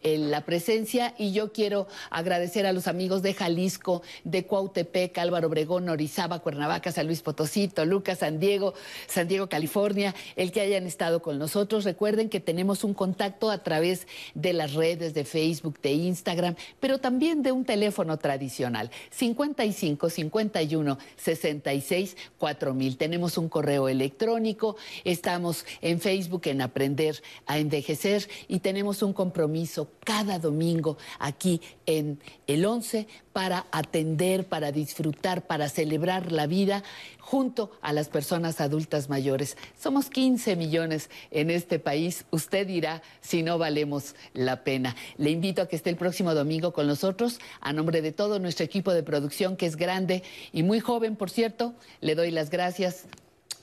la 0.01 0.41
presencia 0.41 1.13
y 1.17 1.31
yo 1.31 1.53
quiero 1.53 1.87
agradecer 2.09 2.65
a 2.65 2.73
los 2.73 2.87
amigos 2.87 3.21
de 3.21 3.33
Jalisco, 3.33 4.01
de 4.23 4.45
Cuautepec, 4.45 5.17
Álvaro 5.19 5.47
Obregón, 5.47 5.87
Orizaba, 5.89 6.39
Cuernavaca, 6.39 6.91
San 6.91 7.05
Luis 7.05 7.21
Potosí, 7.21 7.67
Toluca, 7.67 8.15
San 8.15 8.39
Diego, 8.39 8.73
San 9.07 9.27
Diego, 9.27 9.47
California, 9.47 10.15
el 10.35 10.51
que 10.51 10.61
hayan 10.61 10.87
estado 10.87 11.21
con 11.21 11.37
nosotros. 11.37 11.83
Recuerden 11.83 12.29
que 12.29 12.39
tenemos 12.39 12.83
un 12.83 12.93
contacto 12.95 13.51
a 13.51 13.63
través 13.63 14.07
de 14.33 14.53
las 14.53 14.73
redes 14.73 15.13
de 15.13 15.23
Facebook, 15.23 15.79
de 15.81 15.91
Instagram, 15.91 16.55
pero 16.79 16.94
también 16.99 17.43
de 17.43 17.51
un 17.51 17.65
teléfono 17.65 18.17
tradicional, 18.17 18.91
55 19.11 20.09
51 20.09 20.97
66 21.17 22.17
4000. 22.37 22.97
Tenemos 22.97 23.37
un 23.37 23.49
correo 23.49 23.87
electrónico, 23.87 24.75
estamos 25.03 25.65
en 25.81 25.99
Facebook 25.99 26.41
en 26.45 26.61
Aprender 26.61 27.21
a 27.45 27.59
Envejecer 27.59 28.27
y 28.47 28.59
tenemos 28.59 29.01
un 29.01 29.13
compromiso 29.13 29.89
cada 30.03 30.39
domingo 30.39 30.97
aquí 31.19 31.61
en 31.85 32.19
el 32.47 32.65
11 32.65 33.07
para 33.33 33.65
atender, 33.71 34.47
para 34.47 34.71
disfrutar, 34.71 35.45
para 35.45 35.69
celebrar 35.69 36.31
la 36.31 36.47
vida 36.47 36.83
junto 37.19 37.71
a 37.81 37.93
las 37.93 38.09
personas 38.09 38.61
adultas 38.61 39.09
mayores. 39.09 39.57
Somos 39.77 40.09
15 40.09 40.55
millones 40.55 41.09
en 41.31 41.49
este 41.49 41.79
país. 41.79 42.25
Usted 42.31 42.67
dirá 42.67 43.01
si 43.21 43.43
no 43.43 43.57
valemos 43.57 44.15
la 44.33 44.63
pena. 44.63 44.95
Le 45.17 45.31
invito 45.31 45.61
a 45.61 45.67
que 45.67 45.75
esté 45.75 45.89
el 45.89 45.97
próximo 45.97 46.33
domingo 46.33 46.73
con 46.73 46.87
nosotros. 46.87 47.39
A 47.61 47.73
nombre 47.73 48.01
de 48.01 48.11
todo 48.11 48.39
nuestro 48.39 48.65
equipo 48.65 48.93
de 48.93 49.03
producción, 49.03 49.57
que 49.57 49.65
es 49.65 49.75
grande 49.75 50.23
y 50.53 50.63
muy 50.63 50.79
joven, 50.79 51.15
por 51.15 51.29
cierto, 51.29 51.73
le 52.01 52.15
doy 52.15 52.31
las 52.31 52.49
gracias 52.49 53.05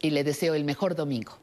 y 0.01 0.10
le 0.10 0.25
deseo 0.25 0.55
el 0.55 0.65
mejor 0.65 0.94
domingo. 0.94 1.39